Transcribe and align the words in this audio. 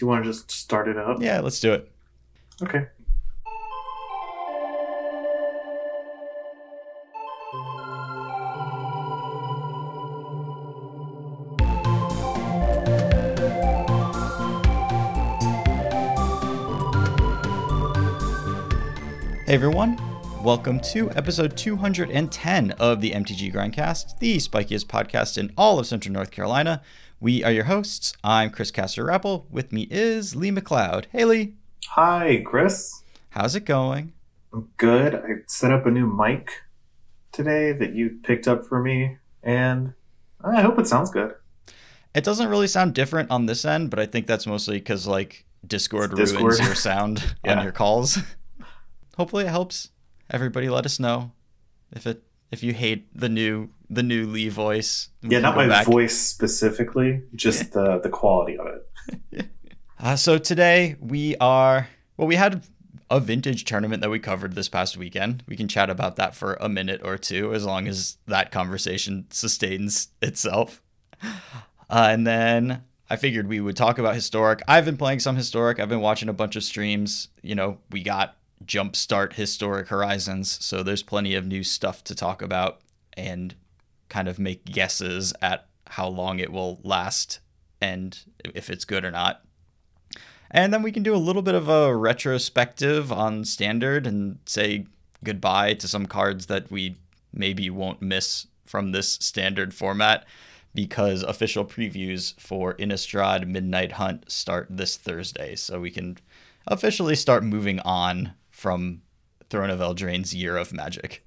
you 0.00 0.06
want 0.06 0.24
to 0.24 0.30
just 0.30 0.50
start 0.50 0.88
it 0.88 0.96
up? 0.96 1.20
Yeah, 1.20 1.40
let's 1.40 1.60
do 1.60 1.72
it. 1.72 1.90
Okay. 2.62 2.86
Hey 19.46 19.56
everyone, 19.56 20.00
welcome 20.44 20.78
to 20.92 21.10
episode 21.16 21.56
210 21.56 22.70
of 22.72 23.00
the 23.00 23.10
MTG 23.10 23.52
Grindcast, 23.52 24.20
the 24.20 24.36
spikiest 24.36 24.84
podcast 24.84 25.36
in 25.36 25.52
all 25.56 25.80
of 25.80 25.88
Central 25.88 26.12
North 26.12 26.30
Carolina. 26.30 26.82
We 27.20 27.44
are 27.44 27.52
your 27.52 27.64
hosts. 27.64 28.14
I'm 28.24 28.50
Chris 28.50 28.70
Castor 28.70 29.04
Rappel. 29.04 29.46
With 29.50 29.72
me 29.72 29.86
is 29.90 30.34
Lee 30.34 30.50
McLeod. 30.50 31.04
Hey 31.12 31.24
Lee, 31.24 31.54
Hi, 31.88 32.42
Chris. 32.46 33.02
how's 33.30 33.54
it 33.54 33.64
going? 33.64 34.12
I'm 34.52 34.68
good. 34.78 35.14
I 35.14 35.28
set 35.46 35.72
up 35.72 35.86
a 35.86 35.90
new 35.90 36.06
mic 36.06 36.50
today 37.32 37.72
that 37.72 37.94
you 37.94 38.18
picked 38.24 38.48
up 38.48 38.66
for 38.66 38.80
me, 38.82 39.18
and 39.42 39.92
I 40.42 40.62
hope 40.62 40.78
it 40.78 40.86
sounds 40.86 41.10
good. 41.10 41.34
It 42.14 42.24
doesn't 42.24 42.48
really 42.48 42.66
sound 42.66 42.94
different 42.94 43.30
on 43.30 43.46
this 43.46 43.64
end, 43.64 43.90
but 43.90 43.98
I 44.00 44.06
think 44.06 44.26
that's 44.26 44.46
mostly 44.46 44.78
because 44.78 45.06
like 45.06 45.44
Discord, 45.66 46.18
It's 46.18 46.32
ruins 46.32 46.58
your 46.58 46.74
sound 46.74 47.34
Yeah. 47.44 47.58
on 47.58 47.62
your 47.64 47.72
calls. 47.72 48.18
Hopefully 49.16 49.44
it 49.44 49.50
helps. 49.50 49.90
Everybody 50.30 50.68
let 50.68 50.86
us 50.86 50.98
know 50.98 51.32
if 51.92 52.06
it 52.06 52.22
if 52.50 52.62
you 52.62 52.72
hate 52.72 53.06
the 53.14 53.28
new 53.28 53.68
the 53.90 54.02
new 54.02 54.26
Lee 54.26 54.48
voice. 54.48 55.08
We 55.22 55.30
Yeah, 55.30 55.40
not 55.40 55.56
my 55.56 55.66
back. 55.66 55.84
voice 55.86 56.16
specifically, 56.18 57.22
just 57.34 57.72
the 57.72 57.98
the 57.98 58.08
quality 58.08 58.56
of 58.58 58.66
it. 58.66 59.46
Uh, 60.02 60.16
so 60.16 60.38
today 60.38 60.96
we 60.98 61.36
are 61.42 61.86
well, 62.16 62.26
we 62.26 62.36
had 62.36 62.64
a 63.10 63.20
vintage 63.20 63.66
tournament 63.66 64.00
that 64.00 64.08
we 64.08 64.18
covered 64.18 64.54
this 64.54 64.66
past 64.66 64.96
weekend. 64.96 65.42
We 65.46 65.56
can 65.56 65.68
chat 65.68 65.90
about 65.90 66.16
that 66.16 66.34
for 66.34 66.54
a 66.54 66.70
minute 66.70 67.02
or 67.04 67.18
two, 67.18 67.52
as 67.52 67.66
long 67.66 67.86
as 67.86 68.16
that 68.26 68.50
conversation 68.50 69.26
sustains 69.30 70.08
itself. 70.22 70.80
Uh, 71.90 72.06
and 72.12 72.24
then 72.24 72.84
I 73.10 73.16
figured 73.16 73.48
we 73.48 73.60
would 73.60 73.76
talk 73.76 73.98
about 73.98 74.14
historic. 74.14 74.62
I've 74.68 74.84
been 74.84 74.96
playing 74.96 75.18
some 75.18 75.34
historic. 75.34 75.80
I've 75.80 75.88
been 75.88 76.00
watching 76.00 76.28
a 76.28 76.32
bunch 76.32 76.54
of 76.54 76.62
streams. 76.62 77.26
You 77.42 77.56
know, 77.56 77.78
we 77.90 78.04
got 78.04 78.36
jumpstart 78.64 79.32
historic 79.32 79.88
horizons, 79.88 80.64
so 80.64 80.84
there's 80.84 81.02
plenty 81.02 81.34
of 81.34 81.46
new 81.48 81.64
stuff 81.64 82.04
to 82.04 82.14
talk 82.14 82.42
about 82.42 82.80
and 83.16 83.56
kind 84.10 84.28
of 84.28 84.38
make 84.38 84.66
guesses 84.66 85.32
at 85.40 85.66
how 85.86 86.06
long 86.06 86.38
it 86.38 86.52
will 86.52 86.80
last 86.82 87.40
and 87.80 88.18
if 88.54 88.68
it's 88.68 88.84
good 88.84 89.04
or 89.04 89.10
not. 89.10 89.42
And 90.50 90.72
then 90.72 90.82
we 90.82 90.92
can 90.92 91.02
do 91.02 91.14
a 91.14 91.16
little 91.16 91.42
bit 91.42 91.54
of 91.54 91.68
a 91.68 91.96
retrospective 91.96 93.10
on 93.12 93.44
standard 93.44 94.06
and 94.06 94.38
say 94.44 94.86
goodbye 95.24 95.74
to 95.74 95.88
some 95.88 96.06
cards 96.06 96.46
that 96.46 96.70
we 96.70 96.98
maybe 97.32 97.70
won't 97.70 98.02
miss 98.02 98.46
from 98.64 98.92
this 98.92 99.12
standard 99.14 99.72
format 99.72 100.26
because 100.74 101.22
official 101.22 101.64
previews 101.64 102.38
for 102.38 102.74
Innistrad 102.74 103.46
Midnight 103.46 103.92
Hunt 103.92 104.30
start 104.30 104.66
this 104.70 104.96
Thursday. 104.96 105.56
So 105.56 105.80
we 105.80 105.90
can 105.90 106.18
officially 106.66 107.16
start 107.16 107.42
moving 107.42 107.80
on 107.80 108.34
from 108.50 109.02
Throne 109.48 109.70
of 109.70 109.80
Eldraine's 109.80 110.34
Year 110.34 110.56
of 110.56 110.72
Magic. 110.72 111.24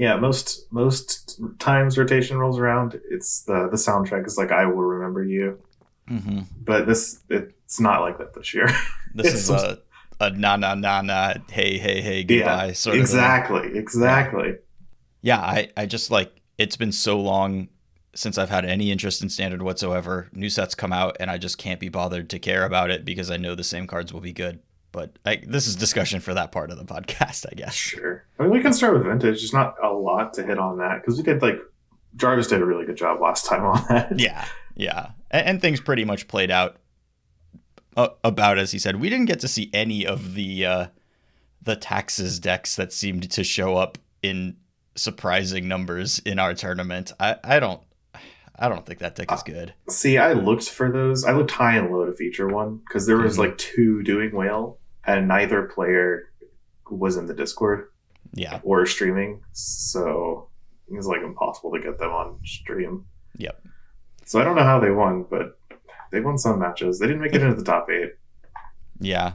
Yeah, 0.00 0.16
most 0.16 0.72
most 0.72 1.38
times 1.58 1.98
rotation 1.98 2.38
rolls 2.38 2.58
around, 2.58 2.98
it's 3.10 3.42
the 3.42 3.68
the 3.70 3.76
soundtrack 3.76 4.26
is 4.26 4.38
like 4.38 4.50
"I 4.50 4.64
will 4.64 4.80
remember 4.82 5.22
you," 5.22 5.58
Mm-hmm. 6.08 6.40
but 6.64 6.86
this 6.86 7.20
it's 7.28 7.78
not 7.78 8.00
like 8.00 8.16
that 8.16 8.32
this 8.32 8.54
year. 8.54 8.66
This 9.14 9.34
is 9.34 9.50
a, 9.50 9.78
a 10.18 10.30
na 10.30 10.56
na 10.56 10.74
na 10.74 11.02
na, 11.02 11.34
hey, 11.50 11.76
hey, 11.76 12.00
hey, 12.00 12.24
goodbye 12.24 12.66
yeah, 12.68 12.72
sort 12.72 12.94
of. 12.96 13.00
exactly, 13.02 13.76
exactly. 13.76 14.54
yeah, 15.20 15.40
I, 15.40 15.68
I 15.76 15.84
just 15.84 16.10
like 16.10 16.32
it's 16.56 16.76
been 16.76 16.92
so 16.92 17.20
long 17.20 17.68
since 18.14 18.38
I've 18.38 18.48
had 18.50 18.64
any 18.64 18.90
interest 18.90 19.22
in 19.22 19.28
standard 19.28 19.60
whatsoever. 19.62 20.28
New 20.32 20.48
sets 20.48 20.74
come 20.74 20.92
out 20.94 21.16
and 21.20 21.30
I 21.30 21.36
just 21.38 21.58
can't 21.58 21.78
be 21.80 21.90
bothered 21.90 22.30
to 22.30 22.38
care 22.38 22.64
about 22.64 22.88
it 22.90 23.04
because 23.04 23.30
I 23.30 23.36
know 23.36 23.54
the 23.54 23.64
same 23.64 23.86
cards 23.86 24.12
will 24.14 24.20
be 24.22 24.32
good. 24.32 24.60
But 24.92 25.18
I, 25.24 25.42
this 25.46 25.66
is 25.66 25.76
discussion 25.76 26.20
for 26.20 26.34
that 26.34 26.52
part 26.52 26.70
of 26.70 26.78
the 26.78 26.84
podcast, 26.84 27.46
I 27.50 27.54
guess. 27.54 27.74
Sure. 27.74 28.24
I 28.38 28.42
mean, 28.42 28.52
we 28.52 28.60
can 28.60 28.72
start 28.72 28.94
with 28.94 29.04
vintage. 29.04 29.40
There's 29.40 29.52
not 29.52 29.76
a 29.82 29.88
lot 29.88 30.34
to 30.34 30.42
hit 30.42 30.58
on 30.58 30.78
that 30.78 31.00
because 31.00 31.16
we 31.16 31.22
did 31.22 31.42
like 31.42 31.60
Jarvis 32.16 32.48
did 32.48 32.60
a 32.60 32.64
really 32.64 32.86
good 32.86 32.96
job 32.96 33.20
last 33.20 33.46
time 33.46 33.64
on 33.64 33.84
that. 33.88 34.12
Yeah, 34.18 34.44
yeah, 34.74 35.10
and, 35.30 35.46
and 35.46 35.60
things 35.62 35.80
pretty 35.80 36.04
much 36.04 36.28
played 36.28 36.50
out 36.50 36.76
uh, 37.96 38.08
about 38.24 38.58
as 38.58 38.72
he 38.72 38.78
said. 38.78 38.96
We 38.96 39.08
didn't 39.08 39.26
get 39.26 39.40
to 39.40 39.48
see 39.48 39.70
any 39.72 40.06
of 40.06 40.34
the 40.34 40.66
uh, 40.66 40.86
the 41.62 41.76
taxes 41.76 42.40
decks 42.40 42.76
that 42.76 42.92
seemed 42.92 43.30
to 43.30 43.44
show 43.44 43.76
up 43.76 43.98
in 44.22 44.56
surprising 44.96 45.68
numbers 45.68 46.18
in 46.20 46.38
our 46.38 46.54
tournament. 46.54 47.12
I, 47.20 47.36
I 47.44 47.60
don't. 47.60 47.82
I 48.62 48.68
don't 48.68 48.84
think 48.84 48.98
that 48.98 49.14
deck 49.16 49.32
is 49.32 49.42
good. 49.42 49.72
See, 49.88 50.18
I 50.18 50.34
looked 50.34 50.68
for 50.68 50.92
those. 50.92 51.24
I 51.24 51.32
looked 51.32 51.52
high 51.52 51.76
and 51.76 51.90
low 51.90 52.04
to 52.04 52.12
feature 52.12 52.46
one 52.46 52.76
because 52.86 53.06
there 53.06 53.16
was 53.16 53.36
Mhm. 53.36 53.38
like 53.38 53.58
two 53.58 54.02
doing 54.02 54.32
well, 54.34 54.78
and 55.04 55.26
neither 55.26 55.62
player 55.62 56.30
was 56.90 57.16
in 57.16 57.26
the 57.26 57.34
Discord 57.34 57.88
Yeah, 58.34 58.60
or 58.62 58.84
streaming, 58.84 59.40
so 59.52 60.48
it 60.88 60.94
was 60.94 61.06
like 61.06 61.22
impossible 61.22 61.72
to 61.72 61.80
get 61.80 61.98
them 61.98 62.10
on 62.10 62.38
stream. 62.44 63.06
Yep. 63.36 63.62
So 64.26 64.40
I 64.40 64.44
don't 64.44 64.56
know 64.56 64.62
how 64.64 64.78
they 64.78 64.90
won, 64.90 65.24
but 65.30 65.58
they 66.12 66.20
won 66.20 66.36
some 66.36 66.58
matches. 66.58 66.98
They 66.98 67.06
didn't 67.06 67.22
make 67.22 67.34
it 67.34 67.42
into 67.42 67.54
the 67.56 67.64
top 67.64 67.88
eight. 67.90 68.12
Yeah, 68.98 69.32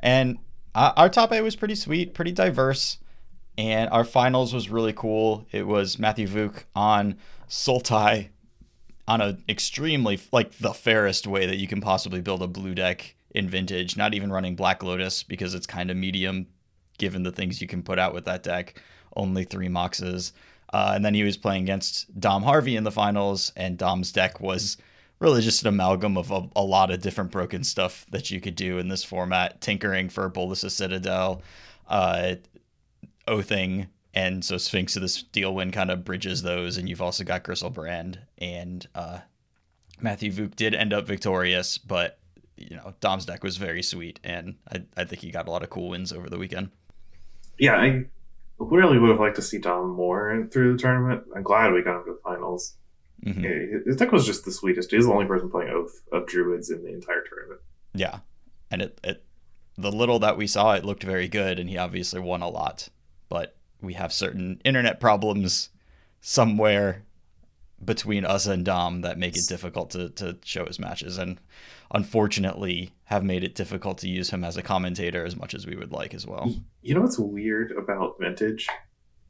and 0.00 0.38
uh, 0.74 0.92
our 0.96 1.08
top 1.08 1.32
eight 1.32 1.42
was 1.42 1.54
pretty 1.54 1.74
sweet, 1.76 2.14
pretty 2.14 2.32
diverse, 2.32 2.98
and 3.56 3.88
our 3.90 4.04
finals 4.04 4.52
was 4.52 4.68
really 4.70 4.92
cool. 4.92 5.46
It 5.52 5.66
was 5.66 5.98
Matthew 5.98 6.26
Vuk 6.26 6.64
on 6.74 7.16
Sultai 7.48 8.28
on 9.08 9.20
a 9.20 9.38
extremely 9.48 10.18
like 10.32 10.58
the 10.58 10.74
fairest 10.74 11.26
way 11.26 11.46
that 11.46 11.58
you 11.58 11.68
can 11.68 11.80
possibly 11.80 12.20
build 12.20 12.42
a 12.42 12.48
blue 12.48 12.74
deck 12.74 13.14
in 13.30 13.48
Vintage. 13.48 13.96
Not 13.96 14.14
even 14.14 14.32
running 14.32 14.56
Black 14.56 14.82
Lotus 14.82 15.22
because 15.22 15.54
it's 15.54 15.66
kind 15.66 15.90
of 15.90 15.96
medium, 15.96 16.46
given 16.98 17.22
the 17.22 17.32
things 17.32 17.60
you 17.60 17.66
can 17.66 17.82
put 17.82 17.98
out 17.98 18.14
with 18.14 18.24
that 18.24 18.42
deck. 18.42 18.82
Only 19.14 19.44
three 19.44 19.68
moxes. 19.68 20.32
Uh, 20.72 20.92
and 20.94 21.04
then 21.04 21.14
he 21.14 21.22
was 21.22 21.36
playing 21.36 21.62
against 21.62 22.18
Dom 22.18 22.42
Harvey 22.42 22.74
in 22.76 22.84
the 22.84 22.90
finals, 22.90 23.52
and 23.56 23.78
Dom's 23.78 24.10
deck 24.10 24.40
was 24.40 24.76
really 25.20 25.40
just 25.40 25.62
an 25.62 25.68
amalgam 25.68 26.18
of 26.18 26.30
a, 26.30 26.48
a 26.56 26.62
lot 26.62 26.90
of 26.90 27.00
different 27.00 27.30
broken 27.30 27.62
stuff 27.64 28.04
that 28.10 28.30
you 28.30 28.40
could 28.40 28.56
do 28.56 28.78
in 28.78 28.88
this 28.88 29.04
format. 29.04 29.60
Tinkering 29.60 30.08
for 30.08 30.28
Bolas's 30.28 30.74
Citadel, 30.74 31.42
uh, 31.88 32.34
Oathing, 33.28 33.86
and 34.16 34.42
so 34.44 34.56
Sphinx 34.56 34.96
of 34.96 35.02
the 35.02 35.08
Steel 35.08 35.54
Wind 35.54 35.74
kind 35.74 35.90
of 35.90 36.04
bridges 36.04 36.42
those. 36.42 36.78
And 36.78 36.88
you've 36.88 37.02
also 37.02 37.22
got 37.22 37.44
Griselbrand 37.44 38.16
and 38.38 38.88
uh, 38.94 39.20
Matthew 40.00 40.32
Vuk 40.32 40.56
did 40.56 40.74
end 40.74 40.92
up 40.92 41.06
victorious, 41.06 41.78
but 41.78 42.18
you 42.56 42.74
know 42.74 42.94
Dom's 43.00 43.26
deck 43.26 43.44
was 43.44 43.58
very 43.58 43.82
sweet, 43.82 44.18
and 44.24 44.56
I, 44.72 44.82
I 44.96 45.04
think 45.04 45.20
he 45.22 45.30
got 45.30 45.46
a 45.46 45.50
lot 45.50 45.62
of 45.62 45.70
cool 45.70 45.90
wins 45.90 46.12
over 46.12 46.28
the 46.30 46.38
weekend. 46.38 46.70
Yeah, 47.58 47.76
I 47.76 48.04
really 48.58 48.98
would 48.98 49.10
have 49.10 49.20
liked 49.20 49.36
to 49.36 49.42
see 49.42 49.58
Dom 49.58 49.90
more 49.90 50.48
through 50.50 50.72
the 50.72 50.78
tournament. 50.78 51.24
I'm 51.34 51.42
glad 51.42 51.72
we 51.72 51.82
got 51.82 51.98
him 51.98 52.04
to 52.06 52.12
the 52.14 52.20
finals. 52.24 52.74
Mhm. 53.24 53.42
Yeah, 53.42 53.78
his 53.86 53.96
deck 53.96 54.12
was 54.12 54.26
just 54.26 54.44
the 54.44 54.52
sweetest. 54.52 54.90
He's 54.90 55.06
the 55.06 55.12
only 55.12 55.26
person 55.26 55.50
playing 55.50 55.70
Oath 55.70 56.02
of 56.12 56.26
Druids 56.26 56.70
in 56.70 56.82
the 56.82 56.92
entire 56.92 57.22
tournament. 57.22 57.60
Yeah, 57.94 58.20
and 58.70 58.82
it, 58.82 59.00
it 59.04 59.24
the 59.78 59.92
little 59.92 60.18
that 60.20 60.36
we 60.38 60.46
saw, 60.46 60.72
it 60.74 60.84
looked 60.84 61.02
very 61.02 61.28
good, 61.28 61.58
and 61.58 61.68
he 61.68 61.76
obviously 61.76 62.20
won 62.20 62.40
a 62.42 62.48
lot. 62.48 62.88
But 63.28 63.55
we 63.80 63.94
have 63.94 64.12
certain 64.12 64.60
internet 64.64 65.00
problems 65.00 65.70
somewhere 66.20 67.02
between 67.84 68.24
us 68.24 68.46
and 68.46 68.64
Dom 68.64 69.02
that 69.02 69.18
make 69.18 69.36
it 69.36 69.46
difficult 69.48 69.90
to 69.90 70.08
to 70.10 70.38
show 70.44 70.64
his 70.66 70.78
matches, 70.78 71.18
and 71.18 71.38
unfortunately 71.92 72.92
have 73.04 73.22
made 73.22 73.44
it 73.44 73.54
difficult 73.54 73.98
to 73.98 74.08
use 74.08 74.30
him 74.30 74.42
as 74.44 74.56
a 74.56 74.62
commentator 74.62 75.24
as 75.24 75.36
much 75.36 75.54
as 75.54 75.66
we 75.66 75.76
would 75.76 75.92
like 75.92 76.14
as 76.14 76.26
well. 76.26 76.52
You 76.82 76.94
know 76.94 77.02
what's 77.02 77.18
weird 77.18 77.72
about 77.72 78.16
Vintage 78.18 78.66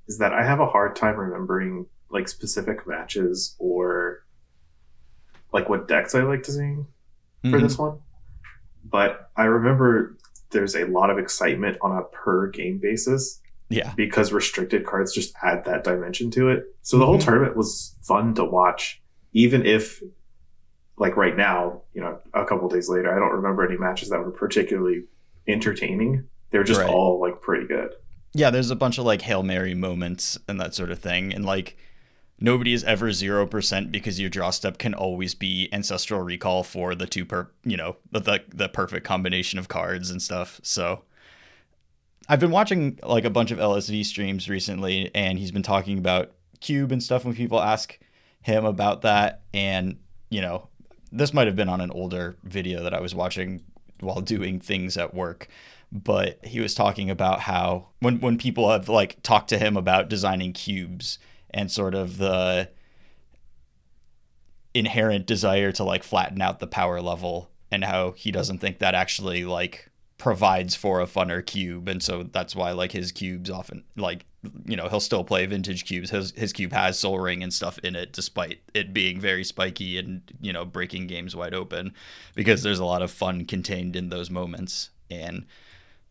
is 0.09 0.19
that 0.19 0.32
I 0.32 0.44
have 0.44 0.61
a 0.61 0.67
hard 0.67 0.94
time 0.97 1.17
remembering 1.17 1.87
like 2.09 2.29
specific 2.29 2.87
matches 2.87 3.56
or 3.59 4.25
like 5.53 5.69
what 5.69 5.88
decks 5.88 6.15
I 6.15 6.23
like 6.23 6.43
to 6.44 6.53
see 6.53 6.76
for 7.43 7.59
Mhm. 7.59 7.62
this 7.62 7.76
one. 7.79 7.99
But 8.85 9.31
I 9.37 9.44
remember 9.44 10.17
there's 10.50 10.76
a 10.76 10.85
lot 10.85 11.11
of 11.11 11.19
excitement 11.19 11.76
on 11.82 11.97
a 11.99 12.03
per 12.05 12.47
game 12.49 12.79
basis 12.79 13.41
Yeah, 13.69 13.93
because 13.97 14.33
restricted 14.33 14.87
cards 14.87 15.13
just 15.13 15.35
add 15.43 15.65
that 15.65 15.83
dimension 15.85 16.31
to 16.33 16.51
it. 16.51 16.65
So 16.83 16.99
the 16.99 17.07
whole 17.07 17.19
Mhm. 17.19 17.25
tournament 17.25 17.57
was 17.57 17.95
fun 18.03 18.35
to 18.35 18.45
watch, 18.45 19.03
even 19.33 19.67
if, 19.67 20.01
like 20.99 21.17
right 21.17 21.37
now, 21.37 21.83
you 21.93 22.01
know, 22.01 22.19
a 22.33 22.45
couple 22.45 22.69
days 22.69 22.89
later, 22.89 23.13
I 23.15 23.19
don't 23.19 23.33
remember 23.35 23.67
any 23.67 23.77
matches 23.77 24.09
that 24.11 24.21
were 24.21 24.31
particularly 24.31 25.05
entertaining. 25.49 26.25
They 26.51 26.59
were 26.59 26.65
just 26.65 26.81
Right. 26.81 26.89
all 26.91 27.21
like 27.21 27.41
pretty 27.41 27.67
good. 27.67 27.91
yeah. 28.35 28.51
There's 28.51 28.71
a 28.71 28.77
bunch 28.77 28.99
of 28.99 29.05
like 29.05 29.23
hail 29.23 29.43
mary 29.43 29.75
moments 29.75 30.39
and 30.49 30.61
that 30.61 30.75
sort 30.75 30.91
of 30.91 30.99
thing, 30.99 31.33
and 31.35 31.45
like 31.45 31.77
nobody 32.39 32.73
is 32.75 32.85
ever 32.85 33.11
0% 33.11 33.91
because 33.91 34.21
your 34.21 34.29
draw 34.29 34.51
step 34.51 34.77
can 34.79 34.93
always 34.95 35.35
be 35.35 35.69
ancestral 35.73 36.21
recall 36.21 36.63
for 36.63 36.95
the 36.95 37.07
two 37.07 37.25
per 37.25 37.49
you 37.65 37.77
know 37.79 37.97
the 38.13 38.41
the 38.55 38.69
perfect 38.69 39.05
combination 39.07 39.59
of 39.59 39.69
cards 39.69 40.11
and 40.11 40.21
stuff 40.21 40.61
so 40.63 41.03
i've 42.28 42.40
been 42.40 42.50
watching 42.50 42.99
like 43.02 43.25
a 43.25 43.31
bunch 43.31 43.50
of 43.50 43.58
lsv 43.58 44.05
streams 44.05 44.49
recently 44.49 45.11
and 45.14 45.38
he's 45.38 45.50
been 45.52 45.62
talking 45.62 45.99
about 45.99 46.32
cube 46.61 46.93
and 46.93 47.02
stuff 47.02 47.25
when 47.25 47.34
people 47.34 47.61
ask 47.61 47.99
him 48.43 48.64
about 48.64 49.02
that. 49.02 49.43
And 49.52 49.99
you 50.31 50.40
know 50.40 50.69
this 51.12 51.32
might 51.32 51.46
have 51.46 51.56
been 51.56 51.69
on 51.69 51.81
an 51.81 51.90
older 51.93 52.37
video 52.43 52.82
that 52.82 52.93
i 52.93 53.00
was 53.00 53.14
watching 53.14 53.62
while 54.00 54.20
doing 54.20 54.58
things 54.58 54.96
at 54.96 55.14
work 55.14 55.46
but 55.93 56.44
he 56.44 56.58
was 56.58 56.75
talking 56.75 57.11
about 57.11 57.40
how 57.40 57.87
when 58.00 58.19
when 58.20 58.37
people 58.37 58.70
have 58.70 58.88
like 58.88 59.22
talked 59.22 59.49
to 59.49 59.58
him 59.58 59.76
about 59.76 60.08
designing 60.08 60.52
cubes 60.52 61.19
and 61.50 61.70
sort 61.70 61.94
of 61.94 62.19
the 62.19 62.69
inherent 64.75 65.26
desire 65.26 65.70
to 65.70 65.84
like 65.84 66.02
flatten 66.02 66.43
out 66.43 66.58
the 66.58 66.67
power 66.67 67.00
level 67.00 67.49
and 67.70 67.84
how 67.84 68.11
he 68.12 68.32
doesn't 68.32 68.58
think 68.58 68.81
that 68.81 68.94
actually 68.94 69.44
like 69.44 69.90
provides 70.19 70.75
for 70.75 71.01
a 71.01 71.07
funner 71.07 71.45
cube 71.45 71.89
and 71.89 72.03
so 72.03 72.23
that's 72.23 72.57
why 72.57 72.73
like 72.73 72.93
his 72.93 73.13
cubes 73.13 73.51
often 73.51 73.85
like 73.97 74.25
you 74.67 74.77
know 74.77 74.89
he'll 74.89 75.01
still 75.01 75.25
play 75.25 75.47
vintage 75.47 75.85
cubes. 75.85 76.11
His 76.11 76.33
his 76.37 76.53
cube 76.53 76.73
has 76.73 76.99
Sol 76.99 77.19
Ring 77.19 77.43
and 77.43 77.53
stuff 77.53 77.79
in 77.81 77.97
it 77.97 78.13
despite 78.13 78.61
it 78.75 78.93
being 78.93 79.21
very 79.21 79.45
spiky 79.45 79.99
and 79.99 80.23
you 80.41 80.53
know 80.53 80.65
breaking 80.65 81.07
games 81.07 81.35
wide 81.35 81.55
open 81.55 81.95
because 82.35 82.63
there's 82.63 82.79
a 82.79 82.85
lot 82.85 83.03
of 83.03 83.11
fun 83.11 83.45
contained 83.45 83.97
in 83.97 84.09
those 84.09 84.31
moments. 84.31 84.91
And 85.11 85.47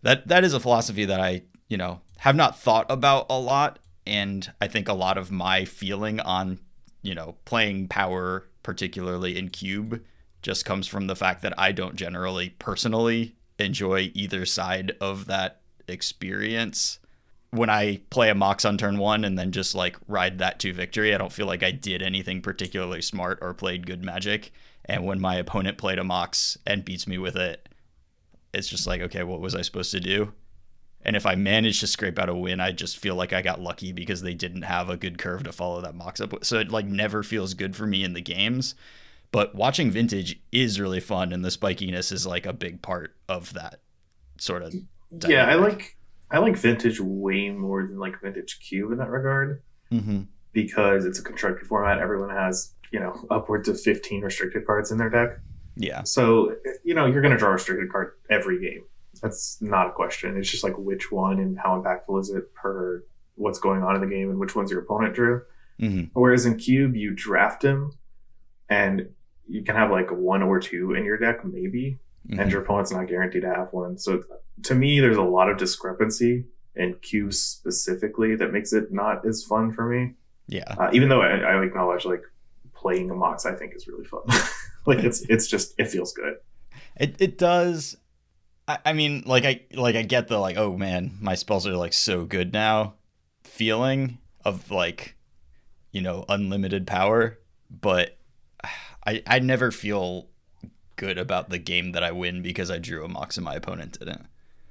that 0.01 0.27
that 0.27 0.43
is 0.43 0.53
a 0.53 0.59
philosophy 0.59 1.05
that 1.05 1.19
I 1.19 1.43
you 1.67 1.77
know 1.77 2.01
have 2.19 2.35
not 2.35 2.59
thought 2.59 2.89
about 2.89 3.27
a 3.29 3.39
lot. 3.39 3.79
And 4.07 4.51
I 4.61 4.67
think 4.67 4.87
a 4.87 4.93
lot 4.93 5.17
of 5.17 5.31
my 5.31 5.65
feeling 5.65 6.19
on 6.19 6.59
you 7.01 7.15
know 7.15 7.35
playing 7.45 7.87
power 7.87 8.47
particularly 8.63 9.37
in 9.37 9.49
cube 9.49 10.03
just 10.41 10.65
comes 10.65 10.87
from 10.87 11.07
the 11.07 11.15
fact 11.15 11.41
that 11.41 11.57
I 11.57 11.71
don't 11.71 11.95
generally 11.95 12.51
personally 12.59 13.35
enjoy 13.59 14.11
either 14.13 14.45
side 14.45 14.93
of 14.99 15.25
that 15.27 15.61
experience. 15.87 16.99
When 17.51 17.69
I 17.69 18.01
play 18.09 18.29
a 18.29 18.35
Mox 18.35 18.65
on 18.65 18.77
turn 18.77 18.97
one 18.97 19.23
and 19.23 19.37
then 19.39 19.51
just 19.51 19.75
like 19.75 19.97
ride 20.07 20.39
that 20.39 20.59
to 20.59 20.73
victory, 20.73 21.13
I 21.13 21.17
don't 21.17 21.31
feel 21.31 21.47
like 21.47 21.63
I 21.63 21.71
did 21.71 22.01
anything 22.01 22.41
particularly 22.41 23.01
smart 23.01 23.39
or 23.41 23.53
played 23.53 23.87
good 23.87 24.03
magic. 24.03 24.51
And 24.83 25.05
when 25.05 25.21
my 25.21 25.35
opponent 25.35 25.77
played 25.77 25.99
a 25.99 26.03
Mox 26.03 26.57
and 26.65 26.85
beats 26.85 27.07
me 27.07 27.17
with 27.17 27.35
it, 27.35 27.69
it's 28.53 28.67
just 28.67 28.87
like, 28.87 29.01
okay, 29.01 29.23
what 29.23 29.41
was 29.41 29.55
I 29.55 29.61
supposed 29.61 29.91
to 29.91 29.99
do? 29.99 30.33
And 31.01 31.15
if 31.15 31.25
I 31.25 31.35
manage 31.35 31.79
to 31.81 31.87
scrape 31.87 32.17
out 32.17 32.29
a 32.29 32.35
win, 32.35 32.59
I 32.59 32.71
just 32.71 32.97
feel 32.97 33.15
like 33.15 33.31
I 33.31 33.43
got 33.43 33.61
lucky 33.61 33.91
because 33.91 34.21
they 34.21 34.33
didn't 34.33 34.63
have 34.63 34.89
a 34.89 34.97
good 34.97 35.19
curve 35.19 35.43
to 35.43 35.51
follow 35.51 35.79
that 35.81 35.95
Mox 35.95 36.19
up 36.19 36.33
with. 36.33 36.45
So 36.45 36.59
it 36.59 36.71
like 36.71 36.87
never 36.87 37.21
feels 37.21 37.53
good 37.53 37.75
for 37.75 37.85
me 37.85 38.03
in 38.03 38.13
the 38.13 38.21
games. 38.21 38.73
But 39.35 39.53
watching 39.53 39.91
vintage 39.91 40.39
is 40.53 40.79
really 40.79 41.01
fun, 41.01 41.33
and 41.33 41.43
the 41.43 41.49
spikiness 41.49 42.13
is 42.13 42.25
like 42.25 42.45
a 42.45 42.53
big 42.53 42.81
part 42.81 43.17
of 43.27 43.51
that 43.51 43.81
sort 44.37 44.63
of. 44.63 44.73
Dynamic. 45.11 45.29
Yeah, 45.29 45.45
I 45.45 45.55
like 45.55 45.97
I 46.31 46.37
like 46.37 46.55
vintage 46.55 47.01
way 47.01 47.49
more 47.49 47.85
than 47.85 47.99
like 47.99 48.21
vintage 48.21 48.61
cube 48.61 48.93
in 48.93 48.97
that 48.99 49.09
regard, 49.09 49.61
mm-hmm. 49.91 50.21
because 50.53 51.03
it's 51.03 51.19
a 51.19 51.21
constructed 51.21 51.67
format. 51.67 51.99
Everyone 51.99 52.29
has 52.29 52.75
you 52.93 52.99
know 53.01 53.25
upwards 53.29 53.67
of 53.67 53.77
fifteen 53.77 54.21
restricted 54.21 54.65
cards 54.65 54.89
in 54.89 54.97
their 54.97 55.09
deck. 55.09 55.39
Yeah. 55.75 56.03
So 56.03 56.55
you 56.85 56.93
know 56.93 57.05
you're 57.05 57.21
going 57.21 57.33
to 57.33 57.37
draw 57.37 57.49
a 57.49 57.55
restricted 57.55 57.91
card 57.91 58.13
every 58.29 58.61
game. 58.61 58.85
That's 59.21 59.61
not 59.61 59.87
a 59.87 59.91
question. 59.91 60.37
It's 60.37 60.49
just 60.49 60.63
like 60.63 60.77
which 60.77 61.11
one 61.11 61.39
and 61.39 61.59
how 61.59 61.81
impactful 61.81 62.21
is 62.21 62.29
it 62.29 62.53
per 62.53 63.03
what's 63.35 63.59
going 63.59 63.83
on 63.83 63.95
in 63.95 64.01
the 64.01 64.07
game 64.07 64.29
and 64.29 64.39
which 64.39 64.55
ones 64.55 64.71
your 64.71 64.79
opponent 64.79 65.13
drew. 65.13 65.41
Mm-hmm. 65.81 66.05
Whereas 66.13 66.45
in 66.45 66.55
cube, 66.55 66.95
you 66.95 67.11
draft 67.13 67.61
him, 67.61 67.91
and 68.69 69.09
you 69.47 69.63
can 69.63 69.75
have 69.75 69.91
like 69.91 70.11
one 70.11 70.41
or 70.41 70.59
two 70.59 70.93
in 70.93 71.05
your 71.05 71.17
deck, 71.17 71.45
maybe, 71.45 71.99
mm-hmm. 72.27 72.39
and 72.39 72.51
your 72.51 72.61
opponent's 72.61 72.91
not 72.91 73.07
guaranteed 73.07 73.43
to 73.43 73.53
have 73.53 73.71
one. 73.71 73.97
So 73.97 74.23
to 74.63 74.75
me, 74.75 74.99
there's 74.99 75.17
a 75.17 75.23
lot 75.23 75.49
of 75.49 75.57
discrepancy 75.57 76.45
in 76.75 76.95
cubes 76.95 77.39
specifically 77.39 78.35
that 78.35 78.51
makes 78.51 78.73
it 78.73 78.91
not 78.91 79.25
as 79.25 79.43
fun 79.43 79.71
for 79.71 79.85
me. 79.85 80.13
Yeah. 80.47 80.75
Uh, 80.77 80.89
even 80.93 81.09
though 81.09 81.21
I, 81.21 81.37
I, 81.37 81.63
acknowledge 81.63 82.05
like 82.05 82.23
playing 82.73 83.09
a 83.09 83.15
Mox, 83.15 83.45
I 83.45 83.53
think 83.53 83.75
is 83.75 83.87
really 83.87 84.05
fun. 84.05 84.21
like 84.85 84.99
it's 84.99 85.21
it's 85.21 85.47
just 85.47 85.73
it 85.79 85.87
feels 85.87 86.13
good. 86.13 86.35
It 86.97 87.15
it 87.19 87.37
does. 87.37 87.95
I, 88.67 88.77
I 88.85 88.93
mean, 88.93 89.23
like 89.25 89.45
I 89.45 89.61
like 89.73 89.95
I 89.95 90.03
get 90.03 90.27
the 90.27 90.37
like 90.37 90.57
oh 90.57 90.77
man, 90.77 91.17
my 91.19 91.35
spells 91.35 91.65
are 91.65 91.75
like 91.75 91.93
so 91.93 92.25
good 92.25 92.53
now, 92.53 92.95
feeling 93.43 94.19
of 94.43 94.69
like, 94.69 95.15
you 95.91 96.01
know, 96.01 96.25
unlimited 96.29 96.85
power, 96.85 97.39
but 97.69 98.17
I, 99.05 99.21
I 99.27 99.39
never 99.39 99.71
feel 99.71 100.27
good 100.95 101.17
about 101.17 101.49
the 101.49 101.57
game 101.57 101.91
that 101.91 102.03
I 102.03 102.11
win 102.11 102.41
because 102.41 102.71
I 102.71 102.77
drew 102.77 103.03
a 103.03 103.07
mox 103.07 103.37
and 103.37 103.45
my 103.45 103.55
opponent 103.55 103.99
didn't. 103.99 104.27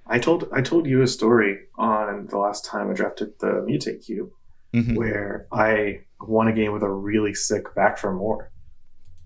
I 0.07 0.19
told 0.19 0.49
I 0.53 0.61
told 0.61 0.87
you 0.87 1.03
a 1.03 1.07
story 1.07 1.61
on 1.77 2.27
the 2.27 2.39
last 2.39 2.65
time 2.65 2.91
I 2.91 2.95
drafted 2.95 3.39
the 3.39 3.65
mutate 3.67 4.05
cube, 4.05 4.31
mm-hmm. 4.73 4.95
where 4.97 5.47
I 5.51 6.01
won 6.21 6.49
a 6.49 6.53
game 6.53 6.73
with 6.73 6.83
a 6.83 6.91
really 6.91 7.35
sick 7.35 7.75
back 7.75 7.97
for 7.97 8.13
more, 8.13 8.51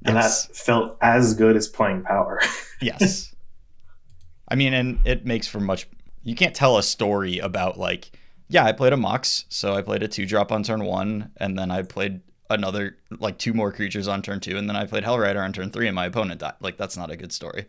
and 0.04 0.14
yes. 0.14 0.46
that 0.46 0.56
felt 0.56 0.96
as 1.00 1.34
good 1.34 1.56
as 1.56 1.66
playing 1.66 2.04
power. 2.04 2.40
yes, 2.80 3.34
I 4.46 4.54
mean, 4.54 4.72
and 4.72 5.00
it 5.04 5.26
makes 5.26 5.48
for 5.48 5.58
much. 5.58 5.88
You 6.22 6.36
can't 6.36 6.54
tell 6.54 6.78
a 6.78 6.82
story 6.82 7.38
about 7.38 7.76
like, 7.76 8.12
yeah, 8.48 8.64
I 8.64 8.70
played 8.70 8.92
a 8.92 8.96
mox, 8.96 9.46
so 9.48 9.74
I 9.74 9.82
played 9.82 10.04
a 10.04 10.08
two 10.08 10.26
drop 10.26 10.52
on 10.52 10.62
turn 10.62 10.84
one, 10.84 11.32
and 11.38 11.58
then 11.58 11.72
I 11.72 11.82
played 11.82 12.20
another 12.50 12.96
like 13.18 13.38
two 13.38 13.52
more 13.52 13.72
creatures 13.72 14.08
on 14.08 14.22
turn 14.22 14.40
two, 14.40 14.56
and 14.56 14.68
then 14.68 14.76
I 14.76 14.86
played 14.86 15.04
Hellrider 15.04 15.42
on 15.42 15.52
turn 15.52 15.70
three, 15.70 15.86
and 15.86 15.94
my 15.94 16.06
opponent 16.06 16.40
died. 16.40 16.54
Like 16.60 16.76
that's 16.76 16.96
not 16.96 17.10
a 17.10 17.16
good 17.16 17.32
story. 17.32 17.66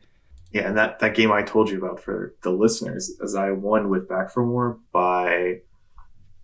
Yeah, 0.51 0.67
and 0.67 0.77
that 0.77 0.99
that 0.99 1.15
game 1.15 1.31
I 1.31 1.43
told 1.43 1.69
you 1.69 1.77
about 1.77 1.99
for 1.99 2.35
the 2.41 2.51
listeners, 2.51 3.19
as 3.23 3.35
I 3.35 3.51
won 3.51 3.89
with 3.89 4.09
Back 4.09 4.31
for 4.31 4.45
More 4.45 4.79
by 4.91 5.61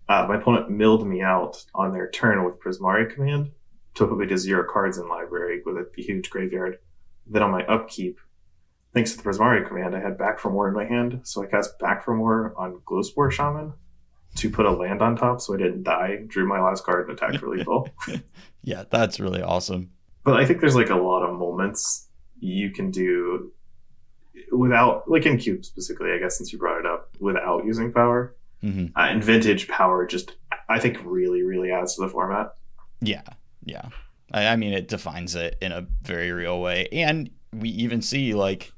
uh, 0.08 0.26
my 0.28 0.36
opponent 0.36 0.70
milled 0.70 1.06
me 1.06 1.22
out 1.22 1.64
on 1.74 1.92
their 1.92 2.10
turn 2.10 2.44
with 2.44 2.60
Prismari 2.60 3.12
command 3.12 3.50
to 3.94 4.06
put 4.06 4.18
me 4.18 4.26
to 4.26 4.38
zero 4.38 4.64
cards 4.70 4.98
in 4.98 5.08
library 5.08 5.62
with 5.64 5.76
a 5.76 5.88
huge 5.96 6.30
graveyard. 6.30 6.78
Then 7.26 7.42
on 7.42 7.50
my 7.50 7.64
upkeep, 7.66 8.20
thanks 8.94 9.12
to 9.12 9.16
the 9.16 9.24
Prismari 9.24 9.66
command, 9.66 9.96
I 9.96 10.00
had 10.00 10.18
Back 10.18 10.38
for 10.38 10.50
More 10.50 10.68
in 10.68 10.74
my 10.74 10.84
hand, 10.84 11.20
so 11.24 11.42
I 11.42 11.46
cast 11.46 11.78
Back 11.78 12.04
for 12.04 12.14
More 12.14 12.54
on 12.56 12.80
Glowspore 12.86 13.32
Shaman 13.32 13.72
to 14.34 14.50
put 14.50 14.66
a 14.66 14.70
land 14.70 15.02
on 15.02 15.16
top 15.16 15.40
so 15.40 15.54
I 15.54 15.58
didn't 15.58 15.84
die. 15.84 16.20
Drew 16.26 16.46
my 16.46 16.60
last 16.60 16.84
card 16.84 17.08
and 17.08 17.18
attacked 17.18 17.38
for 17.38 17.48
lethal. 17.48 17.88
yeah, 18.62 18.84
that's 18.90 19.18
really 19.18 19.42
awesome. 19.42 19.90
But 20.24 20.36
I 20.36 20.44
think 20.44 20.60
there's 20.60 20.76
like 20.76 20.90
a 20.90 20.96
lot 20.96 21.22
of 21.22 21.38
moments 21.38 22.08
you 22.40 22.70
can 22.70 22.90
do 22.90 23.52
without, 24.52 25.08
like 25.08 25.26
in 25.26 25.38
Cube 25.38 25.64
specifically, 25.64 26.12
I 26.12 26.18
guess, 26.18 26.36
since 26.36 26.52
you 26.52 26.58
brought 26.58 26.80
it 26.80 26.86
up, 26.86 27.10
without 27.20 27.64
using 27.64 27.92
power. 27.92 28.34
Mm-hmm. 28.62 28.98
Uh, 28.98 29.06
and 29.06 29.22
vintage 29.22 29.68
power 29.68 30.06
just, 30.06 30.34
I 30.68 30.78
think, 30.78 30.98
really, 31.04 31.42
really 31.42 31.70
adds 31.70 31.94
to 31.96 32.02
the 32.02 32.08
format. 32.08 32.54
Yeah, 33.00 33.22
yeah. 33.64 33.88
I, 34.32 34.48
I 34.48 34.56
mean, 34.56 34.72
it 34.72 34.88
defines 34.88 35.34
it 35.34 35.56
in 35.60 35.72
a 35.72 35.86
very 36.02 36.32
real 36.32 36.60
way. 36.60 36.88
And 36.90 37.30
we 37.52 37.68
even 37.70 38.02
see, 38.02 38.34
like, 38.34 38.72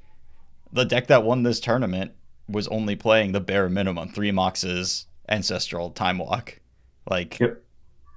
the 0.73 0.85
deck 0.85 1.07
that 1.07 1.25
won 1.25 1.43
this 1.43 1.61
tournament 1.61 2.13
was 2.49 2.69
only 2.69 2.97
playing 2.97 3.33
the 3.33 3.41
bare 3.41 3.69
minimum 3.69 4.09
three 4.09 4.33
moxes 4.33 5.07
ancestral 5.29 5.91
time 5.91 6.19
walk. 6.19 6.61
Like 7.09 7.39
yep. 7.41 7.63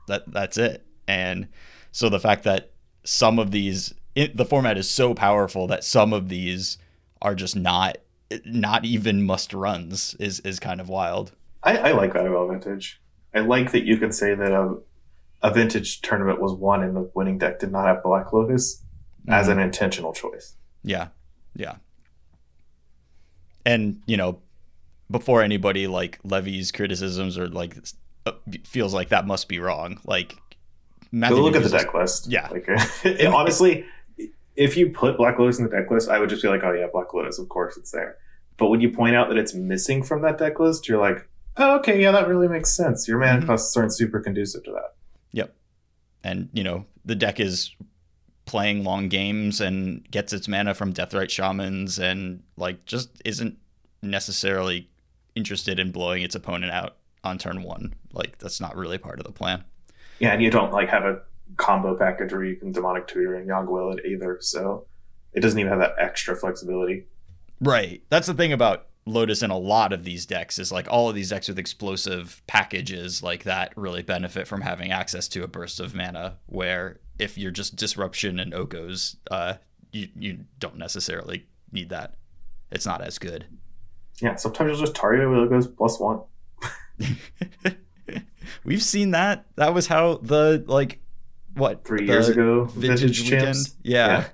that 0.08 0.32
that's 0.32 0.58
it. 0.58 0.86
And 1.08 1.48
so 1.92 2.10
the 2.10 2.20
fact 2.20 2.44
that 2.44 2.72
some 3.04 3.40
of 3.40 3.52
these 3.52 3.94
it, 4.16 4.36
the 4.36 4.46
format 4.46 4.78
is 4.78 4.90
so 4.90 5.14
powerful 5.14 5.68
that 5.68 5.84
some 5.84 6.14
of 6.14 6.30
these 6.30 6.78
are 7.22 7.36
just 7.36 7.56
not 7.56 7.98
not 8.46 8.86
even 8.86 9.24
must 9.24 9.54
runs 9.54 10.16
is 10.16 10.40
is 10.42 10.60
kind 10.60 10.82
of 10.82 10.90
wild. 10.90 11.34
I, 11.64 11.78
I 11.78 11.92
like 11.92 12.14
that 12.14 12.26
about 12.26 12.50
vintage. 12.50 13.02
I 13.34 13.40
like 13.40 13.72
that 13.72 13.84
you 13.84 13.98
can 13.98 14.12
say 14.12 14.34
that 14.36 14.52
a, 14.52 14.78
a 15.42 15.54
vintage 15.54 16.02
tournament 16.02 16.42
was 16.42 16.54
won 16.54 16.84
and 16.84 16.96
the 16.96 17.10
winning 17.14 17.38
deck 17.38 17.60
did 17.60 17.72
not 17.72 17.86
have 17.86 18.04
Black 18.04 18.34
Lotus 18.34 18.84
mm-hmm. 19.22 19.34
as 19.34 19.48
an 19.48 19.60
intentional 19.60 20.12
choice. 20.14 20.56
Yeah, 20.84 21.10
yeah. 21.56 21.76
And 23.66 24.02
you 24.06 24.18
know, 24.18 24.40
before 25.12 25.42
anybody 25.42 25.88
like 25.88 26.20
levies 26.24 26.72
criticisms 26.72 27.38
or 27.38 27.48
like 27.48 27.78
uh, 28.26 28.32
feels 28.64 28.94
like 28.94 29.10
that 29.10 29.28
must 29.28 29.48
be 29.48 29.60
wrong. 29.60 30.00
Like, 30.06 30.36
Matthew 31.12 31.38
Go 31.38 31.44
look 31.44 31.56
at 31.56 31.64
the 31.64 31.70
deck 31.70 31.94
list. 31.94 32.28
Yeah, 32.28 32.48
like 32.50 32.68
honestly, 33.28 33.86
if 34.56 34.78
you 34.78 34.90
put 34.90 35.18
Black 35.18 35.38
Lotus 35.38 35.60
in 35.60 35.66
the 35.66 35.72
deck 35.72 35.92
list, 35.92 36.10
I 36.10 36.20
would 36.20 36.30
just 36.30 36.42
be 36.42 36.48
like, 36.48 36.64
oh 36.64 36.72
yeah, 36.72 36.88
Black 36.92 37.14
Lotus, 37.14 37.40
of 37.40 37.50
course 37.50 37.78
it's 37.78 37.92
there. 37.92 38.18
But 38.58 38.68
when 38.68 38.80
you 38.80 38.92
point 38.92 39.16
out 39.16 39.30
that 39.30 39.38
it's 39.38 39.54
missing 39.54 40.04
from 40.04 40.22
that 40.22 40.38
deck 40.38 40.60
list, 40.60 40.88
you're 40.88 41.00
like, 41.00 41.28
oh, 41.58 41.78
okay, 41.80 42.02
yeah, 42.02 42.12
that 42.12 42.28
really 42.28 42.48
makes 42.48 42.72
sense. 42.76 43.08
Your 43.08 43.18
mana 43.18 43.40
mm-hmm. 43.40 43.48
costs 43.48 43.76
aren't 43.76 43.94
super 43.94 44.20
conducive 44.20 44.64
to 44.66 44.72
that. 44.72 44.94
Yep, 45.32 45.54
and 46.24 46.50
you 46.54 46.64
know 46.64 46.86
the 47.04 47.16
deck 47.16 47.40
is 47.40 47.76
playing 48.46 48.84
long 48.84 49.10
games 49.10 49.62
and 49.62 50.10
gets 50.12 50.34
its 50.34 50.48
mana 50.48 50.74
from 50.74 50.94
Deathrite 50.94 51.30
Shamans 51.30 52.00
and 52.00 52.44
like 52.58 52.86
just 52.86 53.10
isn't 53.26 53.58
necessarily 54.02 54.90
interested 55.42 55.80
in 55.80 55.92
blowing 55.92 56.22
its 56.22 56.36
opponent 56.36 56.72
out 56.72 56.98
on 57.24 57.40
turn 57.40 57.64
one. 57.64 57.96
Like 58.14 58.38
that's 58.38 58.62
not 58.62 58.78
really 58.78 59.00
part 59.00 59.20
of 59.20 59.26
the 59.26 59.32
plan. 59.32 59.64
Yeah, 60.20 60.34
and 60.34 60.44
you 60.44 60.52
don't 60.52 60.72
like 60.72 60.90
have 60.90 61.04
a 61.04 61.22
combo 61.58 61.96
package 61.96 62.32
where 62.32 62.44
you 62.44 62.56
can 62.56 62.72
demonic 62.72 63.08
tutor 63.08 63.34
and 63.34 63.50
Yawg 63.50 63.68
Will 63.68 63.92
it 63.92 64.06
either, 64.06 64.38
so 64.40 64.86
it 65.34 65.40
doesn't 65.40 65.58
even 65.58 65.72
have 65.72 65.80
that 65.80 65.96
extra 65.98 66.36
flexibility. 66.36 67.08
Right. 67.60 68.04
That's 68.10 68.28
the 68.28 68.36
thing 68.36 68.54
about 68.54 68.86
Lotus 69.08 69.42
in 69.42 69.50
a 69.50 69.58
lot 69.58 69.94
of 69.94 70.04
these 70.04 70.28
decks 70.28 70.60
is 70.60 70.72
like 70.72 70.88
all 70.88 71.10
of 71.10 71.16
these 71.16 71.30
decks 71.30 71.48
with 71.48 71.58
explosive 71.58 72.44
packages 72.46 73.24
like 73.24 73.46
that 73.46 73.74
really 73.76 74.04
benefit 74.04 74.48
from 74.48 74.62
having 74.62 74.92
access 74.92 75.28
to 75.30 75.44
a 75.44 75.48
burst 75.48 75.80
of 75.80 75.96
mana 75.96 76.38
where 76.46 77.00
if 77.18 77.36
you're 77.36 77.50
just 77.50 77.76
disruption 77.76 78.40
and 78.40 78.54
Okos, 78.54 79.16
uh, 79.32 79.56
you 79.92 80.08
you 80.16 80.40
don't 80.60 80.78
necessarily 80.78 81.48
need 81.72 81.90
that. 81.90 82.16
It's 82.72 82.86
not 82.86 83.02
as 83.02 83.18
good. 83.18 83.46
Yeah, 84.20 84.36
sometimes 84.36 84.70
you'll 84.72 84.80
just 84.80 84.96
target 84.96 85.22
it 85.24 85.28
with 85.28 85.50
Okos 85.50 85.76
plus 85.78 86.00
one. 86.00 86.22
We've 88.64 88.84
seen 88.84 89.12
that. 89.12 89.46
That 89.56 89.74
was 89.74 89.88
how 89.88 90.18
the 90.18 90.64
like 90.68 91.00
what 91.56 91.84
Three 91.86 92.06
years 92.06 92.30
ago, 92.30 92.66
vintage, 92.66 93.02
vintage 93.02 93.22
weekend. 93.32 93.56
Yeah. 93.84 94.08
Yeah. 94.08 94.28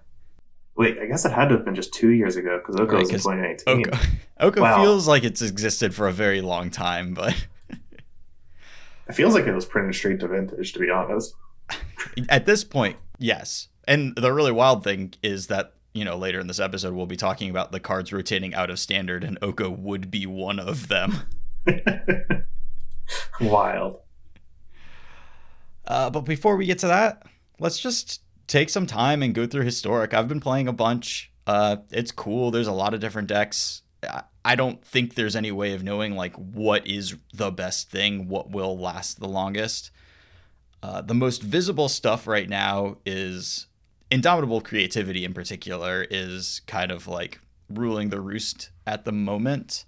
Wait, 0.75 0.99
I 0.99 1.05
guess 1.07 1.25
it 1.25 1.31
had 1.31 1.49
to 1.49 1.55
have 1.55 1.65
been 1.65 1.73
just 1.75 1.93
two 1.93 2.09
years 2.09 2.35
ago 2.35 2.59
because 2.59 2.75
Oko 2.75 2.91
Right, 2.97 2.99
was 2.99 3.09
in 3.09 3.15
'cause 3.15 3.23
2019. 3.23 3.87
Oko, 3.87 3.97
Oko 4.39 4.61
Wow. 4.61 4.83
feels 4.83 5.07
like 5.07 5.23
it's 5.23 5.41
existed 5.41 5.95
for 5.95 6.07
a 6.07 6.11
very 6.11 6.41
long 6.41 6.69
time, 6.69 7.13
but 7.13 7.33
It 9.09 9.13
feels 9.13 9.33
like 9.33 9.45
it 9.47 9.53
was 9.55 9.65
printed 9.65 9.95
straight 9.95 10.19
to 10.19 10.27
vintage, 10.27 10.73
to 10.73 10.79
be 10.79 10.89
honest. 10.89 11.33
at 12.29 12.45
this 12.45 12.63
point, 12.65 12.97
yes. 13.17 13.69
And 13.87 14.13
the 14.17 14.33
really 14.33 14.51
wild 14.51 14.83
thing 14.83 15.13
is 15.23 15.47
that, 15.47 15.73
you 15.97 16.05
know, 16.05 16.17
later 16.17 16.39
in 16.39 16.47
this 16.47 16.59
episode, 16.59 16.93
we'll 16.93 17.05
be 17.05 17.17
talking 17.17 17.49
about 17.49 17.71
the 17.71 17.79
cards 17.79 18.13
rotating 18.13 18.53
out 18.53 18.69
of 18.69 18.79
standard, 18.79 19.23
and 19.23 19.37
Oko 19.41 19.69
would 19.69 20.09
be 20.11 20.25
one 20.25 20.59
of 20.59 20.87
them. 20.87 21.23
Wild. 23.41 23.99
Uh, 25.85 26.09
but 26.09 26.21
before 26.21 26.57
we 26.57 26.65
get 26.65 26.79
to 26.79 26.87
that, 26.87 27.23
let's 27.59 27.79
just 27.79 28.21
take 28.47 28.69
some 28.69 28.85
time 28.85 29.23
and 29.23 29.33
go 29.33 29.47
through 29.47 29.63
historic. 29.63 30.13
I've 30.13 30.27
been 30.27 30.39
playing 30.41 30.67
a 30.67 30.73
bunch. 30.73 31.31
Uh, 31.45 31.77
it's 31.91 32.11
cool. 32.11 32.51
There's 32.51 32.67
a 32.67 32.73
lot 32.73 32.93
of 32.93 32.99
different 32.99 33.27
decks. 33.27 33.81
I- 34.03 34.23
I 34.45 34.55
don't 34.55 34.81
think 34.81 35.15
there's 35.15 35.35
any 35.35 35.51
way 35.51 35.73
of 35.73 35.83
knowing 35.83 36.15
like 36.15 36.33
what 36.37 36.87
is 36.87 37.17
the 37.33 37.51
best 37.51 37.91
thing, 37.91 38.29
what 38.29 38.49
will 38.49 38.79
last 38.79 39.19
the 39.19 39.27
longest. 39.27 39.91
Uh, 40.81 41.01
the 41.01 41.13
most 41.13 41.41
visible 41.43 41.89
stuff 41.89 42.27
right 42.27 42.47
now 42.47 42.95
is 43.05 43.67
indomitable 44.09 44.61
creativity 44.61 45.25
in 45.25 45.33
particular 45.33 46.05
is 46.09 46.61
kind 46.67 46.91
of 46.91 47.07
like 47.07 47.39
ruling 47.69 48.09
the 48.09 48.21
roost 48.21 48.69
at 48.85 49.05
the 49.05 49.11
moment. 49.11 49.85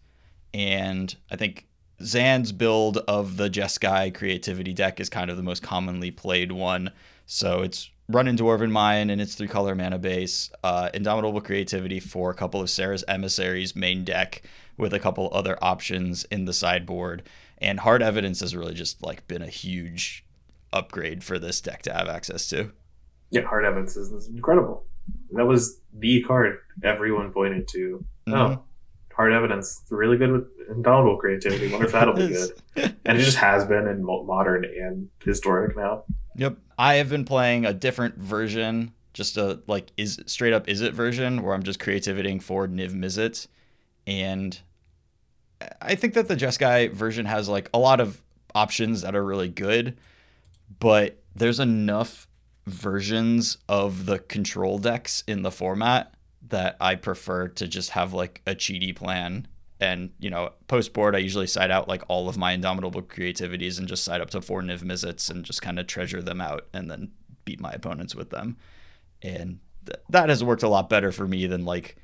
And 0.53 1.15
i 1.31 1.35
think 1.35 1.67
zan's 2.01 2.51
build 2.51 2.97
of 3.09 3.37
the 3.37 3.49
jeskai 3.49 4.13
creativity 4.13 4.73
deck 4.73 4.99
is 4.99 5.09
kind 5.09 5.29
of 5.29 5.37
the 5.37 5.43
most 5.43 5.63
commonly 5.63 6.11
played 6.11 6.51
one. 6.51 6.91
So 7.25 7.61
it's 7.61 7.91
run 8.07 8.27
in 8.27 8.35
dwarven 8.35 8.71
mine 8.71 9.09
and 9.09 9.21
it's 9.21 9.35
three 9.35 9.47
color 9.47 9.75
mana 9.75 9.99
base 9.99 10.49
uh, 10.63 10.89
indomitable 10.93 11.41
creativity 11.41 11.99
for 11.99 12.31
a 12.31 12.35
couple 12.35 12.61
of 12.61 12.69
Serra's 12.69 13.03
Emissaries 13.07 13.75
main 13.75 14.03
deck 14.03 14.41
with 14.77 14.93
a 14.93 14.99
couple 14.99 15.29
other 15.31 15.57
options 15.61 16.23
in 16.25 16.45
the 16.45 16.53
sideboard. 16.53 17.23
And 17.59 17.81
hard 17.81 18.01
evidence 18.01 18.39
has 18.39 18.55
really 18.55 18.73
just 18.73 19.03
like 19.03 19.27
been 19.27 19.41
a 19.41 19.47
huge 19.47 20.25
upgrade 20.71 21.23
for 21.23 21.37
this 21.37 21.61
deck 21.61 21.81
to 21.83 21.93
have 21.93 22.07
access 22.07 22.47
to 22.49 22.71
Yeah, 23.31 23.41
hard 23.41 23.65
evidence 23.65 23.95
is, 23.95 24.27
incredible. 24.27 24.85
That 25.31 25.45
was 25.45 25.79
the 25.93 26.23
card 26.23 26.57
everyone 26.83 27.31
pointed 27.31 27.67
to. 27.69 28.05
Mhm. 28.27 28.33
Oh, 28.35 28.63
hard 29.13 29.33
evidence. 29.33 29.83
Really 29.89 30.17
good 30.17 30.31
with 30.31 30.47
indomitable 30.69 31.17
creativity. 31.17 31.69
Wonder 31.71 31.85
if 31.87 31.91
that'll 31.91 32.13
be 32.15 32.27
good. 32.29 32.51
And 33.05 33.17
it 33.17 33.21
just 33.21 33.37
has 33.37 33.65
been 33.65 33.87
in 33.87 34.03
modern 34.03 34.63
and 34.65 35.09
historic 35.23 35.75
now. 35.75 36.03
Yep. 36.35 36.57
I 36.77 36.95
have 36.95 37.09
been 37.09 37.25
playing 37.25 37.65
a 37.65 37.73
different 37.73 38.17
version, 38.17 38.93
just 39.13 39.35
a 39.35 39.61
like 39.67 39.91
is 39.97 40.21
straight 40.27 40.53
up 40.53 40.67
Izzet 40.67 40.93
version 40.93 41.41
where 41.41 41.53
I'm 41.53 41.63
just 41.63 41.79
creativitying 41.79 42.41
for 42.41 42.67
Niv 42.67 42.93
Mizzet. 42.93 43.47
And 44.07 44.57
I 45.81 45.95
think 45.95 46.13
that 46.13 46.27
the 46.27 46.35
Jeskai 46.35 46.93
version 46.93 47.25
has 47.25 47.49
like 47.49 47.69
a 47.73 47.79
lot 47.79 47.99
of 47.99 48.21
options 48.55 49.01
that 49.01 49.15
are 49.15 49.23
really 49.25 49.49
good, 49.49 49.97
but 50.79 51.21
there's 51.35 51.59
enough 51.59 52.27
versions 52.69 53.57
of 53.67 54.05
the 54.05 54.19
control 54.19 54.77
decks 54.77 55.23
in 55.27 55.41
the 55.41 55.51
format 55.51 56.13
that 56.47 56.77
I 56.79 56.95
prefer 56.95 57.47
to 57.49 57.67
just 57.67 57.91
have 57.91 58.13
like 58.13 58.41
a 58.47 58.55
cheaty 58.55 58.95
plan. 58.95 59.47
And, 59.81 60.11
you 60.19 60.29
know, 60.29 60.51
post 60.67 60.93
board, 60.93 61.15
I 61.15 61.19
usually 61.19 61.47
side 61.47 61.71
out 61.71 61.87
like 61.87 62.03
all 62.07 62.27
of 62.27 62.37
my 62.37 62.51
indomitable 62.51 63.01
creativities 63.01 63.79
and 63.79 63.87
just 63.87 64.03
side 64.03 64.19
up 64.19 64.29
to 64.31 64.41
four 64.41 64.61
Niv 64.61 64.81
Mizzets 64.83 65.29
and 65.29 65.45
just 65.45 65.61
kind 65.61 65.79
of 65.79 65.87
treasure 65.87 66.21
them 66.21 66.41
out 66.41 66.67
and 66.73 66.91
then 66.91 67.11
beat 67.45 67.61
my 67.61 67.71
opponents 67.71 68.13
with 68.13 68.29
them. 68.29 68.57
And 69.21 69.59
th- 69.85 69.99
that 70.09 70.29
has 70.29 70.43
worked 70.43 70.63
a 70.63 70.69
lot 70.69 70.89
better 70.89 71.11
for 71.11 71.27
me 71.27 71.47
than 71.47 71.65
like 71.65 71.95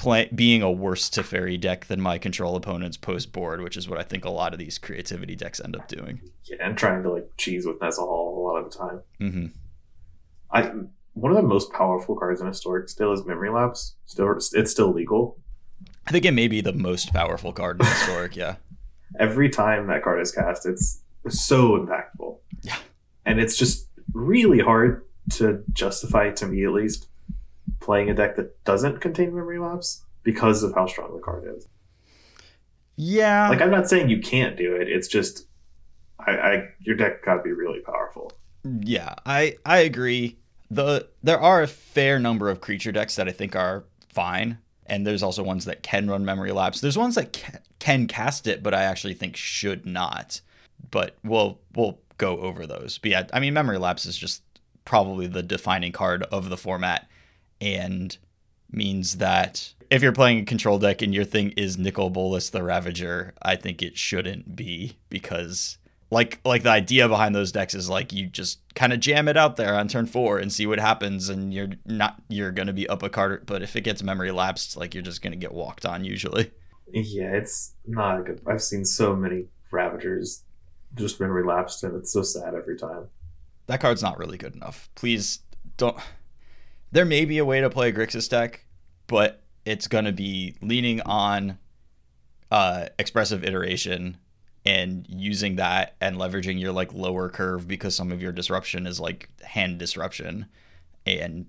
play- 0.00 0.30
being 0.34 0.62
a 0.62 0.70
worse 0.72 1.10
Teferi 1.10 1.60
deck 1.60 1.86
than 1.86 2.00
my 2.00 2.16
control 2.18 2.56
opponents 2.56 2.96
post 2.96 3.32
board, 3.32 3.60
which 3.60 3.76
is 3.76 3.88
what 3.88 3.98
I 3.98 4.02
think 4.02 4.24
a 4.24 4.30
lot 4.30 4.52
of 4.54 4.58
these 4.58 4.78
creativity 4.78 5.36
decks 5.36 5.60
end 5.60 5.76
up 5.76 5.86
doing. 5.88 6.20
Yeah, 6.44 6.56
and 6.60 6.76
trying 6.76 7.02
to 7.02 7.10
like 7.12 7.30
cheese 7.36 7.66
with 7.66 7.80
Nessa 7.80 8.00
Hall 8.00 8.38
a 8.38 8.42
lot 8.46 8.56
of 8.64 8.70
the 8.72 8.78
time. 8.78 9.00
hmm 9.18 9.46
I 10.50 10.72
one 11.14 11.32
of 11.32 11.36
the 11.36 11.42
most 11.46 11.72
powerful 11.72 12.16
cards 12.16 12.40
in 12.40 12.46
historic 12.46 12.88
still 12.88 13.12
is 13.12 13.24
Memory 13.26 13.50
Lapse. 13.50 13.96
Still, 14.06 14.32
it's 14.36 14.70
still 14.70 14.92
legal. 14.92 15.38
I 16.06 16.12
think 16.12 16.24
it 16.24 16.32
may 16.32 16.48
be 16.48 16.60
the 16.60 16.72
most 16.72 17.12
powerful 17.12 17.52
card 17.52 17.80
in 17.80 17.86
historic. 17.86 18.36
Yeah. 18.36 18.56
Every 19.18 19.48
time 19.50 19.86
that 19.88 20.02
card 20.02 20.20
is 20.20 20.32
cast, 20.32 20.66
it's 20.66 21.02
so 21.28 21.76
impactful. 21.78 22.38
Yeah. 22.62 22.76
and 23.26 23.38
it's 23.40 23.56
just 23.56 23.88
really 24.12 24.60
hard 24.60 25.04
to 25.32 25.62
justify 25.72 26.30
to 26.30 26.46
me 26.46 26.64
at 26.64 26.72
least 26.72 27.08
playing 27.80 28.10
a 28.10 28.14
deck 28.14 28.36
that 28.36 28.62
doesn't 28.64 29.00
contain 29.00 29.34
Memory 29.34 29.58
Lapse 29.58 30.04
because 30.22 30.62
of 30.62 30.74
how 30.74 30.86
strong 30.86 31.14
the 31.14 31.20
card 31.20 31.44
is. 31.56 31.66
Yeah. 32.96 33.48
Like 33.48 33.62
I'm 33.62 33.70
not 33.70 33.88
saying 33.88 34.10
you 34.10 34.20
can't 34.20 34.56
do 34.56 34.76
it. 34.76 34.88
It's 34.88 35.08
just 35.08 35.46
I, 36.18 36.32
I 36.32 36.68
your 36.80 36.96
deck 36.96 37.24
got 37.24 37.36
to 37.36 37.42
be 37.42 37.52
really 37.52 37.80
powerful. 37.80 38.32
Yeah, 38.64 39.14
I 39.24 39.56
I 39.64 39.78
agree. 39.78 40.36
The 40.70 41.08
there 41.22 41.40
are 41.40 41.62
a 41.62 41.66
fair 41.66 42.18
number 42.18 42.50
of 42.50 42.60
creature 42.60 42.92
decks 42.92 43.16
that 43.16 43.28
I 43.28 43.32
think 43.32 43.56
are 43.56 43.84
fine, 44.08 44.58
and 44.86 45.06
there's 45.06 45.22
also 45.22 45.42
ones 45.42 45.64
that 45.64 45.82
can 45.82 46.08
run 46.08 46.24
memory 46.24 46.52
lapse. 46.52 46.80
There's 46.80 46.98
ones 46.98 47.14
that 47.14 47.32
ca- 47.32 47.58
can 47.78 48.06
cast 48.06 48.46
it, 48.46 48.62
but 48.62 48.74
I 48.74 48.82
actually 48.82 49.14
think 49.14 49.36
should 49.36 49.86
not. 49.86 50.42
But 50.90 51.16
we'll 51.24 51.58
we'll 51.74 52.00
go 52.18 52.38
over 52.40 52.66
those. 52.66 52.98
But 52.98 53.10
yeah, 53.10 53.26
I 53.32 53.40
mean, 53.40 53.54
memory 53.54 53.78
lapse 53.78 54.04
is 54.04 54.16
just 54.16 54.42
probably 54.84 55.26
the 55.26 55.42
defining 55.42 55.92
card 55.92 56.22
of 56.24 56.50
the 56.50 56.56
format, 56.56 57.08
and 57.60 58.16
means 58.70 59.18
that 59.18 59.74
if 59.90 60.02
you're 60.02 60.12
playing 60.12 60.40
a 60.40 60.44
control 60.44 60.78
deck 60.78 61.02
and 61.02 61.14
your 61.14 61.24
thing 61.24 61.50
is 61.56 61.76
Nicol 61.76 62.10
Bolas 62.10 62.50
the 62.50 62.62
Ravager, 62.62 63.34
I 63.42 63.56
think 63.56 63.82
it 63.82 63.98
shouldn't 63.98 64.54
be 64.54 64.96
because 65.08 65.78
like 66.12 66.40
like 66.44 66.62
the 66.62 66.70
idea 66.70 67.08
behind 67.08 67.34
those 67.34 67.52
decks 67.52 67.74
is 67.74 67.88
like 67.88 68.12
you 68.12 68.26
just 68.26 68.60
kind 68.74 68.92
of 68.92 69.00
jam 69.00 69.28
it 69.28 69.36
out 69.36 69.56
there 69.56 69.74
on 69.74 69.88
turn 69.88 70.06
four 70.06 70.38
and 70.38 70.52
see 70.52 70.66
what 70.66 70.78
happens 70.80 71.28
and 71.28 71.54
you're 71.54 71.70
not 71.86 72.20
you're 72.28 72.50
gonna 72.50 72.72
be 72.72 72.88
up 72.88 73.02
a 73.02 73.08
card 73.08 73.46
but 73.46 73.62
if 73.62 73.76
it 73.76 73.82
gets 73.82 74.02
memory 74.02 74.30
lapsed 74.32 74.76
like 74.76 74.92
you're 74.94 75.02
just 75.04 75.22
gonna 75.22 75.36
get 75.36 75.52
walked 75.54 75.86
on 75.86 76.04
usually 76.04 76.50
Yeah, 76.92 77.34
it's 77.36 77.74
not 77.86 78.18
a 78.18 78.22
good. 78.24 78.40
I've 78.48 78.62
seen 78.62 78.84
so 78.84 79.14
many 79.14 79.44
Ravagers 79.70 80.42
just 80.96 81.20
memory 81.20 81.44
lapsed, 81.44 81.84
and 81.84 81.94
it's 81.94 82.12
so 82.12 82.22
sad 82.22 82.54
every 82.54 82.76
time. 82.76 83.06
that 83.66 83.80
card's 83.80 84.02
not 84.02 84.18
really 84.18 84.36
good 84.38 84.56
enough 84.56 84.88
please 84.96 85.40
don't 85.76 85.96
there 86.92 87.04
may 87.04 87.24
be 87.24 87.38
a 87.38 87.44
way 87.44 87.60
to 87.60 87.70
play 87.70 87.88
a 87.88 87.92
grixis 87.92 88.28
deck 88.28 88.64
but 89.06 89.42
it's 89.64 89.86
gonna 89.86 90.12
be 90.12 90.54
leaning 90.60 91.00
on 91.02 91.58
uh 92.50 92.86
expressive 92.98 93.44
iteration 93.44 94.16
and 94.64 95.06
using 95.08 95.56
that 95.56 95.94
and 96.00 96.16
leveraging 96.16 96.60
your 96.60 96.72
like 96.72 96.92
lower 96.92 97.28
curve 97.28 97.66
because 97.66 97.94
some 97.94 98.12
of 98.12 98.20
your 98.20 98.32
disruption 98.32 98.86
is 98.86 99.00
like 99.00 99.28
hand 99.42 99.78
disruption 99.78 100.46
and 101.06 101.46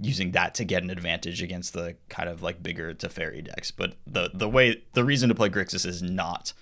using 0.00 0.32
that 0.32 0.54
to 0.54 0.64
get 0.64 0.82
an 0.82 0.90
advantage 0.90 1.42
against 1.42 1.72
the 1.72 1.96
kind 2.08 2.28
of 2.28 2.42
like 2.42 2.62
bigger 2.62 2.94
Teferi 2.94 3.44
decks. 3.44 3.70
But 3.70 3.94
the 4.06 4.30
the 4.32 4.48
way 4.48 4.82
the 4.92 5.04
reason 5.04 5.28
to 5.28 5.34
play 5.34 5.48
Grixis 5.48 5.86
is 5.86 6.02
not 6.02 6.52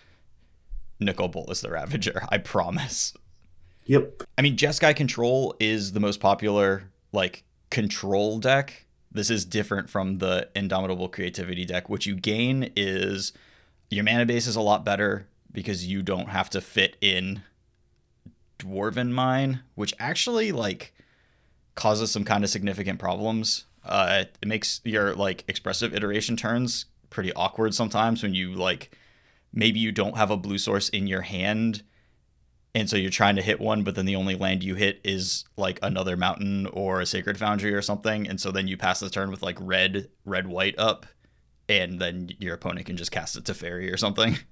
Nicol 0.98 1.28
Bolas 1.28 1.60
the 1.60 1.70
Ravager, 1.70 2.26
I 2.28 2.38
promise. 2.38 3.14
Yep. 3.86 4.22
I 4.38 4.42
mean, 4.42 4.56
Jeskai 4.56 4.94
Control 4.94 5.54
is 5.58 5.92
the 5.92 6.00
most 6.00 6.20
popular 6.20 6.90
like 7.12 7.44
control 7.70 8.38
deck. 8.38 8.84
This 9.12 9.30
is 9.30 9.44
different 9.44 9.90
from 9.90 10.18
the 10.18 10.48
Indomitable 10.54 11.08
Creativity 11.08 11.64
deck. 11.64 11.88
What 11.88 12.06
you 12.06 12.14
gain 12.14 12.70
is 12.76 13.32
your 13.90 14.04
mana 14.04 14.26
base 14.26 14.46
is 14.46 14.56
a 14.56 14.60
lot 14.60 14.84
better 14.84 15.26
because 15.52 15.86
you 15.86 16.02
don't 16.02 16.28
have 16.28 16.50
to 16.50 16.60
fit 16.60 16.96
in 17.00 17.42
Dwarven 18.58 19.10
Mine, 19.10 19.60
which 19.74 19.94
actually 19.98 20.52
like 20.52 20.92
causes 21.74 22.10
some 22.10 22.24
kind 22.24 22.44
of 22.44 22.50
significant 22.50 22.98
problems. 22.98 23.64
Uh, 23.84 24.24
it 24.40 24.46
makes 24.46 24.80
your 24.84 25.14
like 25.14 25.44
expressive 25.48 25.94
iteration 25.94 26.36
turns 26.36 26.86
pretty 27.08 27.32
awkward 27.32 27.74
sometimes 27.74 28.22
when 28.22 28.34
you 28.34 28.52
like 28.52 28.96
maybe 29.52 29.80
you 29.80 29.90
don't 29.90 30.16
have 30.16 30.30
a 30.30 30.36
blue 30.36 30.58
source 30.58 30.88
in 30.90 31.06
your 31.06 31.22
hand 31.22 31.82
and 32.74 32.88
so 32.88 32.96
you're 32.96 33.10
trying 33.10 33.36
to 33.36 33.42
hit 33.42 33.60
one, 33.60 33.82
but 33.82 33.94
then 33.94 34.06
the 34.06 34.16
only 34.16 34.34
land 34.34 34.62
you 34.62 34.74
hit 34.74 35.00
is 35.04 35.44
like 35.56 35.78
another 35.82 36.16
mountain 36.16 36.66
or 36.66 37.00
a 37.00 37.06
sacred 37.06 37.38
foundry 37.38 37.74
or 37.74 37.82
something, 37.82 38.28
and 38.28 38.40
so 38.40 38.50
then 38.50 38.68
you 38.68 38.76
pass 38.76 39.00
the 39.00 39.10
turn 39.10 39.30
with 39.30 39.42
like 39.42 39.56
red, 39.60 40.08
red, 40.24 40.46
white 40.46 40.78
up, 40.78 41.06
and 41.68 42.00
then 42.00 42.30
your 42.38 42.54
opponent 42.54 42.86
can 42.86 42.96
just 42.96 43.12
cast 43.12 43.36
it 43.36 43.44
Teferi 43.44 43.92
or 43.92 43.96
something. 43.96 44.38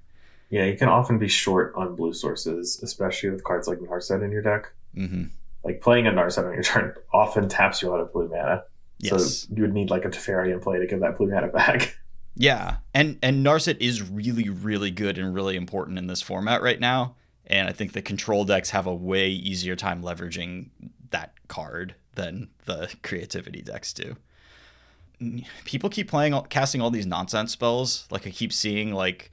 Yeah, 0.50 0.64
you 0.64 0.76
can 0.76 0.88
often 0.88 1.18
be 1.18 1.28
short 1.28 1.74
on 1.76 1.94
blue 1.94 2.14
sources, 2.14 2.80
especially 2.82 3.30
with 3.30 3.44
cards 3.44 3.68
like 3.68 3.78
Narset 3.80 4.24
in 4.24 4.30
your 4.30 4.42
deck. 4.42 4.72
Mm-hmm. 4.96 5.24
Like 5.62 5.80
playing 5.80 6.06
a 6.06 6.10
Narset 6.10 6.46
on 6.46 6.54
your 6.54 6.62
turn 6.62 6.94
often 7.12 7.48
taps 7.48 7.82
you 7.82 7.92
out 7.92 8.00
of 8.00 8.12
blue 8.12 8.28
mana. 8.28 8.64
Yes. 8.98 9.46
So 9.46 9.54
you 9.54 9.62
would 9.62 9.74
need 9.74 9.90
like 9.90 10.04
a 10.04 10.08
Teferi 10.08 10.52
in 10.52 10.60
play 10.60 10.78
to 10.78 10.86
give 10.86 11.00
that 11.00 11.18
blue 11.18 11.28
mana 11.28 11.48
back. 11.52 11.96
Yeah, 12.34 12.76
and 12.94 13.18
and 13.22 13.44
Narset 13.44 13.78
is 13.80 14.00
really 14.00 14.48
really 14.48 14.90
good 14.90 15.18
and 15.18 15.34
really 15.34 15.56
important 15.56 15.98
in 15.98 16.06
this 16.06 16.22
format 16.22 16.62
right 16.62 16.78
now, 16.78 17.16
and 17.48 17.68
I 17.68 17.72
think 17.72 17.92
the 17.92 18.02
control 18.02 18.44
decks 18.44 18.70
have 18.70 18.86
a 18.86 18.94
way 18.94 19.30
easier 19.30 19.74
time 19.74 20.02
leveraging 20.02 20.68
that 21.10 21.32
card 21.48 21.94
than 22.14 22.48
the 22.66 22.94
creativity 23.02 23.62
decks 23.62 23.92
do. 23.92 24.16
People 25.64 25.90
keep 25.90 26.08
playing 26.08 26.38
casting 26.48 26.80
all 26.80 26.90
these 26.90 27.06
nonsense 27.06 27.52
spells. 27.52 28.06
Like 28.10 28.26
I 28.26 28.30
keep 28.30 28.52
seeing 28.52 28.92
like 28.92 29.32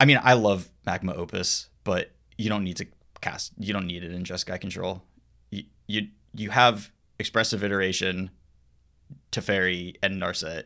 I 0.00 0.04
mean, 0.04 0.20
I 0.22 0.34
love 0.34 0.68
Magma 0.84 1.14
Opus, 1.14 1.70
but 1.84 2.10
you 2.36 2.48
don't 2.48 2.64
need 2.64 2.76
to 2.76 2.86
cast 3.20 3.52
you 3.58 3.72
don't 3.72 3.86
need 3.86 4.04
it 4.04 4.12
in 4.12 4.24
Jeskai 4.24 4.60
control. 4.60 5.02
You 5.50 5.64
you 5.86 6.08
you 6.34 6.50
have 6.50 6.90
expressive 7.18 7.64
iteration, 7.64 8.30
Teferi, 9.32 9.96
and 10.02 10.20
Narset 10.20 10.64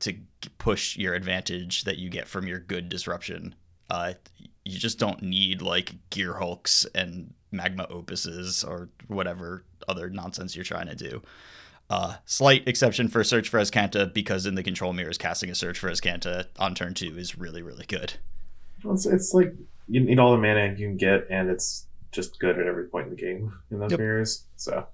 to 0.00 0.14
push 0.56 0.96
your 0.96 1.14
advantage 1.14 1.84
that 1.84 1.98
you 1.98 2.08
get 2.08 2.26
from 2.26 2.46
your 2.46 2.58
good 2.58 2.88
disruption. 2.88 3.54
Uh, 3.90 4.14
you 4.64 4.78
just 4.78 4.98
don't 4.98 5.22
need 5.22 5.62
like 5.62 5.94
gear 6.10 6.34
hulks 6.34 6.86
and 6.94 7.32
magma 7.50 7.86
opuses 7.90 8.66
or 8.66 8.88
whatever 9.08 9.64
other 9.88 10.08
nonsense 10.10 10.54
you're 10.54 10.64
trying 10.64 10.86
to 10.86 10.94
do. 10.94 11.22
Uh, 11.88 12.14
slight 12.24 12.68
exception 12.68 13.08
for 13.08 13.24
search 13.24 13.48
for 13.48 13.58
Azcanta 13.58 14.12
because 14.12 14.46
in 14.46 14.54
the 14.54 14.62
control 14.62 14.92
mirrors, 14.92 15.18
casting 15.18 15.50
a 15.50 15.54
search 15.54 15.78
for 15.78 15.90
Azcanta 15.90 16.46
on 16.58 16.74
turn 16.74 16.94
two 16.94 17.16
is 17.18 17.36
really 17.36 17.62
really 17.62 17.86
good. 17.86 18.14
It's, 18.84 19.06
it's 19.06 19.34
like 19.34 19.52
you 19.88 20.00
need 20.00 20.18
all 20.18 20.30
the 20.32 20.38
mana 20.38 20.68
you 20.68 20.86
can 20.86 20.96
get, 20.96 21.26
and 21.30 21.50
it's 21.50 21.86
just 22.12 22.38
good 22.38 22.58
at 22.58 22.66
every 22.66 22.84
point 22.84 23.08
in 23.08 23.10
the 23.10 23.20
game 23.20 23.52
in 23.70 23.80
those 23.80 23.90
yep. 23.90 23.98
mirrors. 23.98 24.44
So 24.56 24.86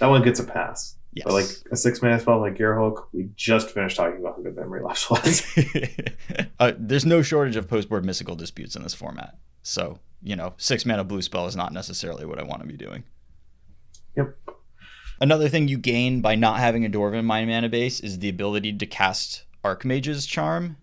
that 0.00 0.06
one 0.06 0.22
gets 0.22 0.40
a 0.40 0.44
pass. 0.44 0.96
Yes. 1.14 1.24
But 1.26 1.34
like 1.34 1.46
a 1.70 1.76
six 1.76 2.02
mana 2.02 2.18
spell 2.18 2.40
like 2.40 2.56
Gear 2.56 2.76
Hulk, 2.76 3.08
we 3.12 3.30
just 3.36 3.70
finished 3.70 3.96
talking 3.96 4.18
about 4.18 4.36
how 4.36 4.42
good 4.42 4.56
Memory 4.56 4.82
Lapse 4.82 5.08
was. 5.10 5.46
uh, 6.58 6.72
there's 6.76 7.06
no 7.06 7.22
shortage 7.22 7.54
of 7.54 7.68
post 7.68 7.88
board 7.88 8.04
mystical 8.04 8.34
disputes 8.34 8.74
in 8.74 8.82
this 8.82 8.94
format. 8.94 9.38
So, 9.62 10.00
you 10.22 10.34
know, 10.34 10.54
six 10.56 10.84
mana 10.84 11.04
blue 11.04 11.22
spell 11.22 11.46
is 11.46 11.54
not 11.54 11.72
necessarily 11.72 12.26
what 12.26 12.40
I 12.40 12.42
want 12.42 12.62
to 12.62 12.68
be 12.68 12.76
doing. 12.76 13.04
Yep. 14.16 14.36
Another 15.20 15.48
thing 15.48 15.68
you 15.68 15.78
gain 15.78 16.20
by 16.20 16.34
not 16.34 16.58
having 16.58 16.84
a 16.84 16.90
Dwarven 16.90 17.24
Mine 17.24 17.46
mana 17.46 17.68
base 17.68 18.00
is 18.00 18.18
the 18.18 18.28
ability 18.28 18.72
to 18.72 18.86
cast 18.86 19.44
Archmage's 19.62 20.26
Charm. 20.26 20.78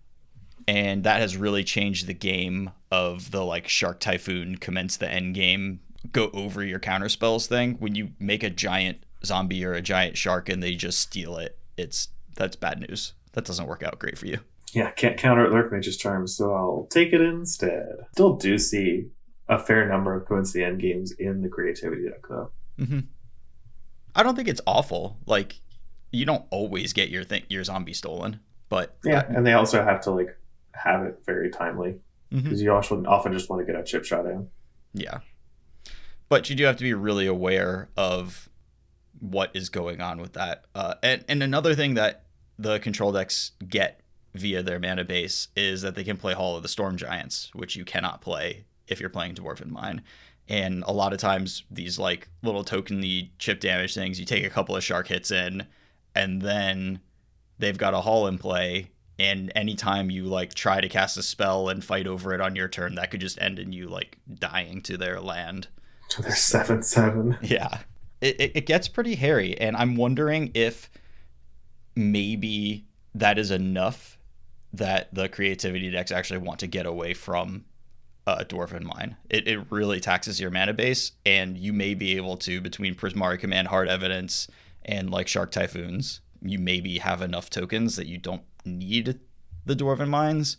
And 0.66 1.04
that 1.04 1.20
has 1.20 1.36
really 1.36 1.64
changed 1.64 2.06
the 2.06 2.14
game 2.14 2.70
of 2.90 3.32
the 3.32 3.44
like 3.44 3.68
Shark 3.68 4.00
Typhoon 4.00 4.56
commence 4.56 4.96
the 4.96 5.10
end 5.10 5.34
game, 5.34 5.80
go 6.10 6.30
over 6.32 6.64
your 6.64 6.78
counter 6.78 7.10
spells 7.10 7.46
thing. 7.46 7.74
When 7.80 7.94
you 7.94 8.12
make 8.18 8.42
a 8.42 8.48
giant 8.48 9.04
zombie 9.24 9.64
or 9.64 9.72
a 9.72 9.82
giant 9.82 10.16
shark 10.16 10.48
and 10.48 10.62
they 10.62 10.74
just 10.74 10.98
steal 10.98 11.36
it, 11.36 11.58
it's 11.76 12.08
that's 12.36 12.56
bad 12.56 12.80
news. 12.80 13.14
That 13.32 13.44
doesn't 13.44 13.66
work 13.66 13.82
out 13.82 13.98
great 13.98 14.18
for 14.18 14.26
you. 14.26 14.40
Yeah, 14.72 14.90
can't 14.90 15.18
counter 15.18 15.44
it 15.44 15.52
Archmage's 15.52 15.96
charm, 15.96 16.26
so 16.26 16.54
I'll 16.54 16.88
take 16.90 17.12
it 17.12 17.20
instead. 17.20 18.06
Still 18.12 18.36
do 18.36 18.58
see 18.58 19.06
a 19.48 19.58
fair 19.58 19.86
number 19.86 20.14
of 20.14 20.26
Commence 20.26 20.52
the 20.52 20.64
End 20.64 20.80
games 20.80 21.12
in 21.12 21.42
the 21.42 21.48
creativity 21.48 22.08
deck 22.08 22.22
though. 22.28 22.50
Mm-hmm. 22.78 23.00
I 24.14 24.22
don't 24.22 24.34
think 24.34 24.48
it's 24.48 24.60
awful. 24.66 25.18
Like 25.26 25.60
you 26.10 26.24
don't 26.24 26.44
always 26.50 26.92
get 26.92 27.10
your 27.10 27.24
thing 27.24 27.42
your 27.48 27.64
zombie 27.64 27.92
stolen, 27.92 28.40
but 28.68 28.96
yeah, 29.04 29.24
and 29.28 29.46
they 29.46 29.52
also 29.52 29.82
have 29.82 30.00
to 30.02 30.10
like 30.10 30.38
have 30.72 31.04
it 31.04 31.20
very 31.26 31.50
timely 31.50 31.96
because 32.30 32.52
mm-hmm. 32.52 32.62
you 32.62 32.72
also 32.72 33.04
often 33.04 33.32
just 33.32 33.50
want 33.50 33.60
to 33.60 33.70
get 33.70 33.78
a 33.78 33.84
chip 33.84 34.04
shot 34.04 34.26
in. 34.26 34.48
Yeah, 34.94 35.20
but 36.28 36.48
you 36.48 36.56
do 36.56 36.64
have 36.64 36.76
to 36.76 36.82
be 36.82 36.94
really 36.94 37.26
aware 37.26 37.90
of 37.96 38.48
what 39.22 39.52
is 39.54 39.68
going 39.68 40.00
on 40.00 40.20
with 40.20 40.32
that. 40.32 40.64
Uh, 40.74 40.94
and 41.02 41.24
and 41.28 41.42
another 41.42 41.74
thing 41.74 41.94
that 41.94 42.24
the 42.58 42.80
control 42.80 43.12
decks 43.12 43.52
get 43.66 44.00
via 44.34 44.62
their 44.62 44.80
mana 44.80 45.04
base 45.04 45.48
is 45.56 45.82
that 45.82 45.94
they 45.94 46.04
can 46.04 46.16
play 46.16 46.34
Hall 46.34 46.56
of 46.56 46.62
the 46.62 46.68
Storm 46.68 46.96
Giants, 46.96 47.50
which 47.54 47.76
you 47.76 47.84
cannot 47.84 48.20
play 48.20 48.64
if 48.88 49.00
you're 49.00 49.10
playing 49.10 49.36
Dwarven 49.36 49.70
Mine. 49.70 50.02
And 50.48 50.82
a 50.86 50.92
lot 50.92 51.12
of 51.12 51.20
times, 51.20 51.62
these 51.70 51.98
like 51.98 52.28
little 52.42 52.64
tokeny 52.64 53.30
chip 53.38 53.60
damage 53.60 53.94
things, 53.94 54.18
you 54.18 54.26
take 54.26 54.44
a 54.44 54.50
couple 54.50 54.74
of 54.74 54.82
shark 54.82 55.06
hits 55.06 55.30
in, 55.30 55.66
and 56.16 56.42
then 56.42 57.00
they've 57.58 57.78
got 57.78 57.94
a 57.94 58.00
Hall 58.00 58.26
in 58.26 58.38
play. 58.38 58.90
And 59.20 59.52
anytime 59.54 60.10
you 60.10 60.24
like 60.24 60.52
try 60.52 60.80
to 60.80 60.88
cast 60.88 61.16
a 61.16 61.22
spell 61.22 61.68
and 61.68 61.84
fight 61.84 62.08
over 62.08 62.34
it 62.34 62.40
on 62.40 62.56
your 62.56 62.68
turn, 62.68 62.96
that 62.96 63.12
could 63.12 63.20
just 63.20 63.40
end 63.40 63.60
in 63.60 63.72
you 63.72 63.88
like 63.88 64.18
dying 64.34 64.82
to 64.82 64.96
their 64.96 65.20
land. 65.20 65.68
To 66.10 66.22
their 66.22 66.34
seven 66.34 66.82
seven. 66.82 67.38
Yeah 67.42 67.78
it, 68.22 68.52
it 68.54 68.66
gets 68.66 68.88
pretty 68.88 69.16
hairy, 69.16 69.58
and 69.58 69.76
I'm 69.76 69.96
wondering 69.96 70.50
if 70.54 70.90
maybe 71.94 72.86
that 73.14 73.38
is 73.38 73.50
enough 73.50 74.18
that 74.72 75.12
the 75.14 75.28
creativity 75.28 75.90
decks 75.90 76.10
actually 76.10 76.38
want 76.38 76.60
to 76.60 76.66
get 76.66 76.86
away 76.86 77.12
from 77.12 77.64
uh, 78.26 78.44
Dwarven 78.48 78.84
Mine. 78.84 79.16
It, 79.28 79.46
it 79.46 79.70
really 79.70 80.00
taxes 80.00 80.40
your 80.40 80.50
mana 80.50 80.72
base, 80.72 81.12
and 81.26 81.58
you 81.58 81.72
may 81.72 81.94
be 81.94 82.16
able 82.16 82.36
to, 82.38 82.60
between 82.60 82.94
Prismari 82.94 83.38
Command, 83.38 83.68
Hard 83.68 83.88
Evidence, 83.88 84.48
and 84.84 85.10
like 85.10 85.28
Shark 85.28 85.50
Typhoons, 85.50 86.20
you 86.40 86.58
maybe 86.58 86.98
have 86.98 87.22
enough 87.22 87.50
tokens 87.50 87.96
that 87.96 88.06
you 88.06 88.18
don't 88.18 88.42
need 88.64 89.20
the 89.66 89.76
Dwarven 89.76 90.08
Mines. 90.08 90.56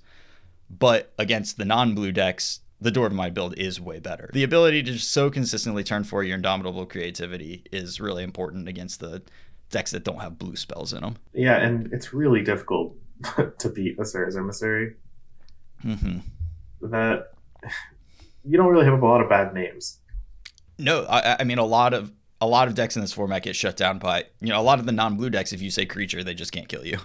But 0.69 1.13
against 1.17 1.57
the 1.57 1.65
non 1.65 1.93
blue 1.93 2.11
decks, 2.11 2.61
the 2.81 2.91
Dwarven 2.91 3.13
Mine 3.13 3.33
build 3.33 3.57
is 3.57 3.79
way 3.79 3.99
better. 3.99 4.29
The 4.33 4.43
ability 4.43 4.83
to 4.83 4.93
just 4.93 5.11
so 5.11 5.29
consistently 5.29 5.83
turn 5.83 6.03
for 6.03 6.23
your 6.23 6.35
indomitable 6.35 6.85
creativity 6.85 7.63
is 7.71 7.99
really 7.99 8.23
important 8.23 8.67
against 8.67 8.99
the 8.99 9.21
decks 9.69 9.91
that 9.91 10.03
don't 10.03 10.19
have 10.19 10.37
blue 10.37 10.55
spells 10.55 10.93
in 10.93 11.01
them. 11.01 11.17
Yeah, 11.33 11.57
and 11.57 11.91
it's 11.93 12.13
really 12.13 12.41
difficult 12.41 12.95
to 13.59 13.69
beat 13.69 13.99
a 13.99 14.05
Serra's 14.05 14.37
Emissary. 14.37 14.95
Mm-hmm. 15.83 16.19
That 16.89 17.31
you 18.45 18.57
don't 18.57 18.67
really 18.67 18.85
have 18.85 19.01
a 19.01 19.05
lot 19.05 19.21
of 19.21 19.29
bad 19.29 19.53
names. 19.53 19.99
No, 20.77 21.05
I, 21.05 21.37
I 21.39 21.43
mean 21.43 21.57
a 21.57 21.65
lot 21.65 21.93
of 21.93 22.11
a 22.41 22.47
lot 22.47 22.67
of 22.67 22.75
decks 22.75 22.95
in 22.95 23.01
this 23.01 23.13
format 23.13 23.43
get 23.43 23.55
shut 23.55 23.77
down 23.77 23.99
by 23.99 24.25
you 24.41 24.49
know 24.49 24.59
a 24.59 24.63
lot 24.63 24.79
of 24.79 24.85
the 24.85 24.91
non-blue 24.91 25.29
decks. 25.29 25.53
If 25.53 25.61
you 25.61 25.71
say 25.71 25.85
creature, 25.85 26.23
they 26.23 26.33
just 26.33 26.51
can't 26.51 26.67
kill 26.67 26.85
you. 26.85 26.99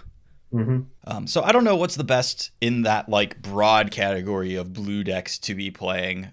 Mm-hmm. 0.53 0.81
Um, 1.05 1.27
so 1.27 1.43
I 1.43 1.51
don't 1.51 1.63
know 1.63 1.75
what's 1.75 1.95
the 1.95 2.03
best 2.03 2.51
in 2.59 2.81
that 2.83 3.09
like 3.09 3.41
broad 3.41 3.91
category 3.91 4.55
of 4.55 4.73
blue 4.73 5.03
decks 5.03 5.37
to 5.39 5.55
be 5.55 5.69
playing. 5.69 6.29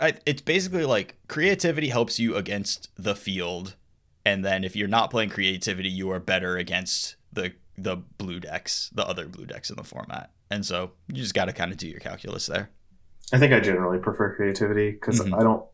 I, 0.00 0.14
it's 0.26 0.42
basically 0.42 0.84
like 0.84 1.16
creativity 1.28 1.88
helps 1.88 2.18
you 2.18 2.36
against 2.36 2.88
the 2.96 3.14
field, 3.14 3.76
and 4.24 4.44
then 4.44 4.64
if 4.64 4.76
you're 4.76 4.88
not 4.88 5.10
playing 5.10 5.30
creativity, 5.30 5.88
you 5.88 6.10
are 6.10 6.20
better 6.20 6.56
against 6.56 7.16
the 7.32 7.52
the 7.76 7.96
blue 7.96 8.40
decks, 8.40 8.90
the 8.94 9.06
other 9.06 9.26
blue 9.26 9.46
decks 9.46 9.70
in 9.70 9.76
the 9.76 9.84
format. 9.84 10.30
And 10.50 10.64
so 10.64 10.92
you 11.08 11.14
just 11.14 11.34
got 11.34 11.46
to 11.46 11.52
kind 11.52 11.72
of 11.72 11.78
do 11.78 11.88
your 11.88 12.00
calculus 12.00 12.46
there. 12.46 12.70
I 13.32 13.38
think 13.38 13.52
I 13.52 13.60
generally 13.60 13.98
prefer 13.98 14.34
creativity 14.36 14.92
because 14.92 15.20
mm-hmm. 15.20 15.34
I 15.34 15.42
don't. 15.42 15.64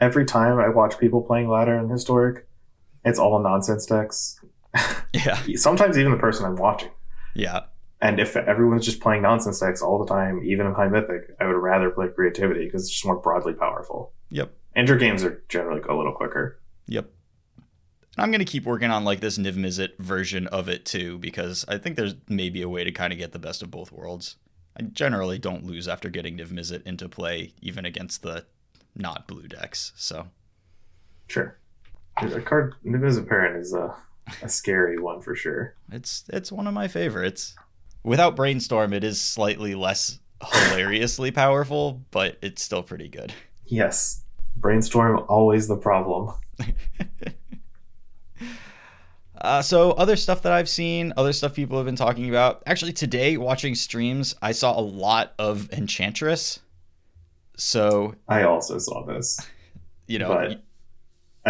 Every 0.00 0.24
time 0.24 0.58
I 0.58 0.68
watch 0.68 0.98
people 0.98 1.20
playing 1.20 1.48
ladder 1.48 1.74
and 1.74 1.90
historic, 1.90 2.48
it's 3.04 3.18
all 3.18 3.38
nonsense 3.42 3.86
decks. 3.86 4.40
Yeah. 5.12 5.38
Sometimes 5.56 5.98
even 5.98 6.12
the 6.12 6.18
person 6.18 6.46
I'm 6.46 6.56
watching. 6.56 6.90
Yeah. 7.34 7.64
And 8.00 8.18
if 8.18 8.34
everyone's 8.34 8.86
just 8.86 9.00
playing 9.00 9.22
nonsense 9.22 9.60
decks 9.60 9.82
all 9.82 9.98
the 9.98 10.06
time, 10.06 10.42
even 10.42 10.66
in 10.66 10.72
high 10.72 10.88
mythic, 10.88 11.36
I 11.38 11.46
would 11.46 11.52
rather 11.52 11.90
play 11.90 12.08
creativity 12.08 12.64
because 12.64 12.84
it's 12.84 12.92
just 12.92 13.04
more 13.04 13.16
broadly 13.16 13.52
powerful. 13.52 14.12
Yep. 14.30 14.52
And 14.74 14.88
your 14.88 14.96
games 14.96 15.22
are 15.22 15.42
generally 15.48 15.82
a 15.82 15.94
little 15.94 16.12
quicker. 16.12 16.60
Yep. 16.86 17.10
And 18.16 18.24
I'm 18.24 18.30
gonna 18.30 18.44
keep 18.44 18.64
working 18.64 18.90
on 18.90 19.04
like 19.04 19.20
this 19.20 19.38
Niv 19.38 19.54
Mizzet 19.54 19.98
version 19.98 20.46
of 20.46 20.68
it 20.68 20.84
too, 20.84 21.18
because 21.18 21.64
I 21.68 21.78
think 21.78 21.96
there's 21.96 22.14
maybe 22.28 22.62
a 22.62 22.68
way 22.68 22.84
to 22.84 22.92
kind 22.92 23.12
of 23.12 23.18
get 23.18 23.32
the 23.32 23.38
best 23.38 23.62
of 23.62 23.70
both 23.70 23.92
worlds. 23.92 24.36
I 24.78 24.82
generally 24.82 25.38
don't 25.38 25.66
lose 25.66 25.86
after 25.86 26.08
getting 26.08 26.38
Niv 26.38 26.48
Mizzet 26.48 26.86
into 26.86 27.08
play, 27.08 27.52
even 27.60 27.84
against 27.84 28.22
the 28.22 28.46
not 28.96 29.28
blue 29.28 29.46
decks. 29.46 29.92
So 29.96 30.28
sure, 31.26 31.58
a 32.16 32.40
card 32.40 32.74
Niv 32.84 33.00
Mizzet 33.00 33.28
Parun 33.28 33.60
is 33.60 33.74
a 33.74 33.94
a 34.42 34.48
scary 34.48 34.98
one 34.98 35.20
for 35.20 35.34
sure. 35.34 35.74
It's 35.90 36.24
it's 36.28 36.50
one 36.52 36.66
of 36.66 36.74
my 36.74 36.88
favorites. 36.88 37.54
Without 38.02 38.36
brainstorm, 38.36 38.92
it 38.92 39.04
is 39.04 39.20
slightly 39.20 39.74
less 39.74 40.18
hilariously 40.52 41.30
powerful, 41.32 42.02
but 42.10 42.38
it's 42.42 42.62
still 42.62 42.82
pretty 42.82 43.08
good. 43.08 43.32
Yes, 43.66 44.24
brainstorm 44.56 45.24
always 45.28 45.68
the 45.68 45.76
problem. 45.76 46.34
Uh, 49.40 49.62
so 49.62 49.92
other 49.92 50.16
stuff 50.16 50.42
that 50.42 50.52
I've 50.52 50.68
seen, 50.68 51.14
other 51.16 51.32
stuff 51.32 51.54
people 51.54 51.78
have 51.78 51.86
been 51.86 51.96
talking 51.96 52.28
about. 52.28 52.62
Actually, 52.66 52.92
today 52.92 53.38
watching 53.38 53.74
streams, 53.74 54.34
I 54.42 54.52
saw 54.52 54.78
a 54.78 54.82
lot 54.82 55.32
of 55.38 55.72
Enchantress. 55.72 56.60
So 57.56 58.14
I 58.28 58.42
also 58.42 58.78
saw 58.78 59.04
this. 59.06 59.40
you 60.06 60.18
know, 60.18 60.28
but 60.28 60.62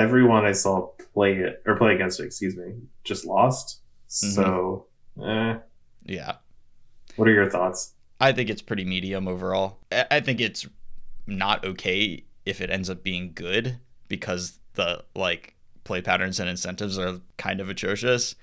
everyone 0.00 0.44
I 0.44 0.52
saw 0.52 0.88
play 1.14 1.34
it 1.34 1.62
or 1.66 1.76
play 1.76 1.94
against 1.94 2.20
it, 2.20 2.24
excuse 2.24 2.56
me, 2.56 2.74
just 3.04 3.24
lost. 3.24 3.80
So, 4.08 4.86
eh. 5.24 5.56
yeah. 6.04 6.36
What 7.16 7.28
are 7.28 7.32
your 7.32 7.50
thoughts? 7.50 7.94
I 8.20 8.32
think 8.32 8.50
it's 8.50 8.62
pretty 8.62 8.84
medium 8.84 9.28
overall. 9.28 9.78
I 9.92 10.06
I 10.10 10.20
think 10.20 10.40
it's 10.40 10.66
not 11.26 11.64
okay 11.64 12.24
if 12.44 12.60
it 12.60 12.70
ends 12.70 12.90
up 12.90 13.02
being 13.02 13.32
good 13.34 13.78
because 14.08 14.58
the 14.74 15.04
like 15.14 15.54
play 15.84 16.02
patterns 16.02 16.40
and 16.40 16.48
incentives 16.48 16.98
are 16.98 17.20
kind 17.36 17.60
of 17.60 17.68
atrocious. 17.68 18.34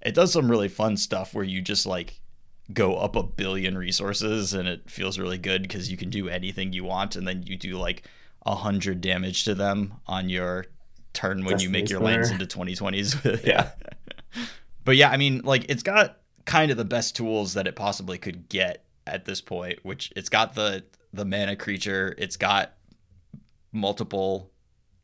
It 0.00 0.14
does 0.14 0.32
some 0.32 0.50
really 0.50 0.68
fun 0.68 0.96
stuff 0.96 1.34
where 1.34 1.44
you 1.44 1.60
just 1.60 1.86
like 1.86 2.20
go 2.72 2.96
up 2.96 3.16
a 3.16 3.22
billion 3.22 3.76
resources 3.76 4.52
and 4.52 4.68
it 4.68 4.90
feels 4.90 5.18
really 5.18 5.38
good 5.38 5.62
because 5.62 5.90
you 5.90 5.96
can 5.96 6.10
do 6.10 6.28
anything 6.28 6.72
you 6.72 6.84
want 6.84 7.16
and 7.16 7.26
then 7.26 7.42
you 7.46 7.56
do 7.56 7.78
like 7.78 8.02
a 8.44 8.54
hundred 8.54 9.00
damage 9.00 9.44
to 9.44 9.54
them 9.54 9.94
on 10.06 10.28
your 10.28 10.66
turn 11.18 11.44
when 11.44 11.58
you 11.58 11.68
make 11.68 11.90
your 11.90 12.00
lands 12.00 12.30
into 12.30 12.46
2020s. 12.46 13.42
Yeah. 13.44 13.70
but 14.84 14.96
yeah, 14.96 15.10
I 15.10 15.16
mean, 15.16 15.42
like 15.44 15.66
it's 15.68 15.82
got 15.82 16.18
kind 16.44 16.70
of 16.70 16.76
the 16.76 16.84
best 16.84 17.16
tools 17.16 17.54
that 17.54 17.66
it 17.66 17.74
possibly 17.76 18.18
could 18.18 18.48
get 18.48 18.84
at 19.06 19.24
this 19.24 19.40
point, 19.40 19.80
which 19.82 20.12
it's 20.14 20.28
got 20.28 20.54
the 20.54 20.84
the 21.12 21.24
mana 21.24 21.56
creature, 21.56 22.14
it's 22.18 22.36
got 22.36 22.74
multiple 23.72 24.50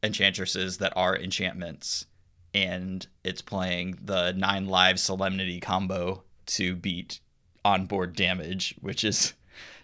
enchantresses 0.03 0.79
that 0.79 0.93
are 0.95 1.17
enchantments, 1.17 2.07
and 2.53 3.07
it's 3.25 3.43
playing 3.43 3.99
the 4.03 4.33
nine 4.33 4.67
live 4.67 5.01
solemnity 5.01 5.59
combo 5.61 6.23
to 6.47 6.77
beat 6.77 7.21
onboard 7.65 8.15
damage, 8.15 8.75
which 8.81 9.03
is 9.03 9.33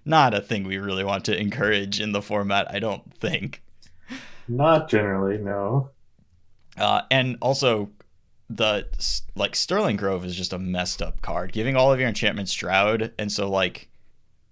not 0.05 0.35
a 0.35 0.41
thing 0.41 0.65
we 0.65 0.79
really 0.79 1.05
want 1.05 1.25
to 1.25 1.39
encourage 1.39 2.01
in 2.01 2.13
the 2.13 2.23
format, 2.23 2.73
I 2.73 2.79
don't 2.79 3.15
think. 3.19 3.63
Not 4.47 4.89
generally, 4.89 5.39
no. 5.39 5.91
Uh, 6.81 7.03
and 7.11 7.37
also, 7.41 7.91
the 8.49 8.89
like 9.37 9.55
Sterling 9.55 9.97
Grove 9.97 10.25
is 10.25 10.35
just 10.35 10.53
a 10.53 10.59
messed 10.59 11.01
up 11.03 11.23
card, 11.23 11.53
giving 11.53 11.77
all 11.77 11.93
of 11.93 12.01
your 12.01 12.09
enchantments 12.09 12.53
Shroud, 12.53 13.13
and 13.19 13.31
so 13.31 13.49
like, 13.49 13.89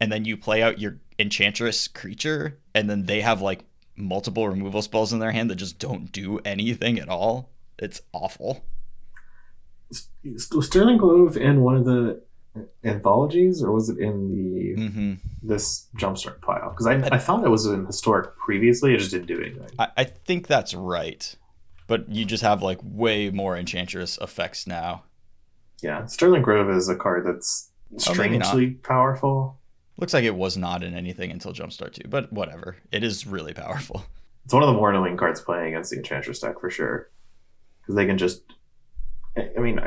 and 0.00 0.12
then 0.12 0.24
you 0.24 0.36
play 0.36 0.62
out 0.62 0.78
your 0.78 0.98
Enchantress 1.18 1.88
creature, 1.88 2.58
and 2.74 2.88
then 2.88 3.06
they 3.06 3.20
have 3.22 3.40
like 3.40 3.64
multiple 3.96 4.48
removal 4.48 4.82
spells 4.82 5.12
in 5.12 5.18
their 5.18 5.32
hand 5.32 5.50
that 5.50 5.56
just 5.56 5.78
don't 5.78 6.12
do 6.12 6.38
anything 6.44 6.98
at 6.98 7.08
all. 7.08 7.50
It's 7.78 8.00
awful. 8.12 8.64
Sterling 10.60 10.98
Grove 10.98 11.36
in 11.36 11.62
one 11.62 11.76
of 11.76 11.84
the 11.84 12.22
anthologies, 12.84 13.62
or 13.62 13.72
was 13.72 13.88
it 13.88 13.98
in 13.98 14.28
the 14.28 14.82
mm-hmm. 14.82 15.14
this 15.42 15.88
jumpstart 15.96 16.40
pile? 16.40 16.70
Because 16.70 16.86
I, 16.86 16.94
I 17.14 17.18
thought 17.18 17.44
it 17.44 17.48
was 17.48 17.66
in 17.66 17.86
historic 17.86 18.36
previously. 18.36 18.94
It 18.94 18.98
just 18.98 19.10
didn't 19.10 19.26
do 19.26 19.40
anything. 19.40 19.68
I, 19.78 19.88
I 19.96 20.04
think 20.04 20.46
that's 20.46 20.74
right, 20.74 21.34
but 21.88 22.08
you 22.08 22.24
just 22.24 22.44
have 22.44 22.62
like 22.62 22.78
way 22.84 23.30
more 23.30 23.56
enchantress 23.56 24.16
effects 24.18 24.66
now. 24.66 25.02
Yeah, 25.82 26.06
Sterling 26.06 26.42
Grove 26.42 26.70
is 26.70 26.88
a 26.88 26.94
card 26.94 27.26
that's 27.26 27.70
strangely 27.96 28.76
oh, 28.76 28.86
powerful. 28.86 29.58
Looks 29.96 30.14
like 30.14 30.24
it 30.24 30.36
was 30.36 30.56
not 30.56 30.84
in 30.84 30.94
anything 30.94 31.32
until 31.32 31.52
Jumpstart 31.52 31.94
2, 31.94 32.08
but 32.08 32.32
whatever. 32.32 32.76
It 32.92 33.02
is 33.02 33.26
really 33.26 33.52
powerful. 33.52 34.04
It's 34.44 34.54
one 34.54 34.62
of 34.62 34.68
the 34.68 34.72
more 34.72 34.88
annoying 34.88 35.18
cards 35.18 35.42
playing 35.42 35.74
against 35.74 35.90
the 35.90 35.98
Enchantress 35.98 36.38
deck 36.38 36.58
for 36.58 36.70
sure. 36.70 37.10
Because 37.82 37.96
they 37.96 38.06
can 38.06 38.16
just. 38.16 38.44
I 39.36 39.60
mean, 39.60 39.78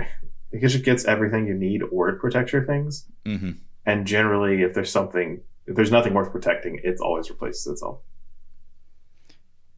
it 0.52 0.62
just 0.62 0.86
gets 0.86 1.04
everything 1.06 1.48
you 1.48 1.56
need 1.56 1.82
or 1.92 2.10
it 2.10 2.20
protects 2.20 2.54
your 2.54 2.64
things. 2.64 3.08
Mm-hmm. 3.26 3.54
And 3.88 4.06
generally, 4.06 4.62
if 4.62 4.76
there's 4.76 4.92
something, 4.92 5.42
if 5.66 5.76
there's 5.76 5.90
nothing 5.90 6.14
worth 6.14 6.32
protecting, 6.32 6.80
it 6.84 7.00
always 7.00 7.28
replaces 7.32 7.66
itself. 7.66 8.02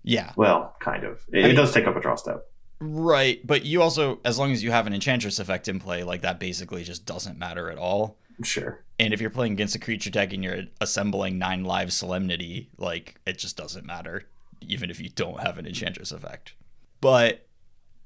Yeah. 0.04 0.34
Well, 0.36 0.76
kind 0.80 1.04
of. 1.04 1.22
It, 1.32 1.46
mean, 1.46 1.56
does 1.56 1.74
take 1.74 1.88
up 1.88 1.96
a 1.96 2.02
draw 2.02 2.16
step. 2.16 2.46
Right, 2.80 3.46
but 3.46 3.64
you 3.64 3.82
also, 3.82 4.20
as 4.26 4.38
long 4.38 4.52
as 4.52 4.62
you 4.62 4.72
have 4.72 4.88
an 4.88 4.94
Enchantress 4.94 5.40
effect 5.40 5.68
in 5.68 5.80
play, 5.80 6.04
like 6.04 6.22
that 6.22 6.40
basically 6.40 6.84
just 6.84 7.06
doesn't 7.06 7.40
matter 7.40 7.70
at 7.72 7.78
all. 7.78 8.18
Sure. 8.44 8.84
And 9.00 9.14
if 9.14 9.22
you're 9.22 9.30
playing 9.30 9.54
against 9.54 9.76
a 9.76 9.80
creature 9.80 10.10
deck 10.10 10.34
and 10.34 10.44
you're 10.44 10.64
assembling 10.82 11.38
nine 11.38 11.64
live 11.64 11.94
solemnity, 11.94 12.70
like 12.78 13.20
it 13.26 13.38
just 13.38 13.56
doesn't 13.56 13.86
matter, 13.86 14.28
even 14.62 14.90
if 14.90 15.00
you 15.00 15.10
don't 15.10 15.40
have 15.42 15.58
an 15.58 15.66
enchantress 15.66 16.12
effect. 16.12 16.54
But 17.00 17.48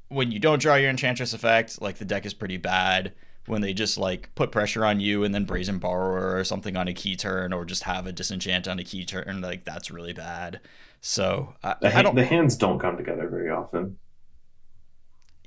when 0.10 0.32
you 0.32 0.40
don't 0.40 0.62
draw 0.62 0.76
your 0.76 0.90
enchantress 0.90 1.34
effect, 1.34 1.82
like 1.82 1.98
the 1.98 2.06
deck 2.06 2.26
is 2.26 2.34
pretty 2.34 2.58
bad. 2.58 3.14
When 3.48 3.62
they 3.62 3.74
just 3.74 3.98
like 3.98 4.30
put 4.36 4.52
pressure 4.52 4.86
on 4.86 5.00
you 5.00 5.24
and 5.24 5.34
then 5.34 5.46
brazen 5.46 5.80
borrower 5.80 6.38
or 6.38 6.44
something 6.44 6.78
on 6.78 6.88
a 6.88 6.94
key 6.94 7.16
turn, 7.16 7.54
or 7.54 7.66
just 7.66 7.84
have 7.84 8.06
a 8.06 8.12
disenchant 8.12 8.68
on 8.68 8.78
a 8.78 8.84
key 8.84 9.06
turn, 9.06 9.42
like 9.42 9.66
that's 9.66 9.90
really 9.90 10.14
bad. 10.14 10.60
So 11.02 11.56
I, 11.64 11.76
the, 11.82 11.98
I 11.98 12.02
don't. 12.02 12.16
The 12.16 12.26
hands 12.26 12.56
don't 12.56 12.80
come 12.80 12.98
together 12.98 13.28
very 13.30 13.50
often. 13.50 13.98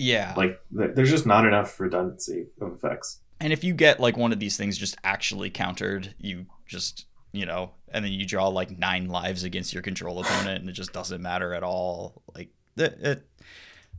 Yeah. 0.01 0.33
Like 0.35 0.59
there's 0.71 1.11
just 1.11 1.27
not 1.27 1.45
enough 1.45 1.79
redundancy 1.79 2.47
of 2.59 2.73
effects. 2.73 3.19
And 3.39 3.53
if 3.53 3.63
you 3.63 3.75
get 3.75 3.99
like 3.99 4.17
one 4.17 4.31
of 4.31 4.39
these 4.39 4.57
things 4.57 4.77
just 4.77 4.97
actually 5.03 5.51
countered, 5.51 6.15
you 6.17 6.47
just, 6.67 7.05
you 7.31 7.45
know, 7.45 7.71
and 7.89 8.03
then 8.03 8.11
you 8.11 8.25
draw 8.25 8.47
like 8.47 8.77
nine 8.77 9.09
lives 9.09 9.43
against 9.43 9.73
your 9.73 9.83
control 9.83 10.19
opponent 10.19 10.61
and 10.61 10.69
it 10.69 10.73
just 10.73 10.91
doesn't 10.91 11.21
matter 11.21 11.53
at 11.53 11.61
all. 11.61 12.23
Like, 12.35 12.49
it, 12.77 12.97
it 12.99 13.27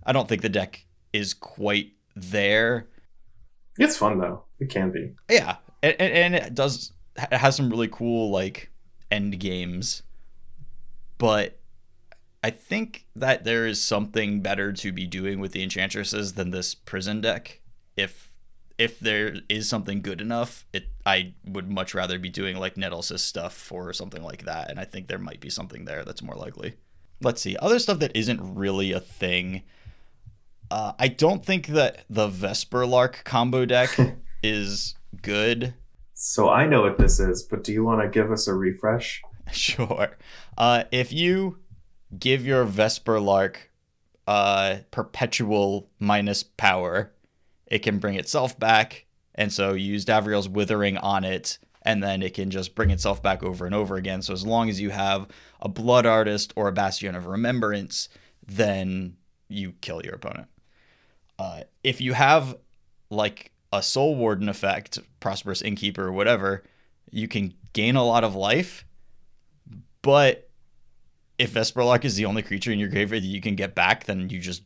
I 0.04 0.12
don't 0.12 0.28
think 0.28 0.42
the 0.42 0.48
deck 0.48 0.84
is 1.12 1.34
quite 1.34 1.92
there. 2.16 2.88
It's 3.78 3.96
fun 3.96 4.18
though. 4.18 4.44
It 4.60 4.68
can 4.68 4.90
be. 4.90 5.12
Yeah. 5.28 5.56
And, 5.82 6.00
and 6.00 6.34
it 6.34 6.54
does, 6.54 6.92
it 7.16 7.38
has 7.38 7.56
some 7.56 7.70
really 7.70 7.88
cool 7.88 8.30
like 8.30 8.70
end 9.10 9.38
games. 9.40 10.02
But 11.18 11.60
I 12.42 12.50
think 12.50 13.06
that 13.14 13.44
there 13.44 13.66
is 13.66 13.82
something 13.82 14.40
better 14.40 14.72
to 14.72 14.92
be 14.92 15.06
doing 15.06 15.38
with 15.38 15.52
the 15.52 15.62
enchantresses 15.62 16.34
than 16.34 16.50
this 16.50 16.74
prison 16.74 17.20
deck. 17.20 17.60
If 17.96 18.30
if 18.78 18.98
there 18.98 19.36
is 19.48 19.68
something 19.68 20.02
good 20.02 20.20
enough, 20.20 20.66
it 20.72 20.86
I 21.06 21.34
would 21.44 21.70
much 21.70 21.94
rather 21.94 22.18
be 22.18 22.30
doing 22.30 22.56
like 22.56 22.74
Nettlecyst 22.74 23.20
stuff 23.20 23.70
or 23.70 23.92
something 23.92 24.22
like 24.22 24.44
that. 24.44 24.70
And 24.70 24.80
I 24.80 24.84
think 24.84 25.06
there 25.06 25.18
might 25.18 25.40
be 25.40 25.50
something 25.50 25.84
there 25.84 26.04
that's 26.04 26.22
more 26.22 26.34
likely. 26.34 26.74
Let's 27.20 27.40
see. 27.40 27.56
Other 27.58 27.78
stuff 27.78 28.00
that 28.00 28.16
isn't 28.16 28.54
really 28.56 28.90
a 28.90 28.98
thing. 28.98 29.62
Uh, 30.72 30.94
I 30.98 31.08
don't 31.08 31.44
think 31.44 31.66
that 31.66 32.06
the 32.08 32.30
Vesperlark 32.30 33.24
combo 33.24 33.66
deck 33.66 33.90
is 34.42 34.94
good. 35.20 35.74
So 36.14 36.48
I 36.48 36.66
know 36.66 36.80
what 36.80 36.96
this 36.96 37.20
is, 37.20 37.42
but 37.42 37.62
do 37.62 37.72
you 37.72 37.84
want 37.84 38.00
to 38.00 38.08
give 38.08 38.32
us 38.32 38.48
a 38.48 38.54
refresh? 38.54 39.20
Sure. 39.52 40.16
Uh, 40.56 40.84
if 40.90 41.12
you 41.12 41.58
give 42.18 42.46
your 42.46 42.64
Vesperlark 42.64 43.56
uh, 44.26 44.76
perpetual 44.90 45.90
minus 45.98 46.42
power, 46.42 47.12
it 47.66 47.80
can 47.80 47.98
bring 47.98 48.14
itself 48.14 48.58
back. 48.58 49.04
And 49.34 49.52
so 49.52 49.74
you 49.74 49.92
use 49.92 50.06
Davriel's 50.06 50.48
Withering 50.48 50.96
on 50.96 51.24
it, 51.24 51.58
and 51.82 52.02
then 52.02 52.22
it 52.22 52.32
can 52.32 52.50
just 52.50 52.74
bring 52.74 52.88
itself 52.88 53.22
back 53.22 53.42
over 53.42 53.66
and 53.66 53.74
over 53.74 53.96
again. 53.96 54.22
So 54.22 54.32
as 54.32 54.46
long 54.46 54.70
as 54.70 54.80
you 54.80 54.88
have 54.88 55.28
a 55.60 55.68
Blood 55.68 56.06
Artist 56.06 56.54
or 56.56 56.68
a 56.68 56.72
Bastion 56.72 57.14
of 57.14 57.26
Remembrance, 57.26 58.08
then 58.46 59.16
you 59.48 59.72
kill 59.82 60.00
your 60.02 60.14
opponent. 60.14 60.48
Uh, 61.42 61.64
if 61.82 62.00
you 62.00 62.12
have 62.12 62.54
like 63.10 63.50
a 63.72 63.82
Soul 63.82 64.14
Warden 64.14 64.48
effect, 64.48 65.00
Prosperous 65.18 65.60
Innkeeper, 65.60 66.06
or 66.06 66.12
whatever, 66.12 66.62
you 67.10 67.26
can 67.26 67.52
gain 67.72 67.96
a 67.96 68.04
lot 68.04 68.22
of 68.22 68.36
life. 68.36 68.84
But 70.02 70.48
if 71.38 71.54
Vesperlark 71.54 72.04
is 72.04 72.14
the 72.14 72.26
only 72.26 72.42
creature 72.42 72.70
in 72.70 72.78
your 72.78 72.88
graveyard 72.88 73.24
that 73.24 73.28
you 73.28 73.40
can 73.40 73.56
get 73.56 73.74
back, 73.74 74.04
then 74.04 74.28
you 74.30 74.38
just 74.38 74.62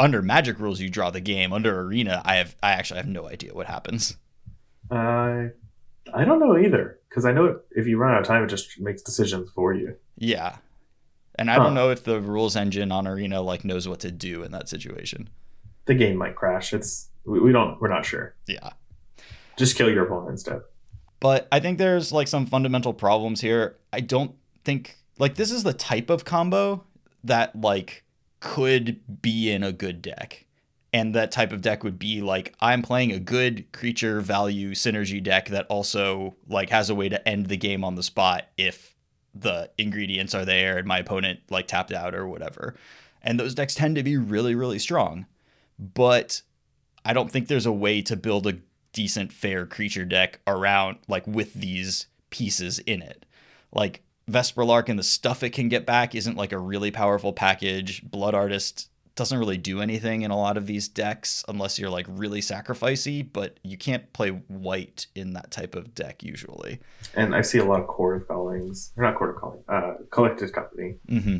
under 0.00 0.22
magic 0.22 0.58
rules 0.58 0.80
you 0.80 0.88
draw 0.88 1.10
the 1.10 1.20
game. 1.20 1.52
Under 1.52 1.80
arena 1.82 2.20
i 2.24 2.34
have 2.34 2.56
i 2.64 2.72
actually 2.72 2.96
have 2.96 3.06
no 3.06 3.28
idea 3.28 3.54
what 3.54 3.66
happens. 3.66 4.16
Uh, 4.90 5.50
i 6.12 6.24
don't 6.24 6.40
know 6.40 6.58
either 6.58 6.98
because 7.08 7.24
i 7.24 7.30
know 7.30 7.60
if 7.70 7.86
you 7.86 7.96
run 7.96 8.12
out 8.12 8.22
of 8.22 8.26
time 8.26 8.42
it 8.42 8.48
just 8.48 8.80
makes 8.80 9.02
decisions 9.02 9.50
for 9.54 9.72
you. 9.72 9.94
Yeah. 10.18 10.56
And 11.36 11.48
i 11.48 11.54
huh. 11.54 11.62
don't 11.62 11.74
know 11.74 11.90
if 11.90 12.02
the 12.02 12.20
rules 12.20 12.56
engine 12.56 12.90
on 12.90 13.06
arena 13.06 13.40
like 13.40 13.64
knows 13.64 13.86
what 13.86 14.00
to 14.00 14.10
do 14.10 14.42
in 14.42 14.50
that 14.50 14.68
situation 14.68 15.28
the 15.86 15.94
game 15.94 16.16
might 16.16 16.34
crash 16.34 16.72
it's 16.72 17.08
we, 17.24 17.40
we 17.40 17.52
don't 17.52 17.80
we're 17.80 17.88
not 17.88 18.04
sure 18.04 18.34
yeah 18.46 18.70
just 19.56 19.76
kill 19.76 19.90
your 19.90 20.04
opponent 20.04 20.30
instead 20.30 20.60
but 21.20 21.48
i 21.52 21.60
think 21.60 21.78
there's 21.78 22.12
like 22.12 22.28
some 22.28 22.46
fundamental 22.46 22.92
problems 22.92 23.40
here 23.40 23.76
i 23.92 24.00
don't 24.00 24.34
think 24.64 24.96
like 25.18 25.34
this 25.34 25.50
is 25.50 25.62
the 25.62 25.72
type 25.72 26.10
of 26.10 26.24
combo 26.24 26.84
that 27.24 27.58
like 27.60 28.04
could 28.42 29.00
be 29.22 29.50
in 29.50 29.62
a 29.62 29.72
good 29.72 30.02
deck. 30.02 30.46
And 30.92 31.14
that 31.14 31.32
type 31.32 31.52
of 31.52 31.62
deck 31.62 31.84
would 31.84 31.98
be 31.98 32.20
like 32.20 32.54
I'm 32.60 32.82
playing 32.82 33.12
a 33.12 33.18
good 33.18 33.70
creature 33.72 34.20
value 34.20 34.72
synergy 34.72 35.22
deck 35.22 35.48
that 35.48 35.66
also 35.68 36.34
like 36.48 36.68
has 36.68 36.90
a 36.90 36.94
way 36.94 37.08
to 37.08 37.26
end 37.26 37.46
the 37.46 37.56
game 37.56 37.82
on 37.82 37.94
the 37.94 38.02
spot 38.02 38.48
if 38.58 38.94
the 39.34 39.70
ingredients 39.78 40.34
are 40.34 40.44
there 40.44 40.76
and 40.76 40.86
my 40.86 40.98
opponent 40.98 41.40
like 41.48 41.66
tapped 41.66 41.92
out 41.92 42.14
or 42.14 42.26
whatever. 42.26 42.74
And 43.22 43.40
those 43.40 43.54
decks 43.54 43.74
tend 43.74 43.96
to 43.96 44.02
be 44.02 44.18
really 44.18 44.54
really 44.54 44.78
strong. 44.78 45.26
But 45.78 46.42
I 47.04 47.12
don't 47.12 47.30
think 47.30 47.48
there's 47.48 47.66
a 47.66 47.72
way 47.72 48.02
to 48.02 48.16
build 48.16 48.46
a 48.46 48.58
decent 48.92 49.32
fair 49.32 49.66
creature 49.66 50.04
deck 50.04 50.40
around 50.46 50.98
like 51.08 51.26
with 51.26 51.54
these 51.54 52.06
pieces 52.30 52.78
in 52.80 53.02
it. 53.02 53.24
Like 53.72 54.02
Vesper 54.28 54.64
Lark 54.64 54.88
and 54.88 54.98
the 54.98 55.04
stuff 55.04 55.42
it 55.42 55.50
can 55.50 55.68
get 55.68 55.86
back 55.86 56.14
isn't 56.14 56.36
like 56.36 56.52
a 56.52 56.58
really 56.58 56.90
powerful 56.90 57.32
package. 57.32 58.02
Blood 58.02 58.34
Artist 58.34 58.88
doesn't 59.14 59.38
really 59.38 59.58
do 59.58 59.80
anything 59.80 60.22
in 60.22 60.30
a 60.30 60.36
lot 60.36 60.56
of 60.56 60.66
these 60.66 60.88
decks 60.88 61.44
unless 61.48 61.78
you're 61.78 61.90
like 61.90 62.06
really 62.08 62.40
sacrificey, 62.40 63.26
but 63.30 63.58
you 63.62 63.76
can't 63.76 64.10
play 64.12 64.30
white 64.30 65.06
in 65.14 65.34
that 65.34 65.50
type 65.50 65.74
of 65.74 65.94
deck 65.94 66.22
usually. 66.22 66.80
And 67.14 67.34
I 67.34 67.42
see 67.42 67.58
a 67.58 67.64
lot 67.64 67.80
of 67.80 67.88
of 67.88 68.28
Callings, 68.28 68.92
or 68.96 69.04
not 69.04 69.20
of 69.20 69.36
Calling, 69.36 69.64
uh, 69.68 69.94
Collected 70.10 70.52
Company. 70.52 70.96
Mm-hmm. 71.08 71.38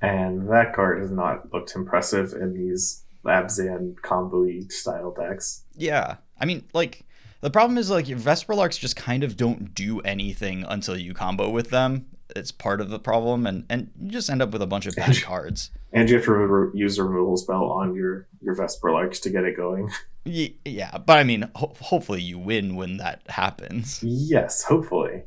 And 0.00 0.50
that 0.50 0.74
card 0.74 1.00
has 1.00 1.10
not 1.10 1.52
looked 1.52 1.74
impressive 1.74 2.32
in 2.32 2.54
these 2.54 3.04
Abzan 3.26 4.00
combo 4.02 4.46
style 4.68 5.12
decks. 5.12 5.64
Yeah. 5.76 6.16
I 6.40 6.44
mean, 6.44 6.64
like, 6.72 7.04
the 7.40 7.50
problem 7.50 7.78
is, 7.78 7.90
like, 7.90 8.08
your 8.08 8.18
Vesperlarks 8.18 8.78
just 8.78 8.96
kind 8.96 9.22
of 9.22 9.36
don't 9.36 9.74
do 9.74 10.00
anything 10.00 10.64
until 10.68 10.96
you 10.96 11.14
combo 11.14 11.50
with 11.50 11.70
them. 11.70 12.06
It's 12.34 12.50
part 12.52 12.80
of 12.80 12.90
the 12.90 12.98
problem, 12.98 13.46
and, 13.46 13.64
and 13.70 13.90
you 14.00 14.10
just 14.10 14.28
end 14.28 14.42
up 14.42 14.50
with 14.50 14.62
a 14.62 14.66
bunch 14.66 14.86
of 14.86 14.96
bad 14.96 15.22
cards. 15.22 15.70
And 15.92 16.08
you 16.08 16.16
have 16.16 16.24
to 16.24 16.32
re- 16.32 16.70
use 16.78 16.98
a 16.98 17.04
removal 17.04 17.36
spell 17.36 17.64
on 17.64 17.94
your, 17.94 18.26
your 18.42 18.54
Vesper 18.54 18.90
Vesperlarks 18.90 19.20
to 19.22 19.30
get 19.30 19.44
it 19.44 19.56
going. 19.56 19.90
Yeah, 20.28 20.98
but 20.98 21.18
I 21.18 21.22
mean, 21.22 21.48
ho- 21.54 21.72
hopefully 21.80 22.20
you 22.20 22.36
win 22.36 22.74
when 22.74 22.96
that 22.96 23.22
happens. 23.28 24.02
Yes, 24.02 24.64
hopefully. 24.64 25.22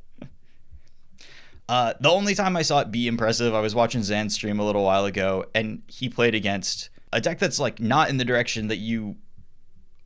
Uh, 1.70 1.94
the 2.02 2.10
only 2.10 2.36
time 2.36 2.58
I 2.58 2.64
saw 2.64 2.80
it 2.82 2.92
be 2.92 3.08
impressive, 3.08 3.54
I 3.54 3.62
was 3.62 3.74
watching 3.74 4.04
Zan 4.04 4.30
stream 4.30 4.60
a 4.60 4.66
little 4.66 4.84
while 4.84 5.06
ago, 5.06 5.46
and 5.56 5.84
he 5.88 6.10
played 6.10 6.36
against 6.36 6.90
a 7.12 7.22
deck 7.22 7.40
that's 7.40 7.60
like 7.60 7.80
not 7.80 8.10
in 8.10 8.18
the 8.18 8.26
direction 8.26 8.68
that 8.68 8.78
you, 8.78 9.18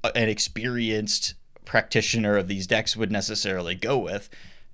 uh, 0.04 0.12
an 0.16 0.30
experienced 0.30 1.36
practitioner 1.66 2.38
of 2.38 2.48
these 2.48 2.68
decks, 2.68 2.96
would 2.96 3.12
necessarily 3.12 3.76
go 3.76 3.98
with. 3.98 4.30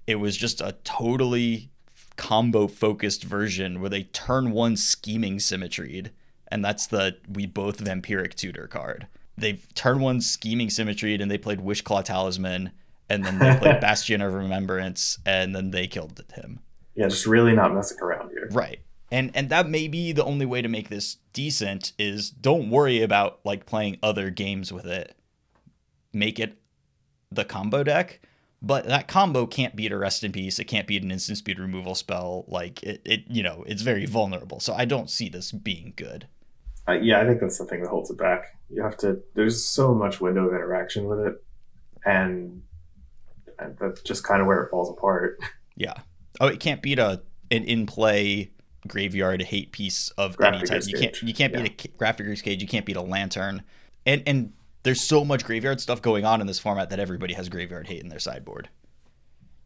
It 0.07 0.15
was 0.15 0.37
just 0.37 0.61
a 0.61 0.75
totally 0.83 1.69
combo 2.17 2.67
focused 2.67 3.23
version 3.23 3.79
where 3.79 3.89
they 3.89 4.03
turn 4.03 4.51
one 4.51 4.75
scheming 4.75 5.39
symmetried, 5.39 6.11
and 6.49 6.63
that's 6.63 6.87
the 6.87 7.17
we 7.31 7.45
both 7.45 7.83
vampiric 7.83 8.33
tutor 8.35 8.67
card. 8.67 9.07
They 9.37 9.53
turn 9.73 10.01
one 10.01 10.19
scheming 10.19 10.69
symmetried, 10.69 11.21
and 11.21 11.31
they 11.31 11.37
played 11.37 11.59
Wishclaw 11.59 12.03
Talisman, 12.03 12.71
and 13.09 13.25
then 13.25 13.39
they 13.39 13.55
played 13.57 13.79
Bastion 13.81 14.21
of 14.21 14.33
Remembrance, 14.33 15.17
and 15.25 15.55
then 15.55 15.71
they 15.71 15.87
killed 15.87 16.21
him. 16.33 16.59
Yeah, 16.95 17.07
just 17.07 17.25
really 17.25 17.53
not 17.53 17.73
messing 17.73 17.99
around 18.01 18.31
here. 18.31 18.49
Right. 18.51 18.81
And 19.11 19.31
and 19.33 19.49
that 19.49 19.69
may 19.69 19.87
be 19.87 20.11
the 20.11 20.23
only 20.23 20.45
way 20.45 20.61
to 20.61 20.67
make 20.67 20.89
this 20.89 21.17
decent 21.33 21.93
is 21.97 22.29
don't 22.29 22.69
worry 22.69 23.01
about 23.01 23.39
like 23.43 23.65
playing 23.65 23.97
other 24.03 24.29
games 24.29 24.71
with 24.71 24.85
it. 24.85 25.15
Make 26.13 26.39
it 26.39 26.57
the 27.31 27.45
combo 27.45 27.83
deck, 27.83 28.21
but 28.61 28.85
that 28.85 29.07
combo 29.07 29.45
can't 29.45 29.75
beat 29.75 29.91
a 29.91 29.97
rest 29.97 30.23
in 30.23 30.31
peace. 30.31 30.59
It 30.59 30.65
can't 30.65 30.87
beat 30.87 31.03
an 31.03 31.11
instant 31.11 31.37
speed 31.37 31.59
removal 31.59 31.95
spell. 31.95 32.45
Like 32.47 32.83
it, 32.83 33.01
it 33.05 33.23
you 33.27 33.41
know, 33.41 33.63
it's 33.67 33.81
very 33.81 34.05
vulnerable. 34.05 34.59
So 34.59 34.73
I 34.73 34.85
don't 34.85 35.09
see 35.09 35.29
this 35.29 35.51
being 35.51 35.93
good. 35.95 36.27
Uh, 36.87 36.93
yeah, 36.93 37.21
I 37.21 37.25
think 37.25 37.39
that's 37.39 37.57
the 37.57 37.65
thing 37.65 37.81
that 37.81 37.89
holds 37.89 38.09
it 38.09 38.17
back. 38.17 38.57
You 38.69 38.83
have 38.83 38.97
to. 38.97 39.19
There's 39.35 39.63
so 39.63 39.93
much 39.93 40.19
window 40.19 40.47
of 40.47 40.53
interaction 40.53 41.05
with 41.05 41.19
it, 41.19 41.43
and, 42.03 42.63
and 43.59 43.77
that's 43.79 44.01
just 44.01 44.23
kind 44.23 44.41
of 44.41 44.47
where 44.47 44.63
it 44.63 44.69
falls 44.69 44.89
apart. 44.89 45.39
Yeah. 45.75 45.93
Oh, 46.41 46.47
it 46.47 46.59
can't 46.59 46.81
beat 46.81 46.99
a 46.99 47.21
an 47.51 47.63
in 47.63 47.85
play 47.85 48.51
graveyard 48.87 49.41
hate 49.41 49.71
piece 49.71 50.09
of 50.11 50.39
any 50.41 50.63
type. 50.63 50.83
You 50.87 50.97
can't 50.97 51.21
you 51.21 51.33
can't 51.33 51.53
beat 51.53 51.65
yeah. 51.65 51.87
a 51.95 51.97
Grafdigger's 51.97 52.41
Cage. 52.41 52.61
You 52.61 52.67
can't 52.67 52.85
beat 52.85 52.95
a 52.95 53.01
lantern. 53.01 53.63
And 54.05 54.23
and 54.25 54.53
there's 54.83 55.01
so 55.01 55.25
much 55.25 55.43
graveyard 55.43 55.81
stuff 55.81 56.01
going 56.01 56.25
on 56.25 56.41
in 56.41 56.47
this 56.47 56.59
format 56.59 56.89
that 56.89 56.99
everybody 56.99 57.33
has 57.33 57.49
graveyard 57.49 57.87
hate 57.87 58.01
in 58.01 58.09
their 58.09 58.19
sideboard. 58.19 58.69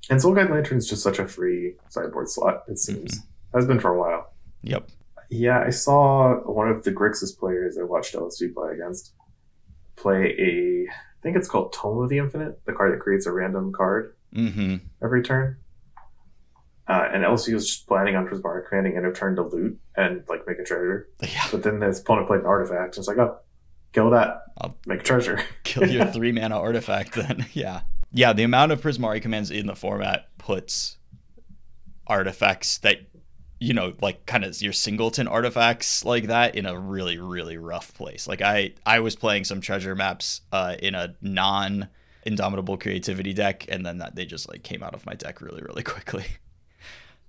And 0.09 0.21
Soul 0.21 0.33
Guide 0.33 0.49
Lantern 0.49 0.77
is 0.77 0.87
just 0.87 1.03
such 1.03 1.19
a 1.19 1.27
free 1.27 1.75
sideboard 1.89 2.29
slot. 2.29 2.63
It 2.67 2.77
seems 2.77 3.19
mm-hmm. 3.19 3.57
has 3.57 3.65
been 3.65 3.79
for 3.79 3.93
a 3.93 3.99
while. 3.99 4.33
Yep. 4.63 4.89
Yeah, 5.29 5.63
I 5.65 5.69
saw 5.69 6.35
one 6.41 6.69
of 6.69 6.83
the 6.83 6.91
Grixis 6.91 7.37
players 7.37 7.77
I 7.77 7.83
watched 7.83 8.13
LSV 8.13 8.53
play 8.53 8.73
against 8.73 9.13
play 9.95 10.35
a 10.37 10.91
I 10.91 11.21
think 11.21 11.37
it's 11.37 11.47
called 11.47 11.71
Tome 11.71 11.99
of 11.99 12.09
the 12.09 12.17
Infinite, 12.17 12.65
the 12.65 12.73
card 12.73 12.93
that 12.93 12.99
creates 12.99 13.25
a 13.25 13.31
random 13.31 13.71
card 13.71 14.15
mm-hmm. 14.35 14.75
every 15.01 15.23
turn. 15.23 15.57
Uh, 16.87 17.07
and 17.13 17.23
LSV 17.23 17.53
was 17.53 17.67
just 17.67 17.87
planning 17.87 18.15
on 18.15 18.27
Prismari 18.27 18.67
commanding 18.67 18.97
end 18.97 19.05
of 19.05 19.15
turn 19.15 19.35
to 19.37 19.43
loot 19.43 19.79
and 19.95 20.23
like 20.27 20.45
make 20.45 20.59
a 20.59 20.63
treasure. 20.63 21.07
Yeah. 21.21 21.47
But 21.51 21.63
then 21.63 21.79
his 21.79 22.01
opponent 22.01 22.27
played 22.27 22.41
an 22.41 22.45
artifact. 22.45 22.97
And 22.97 23.01
it's 23.01 23.07
like, 23.07 23.17
oh, 23.17 23.37
kill 23.93 24.09
that. 24.09 24.43
I'll 24.59 24.75
make 24.85 24.99
a 24.99 25.03
treasure. 25.03 25.41
kill 25.63 25.87
your 25.87 26.05
three 26.13 26.31
mana 26.31 26.57
artifact 26.57 27.13
then. 27.13 27.45
Yeah. 27.53 27.81
Yeah, 28.15 28.31
the 28.33 28.43
amount 28.43 28.71
of 28.71 28.79
Prismari 28.79 29.21
commands 29.23 29.49
in 29.49 29.65
the 29.65 29.75
format 29.75 30.27
puts 30.37 30.97
artifacts 32.05 32.77
that 32.79 33.07
you 33.59 33.73
know, 33.73 33.93
like 34.01 34.25
kind 34.25 34.43
of 34.43 34.61
your 34.61 34.73
singleton 34.73 35.25
artifacts 35.25 36.03
like 36.03 36.27
that 36.27 36.55
in 36.55 36.65
a 36.65 36.77
really, 36.77 37.17
really 37.17 37.57
rough 37.57 37.93
place. 37.93 38.27
Like 38.27 38.41
I 38.41 38.73
I 38.85 38.99
was 38.99 39.15
playing 39.15 39.45
some 39.45 39.61
treasure 39.61 39.95
maps 39.95 40.41
uh, 40.51 40.75
in 40.79 40.95
a 40.95 41.15
non 41.21 41.87
indomitable 42.25 42.77
creativity 42.77 43.33
deck 43.33 43.65
and 43.69 43.85
then 43.85 43.99
that 43.99 44.15
they 44.15 44.25
just 44.25 44.49
like 44.49 44.63
came 44.63 44.83
out 44.83 44.93
of 44.93 45.05
my 45.05 45.13
deck 45.13 45.41
really, 45.41 45.61
really 45.61 45.83
quickly. 45.83 46.25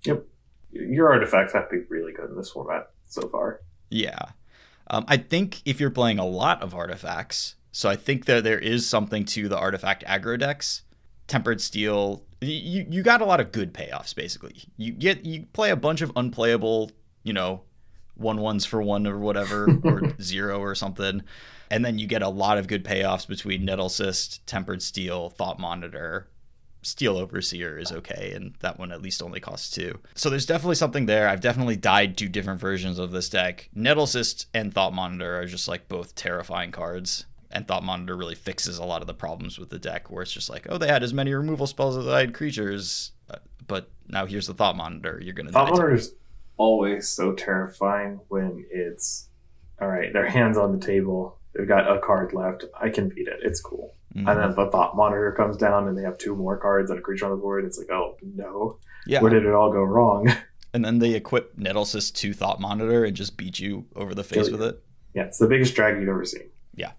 Yep. 0.05 0.25
Your 0.73 1.12
artifacts 1.12 1.53
have 1.53 1.69
to 1.71 1.77
be 1.77 1.83
really 1.88 2.12
good 2.12 2.31
in 2.31 2.37
this 2.37 2.51
format 2.51 2.90
so 3.09 3.29
far. 3.29 3.61
Yeah. 3.90 4.31
Um, 4.88 5.05
I 5.09 5.17
think 5.17 5.62
if 5.64 5.81
you're 5.81 5.90
playing 5.90 6.19
a 6.19 6.27
lot 6.27 6.62
of 6.62 6.75
artifacts, 6.75 7.55
so 7.73 7.88
I 7.88 7.97
think 7.97 8.27
that 8.27 8.45
there 8.45 8.59
is 8.59 8.88
something 8.88 9.25
to 9.27 9.49
the 9.49 9.59
artifact 9.59 10.05
aggro 10.05 10.38
decks. 10.38 10.83
Tempered 11.27 11.61
Steel, 11.61 12.23
you 12.43 12.87
you 12.88 13.03
got 13.03 13.23
a 13.23 13.25
lot 13.25 13.40
of 13.40 13.51
good 13.51 13.73
payoffs 13.73 14.14
basically. 14.14 14.62
You 14.77 14.93
get 14.93 15.25
you 15.25 15.47
play 15.53 15.71
a 15.71 15.77
bunch 15.77 16.03
of 16.03 16.12
unplayable, 16.17 16.90
you 17.23 17.33
know, 17.33 17.62
one 18.14 18.40
ones 18.40 18.67
for 18.67 18.83
one 18.83 19.07
or 19.07 19.19
whatever, 19.19 19.69
or 19.85 20.14
zero 20.21 20.61
or 20.61 20.75
something, 20.75 21.23
and 21.71 21.85
then 21.85 21.99
you 21.99 22.07
get 22.07 22.23
a 22.23 22.29
lot 22.29 22.59
of 22.59 22.69
good 22.69 22.85
payoffs 22.85 23.27
between 23.27 23.67
Nettlecyst, 23.67 24.40
Tempered 24.45 24.83
Steel, 24.83 25.31
Thought 25.31 25.59
Monitor, 25.59 26.29
Steel 26.85 27.16
Overseer 27.16 27.79
is 27.79 27.90
okay, 27.90 28.33
and 28.35 28.55
that 28.61 28.79
one 28.79 28.92
at 28.92 29.03
least 29.03 29.23
only 29.23 29.40
costs 29.40 29.70
two. 29.70 30.01
So 30.14 30.31
there's 30.31 30.47
definitely 30.47 30.77
something 30.77 31.07
there. 31.07 31.29
I've 31.29 31.40
definitely 31.40 31.77
died 31.77 32.16
to 32.18 32.29
different 32.29 32.61
versions 32.61 32.99
of 32.99 33.11
this 33.11 33.29
deck. 33.29 33.70
Nettlecyst 33.77 34.47
and 34.55 34.73
Thought 34.73 34.94
Monitor 34.94 35.40
are 35.40 35.47
just 35.47 35.68
like 35.68 35.88
both 35.88 36.14
terrifying 36.14 36.73
cards. 36.73 37.27
And 37.51 37.68
Thought 37.68 37.85
Monitor 37.85 38.16
really 38.16 38.35
fixes 38.35 38.79
a 38.79 38.85
lot 38.85 39.01
of 39.01 39.07
the 39.07 39.14
problems 39.14 39.59
with 39.59 39.70
the 39.70 39.79
deck, 39.79 40.11
where 40.11 40.23
it's 40.23 40.33
just 40.33 40.51
like, 40.51 40.66
oh, 40.68 40.77
they 40.77 40.88
had 40.88 41.05
as 41.05 41.14
many 41.14 41.33
removal 41.33 41.68
spells 41.68 41.97
as 41.97 42.07
I 42.07 42.20
had 42.20 42.35
creatures, 42.35 43.12
uh, 43.31 43.37
but 43.66 43.90
now 44.09 44.27
here's 44.27 44.49
the 44.49 44.55
Thought 44.55 44.77
Monitor. 44.77 45.20
You're 45.23 45.35
gonna 45.35 45.53
Thought 45.53 45.70
Monitor 45.70 45.94
is 45.94 46.14
always 46.57 47.09
so 47.09 47.33
terrifying 47.33 48.20
when 48.29 48.66
it's 48.70 49.29
all 49.81 49.88
right. 49.88 50.12
Their 50.12 50.29
hands 50.29 50.57
on 50.57 50.79
the 50.79 50.85
table. 50.85 51.38
They've 51.55 51.68
got 51.68 51.90
a 51.90 52.01
card 52.01 52.33
left. 52.33 52.64
I 52.81 52.88
can 52.88 53.09
beat 53.09 53.29
it. 53.29 53.38
It's 53.42 53.61
cool. 53.61 53.94
Mm-hmm. 54.16 54.29
And 54.29 54.40
then 54.40 54.55
the 54.55 54.70
thought 54.70 54.96
monitor 54.96 55.33
comes 55.33 55.57
down 55.57 55.88
and 55.88 55.98
they 55.98 56.03
have 56.03 56.18
two 56.18 56.37
more 56.37 56.57
cards 56.57 56.90
and 56.90 56.98
a 56.98 57.03
creature 57.03 57.24
on 57.24 57.33
the 57.33 57.37
board. 57.37 57.64
It's 57.64 57.79
like, 57.79 57.90
oh 57.90 58.16
no. 58.22 58.79
Yeah. 59.07 59.20
Where 59.20 59.31
did 59.31 59.44
it 59.44 59.53
all 59.53 59.72
go 59.72 59.83
wrong? 59.83 60.33
And 60.74 60.85
then 60.85 60.98
they 60.98 61.14
equip 61.14 61.57
Nettlecyst 61.57 62.16
to 62.16 62.33
Thought 62.33 62.61
Monitor 62.61 63.05
and 63.05 63.14
just 63.16 63.37
beat 63.37 63.61
you 63.61 63.87
over 63.94 64.12
the 64.12 64.24
face 64.24 64.50
with 64.50 64.61
it. 64.61 64.83
Yeah, 65.14 65.22
it's 65.22 65.38
the 65.38 65.46
biggest 65.46 65.77
drag 65.77 66.00
you've 66.00 66.09
ever 66.09 66.24
seen. 66.24 66.50
Yeah. 66.74 66.90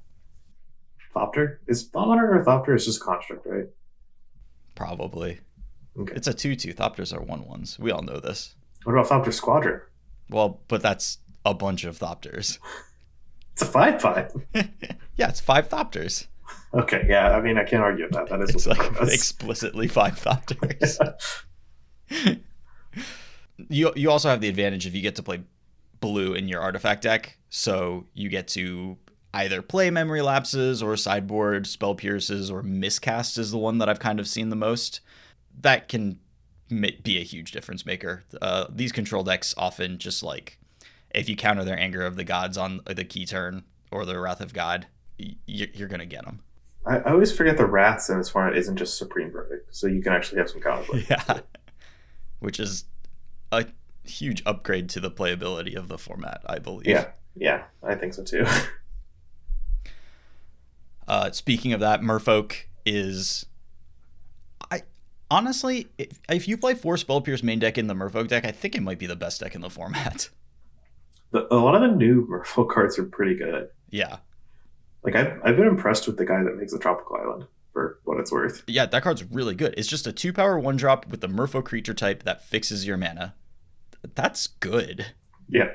Thopter? 1.13 1.57
Is 1.67 1.89
Thought 1.89 2.07
Monitor 2.07 2.39
or 2.39 2.45
Thopter 2.45 2.73
is 2.73 2.85
just 2.85 3.01
construct, 3.01 3.45
right? 3.45 3.65
Probably. 4.75 5.41
Okay. 5.99 6.13
It's 6.15 6.25
a 6.25 6.33
2 6.33 6.55
2. 6.55 6.73
Thopters 6.73 7.13
are 7.13 7.21
1 7.21 7.43
1s. 7.43 7.77
We 7.77 7.91
all 7.91 8.01
know 8.01 8.21
this. 8.21 8.55
What 8.85 8.93
about 8.93 9.07
Thopter 9.07 9.33
Squadron? 9.33 9.81
Well, 10.29 10.61
but 10.69 10.81
that's 10.81 11.17
a 11.43 11.53
bunch 11.53 11.83
of 11.83 11.99
Thopters. 11.99 12.59
It's 13.55 13.61
a 13.61 13.65
5 13.67 14.01
5. 14.01 14.31
yeah, 15.15 15.29
it's 15.29 15.39
five 15.39 15.69
Thopters. 15.69 16.27
Okay, 16.73 17.05
yeah, 17.07 17.35
I 17.35 17.41
mean, 17.41 17.57
I 17.57 17.63
can't 17.63 17.81
argue 17.81 18.05
with 18.05 18.13
that. 18.13 18.29
That 18.29 18.41
is 18.41 18.49
it's 18.49 18.67
like 18.67 18.79
explicitly 19.01 19.87
five 19.87 20.19
thopters. 20.19 20.99
you 23.69 23.91
you 23.95 24.11
also 24.11 24.29
have 24.29 24.41
the 24.41 24.49
advantage 24.49 24.85
if 24.85 24.93
you 24.93 25.01
get 25.01 25.15
to 25.15 25.23
play 25.23 25.41
blue 25.99 26.33
in 26.33 26.47
your 26.47 26.61
artifact 26.61 27.03
deck, 27.03 27.37
so 27.49 28.05
you 28.13 28.29
get 28.29 28.47
to 28.49 28.97
either 29.33 29.61
play 29.61 29.89
memory 29.89 30.21
lapses 30.21 30.81
or 30.81 30.95
sideboard 30.95 31.67
spell 31.67 31.95
pierces 31.95 32.49
or 32.49 32.63
miscast 32.63 33.37
is 33.37 33.51
the 33.51 33.57
one 33.57 33.79
that 33.79 33.89
I've 33.89 33.99
kind 33.99 34.19
of 34.19 34.27
seen 34.27 34.49
the 34.49 34.55
most. 34.55 35.01
That 35.61 35.87
can 35.87 36.19
be 36.69 37.17
a 37.17 37.23
huge 37.23 37.51
difference 37.51 37.85
maker. 37.85 38.23
Uh, 38.41 38.65
these 38.69 38.91
control 38.91 39.23
decks 39.23 39.53
often 39.57 39.97
just 39.97 40.23
like 40.23 40.57
if 41.13 41.29
you 41.29 41.35
counter 41.35 41.63
their 41.63 41.79
anger 41.79 42.05
of 42.05 42.15
the 42.15 42.23
gods 42.23 42.57
on 42.57 42.81
the 42.85 43.05
key 43.05 43.25
turn 43.25 43.63
or 43.91 44.05
the 44.05 44.19
wrath 44.19 44.41
of 44.41 44.53
god, 44.53 44.87
you're 45.17 45.87
gonna 45.87 46.05
get 46.05 46.25
them. 46.25 46.41
I, 46.85 46.97
I 46.97 47.11
always 47.11 47.31
forget 47.31 47.57
the 47.57 47.65
wraths 47.65 48.09
in 48.09 48.17
this 48.17 48.29
format 48.29 48.57
isn't 48.57 48.77
just 48.77 48.97
supreme 48.97 49.31
verdict, 49.31 49.75
so 49.75 49.87
you 49.87 50.01
can 50.01 50.13
actually 50.13 50.39
have 50.39 50.49
some 50.49 50.61
conflict. 50.61 51.09
Yeah, 51.09 51.39
which 52.39 52.59
is 52.59 52.85
a 53.51 53.65
huge 54.03 54.43
upgrade 54.45 54.89
to 54.89 54.99
the 54.99 55.11
playability 55.11 55.75
of 55.75 55.87
the 55.87 55.97
format, 55.97 56.41
I 56.45 56.59
believe. 56.59 56.87
Yeah, 56.87 57.07
yeah, 57.35 57.63
I 57.81 57.95
think 57.95 58.13
so 58.13 58.23
too. 58.23 58.45
uh, 61.07 61.31
speaking 61.31 61.73
of 61.73 61.79
that, 61.79 62.01
Merfolk 62.01 62.65
is, 62.85 63.45
I 64.69 64.81
Honestly, 65.31 65.87
if, 65.97 66.19
if 66.29 66.47
you 66.47 66.57
play 66.57 66.75
four 66.75 66.97
Spell 66.97 67.19
Pierce 67.19 67.41
main 67.41 67.59
deck 67.59 67.77
in 67.77 67.87
the 67.87 67.95
Merfolk 67.95 68.27
deck, 68.27 68.45
I 68.45 68.51
think 68.51 68.75
it 68.75 68.81
might 68.81 68.99
be 68.99 69.07
the 69.07 69.15
best 69.15 69.41
deck 69.41 69.55
in 69.55 69.61
the 69.61 69.69
format. 69.69 70.29
The, 71.31 71.51
a 71.53 71.57
lot 71.57 71.75
of 71.75 71.81
the 71.81 71.95
new 71.95 72.27
Merfolk 72.27 72.69
cards 72.69 72.99
are 72.99 73.05
pretty 73.05 73.35
good. 73.35 73.69
Yeah. 73.89 74.17
Like 75.05 75.15
I've 75.15 75.39
I've 75.43 75.55
been 75.55 75.67
impressed 75.67 76.07
with 76.07 76.17
the 76.17 76.25
guy 76.25 76.43
that 76.43 76.57
makes 76.57 76.73
a 76.73 76.79
tropical 76.79 77.15
island 77.15 77.45
for 77.71 77.99
what 78.05 78.19
it's 78.19 78.31
worth. 78.31 78.63
Yeah, 78.67 78.87
that 78.87 79.03
card's 79.03 79.23
really 79.23 79.53
good. 79.53 79.75
It's 79.77 79.87
just 79.87 80.07
a 80.07 80.11
two 80.11 80.33
power 80.33 80.57
one 80.59 80.77
drop 80.77 81.07
with 81.07 81.21
the 81.21 81.27
Merfolk 81.27 81.65
creature 81.65 81.93
type 81.93 82.23
that 82.23 82.43
fixes 82.43 82.87
your 82.87 82.97
mana. 82.97 83.35
That's 84.15 84.47
good. 84.47 85.05
Yeah. 85.47 85.71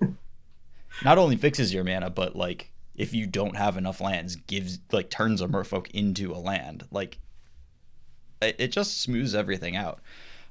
Not 1.04 1.18
only 1.18 1.36
fixes 1.36 1.72
your 1.72 1.84
mana, 1.84 2.10
but 2.10 2.34
like 2.34 2.72
if 2.96 3.14
you 3.14 3.26
don't 3.26 3.56
have 3.56 3.76
enough 3.76 4.00
lands, 4.00 4.34
gives 4.36 4.80
like 4.90 5.10
turns 5.10 5.40
a 5.40 5.46
Merfolk 5.46 5.90
into 5.92 6.32
a 6.32 6.38
land. 6.38 6.86
Like 6.90 7.18
it, 8.42 8.56
it 8.58 8.72
just 8.72 9.00
smooths 9.00 9.34
everything 9.34 9.76
out. 9.76 10.00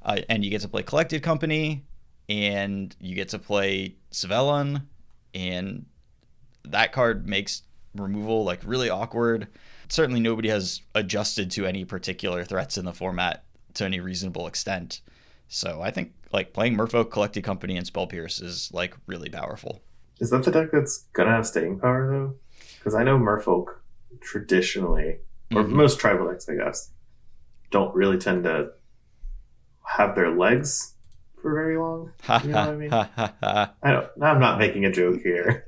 Uh, 0.02 0.22
and 0.30 0.43
you 0.43 0.52
get 0.52 0.62
to 0.62 0.67
play 0.67 0.84
Collected 0.84 1.24
Company, 1.24 1.84
and 2.28 2.96
you 3.00 3.15
get 3.15 3.30
to 3.30 3.39
play 3.39 3.96
Svyelun, 4.12 4.84
and 5.34 5.86
that 6.65 6.91
card 6.91 7.28
makes 7.28 7.63
removal 7.95 8.43
like 8.43 8.62
really 8.65 8.89
awkward. 8.89 9.47
Certainly, 9.89 10.21
nobody 10.21 10.49
has 10.49 10.82
adjusted 10.95 11.51
to 11.51 11.65
any 11.65 11.86
particular 11.86 12.43
threats 12.43 12.77
in 12.77 12.86
the 12.86 12.93
format 12.93 13.43
to 13.75 13.86
any 13.86 13.99
reasonable 13.99 14.47
extent. 14.47 15.01
So 15.47 15.82
I 15.82 15.91
think 15.91 16.13
like 16.32 16.53
playing 16.53 16.75
Merfolk 16.75 17.12
Collected 17.12 17.43
Company 17.43 17.77
and 17.77 17.86
Spell 17.86 18.08
Pierce 18.08 18.39
is 18.41 18.71
like 18.73 18.95
really 19.08 19.29
powerful. 19.29 19.82
Is 20.19 20.29
that 20.32 20.43
the 20.43 20.51
deck 20.51 20.69
that's 20.71 21.06
gonna 21.13 21.32
have 21.32 21.45
staying 21.45 21.79
power 21.79 22.08
though? 22.10 22.36
Because 22.79 22.95
I 22.95 23.03
know 23.03 23.17
Merfolk 23.17 23.67
traditionally, 24.21 25.17
or 25.51 25.63
Mhm. 25.63 25.69
most 25.69 25.99
tribal 25.99 26.29
decks, 26.29 26.47
I 26.49 26.56
guess, 26.56 26.91
don't 27.71 27.93
really 27.93 28.17
tend 28.17 28.43
to 28.45 28.71
have 29.86 30.15
their 30.15 30.32
legs 30.32 30.93
for 31.41 31.53
very 31.53 31.77
long. 31.77 32.12
You 32.43 32.49
know 32.51 32.65
what 32.65 32.69
I 32.69 32.75
mean? 32.75 32.93
I 33.84 33.91
don't. 33.91 34.08
I'm 34.21 34.39
not 34.39 34.60
making 34.60 34.86
a 34.86 34.91
joke 34.91 35.21
here. 35.21 35.65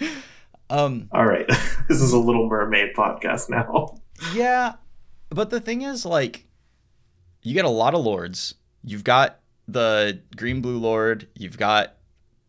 Um, 0.70 1.08
All 1.12 1.26
right, 1.26 1.46
this 1.88 2.00
is 2.00 2.12
a 2.12 2.18
Little 2.18 2.48
Mermaid 2.48 2.94
podcast 2.94 3.50
now. 3.50 3.96
Yeah, 4.34 4.74
but 5.30 5.48
the 5.48 5.60
thing 5.60 5.80
is, 5.80 6.04
like, 6.04 6.44
you 7.42 7.54
get 7.54 7.64
a 7.64 7.70
lot 7.70 7.94
of 7.94 8.04
lords. 8.04 8.54
You've 8.84 9.02
got 9.02 9.40
the 9.66 10.20
green 10.36 10.60
blue 10.60 10.76
lord. 10.76 11.26
You've 11.34 11.56
got 11.56 11.94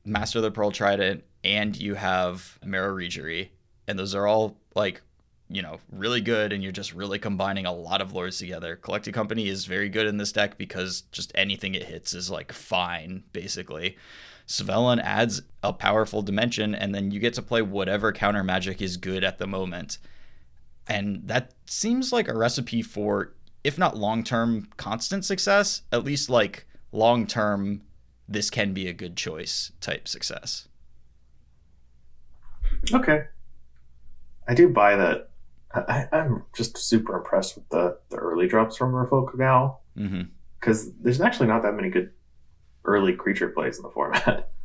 Master 0.04 0.40
of 0.40 0.44
the 0.44 0.52
Pearl 0.52 0.72
Trident, 0.72 1.24
and 1.46 1.74
you 1.80 1.96
have 1.96 2.60
Merrow 2.62 2.94
Reejerey, 2.94 3.52
and 3.88 3.98
those 3.98 4.14
are 4.14 4.28
all 4.28 4.58
like, 4.76 5.02
you 5.48 5.62
know, 5.62 5.80
really 5.94 6.20
good. 6.20 6.52
And 6.52 6.62
you're 6.62 6.74
just 6.74 6.94
really 6.94 7.20
combining 7.20 7.66
a 7.66 7.74
lot 7.74 8.02
of 8.02 8.12
lords 8.12 8.38
together. 8.38 8.76
Collected 8.76 9.14
Company 9.14 9.48
is 9.48 9.64
very 9.64 9.88
good 9.88 10.08
in 10.08 10.18
this 10.18 10.34
deck 10.34 10.58
because 10.58 11.04
just 11.14 11.32
anything 11.36 11.74
it 11.74 11.84
hits 11.84 12.14
is 12.14 12.30
like 12.30 12.52
fine, 12.52 13.24
basically. 13.32 13.96
Svyelun 14.52 15.02
adds 15.02 15.42
a 15.64 15.72
powerful 15.72 16.22
dimension, 16.22 16.76
and 16.76 16.94
then 16.94 17.10
you 17.10 17.22
get 17.22 17.34
to 17.36 17.42
play 17.42 17.62
whatever 17.62 18.12
counter 18.12 18.44
magic 18.44 18.82
is 18.82 18.98
good 18.98 19.24
at 19.24 19.38
the 19.38 19.48
moment. 19.48 19.98
And 20.88 21.26
that 21.28 21.54
seems 21.66 22.12
like 22.12 22.28
a 22.28 22.38
recipe 22.38 22.82
for, 22.82 23.34
if 23.64 23.78
not 23.78 23.96
long 23.96 24.26
term 24.26 24.68
constant 24.76 25.24
success, 25.24 25.84
at 25.94 26.04
least 26.04 26.30
like 26.30 26.68
long 26.92 27.26
term, 27.26 27.84
this 28.28 28.50
can 28.50 28.74
be 28.74 28.88
a 28.90 28.94
good 28.94 29.16
choice 29.16 29.72
type 29.80 30.06
success. 30.06 30.68
Okay, 32.94 33.24
I 34.50 34.54
do 34.54 34.68
buy 34.68 34.98
that. 34.98 35.30
I, 35.74 36.08
I'm 36.12 36.44
just 36.54 36.78
super 36.78 37.16
impressed 37.16 37.56
with 37.56 37.70
the 37.70 37.98
the 38.10 38.18
early 38.18 38.48
drops 38.48 38.76
from 38.76 38.92
Merfolk 38.92 39.38
now 39.38 39.80
hmm 39.96 40.24
because 40.60 40.94
there's 40.98 41.20
actually 41.20 41.48
not 41.48 41.64
that 41.64 41.74
many 41.74 41.90
good 41.90 42.12
early 42.86 43.14
creature 43.14 43.50
plays 43.50 43.78
in 43.78 43.84
the 43.84 43.90
format. 43.90 44.50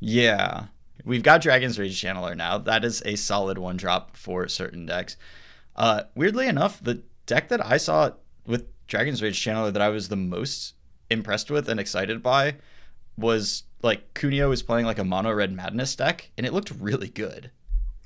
Yeah. 0.00 0.66
We've 1.04 1.22
got 1.22 1.40
Dragon's 1.40 1.78
Rage 1.78 2.00
Channeler 2.00 2.36
now. 2.36 2.58
That 2.58 2.84
is 2.84 3.02
a 3.04 3.16
solid 3.16 3.58
one 3.58 3.76
drop 3.76 4.16
for 4.16 4.48
certain 4.48 4.86
decks. 4.86 5.16
Uh, 5.76 6.02
weirdly 6.14 6.46
enough, 6.46 6.82
the 6.82 7.02
deck 7.26 7.48
that 7.48 7.64
I 7.64 7.76
saw 7.76 8.10
with 8.46 8.66
Dragon's 8.86 9.22
Rage 9.22 9.42
Channeler 9.42 9.72
that 9.72 9.82
I 9.82 9.88
was 9.88 10.08
the 10.08 10.16
most 10.16 10.74
impressed 11.10 11.50
with 11.50 11.68
and 11.68 11.78
excited 11.80 12.22
by 12.22 12.56
was 13.16 13.64
like 13.82 14.14
Cuneo 14.14 14.48
was 14.48 14.62
playing 14.62 14.86
like 14.86 14.98
a 14.98 15.04
mono 15.04 15.32
red 15.32 15.52
madness 15.52 15.94
deck, 15.94 16.30
and 16.36 16.46
it 16.46 16.52
looked 16.52 16.72
really 16.72 17.08
good. 17.08 17.50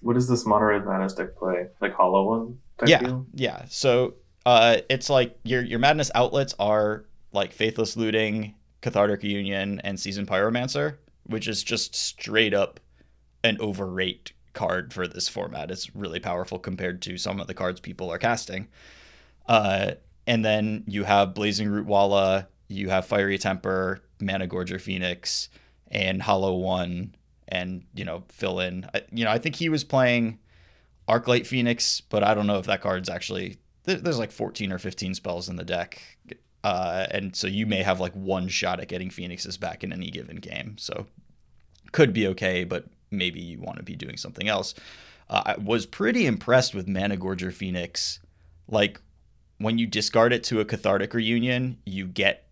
What 0.00 0.14
does 0.14 0.28
this 0.28 0.44
mono 0.44 0.66
red 0.66 0.84
madness 0.84 1.14
deck 1.14 1.36
play? 1.36 1.68
Like 1.80 1.94
hollow 1.94 2.28
one 2.28 2.58
type 2.78 2.88
yeah, 2.88 2.98
deal? 2.98 3.26
yeah. 3.34 3.64
So 3.68 4.14
uh, 4.44 4.78
it's 4.90 5.08
like 5.08 5.38
your 5.44 5.62
your 5.62 5.78
madness 5.78 6.10
outlets 6.14 6.54
are 6.58 7.04
like 7.32 7.52
Faithless 7.52 7.96
Looting, 7.96 8.54
Cathartic 8.80 9.22
Reunion, 9.22 9.80
and 9.80 9.98
Season 9.98 10.26
Pyromancer, 10.26 10.96
which 11.24 11.48
is 11.48 11.62
just 11.62 11.94
straight 11.94 12.54
up 12.54 12.80
an 13.44 13.56
overrate 13.60 14.32
card 14.52 14.92
for 14.92 15.06
this 15.08 15.28
format. 15.28 15.70
It's 15.70 15.94
really 15.96 16.20
powerful 16.20 16.58
compared 16.58 17.00
to 17.02 17.16
some 17.18 17.40
of 17.40 17.46
the 17.46 17.54
cards 17.54 17.80
people 17.80 18.10
are 18.12 18.18
casting. 18.18 18.68
Uh, 19.46 19.92
and 20.26 20.44
then 20.44 20.84
you 20.86 21.04
have 21.04 21.34
Blazing 21.34 21.68
Rootwalla, 21.68 22.46
you 22.68 22.90
have 22.90 23.06
Fiery 23.06 23.38
Temper, 23.38 24.00
Managorger 24.20 24.80
Phoenix, 24.80 25.48
and 25.90 26.22
Hollow 26.22 26.54
One, 26.56 27.14
and 27.48 27.84
you 27.94 28.04
know 28.04 28.24
fill 28.28 28.60
in. 28.60 28.86
I- 28.94 29.02
You 29.12 29.24
know, 29.24 29.30
I 29.30 29.38
think 29.38 29.56
he 29.56 29.68
was 29.68 29.84
playing 29.84 30.38
Arclight 31.08 31.46
Phoenix, 31.46 32.00
but 32.00 32.22
I 32.22 32.34
don't 32.34 32.46
know 32.46 32.58
if 32.58 32.66
that 32.66 32.80
card's 32.80 33.08
actually. 33.08 33.58
There's 33.84 34.18
like 34.18 34.30
14 34.30 34.70
or 34.72 34.78
15 34.78 35.14
spells 35.14 35.48
in 35.48 35.56
the 35.56 35.64
deck, 35.64 36.00
uh, 36.64 37.06
and 37.10 37.34
so 37.34 37.46
you 37.46 37.66
may 37.66 37.82
have 37.82 38.00
like 38.00 38.12
one 38.14 38.48
shot 38.48 38.80
at 38.80 38.88
getting 38.88 39.10
Phoenixes 39.10 39.56
back 39.56 39.82
in 39.82 39.92
any 39.92 40.10
given 40.10 40.36
game. 40.36 40.76
So 40.78 41.06
could 41.92 42.12
be 42.12 42.26
okay, 42.28 42.64
but 42.64 42.86
maybe 43.10 43.40
you 43.40 43.60
want 43.60 43.78
to 43.78 43.82
be 43.82 43.96
doing 43.96 44.16
something 44.16 44.48
else. 44.48 44.74
Uh, 45.28 45.42
I 45.46 45.56
was 45.58 45.86
pretty 45.86 46.26
impressed 46.26 46.74
with 46.74 46.86
Managorger 46.86 47.52
Phoenix. 47.52 48.20
Like 48.68 49.00
when 49.58 49.78
you 49.78 49.86
discard 49.86 50.32
it 50.32 50.44
to 50.44 50.60
a 50.60 50.64
Cathartic 50.64 51.14
Reunion, 51.14 51.78
you 51.84 52.06
get 52.06 52.46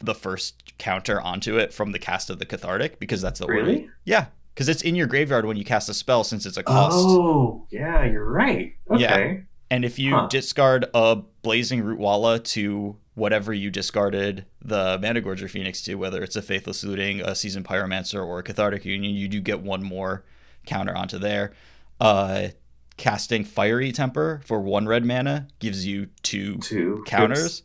the 0.00 0.14
first 0.14 0.76
counter 0.78 1.20
onto 1.20 1.56
it 1.56 1.72
from 1.72 1.92
the 1.92 1.98
cast 1.98 2.28
of 2.30 2.38
the 2.38 2.44
Cathartic 2.44 2.98
because 2.98 3.22
that's 3.22 3.38
the 3.40 3.46
order. 3.46 3.62
Really? 3.62 3.88
Yeah, 4.04 4.26
because 4.54 4.68
it's 4.68 4.82
in 4.82 4.94
your 4.96 5.06
graveyard 5.06 5.44
when 5.46 5.56
you 5.56 5.64
cast 5.64 5.88
a 5.88 5.94
spell 5.94 6.24
since 6.24 6.44
it's 6.46 6.56
a 6.56 6.62
cost. 6.62 6.96
Oh, 6.98 7.66
yeah, 7.70 8.04
you're 8.04 8.28
right. 8.28 8.74
Yeah. 8.96 9.14
Okay. 9.14 9.44
And 9.70 9.84
if 9.84 9.98
you 9.98 10.14
Huh. 10.14 10.26
discard 10.28 10.84
a 10.94 11.16
Blazing 11.42 11.82
Rootwalla 11.82 12.42
to 12.44 12.96
whatever 13.14 13.52
you 13.52 13.70
discarded 13.70 14.44
the 14.60 14.98
Managorger 14.98 15.48
Phoenix 15.48 15.82
to, 15.82 15.94
whether 15.94 16.22
it's 16.22 16.36
a 16.36 16.42
Faithless 16.42 16.82
Looting, 16.84 17.20
a 17.20 17.34
Seasoned 17.34 17.64
Pyromancer, 17.64 18.24
or 18.24 18.40
a 18.40 18.42
Cathartic 18.42 18.84
Reunion, 18.84 19.14
you 19.14 19.28
do 19.28 19.40
get 19.40 19.60
one 19.60 19.82
more 19.82 20.24
counter 20.66 20.96
onto 20.96 21.18
there. 21.18 21.52
Uh, 22.00 22.48
casting 22.96 23.44
Fiery 23.44 23.92
Temper 23.92 24.40
for 24.44 24.60
one 24.60 24.86
red 24.86 25.04
mana 25.04 25.48
gives 25.58 25.86
you 25.86 26.08
two 26.22 26.58
Two 26.58 27.04
counters. 27.06 27.62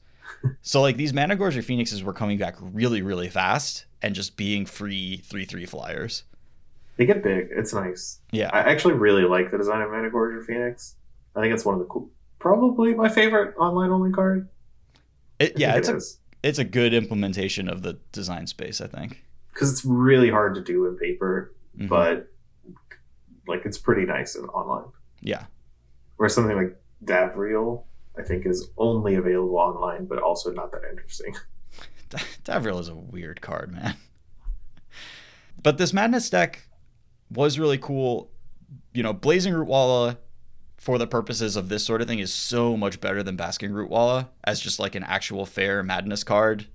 so 0.61 0.81
like 0.81 0.97
these 0.97 1.13
Managorger 1.13 1.63
Phoenixes 1.63 2.03
were 2.03 2.13
coming 2.13 2.37
back 2.37 2.55
really, 2.59 3.01
really 3.01 3.29
fast 3.29 3.85
and 4.01 4.15
just 4.15 4.37
being 4.37 4.65
free 4.65 5.17
three 5.17 5.45
three 5.45 5.65
flyers. 5.65 6.23
They 6.97 7.05
get 7.05 7.23
big. 7.23 7.47
It's 7.51 7.73
nice. 7.73 8.19
Yeah. 8.31 8.49
I 8.51 8.59
actually 8.59 8.95
really 8.95 9.23
like 9.23 9.51
the 9.51 9.57
design 9.57 9.81
of 9.81 9.89
Managorger 9.89 10.45
Phoenix. 10.45 10.95
I 11.35 11.41
think 11.41 11.53
it's 11.53 11.63
one 11.63 11.75
of 11.75 11.79
the 11.79 11.85
cool, 11.85 12.09
probably 12.39 12.93
my 12.93 13.07
favorite 13.07 13.55
online 13.57 13.89
only 13.91 14.11
card. 14.11 14.49
It, 15.39 15.57
yeah, 15.57 15.75
it's 15.75 15.87
a 15.87 15.93
because 15.93 16.19
it's 16.43 16.59
a 16.59 16.63
good 16.63 16.93
implementation 16.93 17.67
of 17.69 17.81
the 17.81 17.93
design 18.11 18.47
space, 18.47 18.81
I 18.81 18.87
think. 18.87 19.23
Because 19.53 19.71
it's 19.71 19.83
really 19.85 20.29
hard 20.29 20.55
to 20.55 20.61
do 20.63 20.85
in 20.85 20.97
paper, 20.97 21.53
Mhm. 21.77 21.87
but 21.89 22.27
like 23.47 23.65
it's 23.65 23.77
pretty 23.77 24.05
nice 24.05 24.35
in 24.35 24.45
online. 24.45 24.91
yeah. 25.21 25.45
Where 26.17 26.29
something 26.29 26.55
like 26.57 26.75
Davriel, 27.03 27.83
I 28.17 28.23
think, 28.23 28.45
is 28.45 28.69
only 28.77 29.15
available 29.15 29.55
online, 29.57 30.05
but 30.05 30.19
also 30.21 30.51
not 30.51 30.71
that 30.73 30.81
interesting. 30.89 31.35
Davriel 32.43 32.79
is 32.79 32.89
a 32.89 32.95
weird 32.95 33.39
card, 33.41 33.71
man. 33.71 33.95
But 35.61 35.77
this 35.77 35.93
Madness 35.93 36.29
deck 36.29 36.67
was 37.29 37.59
really 37.59 37.77
cool. 37.77 38.31
You 38.93 39.03
know, 39.03 39.13
Blazing 39.13 39.53
Rootwalla, 39.53 40.17
for 40.79 40.97
the 40.97 41.07
purposes 41.07 41.55
of 41.55 41.69
this 41.69 41.85
sort 41.85 42.01
of 42.01 42.07
thing, 42.07 42.19
is 42.19 42.33
so 42.33 42.77
much 42.77 43.01
better 43.01 43.21
than 43.21 43.35
Basking 43.35 43.71
Rootwalla 43.71 44.29
as 44.43 44.59
just 44.59 44.79
like 44.79 44.95
an 44.95 45.03
actual 45.03 45.45
fair 45.45 45.83
Madness 45.83 46.23
card. 46.23 46.67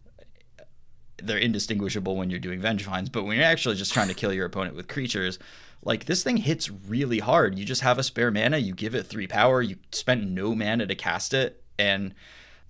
They're 1.23 1.39
indistinguishable 1.39 2.17
when 2.17 2.29
you're 2.29 2.39
doing 2.39 2.61
Vengevines, 2.61 3.11
but 3.11 3.25
when 3.25 3.37
you're 3.37 3.47
actually 3.47 3.77
just 3.77 3.95
trying 3.95 4.09
to 4.09 4.15
kill 4.15 4.33
your 4.33 4.47
opponent 4.47 4.77
with 4.77 4.89
creatures, 4.89 5.39
like 5.83 6.05
this 6.05 6.23
thing 6.23 6.37
hits 6.37 6.71
really 6.71 7.19
hard. 7.19 7.59
You 7.59 7.65
just 7.65 7.81
have 7.83 7.99
a 7.99 8.03
spare 8.03 8.31
mana, 8.31 8.59
you 8.59 8.75
give 8.75 8.95
it 8.95 9.05
three 9.05 9.27
power, 9.27 9.63
you 9.63 9.77
spent 9.93 10.29
no 10.29 10.55
mana 10.55 10.87
to 10.87 10.95
cast 10.95 11.33
it, 11.33 11.63
and 11.79 12.15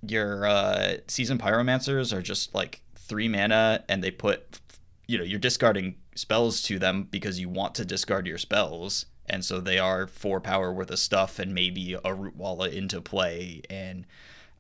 your 0.06 0.46
uh, 0.46 0.96
season 1.08 1.38
pyromancers 1.38 2.12
are 2.12 2.22
just 2.22 2.54
like 2.54 2.80
three 2.94 3.28
mana 3.28 3.84
and 3.88 4.02
they 4.02 4.10
put 4.10 4.60
you 5.06 5.18
know 5.18 5.24
you're 5.24 5.38
discarding 5.38 5.96
spells 6.14 6.62
to 6.62 6.78
them 6.78 7.06
because 7.10 7.38
you 7.38 7.48
want 7.48 7.74
to 7.74 7.84
discard 7.84 8.26
your 8.26 8.38
spells 8.38 9.06
And 9.26 9.44
so 9.44 9.60
they 9.60 9.78
are 9.78 10.06
four 10.06 10.40
power 10.40 10.72
worth 10.72 10.90
of 10.90 10.98
stuff 10.98 11.38
and 11.38 11.54
maybe 11.54 11.96
a 12.04 12.14
root 12.14 12.36
walla 12.36 12.68
into 12.68 13.00
play. 13.00 13.62
And 13.70 14.06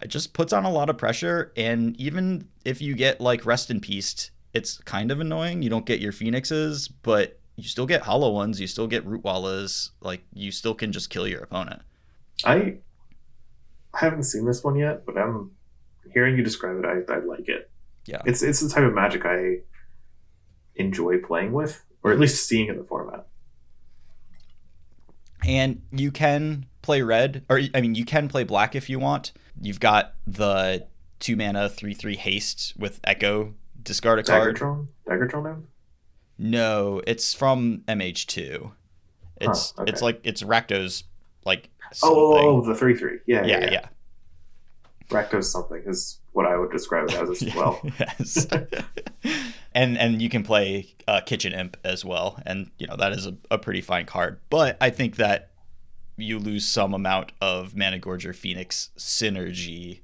it 0.00 0.08
just 0.08 0.32
puts 0.32 0.52
on 0.52 0.64
a 0.64 0.70
lot 0.70 0.88
of 0.90 0.98
pressure. 0.98 1.52
And 1.56 1.98
even 2.00 2.48
if 2.64 2.80
you 2.80 2.94
get 2.94 3.20
like 3.20 3.44
Rest 3.44 3.70
in 3.70 3.80
Peace, 3.80 4.30
it's 4.52 4.78
kind 4.78 5.10
of 5.10 5.20
annoying. 5.20 5.62
You 5.62 5.70
don't 5.70 5.86
get 5.86 6.00
your 6.00 6.12
Phoenixes, 6.12 6.88
but 6.88 7.38
you 7.56 7.64
still 7.64 7.86
get 7.86 8.02
hollow 8.02 8.32
ones. 8.32 8.60
You 8.60 8.66
still 8.66 8.86
get 8.86 9.04
root 9.04 9.22
wallas. 9.22 9.90
Like 10.00 10.22
you 10.32 10.50
still 10.50 10.74
can 10.74 10.92
just 10.92 11.10
kill 11.10 11.26
your 11.28 11.42
opponent. 11.42 11.82
I 12.44 12.76
haven't 13.94 14.24
seen 14.24 14.44
this 14.44 14.64
one 14.64 14.76
yet, 14.76 15.04
but 15.06 15.16
I'm 15.16 15.52
hearing 16.12 16.36
you 16.36 16.42
describe 16.42 16.78
it. 16.78 16.84
I, 16.84 17.12
I 17.12 17.18
like 17.18 17.48
it. 17.48 17.70
Yeah. 18.06 18.22
It's 18.24 18.42
it's 18.42 18.60
the 18.60 18.68
type 18.68 18.84
of 18.84 18.94
magic 18.94 19.24
I 19.24 19.58
enjoy 20.76 21.18
playing 21.18 21.52
with, 21.52 21.82
or 22.02 22.12
at 22.12 22.18
least 22.18 22.46
seeing 22.48 22.68
in 22.68 22.76
the 22.76 22.84
format. 22.84 23.26
And 25.46 25.82
you 25.92 26.10
can 26.10 26.66
play 26.82 27.02
red, 27.02 27.44
or 27.48 27.60
I 27.74 27.80
mean, 27.80 27.94
you 27.94 28.04
can 28.04 28.28
play 28.28 28.44
black 28.44 28.74
if 28.74 28.88
you 28.88 28.98
want. 28.98 29.32
You've 29.60 29.80
got 29.80 30.14
the 30.26 30.86
two 31.20 31.36
mana 31.36 31.68
three 31.68 31.94
three 31.94 32.16
haste 32.16 32.74
with 32.78 33.00
Echo. 33.04 33.54
Discard 33.82 34.18
a 34.18 34.22
card. 34.22 34.56
Daggertron? 34.56 34.86
Daggertron 35.06 35.44
now? 35.44 35.56
No, 36.38 37.02
it's 37.06 37.34
from 37.34 37.82
MH2. 37.86 38.72
It's 39.40 39.72
Huh, 39.76 39.82
okay. 39.82 39.92
it's 39.92 40.02
like 40.02 40.20
it's 40.24 40.42
Rakdos 40.42 41.04
like 41.44 41.70
Oh, 42.02 42.34
oh, 42.34 42.38
oh, 42.38 42.60
the 42.66 42.74
three 42.74 42.96
three. 42.96 43.18
Yeah, 43.26 43.44
yeah, 43.44 43.58
yeah, 43.58 43.64
yeah. 43.64 43.70
yeah. 43.72 43.88
Rakdos 45.10 45.44
something 45.44 45.82
is 45.86 46.18
what 46.32 46.46
I 46.46 46.56
would 46.56 46.70
describe 46.72 47.08
it 47.10 47.14
as 47.14 47.42
as 47.42 47.54
well. 47.56 47.80
yes. 48.00 48.46
and 49.74 49.98
and 49.98 50.22
you 50.22 50.28
can 50.28 50.42
play 50.42 50.94
uh, 51.08 51.20
Kitchen 51.20 51.52
Imp 51.52 51.76
as 51.84 52.04
well, 52.04 52.40
and 52.46 52.70
you 52.78 52.86
know 52.86 52.96
that 52.96 53.12
is 53.12 53.26
a, 53.26 53.36
a 53.50 53.58
pretty 53.58 53.80
fine 53.80 54.06
card. 54.06 54.40
But 54.50 54.76
I 54.80 54.90
think 54.90 55.16
that 55.16 55.50
you 56.16 56.38
lose 56.38 56.66
some 56.66 56.94
amount 56.94 57.32
of 57.40 57.72
Managorger 57.72 58.34
Phoenix 58.34 58.90
synergy, 58.96 60.00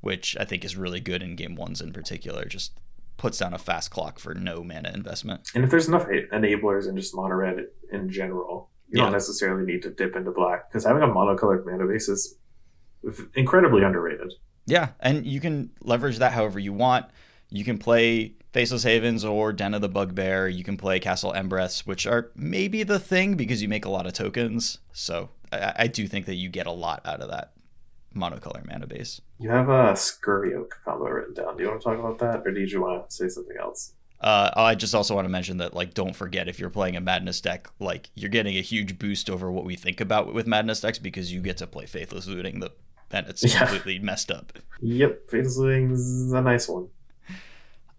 which 0.00 0.36
I 0.38 0.44
think 0.44 0.64
is 0.64 0.76
really 0.76 1.00
good 1.00 1.22
in 1.22 1.34
game 1.36 1.56
ones 1.56 1.80
in 1.80 1.92
particular. 1.92 2.44
Just 2.44 2.72
puts 3.16 3.38
down 3.38 3.52
a 3.52 3.58
fast 3.58 3.90
clock 3.90 4.20
for 4.20 4.34
no 4.34 4.62
mana 4.62 4.92
investment. 4.94 5.50
And 5.54 5.64
if 5.64 5.70
there's 5.70 5.88
enough 5.88 6.06
enablers 6.06 6.88
in 6.88 6.96
just 6.96 7.16
mono 7.16 7.34
red 7.34 7.66
in 7.90 8.08
general, 8.08 8.70
you 8.88 8.98
Yeah. 8.98 9.04
don't 9.06 9.12
necessarily 9.12 9.66
need 9.66 9.82
to 9.82 9.90
dip 9.90 10.14
into 10.14 10.30
black 10.30 10.70
because 10.70 10.84
having 10.84 11.02
a 11.02 11.08
monocolored 11.08 11.66
mana 11.66 11.86
base 11.88 12.08
is 12.08 12.36
incredibly 13.34 13.82
underrated. 13.82 14.32
Yeah, 14.66 14.90
and 15.00 15.26
you 15.26 15.40
can 15.40 15.70
leverage 15.80 16.18
that 16.18 16.32
however 16.32 16.58
you 16.58 16.72
want. 16.72 17.06
You 17.50 17.64
can 17.64 17.78
play 17.78 18.34
Faceless 18.52 18.82
Havens 18.84 19.24
or 19.24 19.52
Den 19.52 19.74
of 19.74 19.80
the 19.82 19.88
Bugbear. 19.88 20.48
You 20.48 20.64
can 20.64 20.76
play 20.76 20.98
Castle 20.98 21.32
Embereth, 21.32 21.86
which 21.86 22.06
are 22.06 22.30
maybe 22.34 22.82
the 22.82 22.98
thing 22.98 23.34
because 23.34 23.60
you 23.62 23.68
make 23.68 23.84
a 23.84 23.90
lot 23.90 24.06
of 24.06 24.12
tokens. 24.14 24.78
So 24.92 25.30
I, 25.52 25.72
I 25.80 25.86
do 25.86 26.06
think 26.06 26.26
that 26.26 26.34
you 26.34 26.48
get 26.48 26.66
a 26.66 26.72
lot 26.72 27.02
out 27.04 27.20
of 27.20 27.30
that 27.30 27.52
monocolor 28.16 28.66
mana 28.66 28.86
base. 28.86 29.20
You 29.38 29.50
have 29.50 29.68
a 29.68 29.94
Scurry 29.94 30.54
Oak 30.54 30.80
combo 30.84 31.04
written 31.08 31.34
down. 31.34 31.56
Do 31.56 31.62
you 31.62 31.68
want 31.68 31.80
to 31.82 31.84
talk 31.88 31.98
about 31.98 32.18
that, 32.20 32.46
or 32.46 32.52
did 32.52 32.70
you 32.72 32.80
want 32.80 33.08
to 33.10 33.14
say 33.14 33.28
something 33.28 33.56
else? 33.60 33.92
Uh, 34.20 34.50
I 34.56 34.74
just 34.74 34.94
also 34.96 35.14
want 35.14 35.26
to 35.26 35.30
mention 35.30 35.58
that, 35.58 35.74
like, 35.74 35.94
don't 35.94 36.16
forget 36.16 36.48
if 36.48 36.58
you're 36.58 36.70
playing 36.70 36.96
a 36.96 37.00
Madness 37.00 37.40
deck, 37.40 37.68
like, 37.78 38.10
you're 38.14 38.30
getting 38.30 38.56
a 38.56 38.60
huge 38.62 38.98
boost 38.98 39.30
over 39.30 39.52
what 39.52 39.64
we 39.64 39.76
think 39.76 40.00
about 40.00 40.34
with 40.34 40.46
Madness 40.48 40.80
decks 40.80 40.98
because 40.98 41.32
you 41.32 41.40
get 41.40 41.56
to 41.58 41.68
play 41.68 41.86
Faithless 41.86 42.26
Looting, 42.26 42.58
the, 42.58 42.72
and 43.12 43.28
it's 43.28 43.44
Yeah. 43.44 43.58
completely 43.60 44.00
messed 44.00 44.32
up. 44.32 44.54
Yep, 44.80 45.28
Faithless 45.30 45.56
Looting 45.58 45.92
is 45.92 46.32
a 46.32 46.42
nice 46.42 46.66
one. 46.68 46.88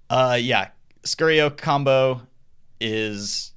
Uh, 0.10 0.38
yeah, 0.42 0.70
Scurry 1.04 1.40
Oak 1.40 1.58
combo 1.58 2.22
is 2.82 3.54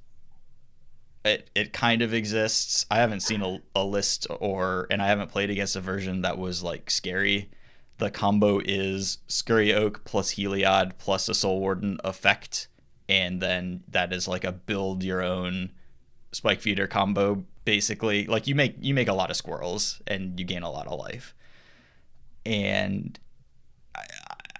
it. 1.25 1.49
It 1.55 1.73
kind 1.73 2.01
of 2.01 2.13
exists. 2.13 2.85
I 2.91 2.97
haven't 2.97 3.21
seen 3.21 3.41
a, 3.41 3.59
a 3.75 3.83
list 3.83 4.27
or, 4.39 4.87
and 4.91 5.01
I 5.01 5.07
haven't 5.07 5.31
played 5.31 5.49
against 5.49 5.75
a 5.75 5.81
version 5.81 6.21
that 6.21 6.37
was 6.37 6.61
like 6.61 6.91
scary. 6.91 7.49
The 7.97 8.11
combo 8.11 8.59
is 8.63 9.19
Scurry 9.27 9.73
Oak 9.73 10.03
plus 10.03 10.33
Heliod 10.33 10.93
plus 10.97 11.29
a 11.29 11.33
Soul 11.33 11.59
Warden 11.59 11.97
effect, 12.03 12.67
and 13.07 13.41
then 13.41 13.83
that 13.87 14.11
is 14.13 14.27
like 14.27 14.43
a 14.43 14.51
build 14.51 15.03
your 15.03 15.21
own 15.21 15.71
Spike 16.31 16.61
Feeder 16.61 16.87
combo. 16.87 17.45
Basically, 17.65 18.25
like 18.25 18.47
you 18.47 18.55
make 18.55 18.75
you 18.81 18.93
make 18.93 19.07
a 19.07 19.13
lot 19.13 19.29
of 19.29 19.37
squirrels 19.37 20.01
and 20.05 20.39
you 20.39 20.45
gain 20.45 20.63
a 20.63 20.71
lot 20.71 20.87
of 20.87 20.99
life, 20.99 21.33
and 22.45 23.17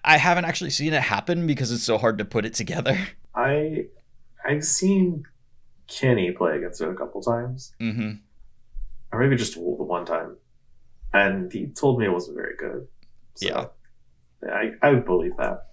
I 0.06 0.18
haven't 0.18 0.46
actually 0.46 0.70
seen 0.72 0.94
it 0.94 1.02
happen 1.02 1.48
because 1.48 1.72
it's 1.72 1.84
so 1.84 1.98
hard 1.98 2.18
to 2.18 2.26
put 2.26 2.46
it 2.46 2.54
together. 2.54 2.98
I 3.36 3.86
I've 4.46 4.64
seen 4.66 5.24
Kenny 5.88 6.32
play 6.32 6.58
against 6.58 6.82
it 6.82 6.90
a 6.90 6.94
couple 6.96 7.22
times, 7.22 7.74
hmm 7.80 8.14
or 9.12 9.20
maybe 9.20 9.36
just 9.36 9.54
the 9.54 9.62
one 9.62 10.06
time, 10.06 10.36
and 11.14 11.52
he 11.54 11.68
told 11.68 12.00
me 12.00 12.06
it 12.06 12.12
wasn't 12.12 12.36
very 12.36 12.56
good. 12.58 12.88
So, 13.36 13.48
Yeah. 13.48 14.52
I 14.52 14.72
I 14.82 14.90
would 14.90 15.06
believe 15.06 15.38
that. 15.38 15.68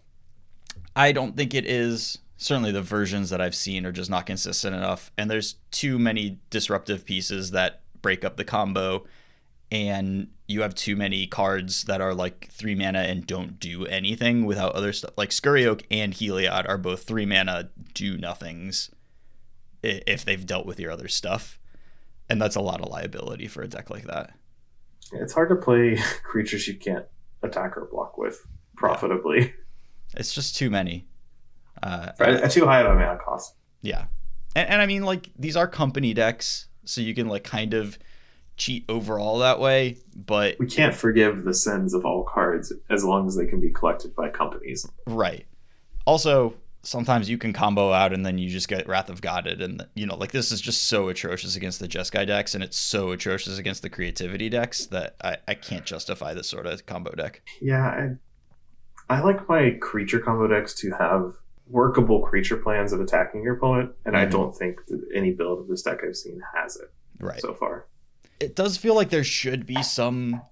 I 0.95 1.13
don't 1.13 1.37
think 1.37 1.55
it 1.55 1.65
is. 1.67 2.19
Certainly, 2.37 2.73
the 2.73 2.83
versions 2.83 3.31
that 3.31 3.41
I've 3.41 3.55
seen 3.55 3.85
are 3.87 3.93
just 3.93 4.11
not 4.11 4.27
consistent 4.27 4.75
enough, 4.77 5.11
and 5.19 5.31
there's 5.31 5.57
too 5.71 5.99
many 5.99 6.39
disruptive 6.51 7.05
pieces 7.05 7.51
that 7.53 7.81
break 8.03 8.25
up 8.25 8.37
the 8.37 8.45
combo, 8.45 9.05
and 9.71 10.29
you 10.47 10.63
have 10.63 10.75
too 10.75 10.97
many 10.97 11.27
cards 11.27 11.85
that 11.85 12.01
are 12.01 12.15
like 12.15 12.49
three 12.51 12.75
mana 12.75 13.01
and 13.01 13.27
don't 13.27 13.61
do 13.61 13.87
anything 13.87 14.45
without 14.45 14.73
other 14.73 14.93
stuff. 14.93 15.13
Like 15.17 15.33
Scurry 15.33 15.65
Oak 15.65 15.85
and 15.91 16.13
Heliod 16.13 16.69
are 16.69 16.79
both 16.79 17.05
three 17.05 17.27
mana 17.27 17.71
do 17.95 18.19
nothings 18.19 18.91
if 19.83 20.25
they've 20.25 20.45
dealt 20.45 20.67
with 20.67 20.81
your 20.81 20.91
other 20.91 21.09
stuff, 21.09 21.59
and 22.29 22.41
that's 22.41 22.57
a 22.57 22.61
lot 22.61 22.81
of 22.81 22.89
liability 22.89 23.49
for 23.49 23.63
a 23.63 23.69
deck 23.69 23.91
like 23.91 24.05
that. 24.05 24.35
It's 25.13 25.33
hard 25.33 25.49
to 25.49 25.57
play 25.57 25.99
creatures 26.23 26.69
you 26.69 26.75
can't 26.75 27.07
attack 27.43 27.77
or 27.77 27.89
block 27.91 28.19
with 28.19 28.47
profitably 28.77 29.55
It's 30.17 30.35
just 30.35 30.57
too 30.57 30.71
many. 30.71 31.07
Uh, 31.83 32.11
at 32.19 32.51
too 32.51 32.67
high 32.67 32.81
of 32.81 32.91
a 32.91 32.95
mana 32.95 33.19
cost. 33.19 33.55
Yeah. 33.81 34.07
And, 34.55 34.69
and 34.69 34.83
I 34.83 34.87
mean, 34.87 35.05
like, 35.05 35.31
these 35.39 35.57
are 35.57 35.67
company 35.67 36.13
decks, 36.13 36.67
so 36.85 37.01
you 37.01 37.15
can, 37.15 37.29
like, 37.29 37.45
kind 37.45 37.75
of 37.75 37.99
cheat 38.61 38.85
overall 38.91 39.39
that 39.39 39.59
way, 39.59 39.97
but 40.15 40.57
We 40.61 40.67
can't 40.67 40.95
forgive 40.95 41.45
the 41.45 41.55
sins 41.55 41.95
of 41.95 42.05
all 42.05 42.23
cards 42.25 42.73
as 42.91 43.03
long 43.05 43.27
as 43.27 43.35
they 43.35 43.47
can 43.47 43.59
be 43.61 43.71
collected 43.71 44.15
by 44.15 44.29
companies. 44.29 44.87
right. 45.07 45.47
Also, 46.07 46.55
sometimes 46.83 47.29
you 47.29 47.39
can 47.39 47.53
combo 47.53 47.93
out 47.93 48.13
and 48.13 48.25
then 48.25 48.37
you 48.39 48.49
just 48.51 48.69
get 48.69 48.87
Wrath 48.87 49.09
of 49.11 49.21
Godded, 49.21 49.61
and, 49.63 49.87
you 49.95 50.07
know, 50.07 50.17
like, 50.17 50.33
this 50.33 50.53
is 50.53 50.61
just 50.61 50.85
so 50.89 51.09
atrocious 51.09 51.57
against 51.57 51.81
the 51.81 51.89
Jeskai 51.89 52.27
decks, 52.27 52.55
and 52.55 52.63
it's 52.65 52.77
so 52.77 53.11
atrocious 53.13 53.59
against 53.59 53.83
the 53.83 53.89
creativity 53.91 54.49
decks 54.49 54.87
that 54.87 55.17
I, 55.23 55.37
I 55.49 55.55
can't 55.55 55.85
justify 55.85 56.35
this 56.35 56.49
sort 56.49 56.67
of 56.67 56.85
combo 56.87 57.13
deck. 57.13 57.43
Yeah, 57.61 58.17
I, 59.09 59.15
I 59.17 59.21
like 59.23 59.49
my 59.49 59.71
creature 59.81 60.21
combo 60.21 60.47
decks 60.49 60.75
to 60.81 60.91
have 60.93 61.35
workable 61.67 62.21
creature 62.23 62.57
plans 62.57 62.93
of 62.93 63.01
attacking 63.01 63.43
your 63.43 63.55
opponent, 63.57 63.93
and 64.05 64.17
I 64.17 64.27
Mhm. 64.27 64.31
don't 64.33 64.55
think 64.57 64.85
that 64.89 65.01
any 65.15 65.33
build 65.33 65.61
of 65.61 65.69
this 65.69 65.83
deck 65.83 66.01
I've 66.07 66.17
seen 66.17 66.41
has 66.57 66.77
it 66.77 66.91
Right. 67.21 67.41
so 67.41 67.53
far. 67.55 67.87
It 68.41 68.57
does 68.57 68.77
feel 68.77 68.95
like 68.95 69.11
there 69.11 69.25
should 69.25 69.67
be 69.67 69.83
some 69.83 70.43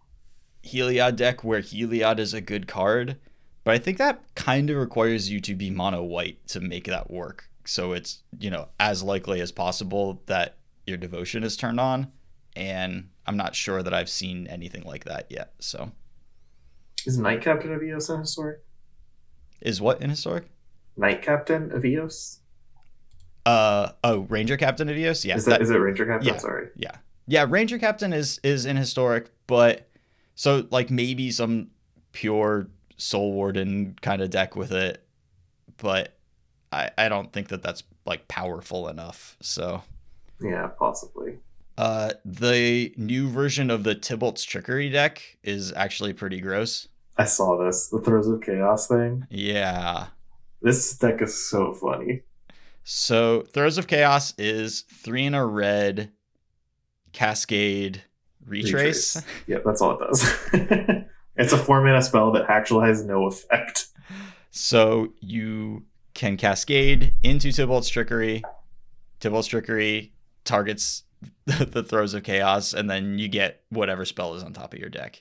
Heliod 0.64 1.16
deck 1.16 1.42
where 1.42 1.60
Heliod 1.60 2.18
is 2.18 2.34
a 2.34 2.40
good 2.40 2.68
card, 2.68 3.16
but 3.64 3.74
I 3.74 3.78
think 3.78 3.98
that 3.98 4.22
kind 4.34 4.70
of 4.70 4.76
requires 4.76 5.30
you 5.30 5.40
to 5.40 5.54
be 5.54 5.70
mono 5.70 6.02
white 6.02 6.46
to 6.48 6.60
make 6.60 6.84
that 6.84 7.10
work. 7.10 7.48
So 7.64 7.92
it's, 7.92 8.22
you 8.38 8.50
know, 8.50 8.68
as 8.78 9.02
likely 9.02 9.40
as 9.40 9.52
possible 9.52 10.22
that 10.26 10.56
your 10.86 10.96
devotion 10.96 11.42
is 11.44 11.56
turned 11.56 11.80
on. 11.80 12.12
And 12.56 13.10
I'm 13.26 13.36
not 13.36 13.54
sure 13.54 13.82
that 13.82 13.94
I've 13.94 14.08
seen 14.08 14.46
anything 14.46 14.82
like 14.84 15.04
that 15.04 15.26
yet. 15.30 15.52
So 15.60 15.92
Is 17.06 17.18
Night 17.18 17.42
Captain 17.42 17.72
of 17.72 17.82
Eos 17.82 18.08
in 18.08 18.20
Historic? 18.20 18.60
is 19.60 19.80
what 19.80 20.00
in 20.00 20.10
historic? 20.10 20.44
Night 20.96 21.20
Captain 21.22 21.72
of 21.72 21.84
Eos? 21.84 22.40
Uh 23.44 23.92
oh, 24.04 24.20
Ranger 24.20 24.56
Captain 24.56 24.88
of 24.88 24.96
Eos? 24.96 25.24
Yeah. 25.24 25.36
is 25.36 25.44
that, 25.46 25.60
is 25.62 25.70
it 25.70 25.74
Ranger 25.76 26.06
Captain? 26.06 26.28
yeah. 26.28 26.38
Sorry. 26.38 26.68
Yeah. 26.76 26.96
Yeah, 27.30 27.44
Ranger 27.48 27.78
Captain 27.78 28.12
is 28.12 28.40
is 28.42 28.64
in 28.66 28.76
historic, 28.76 29.30
but 29.46 29.88
so 30.34 30.66
like 30.70 30.90
maybe 30.90 31.30
some 31.30 31.68
pure 32.12 32.68
Soul 32.96 33.32
Warden 33.34 33.96
kind 34.00 34.22
of 34.22 34.30
deck 34.30 34.56
with 34.56 34.72
it, 34.72 35.06
but 35.76 36.16
I 36.72 36.90
I 36.98 37.08
don't 37.08 37.32
think 37.32 37.48
that 37.48 37.62
that's 37.62 37.82
like 38.06 38.26
powerful 38.28 38.88
enough. 38.88 39.36
So 39.40 39.82
Yeah, 40.40 40.68
possibly. 40.78 41.38
uh 41.76 42.12
the 42.24 42.94
new 42.96 43.28
version 43.28 43.70
of 43.70 43.84
the 43.84 43.94
Tibalt's 43.94 44.42
Trickery 44.44 44.88
deck 44.88 45.22
is 45.44 45.72
actually 45.74 46.14
pretty 46.14 46.40
gross. 46.40 46.88
I 47.18 47.24
saw 47.24 47.56
this, 47.62 47.88
the 47.88 48.00
Throes 48.00 48.26
of 48.28 48.40
Chaos 48.40 48.88
thing. 48.88 49.26
Yeah. 49.28 50.06
This 50.62 50.96
deck 50.96 51.20
is 51.20 51.48
so 51.50 51.74
funny. 51.74 52.22
So 52.84 53.42
Throes 53.42 53.76
of 53.76 53.86
Chaos 53.86 54.32
is 54.38 54.82
three 54.82 55.26
in 55.26 55.34
a 55.34 55.44
red, 55.44 56.10
Cascade, 57.18 58.04
Retrace. 58.46 59.20
Yep, 59.48 59.64
that's 59.64 59.82
all 59.82 60.00
it 60.00 60.06
does. 60.06 60.22
it's 61.36 61.52
a 61.52 61.58
four 61.58 61.82
mana 61.82 62.00
spell 62.00 62.30
that 62.30 62.48
actually 62.48 62.86
has 62.86 63.04
no 63.04 63.26
effect. 63.26 63.88
So 64.52 65.14
you 65.18 65.82
can 66.14 66.36
cascade 66.36 67.14
into 67.24 67.48
Tibalt's 67.48 67.88
Trickery. 67.88 68.44
Tibalt's 69.20 69.48
Trickery 69.48 70.12
targets 70.44 71.02
the 71.46 71.82
throes 71.82 72.14
of 72.14 72.22
chaos, 72.22 72.72
and 72.72 72.88
then 72.88 73.18
you 73.18 73.26
get 73.26 73.62
whatever 73.70 74.04
spell 74.04 74.36
is 74.36 74.44
on 74.44 74.52
top 74.52 74.72
of 74.72 74.78
your 74.78 74.88
deck. 74.88 75.20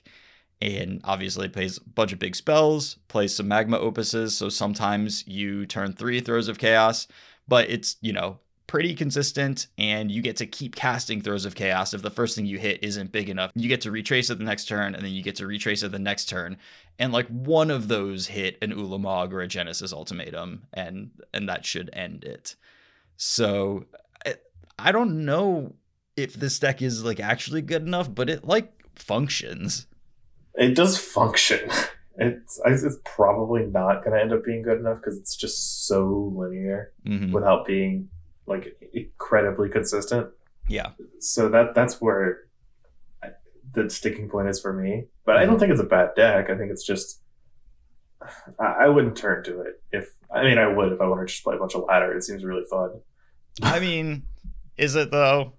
And 0.62 1.00
obviously 1.02 1.48
plays 1.48 1.78
a 1.78 1.80
bunch 1.80 2.12
of 2.12 2.20
big 2.20 2.36
spells, 2.36 2.98
plays 3.08 3.34
some 3.34 3.48
magma 3.48 3.80
opuses. 3.80 4.30
So 4.30 4.50
sometimes 4.50 5.26
you 5.26 5.66
turn 5.66 5.94
three 5.94 6.20
throes 6.20 6.46
of 6.46 6.58
chaos, 6.58 7.08
but 7.48 7.68
it's, 7.68 7.96
you 8.00 8.12
know, 8.12 8.38
pretty 8.68 8.94
consistent 8.94 9.66
and 9.78 10.12
you 10.12 10.22
get 10.22 10.36
to 10.36 10.46
keep 10.46 10.76
casting 10.76 11.20
throes 11.20 11.44
of 11.44 11.54
chaos 11.56 11.94
if 11.94 12.02
the 12.02 12.10
first 12.10 12.36
thing 12.36 12.46
you 12.46 12.58
hit 12.58 12.78
isn't 12.84 13.10
big 13.10 13.28
enough 13.30 13.50
you 13.54 13.66
get 13.68 13.80
to 13.80 13.90
retrace 13.90 14.28
it 14.30 14.38
the 14.38 14.44
next 14.44 14.66
turn 14.66 14.94
and 14.94 15.02
then 15.02 15.10
you 15.10 15.22
get 15.22 15.34
to 15.34 15.46
retrace 15.46 15.82
it 15.82 15.90
the 15.90 15.98
next 15.98 16.26
turn 16.26 16.56
and 16.98 17.10
like 17.12 17.26
one 17.28 17.70
of 17.70 17.88
those 17.88 18.26
hit 18.26 18.58
an 18.62 18.70
ulamog 18.72 19.32
or 19.32 19.40
a 19.40 19.48
genesis 19.48 19.90
ultimatum 19.92 20.62
and 20.74 21.10
and 21.32 21.48
that 21.48 21.64
should 21.64 21.88
end 21.94 22.24
it 22.24 22.54
so 23.16 23.86
I, 24.26 24.34
I 24.78 24.92
don't 24.92 25.24
know 25.24 25.74
if 26.16 26.34
this 26.34 26.58
deck 26.58 26.82
is 26.82 27.02
like 27.02 27.20
actually 27.20 27.62
good 27.62 27.82
enough 27.82 28.14
but 28.14 28.28
it 28.28 28.44
like 28.44 28.70
functions 28.94 29.86
It 30.54 30.74
does 30.74 30.98
function. 30.98 31.70
It's 32.20 32.60
it's 32.66 32.96
probably 33.04 33.64
not 33.66 34.02
going 34.02 34.16
to 34.16 34.20
end 34.20 34.32
up 34.32 34.44
being 34.44 34.62
good 34.62 34.80
enough 34.80 34.96
because 34.96 35.16
it's 35.16 35.36
just 35.36 35.86
so 35.86 36.32
linear 36.34 36.90
Mhm. 37.06 37.30
without 37.30 37.64
being 37.64 38.08
like 38.48 38.76
incredibly 38.92 39.68
consistent. 39.68 40.28
yeah 40.68 40.90
So 41.20 41.48
that 41.50 41.74
that's 41.74 42.00
where 42.00 42.38
I, 43.22 43.28
the 43.74 43.88
sticking 43.90 44.28
point 44.28 44.48
is 44.48 44.60
for 44.60 44.72
me. 44.72 45.04
But 45.24 45.36
I 45.36 45.44
don't 45.46 45.58
think 45.58 45.70
it's 45.72 45.80
a 45.80 45.84
bad 45.84 46.10
deck. 46.16 46.50
I 46.50 46.56
think 46.56 46.70
it's 46.70 46.84
just 46.86 47.20
I, 48.58 48.64
I 48.84 48.88
wouldn't 48.88 49.16
turn 49.16 49.44
to 49.44 49.60
it 49.62 49.82
if 49.92 50.08
I 50.34 50.42
mean 50.44 50.58
I 50.58 50.66
would 50.66 50.92
if 50.92 51.00
I 51.00 51.06
wanted 51.06 51.28
to 51.28 51.32
just 51.32 51.44
play 51.44 51.54
a 51.56 51.58
bunch 51.58 51.74
of 51.74 51.84
ladder. 51.86 52.12
It 52.16 52.24
seems 52.24 52.44
really 52.44 52.64
fun. 52.70 52.90
i 53.62 53.78
mean 53.80 54.22
is 54.76 54.94
it 54.94 55.10
though 55.10 55.52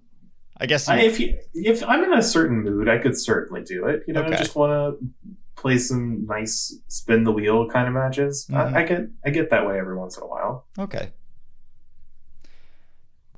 i 0.62 0.66
guess 0.66 0.88
you, 0.88 0.94
I, 0.94 0.98
if 1.00 1.20
you, 1.20 1.38
if 1.54 1.84
I'm 1.84 2.04
in 2.06 2.14
a 2.14 2.22
certain 2.22 2.62
mood, 2.64 2.88
I 2.90 2.98
could 2.98 3.18
certainly 3.18 3.62
do 3.64 3.86
it. 3.88 4.04
You 4.08 4.14
know, 4.14 4.24
Okay. 4.24 4.36
I 4.36 4.38
just 4.38 4.56
want 4.56 4.72
to 4.72 5.08
play 5.56 5.78
some 5.78 6.26
nice 6.26 6.78
spin 6.88 7.24
the 7.26 7.32
wheel 7.34 7.68
kind 7.70 7.88
of 7.88 7.94
matches. 7.94 8.48
Mhm. 8.50 8.74
I, 8.74 8.80
I 8.80 8.84
get 8.86 9.02
I 9.26 9.30
get 9.30 9.50
that 9.52 9.66
way 9.68 9.78
every 9.80 9.98
once 9.98 10.18
in 10.18 10.24
a 10.24 10.28
while. 10.28 10.66
Okay. 10.78 11.12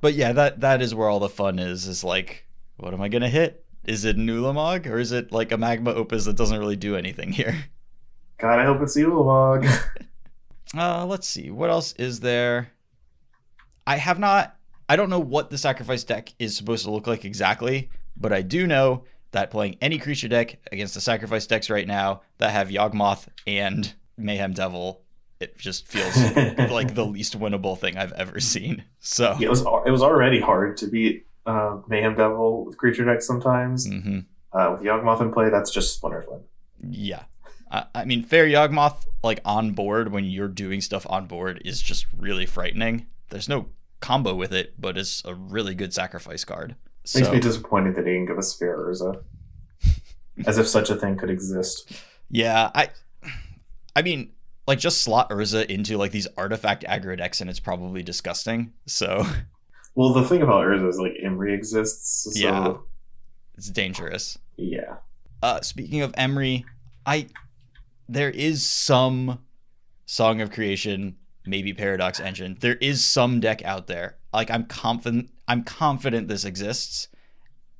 But 0.02 0.14
yeah, 0.14 0.32
that 0.32 0.60
that 0.60 0.82
is 0.82 0.94
where 0.94 1.08
all 1.08 1.20
the 1.20 1.30
fun 1.30 1.58
is. 1.58 1.86
Is 1.86 2.04
like, 2.04 2.46
what 2.76 2.92
am 2.92 3.00
I 3.00 3.08
gonna 3.08 3.30
hit? 3.30 3.64
Is 3.84 4.04
it 4.04 4.18
Nulamog 4.18 4.86
or 4.86 4.98
is 4.98 5.12
it 5.12 5.32
like 5.32 5.52
a 5.52 5.56
magma 5.56 5.94
opus 5.94 6.26
that 6.26 6.36
doesn't 6.36 6.58
really 6.58 6.76
do 6.76 6.96
anything 6.96 7.32
here? 7.32 7.64
God, 8.38 8.58
I 8.58 8.64
hope 8.64 8.82
it's 8.82 8.96
Ulamog. 8.98 9.66
Uh, 10.74 11.04
let's 11.04 11.28
see. 11.28 11.50
What 11.50 11.68
else 11.68 11.92
is 11.98 12.20
there? 12.20 12.72
I 13.86 13.96
have 13.96 14.18
not. 14.18 14.56
I 14.88 14.96
don't 14.96 15.10
know 15.10 15.20
what 15.20 15.50
the 15.50 15.58
sacrifice 15.58 16.02
deck 16.02 16.32
is 16.38 16.56
supposed 16.56 16.86
to 16.86 16.90
look 16.90 17.06
like 17.06 17.26
exactly, 17.26 17.90
but 18.16 18.32
I 18.32 18.40
do 18.40 18.66
know 18.66 19.04
that 19.32 19.50
playing 19.50 19.76
any 19.82 19.98
creature 19.98 20.28
deck 20.28 20.58
against 20.72 20.94
the 20.94 21.02
sacrifice 21.02 21.46
decks 21.46 21.68
right 21.68 21.86
now 21.86 22.22
that 22.38 22.52
have 22.52 22.68
Yawgmoth 22.68 23.28
and 23.46 23.92
Mayhem 24.16 24.54
Devil, 24.54 25.02
it 25.42 25.58
just 25.58 25.86
feels 25.88 26.14
like 26.70 26.94
the 26.94 27.04
least 27.04 27.38
winnable 27.38 27.76
thing 27.78 27.96
I've 27.98 28.12
ever 28.12 28.40
seen. 28.40 28.84
So. 29.00 29.36
it 29.40 29.48
was 29.50 29.60
it 29.86 29.90
was 29.90 30.02
already 30.02 30.40
hard 30.40 30.76
to 30.78 30.86
beat 30.86 31.26
uh, 31.46 31.78
Mayhem 31.88 32.14
Devil 32.14 32.64
with 32.64 32.76
creature 32.78 33.04
decks 33.04 33.26
sometimes. 33.26 33.86
hmm 33.86 34.20
Uh, 34.52 34.68
with 34.76 34.82
Yawgmoth 34.86 35.20
in 35.20 35.32
play, 35.32 35.48
that's 35.50 35.70
just 35.70 35.94
Splinter 35.94 36.22
Twin. 36.22 36.40
Yeah. 36.88 37.24
I, 37.70 37.84
I 37.94 38.04
mean, 38.04 38.22
Fair 38.22 38.46
Yawgmoth, 38.46 39.06
like 39.24 39.40
on 39.44 39.72
board 39.72 40.12
when 40.12 40.24
you're 40.24 40.48
doing 40.48 40.80
stuff 40.82 41.06
on 41.08 41.26
board, 41.26 41.60
is 41.64 41.80
just 41.80 42.06
really 42.16 42.44
frightening. 42.46 43.06
There's 43.30 43.48
no 43.48 43.66
combo 44.00 44.34
with 44.34 44.52
it, 44.52 44.74
but 44.78 44.98
it's 44.98 45.22
a 45.24 45.34
really 45.34 45.74
good 45.74 45.94
sacrifice 45.94 46.44
card. 46.44 46.76
Makes 47.14 47.26
So, 47.28 47.32
me 47.32 47.40
disappointed 47.40 47.94
that 47.96 48.06
he 48.06 48.12
didn't 48.12 48.26
give 48.26 48.38
us 48.38 48.54
Fair 48.56 48.76
Urza. 48.78 49.22
As 50.46 50.58
if 50.58 50.68
such 50.68 50.90
a 50.90 50.96
thing 50.96 51.16
could 51.16 51.30
exist. 51.30 51.90
yeah, 52.30 52.70
I, 52.74 52.90
I 53.96 54.02
mean, 54.02 54.32
like 54.66 54.78
just 54.78 55.02
slot 55.02 55.30
Urza 55.30 55.66
into 55.66 55.96
like 55.96 56.12
these 56.12 56.28
artifact 56.36 56.84
aggro 56.84 57.16
decks, 57.16 57.40
and 57.40 57.48
it's 57.50 57.60
probably 57.60 58.02
disgusting. 58.02 58.72
So 58.86 59.24
Well, 59.94 60.12
the 60.14 60.24
thing 60.24 60.40
about 60.42 60.64
Urza 60.64 60.88
is 60.88 60.98
like 60.98 61.12
Emry 61.24 61.52
exists. 61.54 62.32
So, 62.34 62.38
Yeah. 62.40 62.74
it's 63.56 63.68
dangerous. 63.70 64.38
yeah. 64.56 64.96
Uh, 65.42 65.60
speaking 65.60 66.02
of 66.02 66.12
Emry, 66.12 66.64
I 67.04 67.26
there 68.08 68.30
is 68.30 68.64
some 68.64 69.40
Song 70.06 70.40
of 70.40 70.50
Creation, 70.52 71.16
maybe 71.46 71.72
Paradox 71.72 72.20
Engine. 72.20 72.56
There 72.60 72.76
is 72.76 73.04
some 73.04 73.40
deck 73.40 73.64
out 73.64 73.86
there. 73.88 74.16
Like 74.32 74.50
I'm 74.50 74.64
confident 74.66 75.30
I'm 75.48 75.64
confident 75.64 76.28
this 76.28 76.44
exists. 76.44 77.08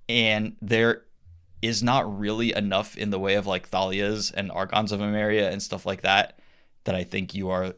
And 0.09 0.57
there 0.61 1.05
is 1.62 1.83
not 1.83 2.18
really 2.18 2.53
enough 2.55 2.97
in 2.99 3.11
the 3.11 3.18
way 3.20 3.35
of 3.35 3.47
like 3.47 3.70
Thalias 3.70 4.33
and 4.35 4.51
Archons 4.51 4.91
of 4.91 5.01
Emeria 5.01 5.51
and 5.53 5.62
stuff 5.62 5.87
like 5.87 6.03
that 6.03 6.39
that 6.85 6.95
I 6.95 7.05
think 7.05 7.35
you 7.35 7.51
are 7.51 7.74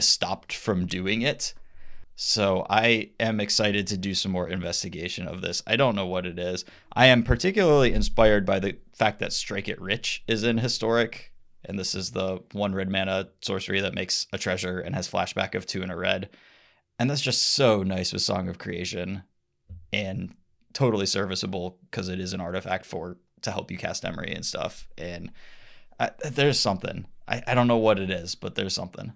stopped 0.00 0.52
from 0.52 0.86
doing 0.86 1.22
it. 1.22 1.54
So 2.14 2.66
I 2.68 3.10
am 3.18 3.40
excited 3.40 3.86
to 3.88 3.96
do 3.96 4.14
some 4.14 4.32
more 4.32 4.48
investigation 4.48 5.26
of 5.26 5.40
this. 5.40 5.62
I 5.66 5.76
don't 5.76 5.96
know 5.96 6.06
what 6.06 6.26
it 6.26 6.38
is. 6.38 6.64
I 6.92 7.06
am 7.06 7.22
particularly 7.22 7.92
inspired 7.92 8.44
by 8.44 8.58
the 8.58 8.76
fact 8.94 9.18
that 9.20 9.32
Strike 9.32 9.68
It 9.68 9.80
Rich 9.80 10.22
is 10.28 10.44
in 10.44 10.58
historic, 10.58 11.32
and 11.64 11.78
this 11.78 11.94
is 11.94 12.10
the 12.10 12.42
one 12.52 12.74
red 12.74 12.90
mana 12.90 13.28
sorcery 13.40 13.80
that 13.80 13.94
makes 13.94 14.26
a 14.32 14.38
treasure 14.38 14.78
and 14.78 14.94
has 14.94 15.10
flashback 15.10 15.54
of 15.54 15.66
two 15.66 15.82
in 15.82 15.90
a 15.90 15.96
red. 15.96 16.28
And 16.98 17.08
that's 17.08 17.20
just 17.20 17.54
so 17.54 17.82
nice 17.82 18.12
with 18.12 18.22
Song 18.22 18.48
of 18.48 18.58
Creation 18.58 19.22
and 19.92 20.34
totally 20.72 21.06
serviceable 21.06 21.78
because 21.90 22.08
it 22.08 22.20
is 22.20 22.32
an 22.32 22.40
artifact 22.40 22.84
for 22.86 23.16
to 23.42 23.50
help 23.50 23.70
you 23.70 23.78
cast 23.78 24.04
Emry 24.04 24.34
and 24.34 24.44
stuff. 24.44 24.86
And 24.96 25.32
I, 25.98 26.10
there's 26.30 26.60
something. 26.60 27.06
I, 27.28 27.42
I 27.46 27.54
don't 27.54 27.68
know 27.68 27.76
what 27.78 27.98
it 27.98 28.10
is, 28.10 28.34
but 28.34 28.54
there's 28.54 28.74
something. 28.74 29.12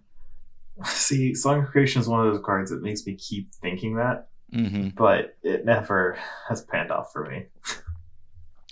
See, 0.84 1.34
Song 1.34 1.62
of 1.62 1.70
Creation 1.70 2.00
is 2.00 2.08
one 2.08 2.26
of 2.26 2.32
those 2.32 2.44
cards 2.44 2.70
that 2.70 2.82
makes 2.82 3.06
me 3.06 3.14
keep 3.14 3.52
thinking 3.54 3.96
that, 3.96 4.28
hmm 4.52 4.88
but 4.96 5.36
it 5.42 5.64
never 5.64 6.18
has 6.48 6.62
panned 6.62 6.90
off 6.90 7.12
for 7.12 7.28
me. 7.28 7.46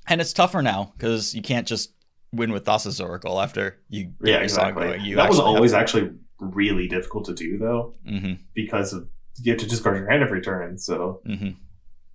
And 0.07 0.20
it's 0.20 0.32
tougher 0.35 0.61
now 0.62 0.93
because 0.97 1.35
you 1.35 1.41
can't 1.43 1.66
just 1.66 1.93
win 2.32 2.53
with 2.53 2.64
Thassa's 2.66 3.01
Oracle 3.01 3.41
after 3.41 3.80
you 3.89 4.05
get 4.22 4.28
Yeah, 4.28 4.39
your 4.41 4.49
song 4.49 4.68
exactly. 4.68 4.87
going. 4.89 5.01
You 5.05 5.16
that 5.16 5.28
was 5.30 5.39
always 5.41 5.72
actually 5.72 6.11
really 6.39 6.89
difficult 6.89 7.24
to 7.26 7.35
do, 7.35 7.57
though, 7.59 7.95
Mhm, 8.07 8.39
because 8.55 8.93
of, 8.93 9.09
you 9.43 9.53
have 9.53 9.61
to 9.61 9.66
discard 9.66 9.97
your 9.97 10.11
hand 10.11 10.22
every 10.22 10.43
turn. 10.43 10.76
So 10.78 11.22
mhm. 11.26 11.57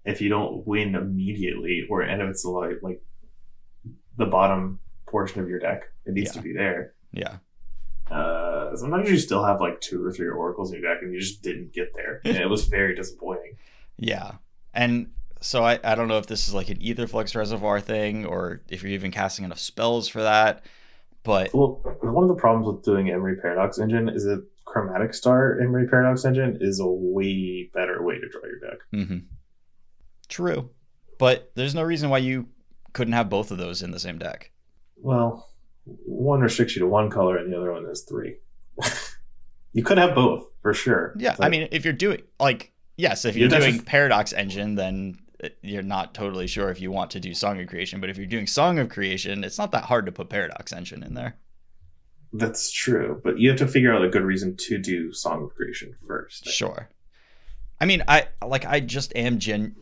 if 0.05 0.21
you 0.21 0.29
don't 0.29 0.67
win 0.67 0.93
immediately, 0.95 1.87
or 1.89 2.01
and 2.01 2.21
if 2.21 2.29
it's 2.29 2.45
like 2.45 2.77
like 2.83 3.01
the 4.17 4.25
bottom 4.27 4.79
portion 5.07 5.41
of 5.41 5.49
your 5.49 5.59
deck, 5.59 5.81
it 6.05 6.13
needs 6.13 6.35
Yeah. 6.35 6.41
to 6.41 6.47
be 6.47 6.53
there. 6.53 6.93
Yeah. 7.11 7.37
Uh, 8.09 8.75
sometimes 8.75 9.09
you 9.09 9.17
still 9.17 9.43
have 9.43 9.61
like 9.61 9.79
two 9.81 10.03
or 10.03 10.11
three 10.11 10.27
oracles 10.27 10.71
in 10.71 10.81
your 10.81 10.93
deck, 10.93 11.03
and 11.03 11.13
you 11.13 11.19
just 11.19 11.41
didn't 11.41 11.73
get 11.73 11.93
there, 11.95 12.21
and 12.25 12.37
it 12.37 12.49
was 12.49 12.67
very 12.67 12.95
disappointing. 12.95 13.57
Yeah. 13.97 14.33
And 14.73 15.11
so 15.41 15.63
I, 15.63 15.79
I 15.83 15.95
don't 15.95 16.07
know 16.07 16.17
if 16.17 16.27
this 16.27 16.47
is 16.47 16.53
like 16.53 16.69
an 16.69 16.77
Aetherflux 16.77 17.35
reservoir 17.35 17.79
thing 17.79 18.25
or 18.25 18.61
if 18.69 18.83
you're 18.83 18.91
even 18.91 19.11
casting 19.11 19.45
enough 19.45 19.59
spells 19.59 20.07
for 20.07 20.21
that. 20.23 20.63
But 21.23 21.53
Well, 21.53 21.81
one 22.01 22.23
of 22.23 22.29
the 22.29 22.35
problems 22.35 22.67
with 22.67 22.83
doing 22.83 23.07
Emry 23.07 23.41
Paradox 23.41 23.79
Engine 23.79 24.09
is 24.09 24.23
that 24.23 24.45
Chromatic 24.65 25.13
Star 25.13 25.57
Emry 25.61 25.89
Paradox 25.89 26.25
Engine 26.25 26.57
is 26.61 26.79
a 26.79 26.87
way 26.87 27.69
better 27.73 28.03
way 28.03 28.19
to 28.19 28.29
draw 28.29 28.41
your 28.43 28.59
deck. 28.59 28.79
Mm-hmm. 28.93 29.17
true. 30.27 30.69
But 31.17 31.51
there's 31.55 31.75
no 31.75 31.83
reason 31.83 32.09
why 32.09 32.19
you 32.19 32.47
couldn't 32.93 33.13
have 33.13 33.29
both 33.29 33.51
of 33.51 33.57
those 33.57 33.81
in 33.81 33.91
the 33.91 33.99
same 33.99 34.17
deck. 34.17 34.51
Well, 34.95 35.48
one 36.05 36.41
restricts 36.41 36.75
you 36.75 36.81
to 36.81 36.87
one 36.87 37.09
color, 37.09 37.37
and 37.37 37.51
the 37.51 37.57
other 37.57 37.71
one 37.71 37.85
is 37.85 38.01
three. 38.01 38.37
you 39.73 39.83
could 39.83 39.97
have 39.97 40.15
both 40.15 40.45
for 40.61 40.73
sure. 40.73 41.13
Yeah. 41.17 41.35
I 41.39 41.49
mean, 41.49 41.67
if 41.71 41.83
you're 41.85 41.93
doing 41.93 42.21
like, 42.39 42.71
yes, 42.97 43.25
if 43.25 43.35
you're 43.35 43.49
You're 43.49 43.59
doing 43.59 43.81
Paradox 43.81 44.33
Engine, 44.33 44.75
then 44.75 45.19
uh, 45.43 45.49
you're 45.61 45.83
not 45.83 46.13
totally 46.13 46.47
sure 46.47 46.69
if 46.69 46.81
you 46.81 46.91
want 46.91 47.11
to 47.11 47.19
do 47.19 47.33
Song 47.33 47.59
of 47.61 47.67
Creation. 47.67 48.01
But 48.01 48.09
if 48.09 48.17
you're 48.17 48.27
doing 48.27 48.47
Song 48.47 48.79
of 48.79 48.89
Creation, 48.89 49.43
it's 49.43 49.57
not 49.57 49.71
that 49.71 49.85
hard 49.85 50.05
to 50.05 50.11
put 50.11 50.29
Paradox 50.29 50.71
Engine 50.73 51.03
in 51.03 51.13
there. 51.13 51.35
that's 52.33 52.71
true, 52.71 53.19
but 53.23 53.39
you 53.39 53.49
have 53.49 53.57
to 53.59 53.67
figure 53.67 53.93
out 53.93 54.03
a 54.03 54.09
good 54.09 54.23
reason 54.23 54.55
to 54.55 54.77
do 54.77 55.11
Song 55.13 55.43
of 55.43 55.55
Creation 55.55 55.95
first. 56.05 56.45
Sure. 56.45 56.89
I 57.81 57.85
mean, 57.85 58.03
I 58.07 58.27
like 58.45 58.65
I 58.65 58.81
just 58.81 59.15
am 59.15 59.39
gen 59.39 59.75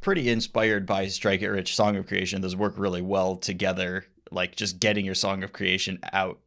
pretty 0.00 0.28
inspired 0.28 0.84
by 0.84 1.06
Strike 1.06 1.42
It 1.42 1.48
Rich 1.48 1.74
Song 1.74 1.96
of 1.96 2.06
Creation. 2.06 2.42
Those 2.42 2.54
work 2.56 2.74
really 2.76 3.02
well 3.02 3.36
together. 3.36 4.04
Like 4.32 4.56
just 4.56 4.80
getting 4.80 5.04
your 5.04 5.14
Song 5.14 5.42
of 5.42 5.52
Creation 5.52 5.98
out, 6.12 6.38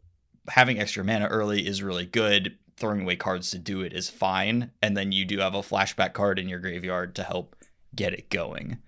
having 0.50 0.80
extra 0.80 1.04
mana 1.04 1.28
early 1.28 1.68
is 1.68 1.84
really 1.84 2.06
good. 2.06 2.58
Throwing 2.78 3.02
away 3.02 3.16
cards 3.16 3.52
to 3.52 3.58
do 3.58 3.82
it 3.82 3.94
is 3.94 4.10
fine, 4.10 4.72
and 4.82 4.98
then 4.98 5.14
you 5.14 5.24
do 5.24 5.40
have 5.40 5.56
a 5.56 5.60
flashback 5.60 6.12
card 6.12 6.38
in 6.40 6.50
your 6.50 6.60
graveyard 6.60 7.16
to 7.16 7.24
help 7.24 7.56
get 7.96 8.14
it 8.14 8.30
going. 8.30 8.80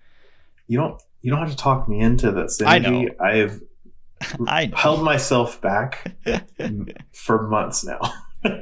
You 0.66 0.78
don't. 0.78 1.02
You 1.22 1.30
don't 1.30 1.40
have 1.40 1.50
to 1.50 1.56
talk 1.56 1.88
me 1.88 2.00
into 2.00 2.30
this. 2.30 2.60
I 2.60 2.78
know. 2.78 3.08
I've 3.18 3.62
I 4.46 4.66
know. 4.66 4.76
held 4.76 5.02
myself 5.02 5.60
back 5.60 6.14
for 7.12 7.48
months 7.48 7.84
now. 7.84 8.00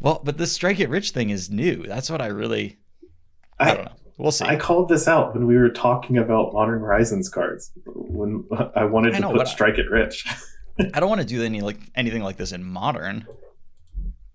well, 0.00 0.20
but 0.24 0.36
this 0.36 0.52
Strike 0.52 0.80
It 0.80 0.88
Rich 0.88 1.12
thing 1.12 1.30
is 1.30 1.48
new. 1.48 1.84
That's 1.86 2.10
what 2.10 2.20
I 2.20 2.26
really 2.26 2.78
I 3.60 3.74
don't 3.74 3.84
know. 3.84 3.92
We'll 4.20 4.32
see. 4.32 4.44
I 4.44 4.56
called 4.56 4.88
this 4.90 5.08
out 5.08 5.32
when 5.34 5.46
we 5.46 5.56
were 5.56 5.70
talking 5.70 6.18
about 6.18 6.52
Modern 6.52 6.80
Horizons 6.80 7.28
cards 7.30 7.72
when 7.86 8.46
I 8.76 8.84
wanted 8.84 9.14
I 9.14 9.20
to 9.20 9.26
put 9.28 9.36
but 9.38 9.46
I- 9.46 9.50
Strike 9.50 9.78
It 9.78 9.90
Rich. 9.90 10.26
I 10.94 11.00
don't 11.00 11.08
want 11.08 11.20
to 11.22 11.26
do 11.26 11.42
any 11.42 11.60
like 11.62 11.78
anything 11.94 12.22
like 12.22 12.36
this 12.36 12.52
in 12.52 12.62
modern. 12.64 13.26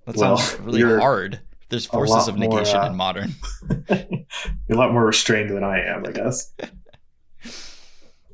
That 0.06 0.16
Well, 0.16 0.38
sounds 0.38 0.60
really 0.62 0.82
hard. 0.82 1.40
There's 1.70 1.86
forces 1.86 2.28
of 2.28 2.38
more, 2.38 2.50
negation 2.50 2.78
uh, 2.78 2.88
in 2.88 2.96
modern. 2.96 3.36
You're 3.90 3.98
a 4.72 4.76
lot 4.76 4.92
more 4.94 5.06
restrained 5.06 5.50
than 5.50 5.64
I 5.64 5.82
am, 5.82 6.06
I 6.06 6.12
guess. 6.12 6.54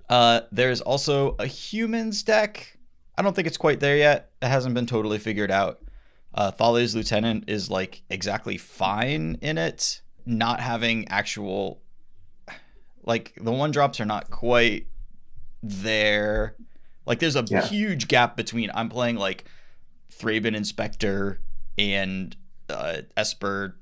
Uh, 0.09 0.41
there's 0.51 0.81
also 0.81 1.37
a 1.39 1.47
humans 1.47 2.21
deck. 2.23 2.77
I 3.17 3.21
don't 3.21 3.33
think 3.33 3.47
it's 3.47 3.55
quite 3.55 3.79
there 3.79 3.95
yet. 3.95 4.31
It 4.41 4.47
hasn't 4.49 4.75
been 4.75 4.85
totally 4.85 5.19
figured 5.19 5.51
out. 5.51 5.79
Uh, 6.33 6.51
Thalia's 6.51 6.93
Lieutenant 6.93 7.45
is 7.47 7.69
like 7.69 8.03
exactly 8.09 8.57
fine 8.57 9.37
in 9.41 9.57
it. 9.57 10.01
Not 10.25 10.59
having 10.59 11.07
actual, 11.07 11.81
like 13.03 13.33
the 13.41 13.51
one 13.51 13.71
drops 13.71 13.99
are 13.99 14.05
not 14.05 14.29
quite 14.29 14.87
there. 15.63 16.55
Like 17.05 17.19
there's 17.19 17.35
a 17.35 17.45
Yeah. 17.47 17.65
huge 17.65 18.07
gap 18.07 18.37
between 18.37 18.69
I'm 18.73 18.89
playing 18.89 19.17
like 19.17 19.45
Thraben 20.11 20.55
Inspector 20.55 21.39
and 21.77 22.35
uh, 22.69 23.01
Esper, 23.17 23.75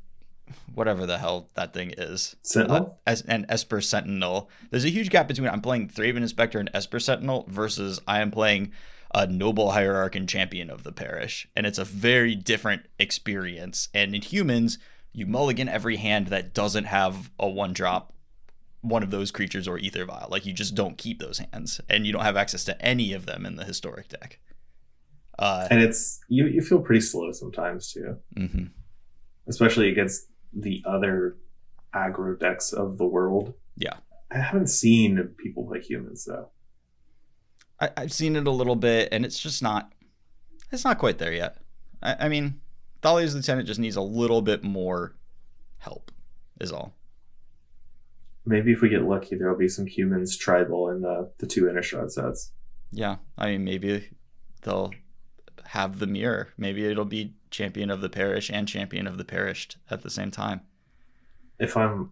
whatever 0.74 1.06
the 1.06 1.18
hell 1.18 1.50
that 1.56 1.74
thing 1.74 1.94
is 1.98 2.36
Sentinel? 2.42 2.98
uh, 3.06 3.10
as 3.10 3.22
and 3.24 3.46
Esper 3.50 3.82
Sentinel. 3.82 4.50
There's 4.72 4.86
a 4.86 4.90
huge 4.90 5.10
gap 5.10 5.28
between 5.28 5.50
I'm 5.50 5.62
playing 5.62 5.90
Thraben 5.90 6.18
Inspector 6.18 6.58
and 6.60 6.70
Esper 6.74 7.00
Sentinel 7.00 7.46
versus 7.48 8.00
I 8.08 8.22
am 8.22 8.32
playing 8.32 8.72
a 9.14 9.26
noble 9.28 9.72
hierarch 9.72 10.16
and 10.16 10.30
champion 10.30 10.70
of 10.70 10.84
the 10.84 10.92
parish, 10.92 11.48
and 11.56 11.66
it's 11.66 11.80
a 11.80 11.84
very 11.86 12.36
different 12.36 12.84
experience. 13.00 13.90
And 13.94 14.14
in 14.16 14.22
humans, 14.22 14.78
you 15.14 15.26
mulligan 15.26 15.68
every 15.70 15.98
hand 15.98 16.28
that 16.28 16.54
doesn't 16.54 16.86
have 16.86 17.32
a 17.40 17.48
one 17.48 17.74
drop. 17.74 18.14
One 18.82 19.04
of 19.04 19.12
those 19.12 19.30
creatures 19.32 19.68
or 19.68 19.78
aether 19.78 20.06
vial. 20.06 20.28
Like 20.32 20.46
you 20.46 20.54
just 20.54 20.74
don't 20.74 20.98
keep 20.98 21.20
those 21.20 21.40
hands, 21.52 21.82
and 21.90 22.08
you 22.08 22.14
don't 22.14 22.24
have 22.24 22.38
access 22.38 22.64
to 22.66 22.82
any 22.82 23.12
of 23.12 23.26
them 23.26 23.46
in 23.46 23.58
the 23.58 23.66
historic 23.66 24.08
deck. 24.08 24.40
Uh, 25.38 25.68
and 25.70 25.82
it's 25.82 26.22
you, 26.30 26.46
you 26.48 26.62
feel 26.62 26.80
pretty 26.80 27.02
slow 27.02 27.32
sometimes 27.34 27.92
too. 27.92 28.18
mhm. 28.38 28.70
Especially 29.48 29.90
against 29.90 30.28
the 30.54 30.82
other 30.86 31.38
aggro 31.94 32.40
decks 32.40 32.72
of 32.72 32.98
the 32.98 33.06
world. 33.06 33.54
Yeah. 33.76 33.96
I 34.32 34.38
haven't 34.38 34.68
seen 34.68 35.18
people 35.38 35.66
play 35.66 35.82
humans 35.82 36.24
though. 36.26 36.50
I, 37.82 37.90
I've 37.98 38.14
seen 38.14 38.36
it 38.36 38.48
a 38.48 38.52
little 38.52 38.76
bit, 38.76 39.10
and 39.12 39.26
it's 39.26 39.40
just 39.40 39.62
not. 39.64 39.92
It's 40.72 40.84
not 40.86 41.00
quite 41.00 41.18
there 41.18 41.34
yet. 41.34 41.58
I, 42.02 42.16
I 42.26 42.30
mean, 42.30 42.62
Thalia's 43.02 43.36
lieutenant 43.36 43.68
just 43.68 43.80
needs 43.80 43.96
a 43.96 44.02
little 44.02 44.42
bit 44.42 44.64
more 44.64 45.16
help. 45.78 46.12
Is 46.60 46.72
all. 46.72 46.94
Maybe 48.46 48.72
if 48.72 48.82
we 48.82 48.90
get 48.90 49.04
lucky, 49.04 49.36
there'll 49.38 49.58
be 49.58 49.70
some 49.70 49.86
humans 49.86 50.36
tribal 50.36 50.90
in 50.90 51.02
the, 51.02 51.30
the 51.38 51.46
two 51.48 51.64
Innistrad 51.64 52.12
sets. 52.12 52.52
Yeah, 52.92 53.18
I 53.38 53.52
mean, 53.52 53.64
maybe 53.64 54.10
they'll 54.64 54.92
have 55.66 56.00
the 56.00 56.08
mirror. 56.08 56.50
Maybe 56.58 56.86
it'll 56.86 57.06
be 57.06 57.36
champion 57.52 57.90
of 57.92 58.02
the 58.02 58.10
parish 58.10 58.50
and 58.50 58.68
champion 58.68 59.08
of 59.08 59.18
the 59.18 59.24
perished 59.26 59.78
at 59.90 60.02
the 60.02 60.10
same 60.10 60.32
time. 60.32 60.62
If 61.60 61.78
I'm 61.78 62.12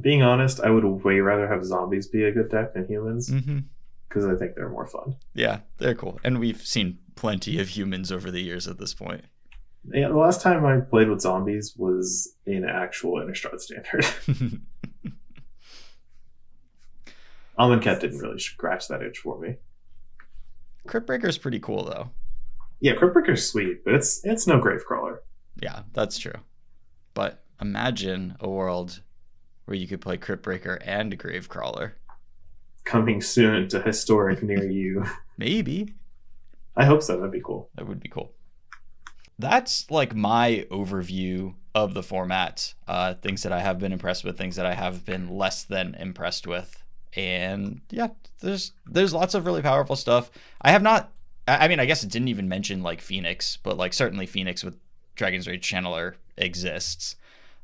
being 0.00 0.22
honest, 0.22 0.60
I 0.60 0.70
would 0.70 0.84
way 0.84 1.20
rather 1.20 1.48
have 1.48 1.64
zombies 1.64 2.06
be 2.06 2.24
a 2.24 2.32
good 2.32 2.50
deck 2.50 2.74
than 2.74 2.86
humans 2.86 3.28
Mm-hmm. 3.30 3.58
because 4.08 4.24
I 4.24 4.36
think 4.36 4.54
they're 4.54 4.68
more 4.68 4.86
fun. 4.86 5.16
Yeah, 5.34 5.60
they're 5.78 5.94
cool, 5.94 6.20
and 6.22 6.38
we've 6.38 6.62
seen 6.62 6.98
plenty 7.16 7.58
of 7.58 7.68
humans 7.70 8.12
over 8.12 8.30
the 8.30 8.40
years 8.40 8.68
at 8.68 8.78
this 8.78 8.94
point. 8.94 9.24
Yeah, 9.88 10.08
the 10.08 10.16
last 10.16 10.42
time 10.42 10.64
I 10.64 10.80
played 10.80 11.08
with 11.08 11.20
zombies 11.20 11.74
was 11.76 12.34
in 12.46 12.64
actual 12.64 13.20
Innistrad 13.20 13.60
standard. 13.60 14.04
Amonkhet 17.58 18.00
didn't 18.00 18.18
really 18.18 18.38
scratch 18.38 18.88
that 18.88 19.02
itch 19.02 19.18
for 19.18 19.38
me. 19.38 19.56
Cryptbreaker's 20.86 21.38
pretty 21.38 21.60
cool 21.60 21.84
though. 21.84 22.10
Yeah, 22.80 22.94
Cryptbreaker's 22.94 23.46
sweet, 23.46 23.84
but 23.84 23.94
it's 23.94 24.24
it's 24.24 24.46
no 24.46 24.58
Gravecrawler. 24.60 25.18
Yeah, 25.62 25.82
that's 25.92 26.18
true. 26.18 26.40
But 27.12 27.44
imagine 27.60 28.36
a 28.40 28.48
world 28.48 29.02
where 29.66 29.76
you 29.76 29.86
could 29.86 30.00
play 30.00 30.16
Cryptbreaker 30.16 30.78
and 30.84 31.18
Gravecrawler. 31.18 31.92
Coming 32.84 33.20
soon 33.20 33.68
to 33.68 33.82
historic 33.82 34.42
near 34.42 34.68
you. 34.70 35.04
Maybe. 35.36 35.94
I 36.76 36.86
hope 36.86 37.02
so. 37.02 37.16
That'd 37.16 37.32
be 37.32 37.42
cool. 37.42 37.68
That 37.76 37.86
would 37.86 38.00
be 38.00 38.08
cool. 38.08 38.32
That's 39.40 39.90
like 39.90 40.14
my 40.14 40.66
overview 40.70 41.54
of 41.74 41.94
the 41.94 42.02
format. 42.02 42.74
Uh, 42.86 43.14
things 43.14 43.42
that 43.42 43.52
I 43.52 43.60
have 43.60 43.78
been 43.78 43.92
impressed 43.92 44.24
with, 44.24 44.36
things 44.36 44.56
that 44.56 44.66
I 44.66 44.74
have 44.74 45.04
been 45.04 45.30
less 45.30 45.64
than 45.64 45.94
impressed 45.94 46.46
with, 46.46 46.82
and 47.14 47.80
yeah, 47.90 48.08
there's 48.40 48.72
there's 48.86 49.14
lots 49.14 49.34
of 49.34 49.46
really 49.46 49.62
powerful 49.62 49.96
stuff. 49.96 50.30
I 50.60 50.70
have 50.70 50.82
not. 50.82 51.10
I 51.48 51.68
mean, 51.68 51.80
I 51.80 51.86
guess 51.86 52.04
it 52.04 52.10
didn't 52.10 52.28
even 52.28 52.48
mention 52.48 52.82
like 52.82 53.00
Phoenix, 53.00 53.56
but 53.56 53.76
like 53.76 53.92
certainly 53.92 54.26
Phoenix 54.26 54.62
with 54.62 54.76
Dragon's 55.16 55.48
Rage 55.48 55.68
Channeler 55.68 56.14
exists. 56.36 57.16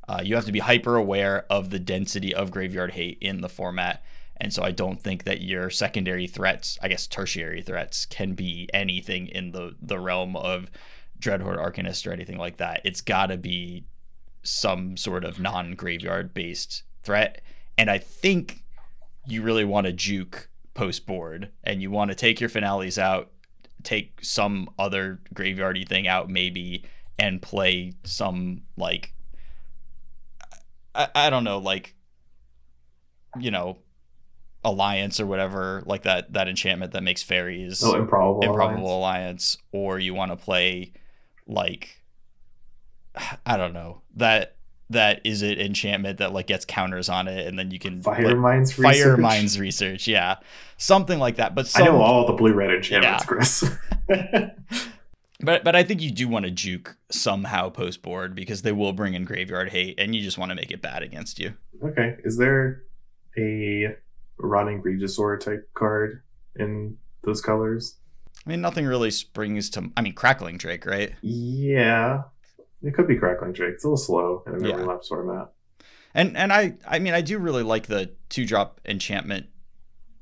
Uh, 0.09 0.21
you 0.25 0.35
have 0.35 0.47
to 0.47 0.53
be 0.53 0.61
hyper 0.61 0.97
aware 0.97 1.45
of 1.51 1.71
the 1.71 1.79
density 1.79 2.35
of 2.35 2.51
Graveyard 2.51 2.93
Hate 2.93 3.19
in 3.21 3.43
the 3.43 3.49
format. 3.49 4.03
And 4.39 4.53
so 4.53 4.63
I 4.63 4.71
don't 4.71 5.01
think 5.01 5.25
that 5.25 5.41
your 5.41 5.71
secondary 5.71 6.27
threats, 6.27 6.79
I 6.83 6.89
guess 6.89 7.07
tertiary 7.07 7.63
threats, 7.63 8.07
can 8.07 8.35
be 8.35 8.69
anything 8.73 9.29
in 9.29 9.53
the, 9.53 9.75
the 9.81 9.99
realm 9.99 10.37
of 10.37 10.71
Dreadhorde 11.21 11.59
Arcanist 11.59 12.07
or 12.07 12.13
anything 12.13 12.39
like 12.39 12.57
that. 12.59 12.81
It's 12.85 13.01
got 13.01 13.27
to 13.27 13.37
be 13.37 13.85
some 14.43 14.97
sort 14.97 15.25
of 15.25 15.39
non 15.41 15.75
graveyard 15.75 16.33
based 16.35 16.83
threat. 17.03 17.41
And 17.79 17.91
I 17.91 17.99
think 17.99 18.63
you 19.27 19.43
really 19.43 19.65
want 19.65 19.87
to 19.87 19.93
juke 19.93 20.49
post 20.75 21.07
board 21.07 21.51
and 21.65 21.83
you 21.83 21.91
want 21.91 22.11
to 22.11 22.15
take 22.15 22.41
your 22.41 22.49
finales 22.49 22.99
out, 22.99 23.31
take 23.83 24.19
some 24.23 24.69
other 24.79 25.21
graveyardy 25.35 25.87
thing 25.89 26.07
out, 26.07 26.29
maybe, 26.31 26.85
and 27.19 27.41
play 27.43 27.95
some 28.05 28.63
like 28.77 29.13
I, 30.95 31.09
I 31.15 31.31
don't 31.31 31.45
know, 31.45 31.59
like 31.59 31.95
you 33.39 33.51
know, 33.51 33.79
alliance 34.65 35.21
or 35.21 35.27
whatever, 35.27 35.83
like 35.87 36.03
that 36.05 36.33
that 36.33 36.49
enchantment 36.49 36.93
that 36.93 37.03
makes 37.03 37.23
fairies 37.23 37.83
Oh, 37.85 37.95
improbable. 37.95 38.43
improbable 38.45 38.97
Alliance. 38.97 39.57
alliance, 39.57 39.59
or 39.73 39.99
you 39.99 40.15
want 40.15 40.33
to 40.33 40.37
play 40.37 40.93
like 41.47 42.03
I 43.47 43.57
don't 43.57 43.73
know 43.73 44.03
that 44.17 44.57
that 44.89 45.21
is 45.25 45.43
it 45.43 45.59
enchantment 45.61 46.19
that 46.19 46.33
like 46.33 46.47
gets 46.47 46.65
counters 46.65 47.09
on 47.09 47.27
it 47.27 47.47
and 47.47 47.59
then 47.59 47.71
you 47.73 47.79
can 47.79 48.01
Fire 48.03 48.29
like, 48.29 48.37
Mines 48.37 48.73
fire 48.73 48.85
research? 48.85 49.19
mines 49.19 49.59
research 49.59 50.07
yeah 50.07 50.37
something 50.77 51.19
like 51.19 51.37
that 51.37 51.55
but 51.57 51.69
I 51.75 51.85
know 51.85 52.01
all 52.01 52.25
the 52.27 52.35
blue 52.35 52.53
red 52.53 52.71
enchantments, 52.71 53.23
Yeah. 53.23 53.27
Chris. 53.27 53.65
but 55.41 55.65
but 55.65 55.75
I 55.77 55.83
think 55.83 56.01
you 56.03 56.11
do 56.13 56.29
want 56.29 56.45
to 56.45 56.51
juke 56.51 56.97
somehow 57.11 57.69
post 57.69 58.03
board 58.03 58.35
because 58.35 58.63
they 58.63 58.73
will 58.73 58.93
bring 58.93 59.15
in 59.15 59.25
graveyard 59.25 59.71
hate 59.71 59.99
and 59.99 60.15
you 60.15 60.23
just 60.23 60.39
want 60.39 60.51
to 60.51 60.55
make 60.55 60.71
it 60.71 60.81
bad 60.81 61.03
against 61.03 61.39
you 61.41 61.55
okay. 61.85 62.17
Is 62.25 62.37
there 62.39 62.83
a 63.37 63.97
running 64.39 64.83
Regisaur 64.83 65.39
type 65.41 65.69
card 65.75 66.23
in 66.57 66.97
those 67.23 67.41
colors? 67.43 67.97
I 68.47 68.51
mean 68.51 68.61
nothing 68.61 68.87
really 68.87 69.11
springs 69.11 69.71
to 69.71 69.91
I 69.97 70.03
mean 70.03 70.15
crackling 70.15 70.57
drake 70.57 70.87
right 70.87 71.13
Yeah. 71.23 72.23
It 72.83 72.95
could 72.95 73.09
be 73.09 73.17
Crackling 73.17 73.53
Drake. 73.53 73.75
It's 73.75 73.85
a 73.85 73.89
little 73.89 73.97
slow 73.97 74.43
in 74.47 74.55
a 74.55 74.59
memory 74.59 74.83
Yeah. 74.83 74.87
lapse 74.87 75.09
format. 75.09 75.51
And 76.15 76.37
and 76.37 76.53
I 76.53 76.75
I 76.87 76.99
mean 76.99 77.15
I 77.15 77.21
do 77.21 77.39
really 77.39 77.63
like 77.63 77.87
the 77.87 78.13
two 78.29 78.47
drop 78.47 78.81
enchantment 78.85 79.47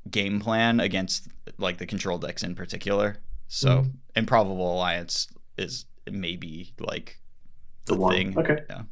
game 0.09 0.39
plan 0.39 0.79
against 0.79 1.27
like 1.57 1.77
the 1.77 1.85
control 1.85 2.17
decks 2.17 2.43
in 2.43 2.55
particular. 2.55 3.17
So 3.47 3.69
Mhm. 3.83 3.91
improbable 4.15 4.73
alliance 4.75 5.27
is 5.57 5.85
maybe 6.09 6.73
like 6.79 7.19
the, 7.85 7.95
The 7.95 8.09
thing. 8.09 8.37
Okay. 8.39 8.57
Yeah. 8.69 8.83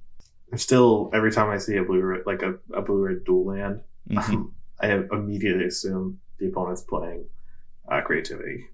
I'm 0.51 0.57
still 0.59 1.09
every 1.13 1.31
time 1.31 1.49
I 1.49 1.57
see 1.57 1.77
a 1.77 1.83
blue 1.83 2.21
like 2.27 2.43
a, 2.43 2.55
a 2.73 2.81
blue 2.81 3.01
red 3.05 3.23
dual 3.23 3.45
land, 3.47 3.81
Mhm. 4.09 4.51
I 4.79 4.91
immediately 5.11 5.65
assume 5.65 6.19
the 6.37 6.47
opponent's 6.47 6.81
playing 6.83 7.25
uh, 7.89 8.01
creativity. 8.01 8.67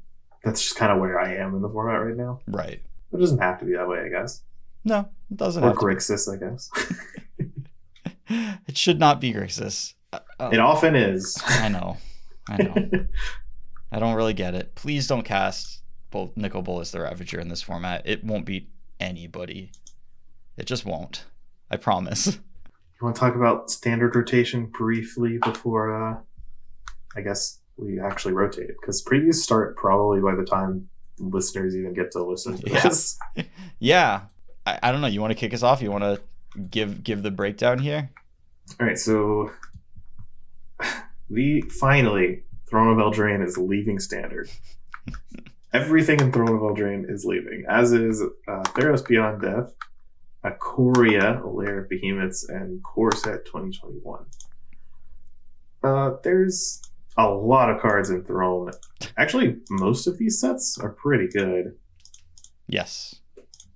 That's 0.43 0.61
just 0.61 0.75
kind 0.75 0.91
of 0.91 0.99
where 0.99 1.19
I 1.19 1.35
am 1.35 1.55
in 1.55 1.61
the 1.61 1.69
format 1.69 2.01
right 2.05 2.15
now. 2.15 2.39
Right. 2.47 2.81
It 3.11 3.17
doesn't 3.19 3.39
have 3.39 3.59
to 3.59 3.65
be 3.65 3.73
that 3.73 3.87
way, 3.87 3.99
I 4.05 4.09
guess. 4.09 4.41
No, 4.85 5.09
it 5.29 5.37
doesn't 5.37 5.63
Or. 5.63 5.73
Grixis, 5.73 6.31
I 6.33 6.37
guess. 6.37 6.69
It 8.67 8.77
should 8.77 8.99
not 8.99 9.19
be 9.19 9.33
Grixis. 9.33 9.95
Uh, 10.13 10.19
uh, 10.39 10.49
it 10.53 10.59
often 10.59 10.95
is. 10.95 11.41
I 11.47 11.67
know. 11.67 11.97
I 12.47 12.57
know. 12.61 13.05
I 13.91 13.97
don't 13.99 14.13
really 14.15 14.35
get 14.35 14.53
it. 14.53 14.75
Please 14.75 15.07
don't 15.07 15.23
cast 15.23 15.81
Bol- 16.11 16.31
Nicol 16.35 16.61
Bolas 16.61 16.91
the 16.91 17.01
Ravager 17.01 17.39
in 17.39 17.47
this 17.47 17.63
format. 17.63 18.03
It 18.05 18.23
won't 18.23 18.45
beat 18.45 18.69
anybody. 18.99 19.71
It 20.57 20.67
just 20.67 20.85
won't. 20.85 21.25
I 21.71 21.77
promise. 21.77 22.37
You 23.01 23.05
want 23.05 23.15
to 23.15 23.19
talk 23.21 23.35
about 23.35 23.71
standard 23.71 24.13
rotation 24.13 24.65
briefly 24.65 25.37
before, 25.37 25.95
uh, 25.95 26.17
I 27.15 27.21
guess, 27.21 27.59
we 27.81 27.99
actually 27.99 28.33
rotate? 28.33 28.67
Because 28.79 29.03
previews 29.03 29.35
start 29.35 29.75
probably 29.77 30.19
by 30.21 30.35
the 30.35 30.43
time 30.45 30.89
listeners 31.19 31.75
even 31.75 31.93
get 31.93 32.11
to 32.11 32.23
listen 32.23 32.57
to 32.57 32.69
Yeah. 32.71 32.81
this. 32.83 33.17
Yeah. 33.79 34.21
I, 34.65 34.79
I 34.83 34.91
don't 34.91 35.01
know. 35.01 35.07
You 35.07 35.21
want 35.21 35.31
to 35.31 35.35
kick 35.35 35.53
us 35.53 35.63
off? 35.63 35.81
You 35.81 35.89
want 35.91 36.03
to 36.03 36.21
give 36.69 37.03
give 37.03 37.23
the 37.23 37.31
breakdown 37.31 37.79
here? 37.79 38.09
All 38.79 38.85
right, 38.87 38.97
so 38.97 39.51
we 41.29 41.61
finally 41.61 42.43
Throne 42.69 42.99
of 42.99 43.03
Eldraine 43.13 43.45
is 43.45 43.57
leaving 43.57 43.99
standard. 43.99 44.49
Everything 45.73 46.19
in 46.19 46.31
Throne 46.31 46.49
of 46.55 46.61
Eldraine 46.61 47.09
is 47.09 47.25
leaving, 47.25 47.63
as 47.69 47.91
is 47.93 48.21
uh, 48.21 48.63
Theros 48.73 49.07
Beyond 49.07 49.41
Death, 49.41 49.71
Ikoria, 50.43 51.41
Lair 51.45 51.79
of 51.83 51.89
Behemoths, 51.89 52.47
and 52.49 52.81
Core 52.83 53.11
Set 53.15 53.45
2021. 53.45 54.25
Uh, 55.83 56.11
there's 56.23 56.81
a 57.19 57.29
lot 57.29 57.69
of 57.69 57.81
cards 57.81 58.09
in 58.09 58.23
Throne. 58.23 58.71
Actually, 59.17 59.57
most 59.69 60.07
of 60.07 60.17
these 60.17 60.39
sets 60.39 60.77
are 60.79 60.89
pretty 60.89 61.27
good. 61.27 61.75
Yes. 62.67 63.15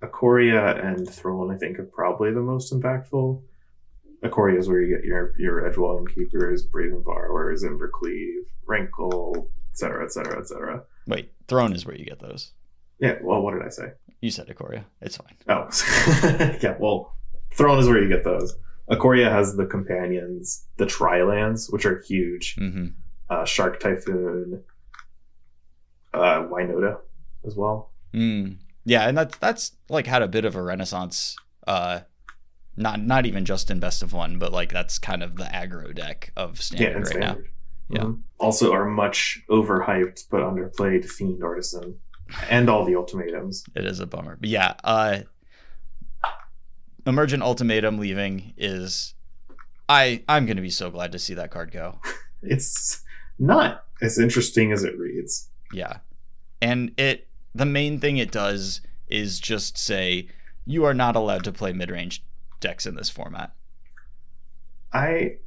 Ikoria 0.01 0.83
and 0.85 1.09
Throne, 1.09 1.53
I 1.53 1.57
think, 1.57 1.79
are 1.79 1.85
probably 1.85 2.31
the 2.31 2.41
most 2.41 2.73
impactful. 2.73 3.41
Ikoria 4.23 4.57
is 4.57 4.69
where 4.69 4.81
you 4.81 4.95
get 4.95 5.05
your 5.05 5.33
your 5.37 5.69
Edgewall 5.69 5.99
Innkeepers, 5.99 6.65
Brazen 6.65 7.01
Borrowers, 7.01 7.63
Embercleave, 7.63 8.43
Rankle, 8.65 9.49
etc., 9.71 10.05
etc., 10.05 10.39
etc. 10.39 10.83
Wait, 11.07 11.33
Throne 11.47 11.73
is 11.73 11.85
where 11.85 11.95
you 11.95 12.05
get 12.05 12.19
those. 12.19 12.51
Yeah, 12.99 13.17
well, 13.21 13.41
what 13.41 13.53
did 13.53 13.63
I 13.63 13.69
say? 13.69 13.91
You 14.21 14.31
said 14.31 14.47
Ikoria. 14.47 14.85
It's 15.01 15.17
fine. 15.17 15.35
Oh, 15.49 15.67
yeah, 16.61 16.77
well, 16.79 17.17
Throne 17.51 17.79
is 17.79 17.87
where 17.87 18.01
you 18.01 18.07
get 18.07 18.23
those. 18.23 18.55
Ikoria 18.89 19.29
has 19.29 19.55
the 19.55 19.65
companions, 19.65 20.67
the 20.77 20.85
Tri-lands, 20.85 21.69
which 21.69 21.85
are 21.85 22.01
huge. 22.01 22.55
Mm-hmm. 22.55 22.87
Uh, 23.29 23.45
Shark 23.45 23.79
Typhoon, 23.79 24.63
uh, 26.13 26.43
Winota 26.43 26.99
as 27.45 27.55
well. 27.55 27.91
Mm. 28.13 28.57
Yeah, 28.85 29.07
and 29.07 29.17
that's 29.17 29.37
that's 29.37 29.71
like 29.89 30.07
had 30.07 30.21
a 30.21 30.27
bit 30.27 30.45
of 30.45 30.55
a 30.55 30.61
renaissance. 30.61 31.35
Uh, 31.65 32.01
not 32.75 33.01
not 33.01 33.25
even 33.25 33.45
just 33.45 33.71
in 33.71 33.79
best 33.79 34.03
of 34.03 34.13
one, 34.13 34.37
but 34.39 34.51
like 34.51 34.71
that's 34.71 34.99
kind 34.99 35.23
of 35.23 35.37
the 35.37 35.45
aggro 35.45 35.93
deck 35.93 36.31
of 36.35 36.61
standard 36.61 36.87
yeah, 36.89 36.95
right 36.95 37.19
now. 37.19 37.31
standard. 37.33 37.49
Yeah. 37.89 38.11
Also, 38.39 38.73
are 38.73 38.85
much 38.85 39.41
overhyped 39.49 40.25
but 40.29 40.41
underplayed 40.41 41.05
Fiend 41.05 41.43
Artisan 41.43 41.99
and 42.49 42.69
all 42.69 42.85
the 42.85 42.95
ultimatums. 42.95 43.63
It 43.75 43.85
is 43.85 43.99
a 43.99 44.07
bummer, 44.07 44.37
but 44.39 44.49
yeah. 44.49 44.73
Uh, 44.83 45.19
Emergent 47.05 47.43
Ultimatum 47.43 47.99
leaving 47.99 48.53
is, 48.57 49.13
I 49.89 50.23
I'm 50.27 50.45
gonna 50.45 50.61
be 50.61 50.69
so 50.69 50.89
glad 50.89 51.11
to 51.11 51.19
see 51.19 51.33
that 51.35 51.51
card 51.51 51.71
go. 51.71 51.99
It's 52.45 53.01
not 53.39 53.85
as 54.01 54.19
interesting 54.19 54.71
as 54.71 54.83
it 54.83 54.97
reads. 54.97 55.49
Yeah. 55.71 55.97
And 56.61 56.91
it 56.97 57.27
the 57.55 57.65
main 57.65 57.99
thing 57.99 58.17
it 58.17 58.31
does 58.31 58.81
is 59.07 59.39
just 59.39 59.77
say 59.77 60.27
you 60.65 60.83
are 60.85 60.93
not 60.93 61.15
allowed 61.15 61.43
to 61.43 61.51
play 61.51 61.71
mid-range 61.73 62.23
decks 62.59 62.85
in 62.85 62.95
this 62.95 63.09
format. 63.09 63.53
I 64.93 65.37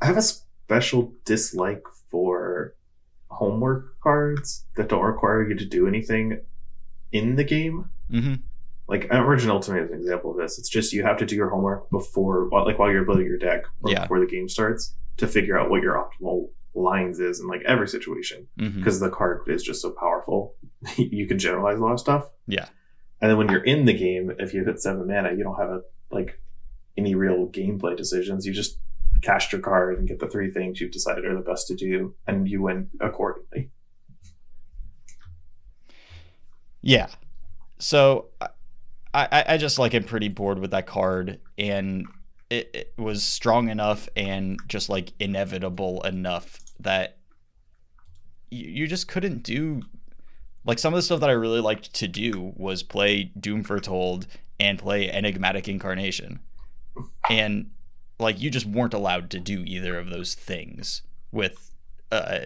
I 0.00 0.06
have 0.06 0.16
a 0.16 0.22
special 0.22 1.12
dislike 1.24 1.84
for 2.10 2.74
homework 3.28 3.98
cards 4.00 4.64
that 4.76 4.88
don't 4.88 5.02
require 5.02 5.48
you 5.48 5.54
to 5.56 5.64
do 5.64 5.86
anything 5.86 6.40
in 7.12 7.36
the 7.36 7.44
game. 7.44 7.90
Mm-hmm. 8.10 8.34
Like 8.86 9.06
Original 9.10 9.56
Ultimate 9.56 9.84
is 9.84 9.90
an 9.90 9.98
example 9.98 10.32
of 10.32 10.36
this. 10.36 10.58
It's 10.58 10.68
just 10.68 10.92
you 10.92 11.02
have 11.04 11.16
to 11.18 11.26
do 11.26 11.34
your 11.34 11.48
homework 11.48 11.88
before, 11.90 12.48
like 12.52 12.78
while 12.78 12.90
you're 12.90 13.04
building 13.04 13.26
your 13.26 13.38
deck 13.38 13.64
or 13.82 13.90
Yeah. 13.90 14.02
before 14.02 14.20
the 14.20 14.26
game 14.26 14.48
starts, 14.48 14.94
to 15.16 15.26
figure 15.26 15.58
out 15.58 15.70
what 15.70 15.80
your 15.82 15.94
optimal 15.94 16.48
lines 16.74 17.20
is 17.20 17.40
in 17.40 17.46
like 17.46 17.62
every 17.66 17.88
situation. 17.88 18.46
Mm-hmm. 18.58 18.78
Because 18.78 19.00
the 19.00 19.10
card 19.10 19.42
is 19.46 19.62
just 19.62 19.82
so 19.82 19.90
powerful, 19.90 20.54
you 20.96 21.26
can 21.26 21.38
generalize 21.38 21.78
a 21.78 21.82
lot 21.82 21.92
of 21.92 22.00
stuff. 22.00 22.28
Yeah. 22.46 22.66
And 23.20 23.30
then 23.30 23.38
when 23.38 23.48
you're 23.48 23.64
in 23.64 23.84
the 23.86 23.94
game, 23.94 24.32
if 24.38 24.52
you 24.52 24.64
hit 24.64 24.80
seven 24.80 25.06
mana, 25.06 25.32
you 25.32 25.44
don't 25.44 25.58
have 25.58 25.70
a 25.70 25.80
like 26.10 26.40
any 26.96 27.14
real 27.14 27.48
gameplay 27.48 27.96
decisions. 27.96 28.46
You 28.46 28.52
just 28.52 28.78
cast 29.22 29.52
your 29.52 29.60
card 29.60 29.98
and 29.98 30.06
get 30.06 30.18
the 30.18 30.28
three 30.28 30.50
things 30.50 30.80
you've 30.80 30.90
decided 30.90 31.24
are 31.24 31.34
the 31.34 31.40
best 31.40 31.66
to 31.68 31.74
do, 31.74 32.14
and 32.26 32.48
you 32.48 32.62
win 32.62 32.90
accordingly. 33.00 33.70
Yeah. 36.82 37.06
So 37.78 38.26
I, 38.40 38.48
I, 39.14 39.44
I 39.48 39.56
just 39.56 39.78
like 39.78 39.94
am 39.94 40.04
pretty 40.04 40.28
bored 40.28 40.58
with 40.58 40.72
that 40.72 40.86
card, 40.86 41.40
and 41.56 42.06
it, 42.50 42.70
it 42.72 42.92
was 42.96 43.22
strong 43.22 43.68
enough 43.68 44.08
and 44.16 44.60
just 44.68 44.88
like 44.88 45.12
inevitable 45.18 46.02
enough 46.02 46.60
that 46.80 47.18
you, 48.50 48.68
you 48.68 48.86
just 48.86 49.08
couldn't 49.08 49.42
do 49.42 49.82
like 50.64 50.78
some 50.78 50.94
of 50.94 50.98
the 50.98 51.02
stuff 51.02 51.20
that 51.20 51.30
I 51.30 51.34
really 51.34 51.60
liked 51.60 51.92
to 51.94 52.08
do 52.08 52.52
was 52.56 52.82
play 52.82 53.24
Doom 53.38 53.62
Foretold 53.62 54.26
and 54.58 54.78
play 54.78 55.10
Enigmatic 55.10 55.68
Incarnation, 55.68 56.40
and 57.28 57.70
like 58.18 58.40
you 58.40 58.50
just 58.50 58.66
weren't 58.66 58.94
allowed 58.94 59.30
to 59.30 59.40
do 59.40 59.62
either 59.66 59.98
of 59.98 60.10
those 60.10 60.34
things 60.34 61.02
with 61.32 61.72
uh 62.10 62.40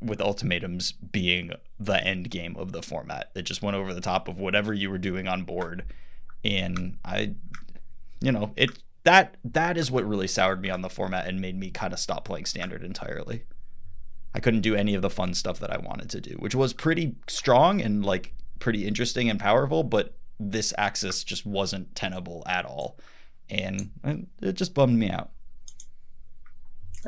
with 0.00 0.20
ultimatums 0.20 0.92
being 0.92 1.52
the 1.78 2.02
end 2.04 2.30
game 2.30 2.56
of 2.56 2.72
the 2.72 2.82
format. 2.82 3.30
It 3.34 3.42
just 3.42 3.62
went 3.62 3.76
over 3.76 3.92
the 3.92 4.00
top 4.00 4.28
of 4.28 4.40
whatever 4.40 4.72
you 4.72 4.90
were 4.90 4.98
doing 4.98 5.28
on 5.28 5.42
board. 5.42 5.84
And 6.42 6.98
I 7.04 7.34
you 8.20 8.32
know, 8.32 8.52
it 8.56 8.70
that 9.04 9.36
that 9.44 9.76
is 9.76 9.90
what 9.90 10.06
really 10.06 10.26
soured 10.26 10.60
me 10.60 10.70
on 10.70 10.82
the 10.82 10.90
format 10.90 11.26
and 11.26 11.40
made 11.40 11.58
me 11.58 11.70
kind 11.70 11.92
of 11.92 11.98
stop 11.98 12.24
playing 12.24 12.46
standard 12.46 12.82
entirely. 12.82 13.44
I 14.34 14.40
couldn't 14.40 14.62
do 14.62 14.74
any 14.74 14.94
of 14.94 15.02
the 15.02 15.10
fun 15.10 15.32
stuff 15.34 15.60
that 15.60 15.70
I 15.72 15.78
wanted 15.78 16.10
to 16.10 16.20
do, 16.20 16.34
which 16.38 16.54
was 16.54 16.72
pretty 16.72 17.14
strong 17.28 17.80
and 17.80 18.04
like 18.04 18.34
pretty 18.58 18.86
interesting 18.86 19.30
and 19.30 19.38
powerful, 19.38 19.82
but 19.84 20.14
this 20.40 20.74
axis 20.76 21.22
just 21.22 21.46
wasn't 21.46 21.94
tenable 21.94 22.42
at 22.46 22.64
all. 22.64 22.98
And 23.48 23.90
it 24.40 24.54
just 24.54 24.74
bummed 24.74 24.98
me 24.98 25.08
out. 25.10 25.30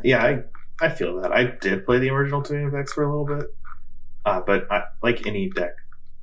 Yeah, 0.04 0.22
I 0.22 0.42
I 0.84 0.90
feel 0.90 1.20
that. 1.22 1.32
I 1.32 1.44
did 1.44 1.86
play 1.86 1.98
the 1.98 2.10
original 2.10 2.40
Ultimate 2.40 2.70
decks 2.70 2.92
for 2.92 3.02
a 3.02 3.08
little 3.08 3.24
bit, 3.38 3.54
uh, 4.26 4.40
but 4.40 4.70
I, 4.70 4.84
like 5.02 5.26
any 5.26 5.48
deck, 5.48 5.72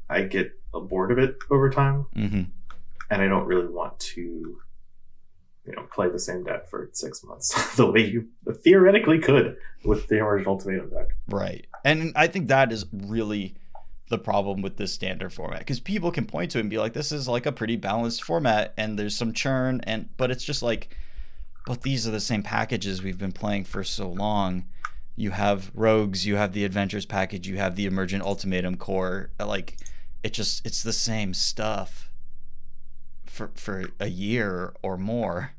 I 0.10 0.22
get 0.22 0.52
bored 0.72 1.12
of 1.12 1.18
it 1.18 1.36
over 1.50 1.70
time, 1.72 2.06
Mm-hmm. 2.16 2.44
and 3.10 3.22
I 3.22 3.28
don't 3.28 3.46
really 3.48 3.68
want 3.68 4.00
to, 4.00 4.60
you 5.66 5.74
know, 5.76 5.84
play 5.94 6.10
the 6.10 6.20
same 6.20 6.44
deck 6.44 6.70
for 6.70 6.90
six 6.94 7.24
months 7.24 7.76
the 7.76 7.90
way 7.90 8.02
you 8.02 8.28
theoretically 8.64 9.20
could 9.20 9.58
with 9.86 10.08
the 10.08 10.20
original 10.20 10.54
Ultimate 10.54 10.92
deck. 10.92 11.16
Right. 11.28 11.66
And 11.84 12.14
I 12.16 12.28
think 12.28 12.48
that 12.48 12.72
is 12.72 12.86
really 12.92 13.56
the 14.10 14.18
problem 14.18 14.62
with 14.62 14.78
this 14.78 14.94
standard 14.94 15.32
format 15.32 15.60
because 15.60 15.80
people 15.80 16.12
can 16.12 16.26
point 16.26 16.52
to 16.52 16.58
it 16.58 16.62
and 16.62 16.70
be 16.70 16.78
like, 16.78 16.94
this 16.94 17.12
is 17.12 17.28
like 17.28 17.46
a 17.46 17.52
pretty 17.52 17.78
balanced 17.78 18.24
format 18.24 18.74
and 18.78 19.00
there's 19.00 19.16
some 19.16 19.34
churn 19.34 19.82
and 19.86 20.10
but 20.18 20.30
it's 20.30 20.44
just 20.44 20.62
like 20.62 20.96
but 21.66 21.82
these 21.82 22.06
are 22.06 22.12
the 22.12 22.20
same 22.20 22.44
packages 22.44 23.02
we've 23.02 23.18
been 23.18 23.32
playing 23.32 23.64
for 23.64 23.86
so 23.86 24.10
long. 24.10 24.66
You 25.16 25.32
have 25.32 25.72
rogues, 25.74 26.26
you 26.26 26.36
have 26.36 26.52
the 26.52 26.66
adventures 26.66 27.06
package, 27.06 27.48
you 27.48 27.58
have 27.58 27.76
the 27.76 27.86
emergent 27.86 28.24
ultimatum 28.24 28.76
core. 28.76 29.30
Like 29.40 29.78
it 30.24 30.34
just 30.34 30.66
it's 30.66 30.84
the 30.84 30.94
same 30.94 31.34
stuff 31.34 32.10
for 33.34 33.50
for 33.56 33.90
a 34.00 34.08
year 34.08 34.74
or 34.84 34.96
more. 34.96 35.54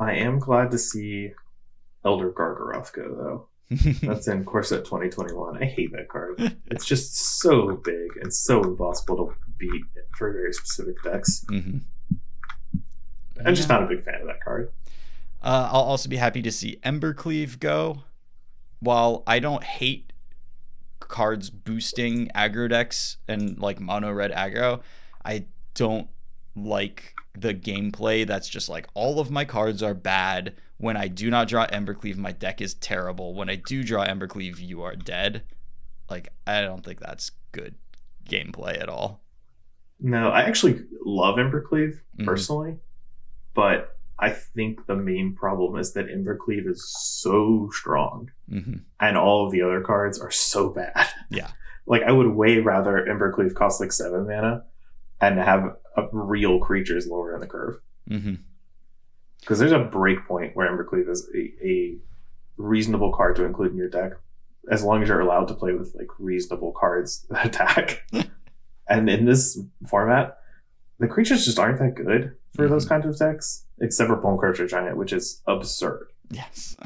I 0.00 0.14
am 0.14 0.40
glad 0.40 0.72
to 0.72 0.78
see 0.78 1.32
Elder 2.04 2.32
Gargaroth 2.32 2.92
go 2.92 3.14
though. 3.14 3.46
That's 4.06 4.28
in 4.28 4.44
Core 4.44 4.62
Set 4.62 4.84
2021. 4.84 5.62
I 5.62 5.64
hate 5.64 5.92
that 5.92 6.08
card. 6.08 6.56
It's 6.66 6.84
just 6.84 7.40
so 7.40 7.76
big 7.76 8.16
and 8.20 8.34
so 8.34 8.62
impossible 8.62 9.16
to 9.16 9.34
beat 9.58 9.84
for 10.18 10.32
very 10.32 10.52
specific 10.52 11.02
decks. 11.02 11.44
hmm 11.48 11.78
I'm 13.44 13.54
just 13.54 13.68
not 13.68 13.82
a 13.82 13.86
big 13.86 14.02
fan 14.02 14.22
of 14.22 14.26
that 14.28 14.42
card. 14.42 14.72
Uh, 15.42 15.68
I'll 15.70 15.82
also 15.82 16.08
be 16.08 16.16
happy 16.16 16.40
to 16.42 16.50
see 16.50 16.78
Embercleave 16.82 17.60
go. 17.60 18.02
While 18.80 19.22
I 19.26 19.38
don't 19.38 19.62
hate 19.62 20.12
cards 21.08 21.50
boosting 21.50 22.28
aggro 22.34 22.68
decks 22.68 23.16
and 23.28 23.58
like 23.58 23.80
mono 23.80 24.12
red 24.12 24.32
aggro, 24.32 24.80
I 25.24 25.46
don't 25.74 26.08
like 26.54 27.14
the 27.38 27.52
gameplay 27.54 28.26
that's 28.26 28.48
just 28.48 28.68
like 28.68 28.86
all 28.94 29.20
of 29.20 29.30
my 29.30 29.44
cards 29.44 29.82
are 29.82 29.94
bad. 29.94 30.54
When 30.78 30.96
I 30.96 31.08
do 31.08 31.30
not 31.30 31.48
draw 31.48 31.66
Embercleave, 31.68 32.16
my 32.16 32.32
deck 32.32 32.60
is 32.60 32.74
terrible. 32.74 33.34
When 33.34 33.48
I 33.48 33.56
do 33.56 33.82
draw 33.82 34.06
Embercleave, 34.06 34.58
you 34.58 34.82
are 34.82 34.94
dead. 34.96 35.42
Like 36.10 36.28
I 36.46 36.62
don't 36.62 36.84
think 36.84 37.00
that's 37.00 37.30
good 37.52 37.74
gameplay 38.28 38.80
at 38.80 38.88
all. 38.88 39.22
No, 40.00 40.28
I 40.28 40.42
actually 40.42 40.84
love 41.04 41.36
Embercleave 41.36 42.00
Mhm. 42.18 42.24
personally, 42.26 42.76
but 43.54 43.95
I 44.18 44.30
think 44.30 44.86
the 44.86 44.96
main 44.96 45.34
problem 45.34 45.78
is 45.78 45.92
that 45.92 46.06
Embercleave 46.06 46.66
is 46.68 46.84
so 46.98 47.68
strong 47.72 48.30
hmm 48.48 48.74
and 48.98 49.18
all 49.18 49.44
of 49.44 49.52
the 49.52 49.60
other 49.60 49.82
cards 49.82 50.18
are 50.18 50.30
so 50.30 50.70
bad. 50.70 51.06
Yeah. 51.28 51.50
like 51.86 52.02
I 52.02 52.12
would 52.12 52.28
way 52.28 52.58
rather 52.60 53.06
Embercleave 53.08 53.54
cost 53.54 53.80
like 53.80 53.92
seven 53.92 54.26
mana 54.26 54.64
and 55.20 55.38
have 55.38 55.76
a 55.96 56.06
real 56.12 56.58
creatures 56.58 57.06
lower 57.06 57.34
in 57.34 57.40
the 57.40 57.46
curve. 57.46 57.76
Because 59.40 59.58
there's 59.58 59.72
a 59.72 59.78
break 59.78 60.26
point 60.26 60.56
where 60.56 60.70
Embercleave 60.70 61.08
is 61.08 61.28
a, 61.34 61.66
a 61.66 61.96
reasonable 62.56 63.12
card 63.12 63.36
to 63.36 63.44
include 63.44 63.72
in 63.72 63.78
your 63.78 63.88
deck, 63.88 64.12
as 64.70 64.82
long 64.82 65.02
as 65.02 65.08
you're 65.08 65.20
allowed 65.20 65.48
to 65.48 65.54
play 65.54 65.72
with 65.72 65.94
like 65.94 66.08
reasonable 66.18 66.72
cards 66.72 67.26
that 67.30 67.46
attack. 67.46 68.06
and 68.88 69.08
in 69.08 69.24
this 69.24 69.58
format, 69.86 70.38
the 70.98 71.06
creatures 71.06 71.44
just 71.44 71.58
aren't 71.58 71.78
that 71.78 71.94
good 71.94 72.34
for 72.54 72.68
those 72.68 72.86
kinds 72.86 73.06
of 73.06 73.16
decks. 73.18 73.65
Except 73.80 74.08
for 74.08 74.16
Bonecrusher 74.16 74.68
Giant, 74.68 74.96
which 74.96 75.12
is 75.12 75.42
absurd. 75.46 76.08
Yes. 76.30 76.76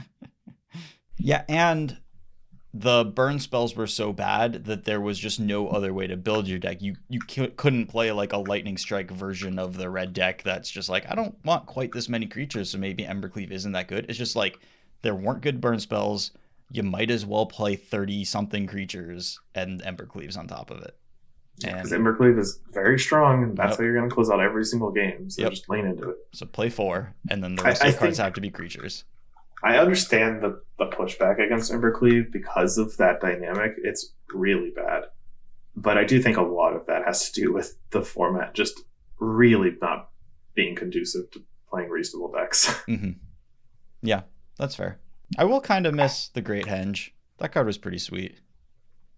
yeah, 1.18 1.44
and 1.48 1.98
the 2.72 3.04
burn 3.04 3.38
spells 3.40 3.74
were 3.74 3.86
so 3.86 4.12
bad 4.12 4.64
that 4.64 4.84
there 4.84 5.00
was 5.00 5.18
just 5.18 5.40
no 5.40 5.68
other 5.68 5.92
way 5.92 6.06
to 6.06 6.16
build 6.16 6.46
your 6.46 6.58
deck. 6.58 6.80
You 6.80 6.96
you 7.08 7.20
c- 7.28 7.48
couldn't 7.56 7.86
play 7.86 8.12
like 8.12 8.32
a 8.32 8.38
lightning 8.38 8.76
strike 8.76 9.10
version 9.10 9.58
of 9.58 9.76
the 9.76 9.90
red 9.90 10.12
deck 10.12 10.42
that's 10.42 10.70
just 10.70 10.88
like 10.88 11.10
I 11.10 11.14
don't 11.14 11.36
want 11.44 11.66
quite 11.66 11.92
this 11.92 12.08
many 12.08 12.26
creatures, 12.26 12.70
so 12.70 12.78
maybe 12.78 13.04
Embercleave 13.04 13.50
isn't 13.50 13.72
that 13.72 13.88
good. 13.88 14.06
It's 14.08 14.18
just 14.18 14.36
like 14.36 14.60
there 15.02 15.14
weren't 15.14 15.42
good 15.42 15.60
burn 15.60 15.80
spells. 15.80 16.30
You 16.70 16.84
might 16.84 17.10
as 17.10 17.26
well 17.26 17.46
play 17.46 17.74
30 17.74 18.24
something 18.24 18.68
creatures 18.68 19.40
and 19.56 19.82
Embercleaves 19.82 20.38
on 20.38 20.46
top 20.46 20.70
of 20.70 20.82
it. 20.82 20.96
Because 21.60 21.92
Embercleave 21.92 22.38
is 22.38 22.60
very 22.72 22.98
strong, 22.98 23.42
and 23.42 23.56
that's 23.56 23.72
Yep. 23.72 23.78
how 23.78 23.84
you're 23.84 23.94
going 23.96 24.08
to 24.08 24.14
close 24.14 24.30
out 24.30 24.40
every 24.40 24.64
single 24.64 24.90
game. 24.90 25.28
So 25.30 25.42
Yep. 25.42 25.50
just 25.52 25.68
lean 25.68 25.86
into 25.86 26.10
it. 26.10 26.16
so 26.32 26.46
play 26.46 26.68
four, 26.70 27.14
and 27.30 27.42
then 27.44 27.54
the 27.56 27.62
rest 27.62 27.82
I 27.84 27.88
of 27.88 27.94
the 27.94 27.98
cards 28.00 28.18
have 28.18 28.32
to 28.34 28.40
be 28.40 28.50
creatures. 28.50 29.04
I 29.62 29.76
understand 29.76 30.42
the, 30.42 30.62
the 30.78 30.86
pushback 30.86 31.38
against 31.38 31.70
Embercleave 31.70 32.32
because 32.32 32.78
of 32.78 32.96
that 32.96 33.20
dynamic. 33.20 33.74
It's 33.84 34.14
really 34.32 34.70
bad. 34.70 35.04
But 35.76 35.98
I 35.98 36.04
do 36.04 36.20
think 36.22 36.36
a 36.38 36.42
lot 36.42 36.74
of 36.74 36.86
that 36.86 37.04
has 37.04 37.30
to 37.30 37.40
do 37.40 37.52
with 37.52 37.76
the 37.90 38.02
format 38.02 38.54
just 38.54 38.80
really 39.18 39.76
not 39.82 40.08
being 40.54 40.74
conducive 40.74 41.30
to 41.32 41.42
playing 41.68 41.90
reasonable 41.90 42.32
decks. 42.32 42.68
hmm 42.86 43.10
Yeah, 44.02 44.22
that's 44.56 44.74
fair. 44.74 44.98
I 45.38 45.44
will 45.44 45.60
kind 45.60 45.86
of 45.86 45.94
miss 45.94 46.28
the 46.28 46.40
Great 46.40 46.64
Henge. 46.66 47.10
That 47.38 47.52
card 47.52 47.66
was 47.66 47.76
pretty 47.78 47.98
sweet. 47.98 48.38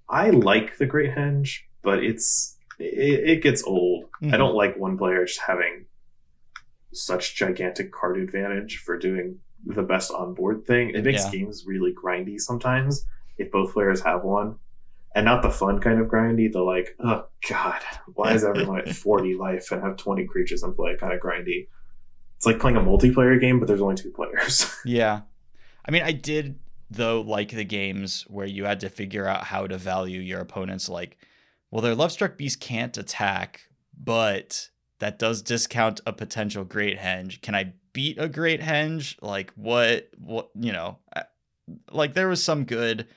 I 0.09 0.31
like 0.31 0.77
the 0.79 0.87
Great 0.87 1.15
Henge, 1.15 1.61
but 1.83 2.03
it's 2.03 2.57
it, 2.79 3.29
it 3.31 3.43
gets 3.43 3.63
old. 3.65 4.05
Mhm. 4.23 4.35
I 4.35 4.37
don't 4.37 4.55
like 4.55 4.77
one 4.77 4.97
player 4.99 5.25
just 5.25 5.41
having 5.41 5.87
such 6.93 7.35
gigantic 7.37 7.93
card 7.93 8.19
advantage 8.19 8.79
for 8.79 8.99
doing 8.99 9.39
the 9.65 9.83
best 9.83 10.11
onboard 10.13 10.67
thing. 10.67 10.91
It 10.91 11.05
makes 11.05 11.25
Yeah. 11.25 11.31
games 11.41 11.65
really 11.67 11.93
grindy 11.95 12.39
sometimes 12.41 13.07
if 13.39 13.51
both 13.51 13.73
players 13.73 14.03
have 14.03 14.25
one. 14.25 14.57
And 15.15 15.27
not 15.27 15.43
the 15.43 15.51
fun 15.51 15.79
kind 15.81 16.01
of 16.01 16.09
grindy, 16.09 16.51
the 16.51 16.63
like, 16.63 16.97
oh 17.01 17.27
god, 17.49 17.83
why 18.15 18.33
is 18.33 18.45
everyone 18.45 18.81
at 18.81 18.89
40 18.95 19.35
life 19.35 19.71
and 19.71 19.83
have 19.83 19.97
20 19.97 20.25
creatures 20.27 20.63
in 20.63 20.73
play 20.75 20.97
kind 20.97 21.13
of 21.13 21.21
grindy? 21.21 21.69
It's 22.37 22.47
like 22.47 22.59
playing 22.59 22.77
a 22.77 22.81
multiplayer 22.81 23.39
game, 23.41 23.59
but 23.61 23.69
there's 23.69 23.83
only 23.83 23.95
two 23.97 24.11
players. 24.11 24.75
Yeah. 24.85 25.21
I 25.87 25.91
mean, 25.91 26.03
I 26.03 26.13
did 26.13 26.59
though 26.91 27.21
like 27.23 27.51
the 27.51 27.65
games 27.65 28.25
where 28.29 28.47
you 28.47 28.65
had 28.65 28.81
to 28.81 28.89
figure 28.91 29.27
out 29.27 29.45
how 29.45 29.67
to 29.67 29.79
value 29.79 30.21
your 30.21 30.41
opponents 30.41 30.89
like 30.89 31.17
well 31.73 31.83
their 31.83 31.97
Lovestruck 31.97 32.37
Beast 32.37 32.61
can't 32.61 32.97
attack, 32.97 33.63
but 34.01 34.69
that 35.01 35.19
does 35.19 35.43
discount 35.43 36.01
a 36.07 36.13
potential 36.13 36.63
Great 36.63 36.99
Henge. 36.99 37.41
Can 37.41 37.57
I 37.57 37.73
beat 37.93 38.19
a 38.21 38.29
Great 38.29 38.61
Henge? 38.61 39.17
Like 39.21 39.53
what 39.57 40.11
what 40.17 40.51
you 40.55 40.71
know, 40.71 40.99
like 41.91 42.15
there 42.15 42.29
was 42.29 42.45
some 42.45 42.65
good 42.65 43.09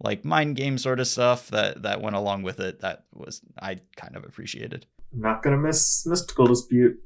like 0.00 0.24
mind 0.24 0.56
game 0.56 0.76
sort 0.76 1.00
of 1.00 1.06
stuff 1.06 1.48
that 1.48 1.82
that 1.82 2.02
went 2.02 2.16
along 2.16 2.42
with 2.42 2.60
it 2.60 2.80
that 2.80 3.04
was 3.14 3.40
I 3.60 3.78
kind 3.96 4.16
of 4.16 4.24
appreciated. 4.24 4.84
not 5.12 5.42
gonna 5.42 5.56
miss 5.56 6.04
Mystical 6.04 6.46
Dispute. 6.46 7.00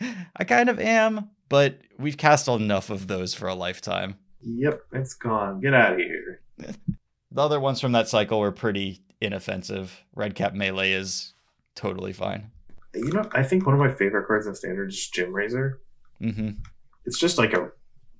I 0.36 0.44
kind 0.44 0.68
of 0.68 0.78
am, 0.78 1.30
but 1.48 1.78
we've 1.98 2.16
cast 2.16 2.48
enough 2.48 2.90
of 2.90 3.06
those 3.06 3.32
for 3.32 3.48
a 3.48 3.54
lifetime. 3.54 4.16
Yep, 4.42 4.82
it's 4.92 5.14
gone. 5.14 5.60
Get 5.60 5.72
out 5.74 5.94
of 5.94 5.98
here. 5.98 6.40
The 7.32 7.42
other 7.42 7.58
ones 7.58 7.80
from 7.80 7.90
that 7.92 8.06
cycle 8.08 8.38
were 8.38 8.52
pretty 8.52 9.02
inoffensive. 9.24 10.04
Redcap 10.14 10.54
Melee 10.54 10.92
is 10.92 11.34
totally 11.74 12.12
fine. 12.12 12.50
You 12.94 13.10
know, 13.12 13.28
I 13.32 13.42
think 13.42 13.66
one 13.66 13.74
of 13.74 13.80
my 13.80 13.92
favorite 13.92 14.26
cards 14.26 14.46
in 14.46 14.54
Standard 14.54 14.90
is 14.90 15.10
Gemrazer. 15.14 15.74
hmm 16.20 16.50
It's 17.04 17.18
just 17.18 17.38
like 17.38 17.52
a 17.52 17.70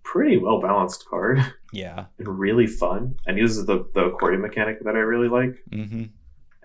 pretty 0.02 0.36
well 0.36 0.60
balanced 0.60 1.06
card 1.08 1.38
Yeah. 1.72 2.06
and 2.18 2.28
really 2.38 2.66
fun, 2.66 3.16
and 3.26 3.38
uses 3.38 3.66
the 3.66 3.86
the 3.94 4.06
accordion 4.06 4.42
mechanic 4.42 4.82
that 4.84 4.94
I 4.96 5.00
really 5.00 5.28
like, 5.28 5.62
hmm 5.72 6.04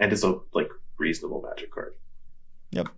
and 0.02 0.14
is 0.14 0.24
a 0.24 0.40
like 0.54 0.70
reasonable 0.98 1.42
magic 1.48 1.72
card. 1.72 1.94
Yep, 2.72 2.90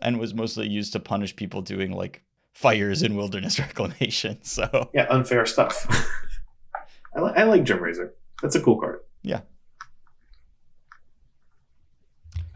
and 0.00 0.18
was 0.18 0.34
mostly 0.34 0.68
used 0.68 0.92
to 0.94 1.00
punish 1.00 1.34
people 1.36 1.62
doing 1.62 1.92
like 1.92 2.22
fires 2.52 3.02
in 3.02 3.16
wilderness 3.16 3.58
reclamation. 3.66 4.42
So 4.42 4.90
Yeah, 4.92 5.06
unfair 5.10 5.46
stuff. 5.46 5.86
I, 7.16 7.20
li- 7.20 7.32
I 7.36 7.42
like 7.44 7.64
Gemrazer. 7.64 8.10
That's 8.42 8.54
a 8.56 8.60
cool 8.60 8.78
card. 8.80 9.00
Yeah. 9.22 9.40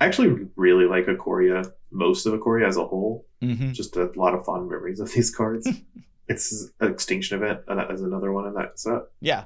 I 0.01 0.05
actually 0.07 0.47
really 0.57 0.85
like 0.87 1.07
Ikoria, 1.07 1.73
most 1.91 2.27
of 2.27 2.35
Ikoria 2.35 2.69
as 2.69 2.77
a 2.77 2.85
whole. 2.87 3.27
hmm 3.41 3.73
Just 3.73 3.97
a 3.97 4.11
lot 4.17 4.35
of 4.35 4.45
fond 4.45 4.69
memories 4.69 5.01
of 5.01 5.13
these 5.13 5.35
cards. 5.35 5.69
it's 6.29 6.71
an 6.81 6.91
Extinction 6.91 7.43
Event 7.43 7.61
uh, 7.69 7.87
as 7.91 8.03
another 8.03 8.33
one 8.33 8.47
in 8.47 8.55
that 8.55 8.79
set. 8.79 9.03
yeah, 9.21 9.45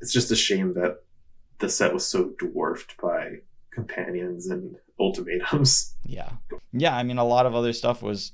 It's 0.00 0.12
just 0.12 0.30
a 0.30 0.36
shame 0.36 0.74
that 0.74 1.02
the 1.58 1.68
set 1.68 1.92
was 1.92 2.06
so 2.06 2.30
dwarfed 2.38 2.96
by 3.00 3.38
companions 3.70 4.46
and 4.48 4.76
ultimatums. 4.98 5.94
yeah, 6.04 6.30
yeah. 6.72 6.96
I 6.96 7.02
mean, 7.02 7.18
a 7.18 7.24
lot 7.24 7.44
of 7.46 7.54
other 7.54 7.72
stuff 7.72 8.02
was 8.02 8.32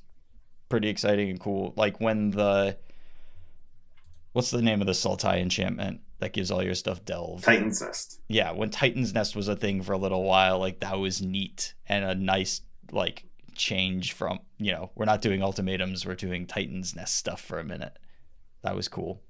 pretty 0.68 0.88
exciting 0.88 1.28
and 1.30 1.40
cool. 1.40 1.72
Like 1.76 2.00
when 2.00 2.30
the 2.30 2.76
what's 4.32 4.50
the 4.50 4.62
name 4.62 4.80
of 4.80 4.86
the 4.86 4.92
Sultai 4.92 5.40
enchantment 5.40 6.00
that 6.22 6.32
gives 6.32 6.50
all 6.50 6.62
your 6.62 6.74
stuff 6.74 7.04
delve? 7.04 7.42
Titan's 7.42 7.82
Nest. 7.82 8.20
yeah, 8.28 8.50
when 8.52 8.70
Titan's 8.70 9.12
Nest 9.12 9.36
was 9.36 9.48
a 9.48 9.54
thing 9.56 9.82
for 9.82 9.92
a 9.92 9.98
little 9.98 10.22
while, 10.24 10.58
like 10.58 10.80
that 10.80 10.98
was 10.98 11.20
neat 11.20 11.74
and 11.86 12.04
a 12.04 12.14
nice 12.14 12.62
like 12.90 13.24
change 13.54 14.12
from 14.12 14.38
you 14.58 14.72
know 14.72 14.90
we're 14.94 15.04
not 15.04 15.20
doing 15.20 15.42
ultimatums, 15.42 16.06
we're 16.06 16.14
doing 16.14 16.46
Titan's 16.46 16.96
Nest 16.96 17.14
stuff 17.16 17.40
for 17.40 17.58
a 17.58 17.64
minute. 17.64 17.98
That 18.62 18.74
was 18.74 18.88
cool. 18.88 19.22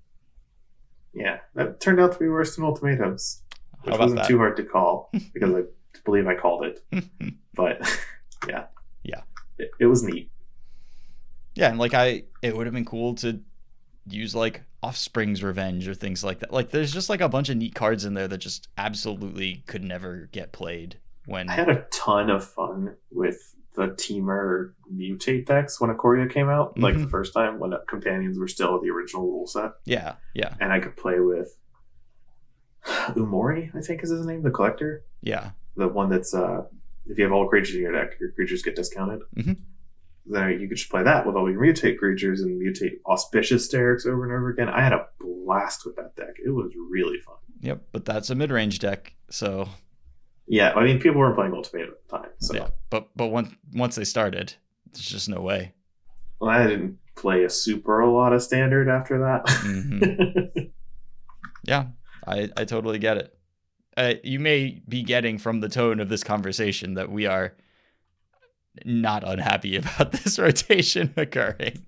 Yeah, 1.14 1.38
that 1.54 1.80
turned 1.80 2.00
out 2.00 2.12
to 2.12 2.18
be 2.18 2.28
worse 2.28 2.56
than 2.56 2.64
ultimatums, 2.64 3.42
which 3.82 3.98
wasn't 3.98 4.20
that? 4.20 4.28
too 4.28 4.38
hard 4.38 4.56
to 4.56 4.62
call 4.64 5.10
because 5.34 5.52
I 5.54 5.62
believe 6.04 6.26
I 6.26 6.34
called 6.34 6.64
it. 6.66 6.82
But 7.54 7.82
yeah, 8.48 8.64
Yeah. 9.02 9.20
it, 9.58 9.70
it 9.78 9.86
was 9.86 10.02
neat. 10.02 10.30
yeah, 11.54 11.68
and 11.68 11.78
like 11.78 11.92
I, 11.92 12.22
it 12.40 12.56
would 12.56 12.66
have 12.66 12.72
been 12.74 12.86
cool 12.86 13.14
to 13.16 13.40
use 14.06 14.34
like 14.34 14.62
Offspring's 14.82 15.42
Revenge 15.42 15.86
or 15.88 15.94
things 15.94 16.24
like 16.24 16.40
that. 16.40 16.52
Like 16.52 16.70
there's 16.70 16.92
just 16.92 17.08
like 17.08 17.20
a 17.20 17.28
bunch 17.28 17.48
of 17.48 17.56
neat 17.56 17.74
cards 17.74 18.04
in 18.04 18.14
there 18.14 18.28
that 18.28 18.38
just 18.38 18.68
absolutely 18.76 19.62
could 19.66 19.84
never 19.84 20.28
get 20.32 20.52
played 20.52 20.98
when. 21.26 21.48
I 21.48 21.52
had 21.54 21.68
a 21.68 21.86
ton 21.92 22.30
of 22.30 22.44
fun 22.44 22.96
with 23.10 23.54
the 23.74 23.88
Temur 23.88 24.72
mutate 24.92 25.46
decks 25.46 25.80
when 25.80 25.88
Ikoria 25.90 26.30
came 26.30 26.48
out, 26.50 26.78
like 26.78 26.94
the 26.98 27.04
Mhm. 27.06 27.10
first 27.10 27.32
time 27.32 27.58
when 27.58 27.72
companions 27.88 28.38
were 28.38 28.48
still 28.48 28.78
the 28.80 28.90
original 28.90 29.22
rule 29.22 29.46
set, 29.46 29.72
Yeah, 29.86 30.16
yeah, 30.34 30.54
and 30.60 30.70
I 30.72 30.78
could 30.80 30.94
play 30.96 31.20
with 31.20 31.56
Umori, 33.14 33.74
I 33.74 33.80
think 33.80 34.02
is 34.02 34.10
his 34.10 34.26
name, 34.26 34.42
the 34.42 34.50
collector, 34.50 35.04
yeah, 35.22 35.50
the 35.76 35.88
one 35.88 36.10
that's 36.10 36.34
uh, 36.34 36.64
if 37.06 37.16
you 37.16 37.24
have 37.24 37.32
all 37.32 37.48
creatures 37.48 37.74
in 37.76 37.80
your 37.82 37.92
deck, 37.92 38.18
your 38.20 38.32
creatures 38.32 38.62
get 38.62 38.76
discounted. 38.76 39.22
Mhm. 39.36 39.56
Then 40.24 40.60
you 40.60 40.68
could 40.68 40.76
just 40.76 40.90
play 40.90 41.02
that 41.02 41.26
with 41.26 41.34
all 41.36 41.50
your 41.50 41.60
mutate 41.60 41.98
creatures 41.98 42.40
and 42.42 42.60
mutate 42.60 43.00
auspicious 43.06 43.66
Starrix 43.68 44.06
over 44.06 44.24
and 44.24 44.32
over 44.32 44.50
again. 44.50 44.68
I 44.68 44.82
had 44.82 44.92
a 44.92 45.06
blast 45.20 45.84
with 45.84 45.96
that 45.96 46.14
deck. 46.16 46.34
It 46.44 46.50
was 46.50 46.72
really 46.90 47.18
fun. 47.18 47.36
yep. 47.60 47.82
But 47.90 48.04
that's 48.04 48.30
a 48.30 48.34
mid-range 48.34 48.78
deck, 48.78 49.14
so 49.30 49.68
Yeah, 50.46 50.72
I 50.76 50.84
mean, 50.84 51.00
people 51.00 51.18
weren't 51.20 51.34
playing 51.34 51.52
Ultimate 51.54 51.88
at 51.88 52.08
the 52.08 52.18
time, 52.18 52.30
so 52.38 52.54
yeah. 52.54 52.68
But 52.90 53.08
but 53.16 53.28
once 53.28 53.50
once 53.74 53.96
they 53.96 54.04
started, 54.04 54.54
there's 54.92 55.06
just 55.06 55.28
no 55.28 55.40
way. 55.40 55.72
well, 56.38 56.50
I 56.50 56.66
didn't 56.66 56.98
play 57.16 57.44
a 57.44 57.50
super 57.50 58.00
a 58.00 58.10
lot 58.10 58.32
of 58.32 58.42
Standard 58.42 58.88
after 58.88 59.18
that. 59.18 59.42
hmm 59.48 60.68
Yeah, 61.64 61.86
I, 62.26 62.48
I 62.56 62.64
totally 62.64 62.98
get 62.98 63.16
it. 63.18 63.38
Uh, 63.96 64.14
you 64.24 64.40
may 64.40 64.80
be 64.88 65.02
getting 65.02 65.38
from 65.38 65.60
the 65.60 65.68
tone 65.68 66.00
of 66.00 66.08
this 66.08 66.24
conversation 66.24 66.94
that 66.94 67.10
we 67.10 67.26
are 67.26 67.54
not 68.84 69.22
unhappy 69.26 69.76
about 69.76 70.12
this 70.12 70.38
rotation 70.38 71.12
occurring. 71.16 71.84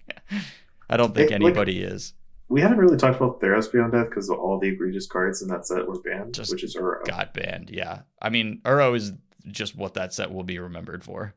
I 0.89 0.97
don't 0.97 1.15
think 1.15 1.31
It- 1.31 1.35
like- 1.35 1.43
anybody 1.43 1.83
is. 1.83 2.13
we 2.49 2.61
haven't 2.61 2.79
really 2.79 2.97
talked 2.97 3.17
about 3.17 3.41
Theros 3.41 3.71
Beyond 3.73 3.93
Death 3.93 4.11
because 4.11 4.29
all 4.31 4.59
the 4.61 4.69
egregious 4.69 5.07
cards 5.07 5.43
in 5.43 5.49
that 5.49 5.67
set 5.67 5.87
were 5.87 6.01
banned, 6.01 6.35
Just 6.35 6.51
which 6.53 6.63
is 6.63 6.77
Uro. 6.77 7.05
Got 7.05 7.33
banned. 7.35 7.71
Yeah. 7.71 8.01
I 8.21 8.29
mean, 8.29 8.61
Uro 8.65 8.95
is 8.95 9.13
just 9.49 9.77
what 9.77 9.95
that 9.95 10.13
set 10.15 10.33
will 10.33 10.45
be 10.45 10.59
remembered 10.59 11.03
for. 11.05 11.35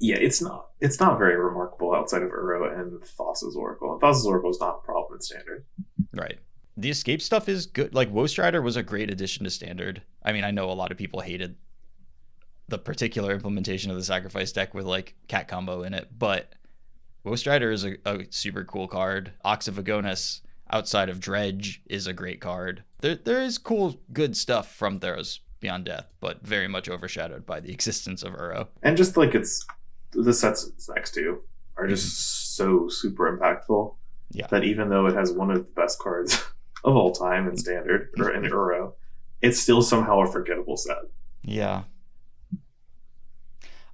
Yeah, 0.00 0.16
it's 0.16 0.40
not 0.42 0.68
it's 0.80 1.00
not 1.00 1.18
very 1.18 1.36
remarkable 1.36 1.94
outside 1.94 2.22
of 2.22 2.30
Uro 2.30 2.78
and 2.78 3.00
Thassa's 3.02 3.56
Oracle. 3.56 3.92
And 3.92 4.00
Thassa's 4.00 4.26
Oracle 4.26 4.50
is 4.50 4.60
not 4.60 4.80
a 4.82 4.84
problem 4.86 5.14
in 5.16 5.20
Standard. 5.22 5.64
Right. 6.14 6.38
The 6.76 6.90
escape 6.90 7.20
stuff 7.22 7.48
is 7.48 7.66
good. 7.66 7.94
Like 7.94 8.10
Woe 8.12 8.26
Strider 8.26 8.62
was 8.62 8.76
a 8.76 8.82
great 8.82 9.10
addition 9.10 9.44
to 9.44 9.50
standard. 9.50 10.02
I 10.22 10.32
mean, 10.32 10.44
I 10.44 10.50
know 10.50 10.70
a 10.70 10.72
lot 10.74 10.92
of 10.92 10.98
people 10.98 11.20
hated 11.20 11.56
the 12.68 12.78
particular 12.78 13.32
implementation 13.32 13.90
of 13.90 13.96
the 13.96 14.04
sacrifice 14.04 14.52
deck 14.52 14.74
with 14.74 14.84
like 14.84 15.14
cat 15.26 15.48
combo 15.48 15.82
in 15.82 15.94
it, 15.94 16.08
but 16.16 16.54
Woe 17.24 17.36
Strider 17.36 17.70
is 17.70 17.84
a, 17.84 17.96
a 18.06 18.26
super 18.30 18.64
cool 18.64 18.88
card. 18.88 19.32
Ox 19.44 19.68
of 19.68 19.76
Agonas 19.76 20.40
outside 20.70 21.08
of 21.08 21.20
Dredge 21.20 21.82
is 21.86 22.06
a 22.06 22.12
great 22.12 22.40
card. 22.40 22.84
There 23.00 23.16
there 23.16 23.42
is 23.42 23.58
cool 23.58 24.00
good 24.12 24.36
stuff 24.36 24.74
from 24.74 25.00
Theros 25.00 25.40
Beyond 25.60 25.86
Death, 25.86 26.06
but 26.20 26.42
very 26.42 26.68
much 26.68 26.88
overshadowed 26.88 27.46
by 27.46 27.60
the 27.60 27.72
existence 27.72 28.22
of 28.22 28.34
Uro. 28.34 28.68
And 28.82 28.96
just 28.96 29.16
like 29.16 29.34
it's 29.34 29.66
the 30.12 30.32
sets 30.32 30.66
it's 30.66 30.88
next 30.88 31.12
to 31.14 31.42
are 31.76 31.86
just 31.86 32.06
mm-hmm. 32.06 32.86
so 32.86 32.88
super 32.88 33.36
impactful. 33.36 33.94
Yeah. 34.30 34.46
That 34.48 34.64
even 34.64 34.90
though 34.90 35.06
it 35.06 35.14
has 35.14 35.32
one 35.32 35.50
of 35.50 35.58
the 35.58 35.72
best 35.72 35.98
cards 35.98 36.44
of 36.84 36.94
all 36.94 37.12
time 37.12 37.48
in 37.48 37.56
standard 37.56 38.10
or 38.18 38.30
in 38.30 38.42
Uro, 38.50 38.92
it's 39.40 39.58
still 39.58 39.82
somehow 39.82 40.20
a 40.20 40.26
forgettable 40.26 40.76
set. 40.76 40.98
Yeah. 41.42 41.84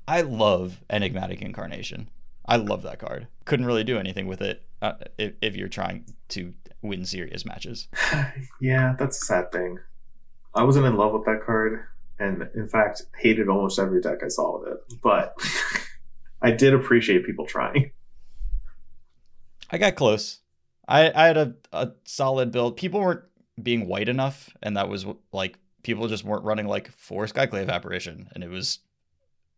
I 0.06 0.20
love 0.20 0.82
Enigmatic 0.90 1.40
Incarnation. 1.40 2.10
I 2.46 2.56
love 2.56 2.82
that 2.82 2.98
card. 2.98 3.28
Couldn't 3.44 3.66
really 3.66 3.84
do 3.84 3.98
anything 3.98 4.26
with 4.26 4.42
it 4.42 4.62
uh, 4.82 4.94
if, 5.16 5.32
if 5.40 5.56
you're 5.56 5.68
trying 5.68 6.04
to 6.30 6.52
win 6.82 7.04
serious 7.06 7.46
matches. 7.46 7.88
yeah, 8.60 8.94
that's 8.98 9.22
a 9.22 9.24
sad 9.24 9.52
thing. 9.52 9.78
I 10.54 10.62
wasn't 10.62 10.86
in 10.86 10.96
love 10.96 11.12
with 11.12 11.24
that 11.24 11.42
card, 11.44 11.86
and 12.18 12.48
in 12.54 12.68
fact, 12.68 13.02
hated 13.18 13.48
almost 13.48 13.78
every 13.78 14.00
deck 14.00 14.18
I 14.22 14.28
saw 14.28 14.60
with 14.60 14.72
it. 14.72 15.00
But 15.02 15.34
I 16.42 16.50
did 16.50 16.74
appreciate 16.74 17.24
people 17.24 17.46
trying. 17.46 17.90
I 19.70 19.78
got 19.78 19.96
close. 19.96 20.40
I, 20.86 21.10
I 21.10 21.26
had 21.26 21.36
a, 21.38 21.54
a 21.72 21.92
solid 22.04 22.52
build. 22.52 22.76
People 22.76 23.00
weren't 23.00 23.24
being 23.60 23.88
white 23.88 24.08
enough, 24.08 24.50
and 24.62 24.76
that 24.76 24.88
was 24.88 25.06
like 25.32 25.58
people 25.82 26.08
just 26.08 26.24
weren't 26.24 26.44
running 26.44 26.66
like 26.66 26.92
four 26.92 27.24
Skyclave 27.24 27.70
Apparition, 27.70 28.28
and 28.34 28.44
it 28.44 28.50
was 28.50 28.80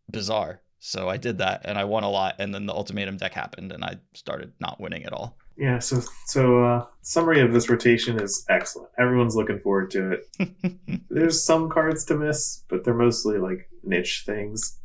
bizarre. 0.09 0.61
So 0.79 1.09
I 1.09 1.17
did 1.17 1.39
that, 1.39 1.61
and 1.65 1.77
I 1.77 1.83
won 1.85 2.03
a 2.03 2.09
lot. 2.09 2.35
And 2.39 2.53
then 2.53 2.65
the 2.65 2.73
ultimatum 2.73 3.17
deck 3.17 3.33
happened, 3.33 3.71
and 3.71 3.83
I 3.83 3.97
started 4.13 4.53
not 4.59 4.79
winning 4.79 5.03
at 5.05 5.13
all. 5.13 5.37
Yeah. 5.57 5.79
So 5.79 6.01
so 6.25 6.63
uh, 6.63 6.85
summary 7.01 7.41
of 7.41 7.51
this 7.51 7.69
rotation 7.69 8.19
is 8.21 8.45
excellent. 8.47 8.89
Everyone's 8.99 9.35
looking 9.35 9.59
forward 9.59 9.89
to 9.91 10.11
it. 10.11 11.01
There's 11.09 11.43
some 11.43 11.69
cards 11.69 12.05
to 12.05 12.15
miss, 12.15 12.63
but 12.67 12.83
they're 12.83 12.93
mostly 12.93 13.39
like 13.39 13.69
niche 13.83 14.23
things. 14.25 14.77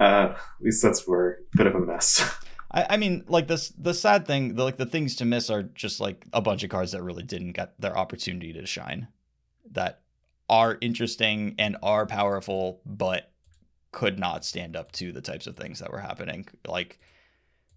Uh, 0.00 0.34
at 0.34 0.38
least 0.60 0.82
that's 0.82 1.06
where 1.06 1.38
a 1.54 1.56
bit 1.56 1.66
of 1.66 1.74
a 1.74 1.80
mess. 1.80 2.28
I, 2.70 2.86
I 2.90 2.96
mean, 2.96 3.24
like 3.28 3.46
this, 3.46 3.68
the 3.78 3.94
sad 3.94 4.26
thing, 4.26 4.56
the, 4.56 4.64
like 4.64 4.76
the 4.76 4.86
things 4.86 5.16
to 5.16 5.24
miss 5.24 5.48
are 5.50 5.62
just 5.62 6.00
like 6.00 6.26
a 6.32 6.40
bunch 6.40 6.64
of 6.64 6.70
cards 6.70 6.92
that 6.92 7.02
really 7.02 7.22
didn't 7.22 7.52
get 7.52 7.80
their 7.80 7.96
opportunity 7.96 8.52
to 8.54 8.66
shine, 8.66 9.08
that 9.70 10.00
are 10.48 10.76
interesting 10.80 11.54
and 11.58 11.76
are 11.82 12.06
powerful, 12.06 12.80
but 12.84 13.30
could 13.94 14.18
not 14.18 14.44
stand 14.44 14.74
up 14.74 14.90
to 14.90 15.12
the 15.12 15.20
types 15.20 15.46
of 15.46 15.56
things 15.56 15.78
that 15.78 15.92
were 15.92 16.00
happening. 16.00 16.46
Like 16.66 16.98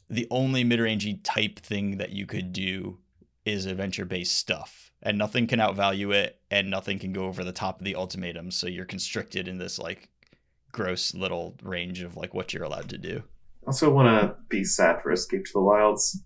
the 0.09 0.27
only 0.31 0.63
mid-rangey 0.63 1.19
type 1.23 1.59
thing 1.59 1.97
that 1.97 2.09
you 2.09 2.25
could 2.25 2.51
do 2.51 2.97
is 3.45 3.65
adventure-based 3.65 4.35
stuff, 4.35 4.91
and 5.03 5.17
nothing 5.17 5.45
can 5.45 5.59
outvalue 5.59 6.13
it, 6.13 6.41
and 6.49 6.69
nothing 6.69 6.97
can 6.97 7.13
go 7.13 7.25
over 7.25 7.43
the 7.43 7.51
top 7.51 7.79
of 7.79 7.85
the 7.85 7.95
ultimatum. 7.95 8.49
So 8.51 8.67
you're 8.67 8.83
constricted 8.83 9.47
in 9.47 9.59
this 9.59 9.77
like 9.77 10.09
gross 10.71 11.13
little 11.13 11.55
range 11.61 12.01
of 12.01 12.17
like 12.17 12.33
what 12.33 12.51
you're 12.51 12.63
allowed 12.63 12.89
to 12.89 12.97
do. 12.97 13.23
Also, 13.67 13.93
want 13.93 14.07
to 14.07 14.35
be 14.49 14.63
sad 14.63 15.01
for 15.01 15.11
Escape 15.11 15.45
to 15.45 15.53
the 15.53 15.61
Wilds, 15.61 16.23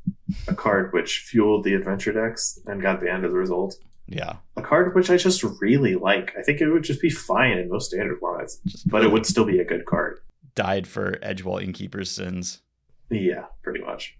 a 0.47 0.53
card 0.53 0.93
which 0.93 1.25
fueled 1.27 1.63
the 1.63 1.73
adventure 1.73 2.13
decks 2.13 2.59
and 2.65 2.81
got 2.81 3.01
banned 3.01 3.25
as 3.25 3.33
a 3.33 3.35
result. 3.35 3.75
Yeah, 4.13 4.35
A 4.57 4.61
card 4.61 4.93
which 4.93 5.09
I 5.09 5.15
just 5.15 5.41
really 5.61 5.95
like. 5.95 6.35
I 6.37 6.41
think 6.41 6.59
it 6.59 6.69
would 6.69 6.83
just 6.83 7.01
be 7.01 7.09
fine 7.09 7.57
in 7.57 7.69
most 7.69 7.91
standard 7.91 8.19
formats, 8.19 8.57
but 8.85 9.03
it 9.05 9.11
would 9.11 9.25
still 9.25 9.45
be 9.45 9.59
a 9.59 9.65
good 9.65 9.85
card. 9.85 10.19
died 10.53 10.85
for 10.85 11.13
Edgewall 11.23 11.63
Innkeeper's 11.63 12.11
sins. 12.11 12.61
Yeah, 13.09 13.45
pretty 13.63 13.81
much. 13.81 14.17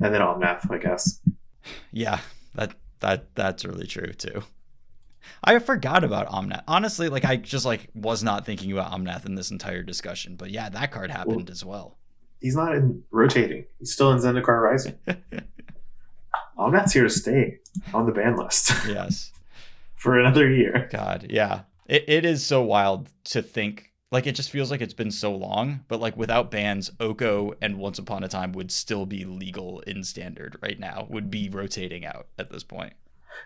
And 0.00 0.12
then 0.12 0.20
Omnath, 0.20 0.68
I 0.70 0.78
guess. 0.78 1.20
Yeah, 1.92 2.18
that 2.56 2.74
that 3.00 3.34
that's 3.36 3.64
really 3.64 3.86
true 3.86 4.12
too. 4.12 4.42
I 5.44 5.58
forgot 5.60 6.02
about 6.02 6.26
Omnath. 6.28 6.64
Honestly, 6.66 7.08
like 7.08 7.24
I 7.24 7.36
just 7.36 7.64
like 7.64 7.88
was 7.94 8.24
not 8.24 8.44
thinking 8.44 8.72
about 8.72 8.90
Omnath 8.90 9.24
in 9.24 9.36
this 9.36 9.52
entire 9.52 9.84
discussion. 9.84 10.34
But 10.34 10.50
yeah, 10.50 10.68
that 10.68 10.90
card 10.90 11.12
happened 11.12 11.48
as 11.48 11.64
well. 11.64 11.98
He's 12.40 12.56
not 12.56 12.74
in 12.74 13.04
rotating. 13.12 13.66
He's 13.78 13.92
still 13.92 14.10
in 14.10 14.18
Zendikar 14.18 14.60
Rising. 14.60 14.98
Omnath's 16.70 16.92
here 16.92 17.04
to 17.04 17.10
stay 17.10 17.58
on 17.94 18.06
the 18.06 18.12
ban 18.12 18.36
list 18.36 18.70
yes. 18.86 19.32
for 19.94 20.18
another 20.18 20.50
year. 20.50 20.88
God, 20.90 21.26
yeah. 21.30 21.62
It 21.86 22.04
it 22.08 22.24
is 22.24 22.44
so 22.44 22.62
wild 22.62 23.08
to 23.24 23.42
think 23.42 23.92
like 24.10 24.26
it 24.26 24.34
just 24.34 24.50
feels 24.50 24.70
like 24.70 24.80
it's 24.80 24.94
been 24.94 25.10
so 25.10 25.34
long, 25.34 25.84
but 25.88 26.00
like 26.00 26.16
without 26.16 26.50
bans, 26.50 26.90
Oko 27.00 27.54
and 27.62 27.78
Once 27.78 27.98
Upon 27.98 28.22
a 28.22 28.28
Time 28.28 28.52
would 28.52 28.70
still 28.70 29.06
be 29.06 29.24
legal 29.24 29.80
in 29.80 30.04
standard 30.04 30.58
right 30.62 30.78
now, 30.78 31.06
would 31.08 31.30
be 31.30 31.48
rotating 31.48 32.04
out 32.04 32.26
at 32.38 32.50
this 32.50 32.62
point. 32.62 32.92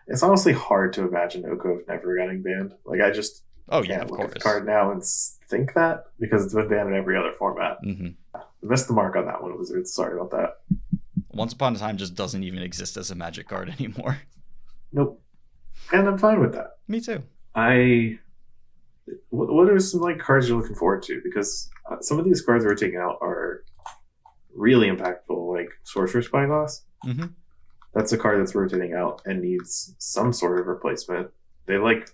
It's 0.09 0.23
honestly 0.25 0.53
hard 0.53 0.93
to 0.95 1.07
imagine 1.07 1.45
Oko 1.47 1.81
never 1.89 2.17
getting 2.17 2.43
banned. 2.43 2.75
Like 2.85 3.01
I 3.01 3.11
just 3.11 3.43
Oh 3.69 3.83
yeah, 3.83 4.03
of 4.03 4.11
look 4.11 4.21
at 4.21 4.33
the 4.33 4.41
card 4.41 4.67
now 4.67 4.93
and 4.93 5.03
think 5.49 5.75
that 5.75 6.07
because 6.21 6.45
it's 6.45 6.55
been 6.55 6.69
banned 6.69 6.89
in 6.89 6.95
every 6.95 7.17
other 7.17 7.33
format. 7.39 7.79
hmm 7.83 8.09
I 8.35 8.41
missed 8.63 8.89
the 8.89 8.95
mark 8.95 9.17
on 9.17 9.27
that 9.27 9.43
one, 9.43 9.57
Wizards. 9.59 9.93
Sorry 9.93 10.19
about 10.19 10.31
that. 10.33 10.56
Once 11.37 11.53
Upon 11.53 11.75
a 11.77 11.79
Time 11.79 11.97
just 11.97 12.15
doesn't 12.15 12.43
even 12.45 12.63
exist 12.63 12.97
as 12.97 13.11
a 13.11 13.15
magic 13.15 13.49
card 13.49 13.69
anymore. 13.79 14.19
Nope. 14.93 15.23
And 15.93 16.09
I'm 16.09 16.19
fine 16.19 16.41
with 16.41 16.53
that. 16.55 16.79
Me 16.89 17.01
too. 17.01 17.23
I. 17.55 18.19
What 19.31 19.53
what 19.53 19.71
are 19.71 19.79
some 19.79 20.01
like 20.01 20.19
cards 20.19 20.49
you're 20.49 20.59
looking 20.61 20.75
forward 20.77 21.03
to? 21.05 21.21
Because 21.23 21.71
uh, 21.91 22.01
some 22.01 22.19
of 22.19 22.25
these 22.25 22.43
cards 22.43 22.65
we're 22.65 22.75
taking 22.75 22.99
out 22.99 23.19
are 23.23 23.63
really 24.55 24.89
impactful, 24.89 25.55
like 25.55 25.69
Sorcerous 25.85 26.27
Spyglass. 26.27 26.83
hmm 27.03 27.27
That's 27.95 28.13
a 28.13 28.19
card 28.19 28.41
that's 28.41 28.55
rotating 28.55 28.95
out 28.95 29.23
and 29.27 29.41
needs 29.43 29.95
some 29.99 30.33
sort 30.33 30.59
of 30.59 30.67
replacement. 30.67 31.29
They 31.67 31.77
like 31.79 32.09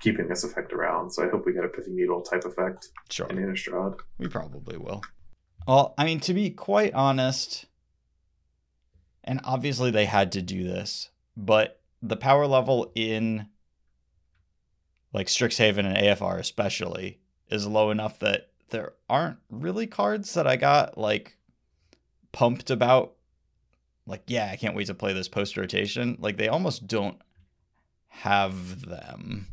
keeping 0.00 0.26
this 0.28 0.42
effect 0.42 0.72
around, 0.72 1.10
so 1.12 1.24
I 1.24 1.28
hope 1.28 1.46
we 1.46 1.52
get 1.52 1.64
a 1.64 1.68
Pithing 1.68 1.94
Needle 1.94 2.22
type 2.22 2.44
effect 2.44 2.88
Sure. 3.10 3.26
in 3.28 3.36
Innistrad. 3.36 3.96
We 4.18 4.26
probably 4.28 4.76
will. 4.78 5.02
Well, 5.68 5.94
I 5.96 6.04
mean, 6.04 6.18
to 6.20 6.34
be 6.34 6.50
quite 6.50 6.92
honest, 6.94 7.66
and 9.24 9.40
obviously 9.44 9.90
they 9.90 10.04
had 10.04 10.32
to 10.32 10.42
do 10.42 10.64
this, 10.64 11.10
but 11.36 11.80
the 12.02 12.16
power 12.16 12.46
level 12.46 12.92
in 12.94 13.48
like 15.12 15.26
Strixhaven 15.28 15.78
and 15.78 15.96
AFR 15.96 16.38
especially 16.38 17.20
is 17.48 17.66
low 17.66 17.90
enough 17.90 18.18
that 18.18 18.50
there 18.70 18.92
aren't 19.08 19.38
really 19.50 19.86
cards 19.86 20.34
that 20.34 20.46
I 20.46 20.56
got 20.56 20.98
like 20.98 21.38
pumped 22.32 22.70
about. 22.70 23.14
Like, 24.06 24.24
yeah, 24.26 24.50
I 24.52 24.56
can't 24.56 24.74
wait 24.76 24.88
to 24.88 24.94
play 24.94 25.14
this 25.14 25.28
post 25.28 25.56
rotation. 25.56 26.18
Like, 26.20 26.36
they 26.36 26.48
almost 26.48 26.86
don't 26.86 27.16
have 28.08 28.82
them. 28.82 29.46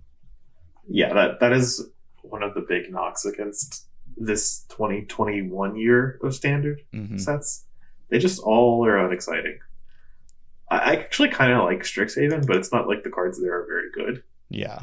Yeah, 0.89 1.13
that 1.13 1.39
that 1.39 1.53
is 1.53 1.87
one 2.21 2.43
of 2.43 2.53
the 2.53 2.65
big 2.67 2.91
knocks 2.91 3.23
against 3.23 3.85
this 4.17 4.65
2021 4.69 5.77
year 5.77 6.19
of 6.21 6.35
standard. 6.35 6.81
hmm 6.91 7.17
sets. 7.17 7.65
They 8.11 8.19
just 8.19 8.39
all 8.41 8.85
are 8.85 8.97
unexciting. 9.07 9.57
I, 10.69 10.77
I 10.77 10.95
actually 10.97 11.29
kind 11.29 11.51
of 11.51 11.63
like 11.63 11.79
Strixhaven, 11.79 12.45
but 12.45 12.57
it's 12.57 12.71
not 12.71 12.87
like 12.87 13.03
the 13.03 13.09
cards 13.09 13.41
there 13.41 13.59
are 13.59 13.65
very 13.65 13.89
good. 13.91 14.21
Yeah. 14.49 14.81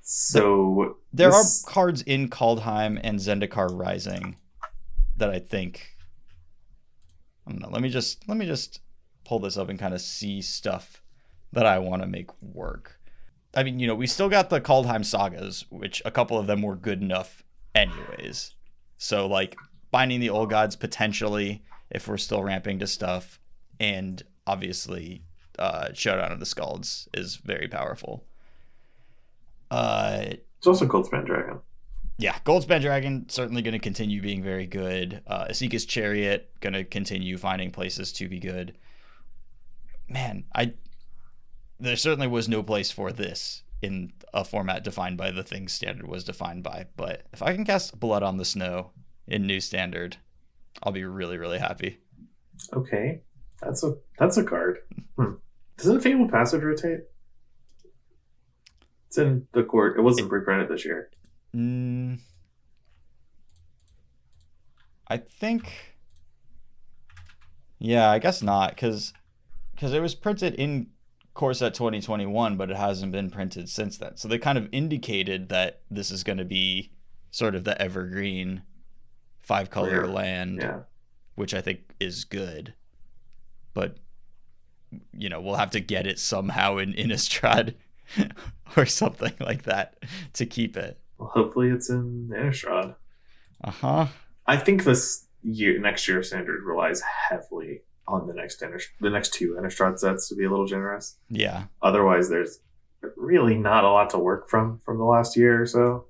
So 0.00 0.96
There 1.12 1.30
this- 1.30 1.64
are 1.66 1.70
cards 1.70 2.02
in 2.02 2.28
Kaldheim 2.28 3.00
and 3.02 3.18
Zendikar 3.18 3.68
Rising 3.70 4.36
that 5.16 5.30
I 5.30 5.38
think 5.38 5.88
I 7.46 7.50
don't 7.50 7.60
know. 7.60 7.68
Let 7.70 7.82
me 7.82 7.88
just 7.88 8.26
let 8.28 8.36
me 8.36 8.46
just 8.46 8.80
pull 9.24 9.38
this 9.40 9.56
up 9.56 9.68
and 9.68 9.78
kind 9.78 9.94
of 9.94 10.00
see 10.00 10.40
stuff 10.42 11.02
that 11.52 11.66
I 11.66 11.78
want 11.78 12.02
to 12.02 12.08
make 12.08 12.30
work. 12.40 12.98
I 13.54 13.62
mean, 13.62 13.78
you 13.78 13.86
know, 13.86 13.94
we 13.94 14.06
still 14.06 14.28
got 14.30 14.48
the 14.48 14.60
Kaldheim 14.60 15.04
sagas, 15.04 15.66
which 15.70 16.00
a 16.04 16.10
couple 16.10 16.38
of 16.38 16.46
them 16.46 16.62
were 16.62 16.76
good 16.76 17.02
enough 17.02 17.42
anyways. 17.74 18.54
So 18.96 19.26
like 19.26 19.56
binding 19.90 20.20
the 20.20 20.30
old 20.30 20.50
gods 20.50 20.76
potentially 20.76 21.62
if 21.92 22.08
we're 22.08 22.16
still 22.16 22.42
ramping 22.42 22.80
to 22.80 22.86
stuff 22.86 23.38
and 23.78 24.22
obviously 24.46 25.22
uh 25.58 25.88
Showdown 25.94 26.32
of 26.32 26.40
the 26.40 26.46
Skalds 26.46 27.06
is 27.14 27.36
very 27.36 27.68
powerful. 27.68 28.24
Uh 29.70 30.24
it's 30.58 30.66
also 30.66 30.86
Goldspan 30.86 31.26
Dragon. 31.26 31.60
yeah, 32.18 32.38
Goldspan 32.44 32.82
Dragon 32.82 33.28
certainly 33.28 33.62
going 33.62 33.72
to 33.72 33.80
continue 33.80 34.22
being 34.22 34.42
very 34.42 34.66
good. 34.66 35.22
Uh, 35.26 35.46
Esika's 35.46 35.84
Chariot 35.84 36.50
going 36.60 36.72
to 36.72 36.84
continue 36.84 37.36
finding 37.36 37.72
places 37.72 38.12
to 38.14 38.28
be 38.28 38.38
good. 38.38 38.78
Man, 40.08 40.44
I 40.54 40.74
there 41.80 41.96
certainly 41.96 42.28
was 42.28 42.48
no 42.48 42.62
place 42.62 42.92
for 42.92 43.10
this 43.10 43.62
in 43.80 44.12
a 44.32 44.44
format 44.44 44.84
defined 44.84 45.16
by 45.18 45.32
the 45.32 45.42
things 45.42 45.72
standard 45.72 46.06
was 46.06 46.22
defined 46.22 46.62
by. 46.62 46.86
But 46.96 47.26
if 47.32 47.42
I 47.42 47.54
can 47.54 47.64
cast 47.64 47.98
Blood 47.98 48.22
on 48.22 48.36
the 48.36 48.44
Snow 48.44 48.92
in 49.26 49.46
new 49.46 49.60
standard, 49.60 50.18
I'll 50.82 50.92
be 50.92 51.04
really 51.04 51.38
really 51.38 51.58
happy. 51.58 51.98
Okay, 52.72 53.22
that's 53.60 53.82
a 53.82 53.94
that's 54.18 54.36
a 54.36 54.44
card. 54.44 54.78
Hmm. 55.16 55.34
Doesn't 55.76 56.00
Fabled 56.00 56.30
Passage 56.30 56.62
rotate? 56.62 57.00
It's 59.08 59.18
in 59.18 59.46
the 59.52 59.62
court. 59.62 59.98
It 59.98 60.02
wasn't 60.02 60.30
reprinted 60.30 60.68
this 60.68 60.84
year. 60.84 61.10
Mm, 61.54 62.18
I 65.08 65.16
think. 65.18 65.96
Yeah, 67.78 68.10
I 68.10 68.18
guess 68.18 68.42
not, 68.42 68.70
because 68.70 69.12
because 69.72 69.92
it 69.92 70.00
was 70.00 70.14
printed 70.14 70.54
in 70.54 70.88
Core 71.34 71.52
Set 71.52 71.74
2021, 71.74 72.56
but 72.56 72.70
it 72.70 72.76
hasn't 72.76 73.12
been 73.12 73.30
printed 73.30 73.68
since 73.68 73.98
then. 73.98 74.16
So 74.16 74.28
they 74.28 74.38
kind 74.38 74.56
of 74.56 74.68
indicated 74.72 75.48
that 75.48 75.80
this 75.90 76.10
is 76.10 76.24
going 76.24 76.38
to 76.38 76.44
be 76.44 76.92
sort 77.30 77.54
of 77.54 77.64
the 77.64 77.80
evergreen 77.80 78.62
five 79.42 79.70
color 79.70 80.06
land, 80.06 80.58
Yeah. 80.62 80.80
which 81.34 81.54
I 81.54 81.60
think 81.60 81.80
is 82.00 82.24
good. 82.24 82.74
But 83.74 83.96
you 85.12 85.28
know, 85.28 85.40
we'll 85.40 85.54
have 85.56 85.70
to 85.70 85.80
get 85.80 86.06
it 86.06 86.18
somehow 86.18 86.76
in 86.78 86.92
Innistrad 86.92 87.74
or 88.76 88.86
something 88.86 89.32
like 89.40 89.62
that 89.64 89.96
to 90.34 90.46
keep 90.46 90.76
it. 90.76 90.98
Well, 91.18 91.30
hopefully 91.32 91.68
it's 91.68 91.88
in 91.90 92.28
Innistrad. 92.32 92.94
Uh 93.64 93.70
huh. 93.70 94.06
I 94.46 94.56
think 94.56 94.84
this 94.84 95.26
year, 95.42 95.78
next 95.78 96.06
year 96.08 96.22
standard 96.22 96.62
relies 96.64 97.00
heavily 97.28 97.82
on 98.08 98.26
the 98.26 98.34
next 98.34 98.60
Innistrad, 98.60 98.88
the 99.00 99.10
next 99.10 99.32
two 99.34 99.56
Innistrad 99.60 99.98
sets 99.98 100.28
to 100.28 100.34
be 100.34 100.44
a 100.44 100.50
little 100.50 100.66
generous. 100.66 101.16
Yeah. 101.30 101.64
Otherwise, 101.80 102.28
there's 102.28 102.58
really 103.16 103.56
not 103.56 103.84
a 103.84 103.88
lot 103.88 104.10
to 104.10 104.18
work 104.18 104.48
from 104.48 104.78
from 104.84 104.98
the 104.98 105.04
last 105.04 105.36
year 105.36 105.62
or 105.62 105.66
so. 105.66 106.06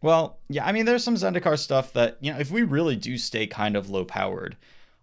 Well, 0.00 0.38
yeah, 0.48 0.64
I 0.64 0.72
mean, 0.72 0.84
there's 0.84 1.02
some 1.02 1.16
Zendikar 1.16 1.58
stuff 1.58 1.92
that, 1.94 2.18
you 2.20 2.32
know, 2.32 2.38
if 2.38 2.50
we 2.50 2.62
really 2.62 2.96
do 2.96 3.18
stay 3.18 3.46
kind 3.46 3.76
of 3.76 3.90
low 3.90 4.04
powered, 4.04 4.56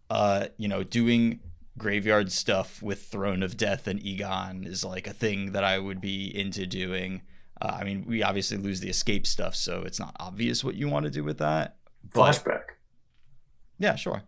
uh, 0.09 0.47
you 0.57 0.67
know, 0.67 0.83
doing 0.83 1.39
graveyard 1.77 2.31
stuff 2.31 2.81
with 2.81 3.03
Throne 3.03 3.43
of 3.43 3.57
Death 3.57 3.87
and 3.87 4.01
Egon 4.01 4.63
is 4.63 4.85
like 4.85 5.07
a 5.07 5.13
thing 5.13 5.51
that 5.51 5.63
I 5.63 5.79
would 5.79 5.99
be 5.99 6.33
into 6.33 6.65
doing. 6.65 7.21
Uh, 7.61 7.77
I 7.79 7.83
mean, 7.83 8.05
we 8.07 8.23
obviously 8.23 8.57
lose 8.57 8.79
the 8.79 8.89
escape 8.89 9.27
stuff, 9.27 9.55
so 9.55 9.81
it's 9.81 9.99
not 9.99 10.15
obvious 10.19 10.63
what 10.63 10.75
you 10.75 10.87
want 10.87 11.05
to 11.05 11.11
do 11.11 11.23
with 11.23 11.39
that. 11.39 11.77
But- 12.13 12.31
Flashback. 12.31 12.63
Yeah, 13.77 13.95
sure. 13.95 14.23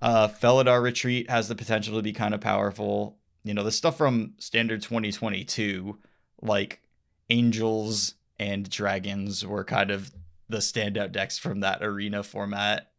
Uh, 0.00 0.28
Felidar 0.28 0.82
Retreat 0.82 1.28
has 1.28 1.48
the 1.48 1.54
potential 1.54 1.96
to 1.96 2.02
be 2.02 2.14
kind 2.14 2.32
of 2.32 2.40
powerful. 2.40 3.18
You 3.44 3.52
know, 3.52 3.62
the 3.62 3.70
stuff 3.70 3.98
from 3.98 4.32
Standard 4.38 4.80
2022, 4.80 5.98
like 6.40 6.80
Angels 7.28 8.14
and 8.40 8.68
Dragons, 8.70 9.46
were 9.46 9.64
kind 9.64 9.90
of 9.90 10.10
the 10.48 10.58
standout 10.58 11.12
decks 11.12 11.38
from 11.38 11.60
that 11.60 11.82
arena 11.82 12.22
format. 12.22 12.90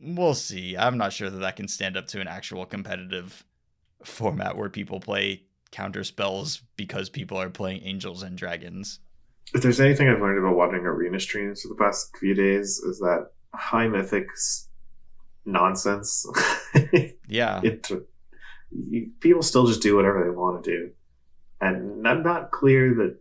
We'll 0.00 0.34
see. 0.34 0.76
I'm 0.76 0.96
not 0.96 1.12
sure 1.12 1.28
that 1.28 1.38
that 1.38 1.56
can 1.56 1.66
stand 1.66 1.96
up 1.96 2.06
to 2.08 2.20
an 2.20 2.28
actual 2.28 2.64
competitive 2.64 3.44
format 4.04 4.56
where 4.56 4.70
people 4.70 5.00
play 5.00 5.42
counter 5.72 6.04
spells 6.04 6.62
because 6.76 7.10
people 7.10 7.36
are 7.36 7.50
playing 7.50 7.82
Angels 7.82 8.22
and 8.22 8.38
Dragons. 8.38 9.00
If 9.52 9.62
there's 9.62 9.80
anything 9.80 10.08
I've 10.08 10.20
learned 10.20 10.38
about 10.38 10.56
watching 10.56 10.86
arena 10.86 11.18
streams 11.18 11.62
for 11.62 11.68
the 11.68 11.74
past 11.74 12.16
few 12.16 12.34
days, 12.34 12.78
is 12.78 13.00
that 13.00 13.32
high 13.52 13.86
mythics 13.86 14.68
nonsense. 15.44 16.24
Yeah. 17.26 17.60
it 17.64 17.90
people 19.20 19.42
still 19.42 19.66
just 19.66 19.82
do 19.82 19.96
whatever 19.96 20.22
they 20.22 20.30
want 20.30 20.62
to 20.62 20.70
do, 20.70 20.90
and 21.60 22.06
I'm 22.06 22.22
not 22.22 22.52
clear 22.52 22.94
that 22.94 23.16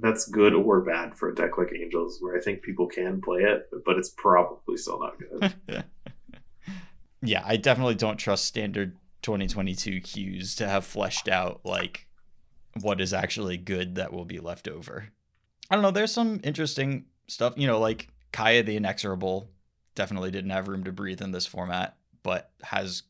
that's 0.00 0.26
good 0.26 0.54
or 0.54 0.80
bad 0.80 1.16
for 1.16 1.28
a 1.28 1.34
deck 1.34 1.58
like 1.58 1.72
Angels, 1.72 2.18
where 2.20 2.36
I 2.36 2.40
think 2.40 2.62
people 2.62 2.86
can 2.86 3.20
play 3.20 3.42
it, 3.42 3.68
but 3.84 3.96
it's 3.96 4.10
probably 4.10 4.76
still 4.76 5.00
not 5.00 5.18
good. 5.18 5.54
yeah, 7.22 7.42
I 7.44 7.56
definitely 7.56 7.94
don't 7.94 8.16
trust 8.16 8.44
standard 8.44 8.96
2022 9.22 10.00
cues 10.00 10.54
to 10.56 10.68
have 10.68 10.84
fleshed 10.84 11.28
out 11.28 11.60
like 11.64 12.06
what 12.80 13.00
is 13.00 13.12
actually 13.12 13.56
good 13.56 13.96
that 13.96 14.12
will 14.12 14.24
be 14.24 14.38
left 14.38 14.68
over. 14.68 15.08
I 15.70 15.74
don't 15.74 15.82
know, 15.82 15.90
there's 15.90 16.12
some 16.12 16.40
interesting 16.44 17.06
stuff, 17.26 17.54
you 17.56 17.66
know, 17.66 17.80
like 17.80 18.08
Kaya 18.32 18.62
the 18.62 18.76
Inexorable 18.76 19.50
definitely 19.94 20.30
didn't 20.30 20.50
have 20.50 20.68
room 20.68 20.84
to 20.84 20.92
breathe 20.92 21.22
in 21.22 21.32
this 21.32 21.46
format, 21.46 21.96
but 22.22 22.50
has 22.62 23.02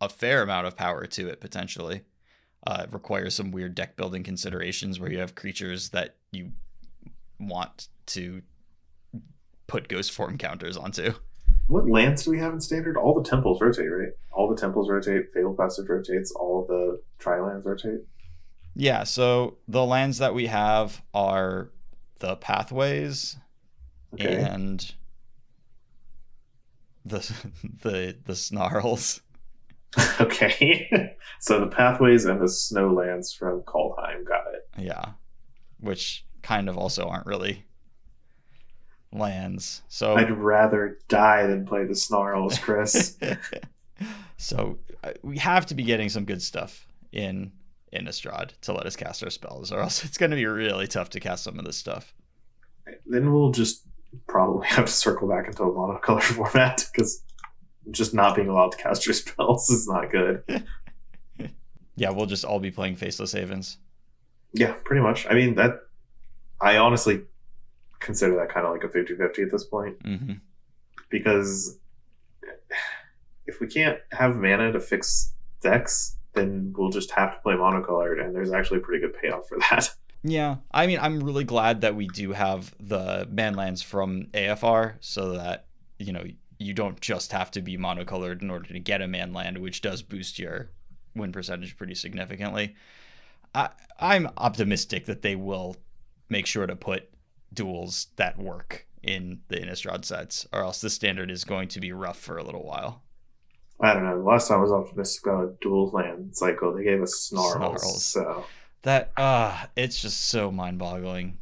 a 0.00 0.08
fair 0.08 0.42
amount 0.42 0.66
of 0.66 0.76
power 0.76 1.06
to 1.06 1.28
it 1.28 1.40
potentially. 1.40 2.02
Uh, 2.68 2.82
it 2.84 2.92
requires 2.92 3.34
some 3.34 3.50
weird 3.50 3.74
deck 3.74 3.96
building 3.96 4.22
considerations 4.22 5.00
where 5.00 5.10
you 5.10 5.18
have 5.18 5.34
creatures 5.34 5.88
that 5.88 6.16
you 6.32 6.52
want 7.40 7.88
to 8.04 8.42
put 9.66 9.88
ghost 9.88 10.12
form 10.12 10.36
counters 10.36 10.76
onto. 10.76 11.14
What 11.68 11.88
lands 11.88 12.24
do 12.24 12.30
we 12.30 12.38
have 12.40 12.52
in 12.52 12.60
standard? 12.60 12.98
All 12.98 13.14
the 13.14 13.26
temples 13.26 13.62
rotate, 13.62 13.86
right? 13.90 14.10
All 14.32 14.50
the 14.50 14.60
temples 14.60 14.90
rotate. 14.90 15.32
Fabled 15.32 15.56
Passage 15.56 15.88
rotates. 15.88 16.30
All 16.32 16.66
the 16.68 17.00
tri 17.18 17.40
lands 17.40 17.64
rotate. 17.64 18.00
Yeah, 18.74 19.04
so 19.04 19.56
the 19.66 19.84
lands 19.86 20.18
that 20.18 20.34
we 20.34 20.46
have 20.46 21.02
are 21.14 21.70
the 22.18 22.36
pathways 22.36 23.36
Okay. 24.12 24.42
and 24.42 24.92
the 27.06 27.18
the 27.82 28.14
the 28.26 28.36
snarls. 28.36 29.22
okay. 30.20 31.16
so 31.40 31.60
the 31.60 31.66
pathways 31.66 32.24
and 32.24 32.40
the 32.40 32.46
snowlands 32.46 33.36
from 33.36 33.62
Kaldheim 33.62 34.24
got 34.24 34.44
it. 34.52 34.68
Yeah. 34.78 35.12
Which 35.80 36.24
kind 36.42 36.68
of 36.68 36.76
also 36.76 37.08
aren't 37.08 37.26
really 37.26 37.64
lands. 39.12 39.82
So 39.88 40.14
I'd 40.14 40.30
rather 40.30 40.98
die 41.08 41.46
than 41.46 41.66
play 41.66 41.84
the 41.84 41.94
snarls, 41.94 42.58
Chris. 42.58 43.16
so 44.36 44.78
uh, 45.02 45.12
we 45.22 45.38
have 45.38 45.66
to 45.66 45.74
be 45.74 45.82
getting 45.82 46.08
some 46.08 46.24
good 46.24 46.42
stuff 46.42 46.86
in 47.12 47.52
Innistrad 47.92 48.52
to 48.62 48.72
let 48.72 48.86
us 48.86 48.96
cast 48.96 49.22
our 49.24 49.30
spells, 49.30 49.72
or 49.72 49.80
else 49.80 50.04
it's 50.04 50.18
going 50.18 50.30
to 50.30 50.36
be 50.36 50.46
really 50.46 50.86
tough 50.86 51.10
to 51.10 51.20
cast 51.20 51.44
some 51.44 51.58
of 51.58 51.64
this 51.64 51.76
stuff. 51.76 52.12
then 53.06 53.32
we'll 53.32 53.50
just 53.50 53.84
probably 54.26 54.66
have 54.66 54.86
to 54.86 54.92
circle 54.92 55.28
back 55.28 55.46
into 55.46 55.62
a 55.62 55.70
monocolor 55.70 56.22
format 56.22 56.84
because 56.92 57.22
just 57.90 58.14
not 58.14 58.36
being 58.36 58.48
allowed 58.48 58.72
to 58.72 58.78
cast 58.78 59.06
your 59.06 59.14
spells 59.14 59.68
is 59.70 59.88
not 59.88 60.10
good. 60.10 60.42
Yeah, 61.96 62.10
we'll 62.10 62.26
just 62.26 62.44
all 62.44 62.60
be 62.60 62.70
playing 62.70 62.94
Faceless 62.94 63.32
Havens. 63.32 63.76
Yeah, 64.52 64.74
pretty 64.84 65.02
much. 65.02 65.26
I 65.28 65.34
mean, 65.34 65.56
that. 65.56 65.80
I 66.60 66.76
honestly 66.76 67.22
consider 67.98 68.36
that 68.36 68.50
kind 68.50 68.64
of 68.64 68.72
like 68.72 68.84
a 68.84 68.88
50 68.88 69.16
50 69.16 69.42
at 69.42 69.50
this 69.50 69.64
point 69.64 69.96
hmm 70.04 70.34
because 71.10 71.78
if 73.46 73.60
we 73.60 73.66
can't 73.66 73.98
have 74.12 74.36
mana 74.36 74.70
to 74.72 74.78
fix 74.80 75.32
decks, 75.60 76.16
then 76.34 76.72
we'll 76.76 76.90
just 76.90 77.10
have 77.12 77.34
to 77.34 77.40
play 77.40 77.54
monocolored, 77.54 78.24
and 78.24 78.34
there's 78.34 78.52
actually 78.52 78.78
a 78.78 78.80
pretty 78.82 79.00
good 79.00 79.14
payoff 79.20 79.48
for 79.48 79.58
that. 79.70 79.90
Yeah, 80.24 80.56
I 80.72 80.88
mean, 80.88 80.98
I'm 81.00 81.20
really 81.20 81.44
glad 81.44 81.82
that 81.82 81.94
we 81.94 82.08
do 82.08 82.32
have 82.32 82.74
the 82.80 83.26
manlands 83.32 83.84
from 83.84 84.24
AFR 84.34 84.94
so 84.98 85.34
that, 85.34 85.66
you 85.96 86.12
know, 86.12 86.24
you 86.58 86.74
don't 86.74 87.00
just 87.00 87.32
have 87.32 87.50
to 87.52 87.62
be 87.62 87.76
monocolored 87.76 88.42
in 88.42 88.50
order 88.50 88.72
to 88.72 88.80
get 88.80 89.00
a 89.00 89.08
man 89.08 89.32
land, 89.32 89.58
which 89.58 89.80
does 89.80 90.02
boost 90.02 90.38
your 90.38 90.70
win 91.14 91.32
percentage 91.32 91.76
pretty 91.76 91.94
significantly. 91.94 92.74
I, 93.54 93.70
I'm 93.98 94.28
optimistic 94.36 95.06
that 95.06 95.22
they 95.22 95.36
will 95.36 95.76
make 96.28 96.46
sure 96.46 96.66
to 96.66 96.76
put 96.76 97.10
duels 97.52 98.08
that 98.16 98.38
work 98.38 98.86
in 99.02 99.40
the 99.48 99.56
Innistrad 99.56 100.04
sets, 100.04 100.46
or 100.52 100.62
else 100.62 100.80
the 100.80 100.90
standard 100.90 101.30
is 101.30 101.44
going 101.44 101.68
to 101.68 101.80
be 101.80 101.92
rough 101.92 102.18
for 102.18 102.36
a 102.36 102.44
little 102.44 102.64
while. 102.64 103.02
I 103.80 103.94
don't 103.94 104.04
know. 104.04 104.16
Last 104.16 104.48
time 104.48 104.58
I 104.58 104.62
was 104.62 104.72
optimistic 104.72 105.26
about 105.26 105.44
a 105.44 105.52
dual 105.60 105.90
land 105.90 106.36
cycle. 106.36 106.74
They 106.74 106.82
gave 106.82 107.00
us 107.00 107.14
snarls. 107.14 107.52
Snarls. 107.52 108.04
So 108.04 108.44
That 108.82 109.12
uh 109.16 109.66
it's 109.76 110.02
just 110.02 110.26
so 110.26 110.50
mind-boggling 110.50 111.38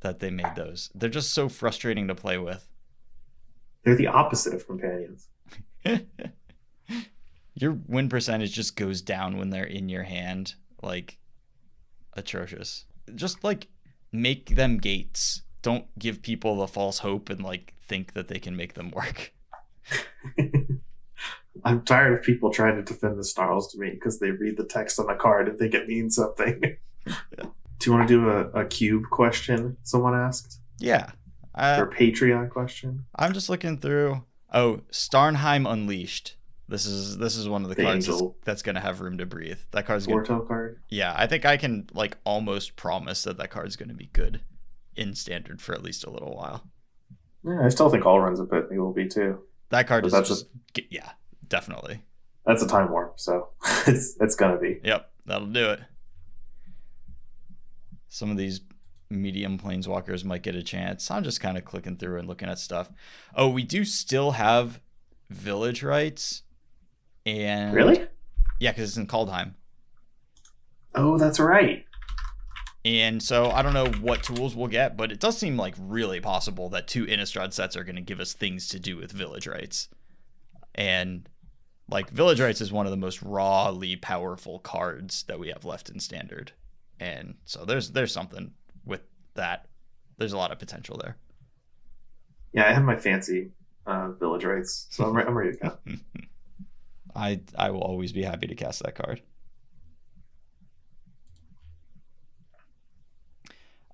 that 0.00 0.20
they 0.20 0.30
made 0.30 0.54
those. 0.54 0.90
They're 0.94 1.08
just 1.08 1.32
so 1.32 1.48
frustrating 1.48 2.08
to 2.08 2.14
play 2.14 2.36
with. 2.38 2.68
They're 3.86 3.94
the 3.94 4.08
opposite 4.08 4.52
of 4.52 4.66
companions. 4.66 5.28
your 7.54 7.78
win 7.86 8.08
percentage 8.08 8.52
just 8.52 8.74
goes 8.74 9.00
down 9.00 9.38
when 9.38 9.50
they're 9.50 9.62
in 9.62 9.88
your 9.88 10.02
hand, 10.02 10.56
like 10.82 11.18
atrocious. 12.14 12.86
Just 13.14 13.44
like 13.44 13.68
make 14.10 14.56
them 14.56 14.78
gates. 14.78 15.42
Don't 15.62 15.86
give 16.00 16.20
people 16.20 16.56
the 16.56 16.66
false 16.66 16.98
hope 16.98 17.30
and 17.30 17.44
like 17.44 17.74
think 17.80 18.14
that 18.14 18.26
they 18.26 18.40
can 18.40 18.56
make 18.56 18.74
them 18.74 18.90
work. 18.90 19.32
I'm 21.64 21.82
tired 21.82 22.18
of 22.18 22.24
people 22.24 22.50
trying 22.50 22.74
to 22.74 22.82
defend 22.82 23.20
the 23.20 23.24
snarls 23.24 23.70
to 23.70 23.78
me 23.78 23.90
because 23.90 24.18
they 24.18 24.32
read 24.32 24.56
the 24.56 24.64
text 24.64 24.98
on 24.98 25.06
the 25.06 25.14
card 25.14 25.48
and 25.48 25.56
think 25.56 25.74
it 25.74 25.86
means 25.86 26.16
something. 26.16 26.76
do 27.06 27.46
you 27.84 27.92
want 27.92 28.08
to 28.08 28.14
do 28.14 28.30
a, 28.30 28.62
a 28.62 28.64
cube 28.64 29.04
question? 29.12 29.76
Someone 29.84 30.16
asked, 30.16 30.58
Yeah. 30.80 31.12
Or 31.56 31.62
Uh, 31.62 31.82
a 31.84 31.86
Patreon 31.86 32.50
question. 32.50 33.06
I'm 33.14 33.32
just 33.32 33.48
looking 33.48 33.78
through. 33.78 34.24
Oh, 34.52 34.80
Starnheim 34.92 35.70
Unleashed. 35.70 36.36
This 36.68 36.84
is 36.84 37.18
this 37.18 37.36
is 37.36 37.48
one 37.48 37.62
of 37.62 37.68
the, 37.68 37.76
The 37.76 37.82
cards 37.84 38.06
that's, 38.06 38.22
that's 38.44 38.62
gonna 38.62 38.80
have 38.80 39.00
room 39.00 39.18
to 39.18 39.26
breathe. 39.26 39.58
That 39.70 39.86
card's 39.86 40.06
gonna 40.06 40.24
card. 40.44 40.80
Yeah, 40.88 41.14
I 41.16 41.26
think 41.28 41.44
I 41.44 41.56
can 41.56 41.88
like 41.92 42.16
almost 42.24 42.74
promise 42.74 43.22
that 43.22 43.38
that 43.38 43.50
card's 43.50 43.76
going 43.76 43.88
to 43.88 43.94
be 43.94 44.10
good 44.12 44.40
in 44.96 45.14
standard 45.14 45.60
for 45.62 45.74
at 45.74 45.82
least 45.82 46.02
a 46.04 46.10
little 46.10 46.34
while. 46.34 46.66
Yeah, 47.44 47.64
I 47.64 47.68
still 47.68 47.88
think 47.88 48.02
Alrund's 48.02 48.40
Epiphany 48.40 48.78
will 48.80 48.92
be 48.92 49.06
too. 49.06 49.42
That 49.68 49.86
card 49.86 50.06
is 50.06 50.12
that's 50.12 50.28
just 50.28 50.46
g- 50.74 50.88
yeah, 50.90 51.10
definitely. 51.46 52.02
That's 52.44 52.62
a 52.62 52.66
time 52.68 52.90
warp, 52.90 53.20
so 53.20 53.50
it's 53.86 54.16
it's 54.20 54.34
gonna 54.34 54.58
be. 54.58 54.80
Yep, 54.82 55.08
that'll 55.26 55.46
do 55.46 55.70
it. 55.70 55.80
Some 58.08 58.30
of 58.30 58.36
these 58.36 58.60
medium 59.10 59.58
planeswalkers 59.58 60.24
might 60.24 60.42
get 60.42 60.54
a 60.54 60.62
chance. 60.62 61.10
I'm 61.10 61.22
just 61.24 61.40
kind 61.40 61.56
of 61.56 61.64
clicking 61.64 61.96
through 61.96 62.18
and 62.18 62.28
looking 62.28 62.48
at 62.48 62.58
stuff. 62.58 62.90
Oh, 63.34 63.48
we 63.48 63.62
do 63.62 63.84
still 63.84 64.32
have 64.32 64.80
Village 65.30 65.82
Rites, 65.82 66.42
and 67.24 67.74
Really? 67.74 68.06
yeah, 68.60 68.70
because 68.72 68.90
it's 68.90 68.96
in 68.96 69.06
Kaldheim. 69.06 69.54
Oh, 70.94 71.18
that's 71.18 71.38
right. 71.40 71.84
And 72.84 73.20
so 73.22 73.50
I 73.50 73.62
don't 73.62 73.74
know 73.74 73.88
what 74.00 74.22
tools 74.22 74.54
we'll 74.54 74.68
get, 74.68 74.96
but 74.96 75.10
it 75.10 75.18
does 75.18 75.36
seem 75.36 75.56
like 75.56 75.74
really 75.78 76.20
possible 76.20 76.68
that 76.70 76.86
two 76.86 77.04
Innistrad 77.04 77.52
sets 77.52 77.76
are 77.76 77.82
going 77.84 77.96
to 77.96 78.00
give 78.02 78.20
us 78.20 78.32
things 78.32 78.68
to 78.68 78.78
do 78.78 78.96
with 78.96 79.10
Village 79.10 79.48
Rites. 79.48 79.88
And 80.74 81.28
like 81.90 82.10
Village 82.10 82.40
Rites 82.40 82.60
is 82.60 82.70
one 82.72 82.86
of 82.86 82.92
the 82.92 82.96
most 82.96 83.20
rawly 83.22 83.96
powerful 83.96 84.60
cards 84.60 85.24
that 85.24 85.40
we 85.40 85.48
have 85.48 85.64
left 85.64 85.88
in 85.88 85.98
standard. 85.98 86.52
And 87.00 87.34
so 87.44 87.64
there's 87.64 87.90
there's 87.90 88.12
something 88.12 88.52
that. 89.36 89.66
There's 90.18 90.32
a 90.32 90.38
lot 90.38 90.52
of 90.52 90.58
potential 90.58 90.98
there. 91.02 91.16
Yeah, 92.52 92.68
I 92.68 92.72
have 92.72 92.84
my 92.84 92.96
fancy 92.96 93.52
uh, 93.86 94.12
Village 94.12 94.44
Rites, 94.44 94.86
so 94.90 95.04
I'm, 95.04 95.14
re- 95.14 95.24
I'm 95.26 95.36
ready 95.36 95.52
to 95.52 95.58
go. 95.58 95.78
I 97.14 97.40
I 97.56 97.70
will 97.70 97.80
always 97.80 98.12
be 98.12 98.22
happy 98.22 98.46
to 98.46 98.54
cast 98.54 98.82
that 98.82 98.94
card. 98.94 99.22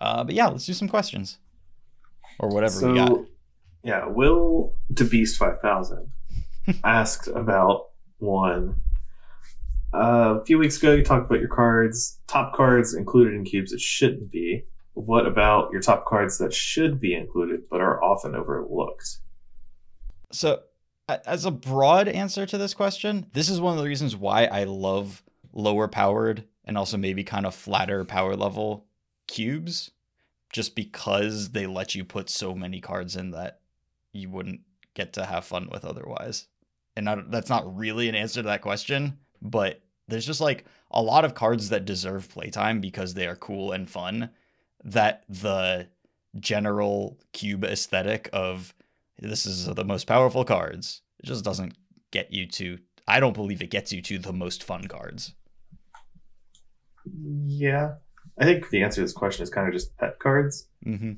Uh, 0.01 0.25
but 0.25 0.35
yeah, 0.35 0.49
let's 0.49 0.67
do 0.67 0.73
some 0.73 0.89
questions 0.89 1.39
or 2.41 2.49
whatever 2.49 2.73
so, 2.73 2.91
we 2.91 2.99
got. 2.99 3.21
yeah, 3.85 4.07
Will 4.07 4.75
to 4.97 5.05
Beast 5.05 5.39
Five 5.39 5.61
Thousand 5.61 6.09
asked 6.85 7.29
about 7.29 7.91
one. 8.19 8.77
Uh, 9.95 10.39
a 10.41 10.45
few 10.45 10.59
weeks 10.59 10.79
ago, 10.79 10.93
you 10.93 11.05
talked 11.05 11.27
about 11.27 11.39
your 11.39 11.49
cards, 11.51 12.19
top 12.27 12.55
cards 12.55 12.95
included 12.95 13.35
in 13.35 13.45
cubes 13.45 13.73
It 13.73 13.81
shouldn't 13.81 14.31
be. 14.31 14.65
What 14.95 15.27
about 15.27 15.73
your 15.73 15.81
top 15.81 16.05
cards 16.05 16.39
that 16.39 16.53
should 16.53 17.01
be 17.01 17.15
included 17.15 17.69
but 17.71 17.81
are 17.81 18.03
often 18.03 18.35
overlooked? 18.35 19.19
So, 20.31 20.61
as 21.09 21.45
a 21.45 21.51
broad 21.51 22.09
answer 22.09 22.47
to 22.47 22.59
this 22.59 22.75
question, 22.75 23.27
this 23.33 23.49
is 23.49 23.61
one 23.61 23.77
of 23.77 23.83
the 23.83 23.89
reasons 23.89 24.17
why 24.17 24.45
I 24.45 24.65
love 24.65 25.23
lower 25.53 25.89
powered 25.89 26.45
and 26.65 26.79
also 26.79 26.97
maybe 26.97 27.25
kind 27.25 27.47
of 27.47 27.55
flatter 27.55 28.05
power 28.05 28.37
level 28.37 28.87
cubes, 29.27 29.91
just 30.53 30.75
because 30.75 31.51
they 31.51 31.67
let 31.67 31.95
you 31.95 32.05
put 32.05 32.31
so 32.31 32.55
many 32.55 32.81
cards 32.81 33.17
in 33.17 33.31
that 33.33 33.61
you 34.13 34.29
wouldn't 34.29 34.61
get 34.95 35.15
to 35.15 35.25
have 35.25 35.45
fun 35.45 35.69
with 35.73 35.85
otherwise. 35.85 36.47
And 36.97 37.09
I, 37.09 37.23
that's 37.29 37.49
not 37.51 37.77
really 37.77 38.09
an 38.09 38.15
answer 38.15 38.43
to 38.43 38.49
that 38.49 38.63
question, 38.63 39.19
but 39.41 39.83
there's 40.09 40.27
just 40.27 40.41
like 40.41 40.67
a 40.91 41.03
lot 41.03 41.25
of 41.25 41.35
cards 41.35 41.71
that 41.71 41.85
deserve 41.85 42.29
playtime 42.29 42.81
because 42.81 43.15
they 43.15 43.27
are 43.27 43.37
cool 43.37 43.73
and 43.73 43.89
fun 43.89 44.31
that 44.85 45.25
the 45.29 45.89
general 46.41 47.19
cube 47.33 47.65
aesthetic 47.65 48.29
of 48.33 48.75
this 49.19 49.47
is 49.47 49.67
the 49.67 49.85
most 49.85 50.07
powerful 50.07 50.45
cards. 50.45 51.03
It 51.23 51.27
just 51.27 51.45
doesn't 51.45 51.75
get 52.11 52.33
you 52.33 52.47
to. 52.49 52.79
I 53.07 53.21
don't 53.21 53.35
believe 53.35 53.63
it 53.63 53.71
gets 53.71 53.93
you 53.93 54.01
to 54.03 54.19
the 54.19 54.33
most 54.33 54.63
fun 54.65 54.89
cards. 54.89 55.35
Yeah, 57.47 57.95
I 58.39 58.45
think 58.45 58.71
the 58.71 58.83
answer 58.83 58.97
to 58.97 59.01
this 59.03 59.13
question 59.13 59.43
is 59.43 59.51
kind 59.51 59.67
of 59.69 59.75
just 59.75 59.97
pet 59.99 60.19
cards 60.19 60.69
Mm-hmm. 60.87 61.13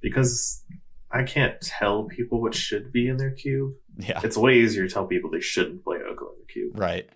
because 0.00 0.64
I 1.10 1.24
can't 1.24 1.60
tell 1.60 2.04
people 2.04 2.40
what 2.40 2.54
should 2.54 2.90
be 2.90 3.06
in 3.08 3.18
their 3.18 3.32
cube. 3.32 3.74
Yeah. 3.98 4.20
It's 4.24 4.36
way 4.36 4.54
easier 4.60 4.86
to 4.86 4.92
tell 4.94 5.06
people 5.06 5.30
they 5.30 5.40
shouldn't 5.40 5.84
play 5.84 5.98
Oko 5.98 6.30
in 6.32 6.38
the 6.40 6.50
cube. 6.50 6.78
Right. 6.78 7.06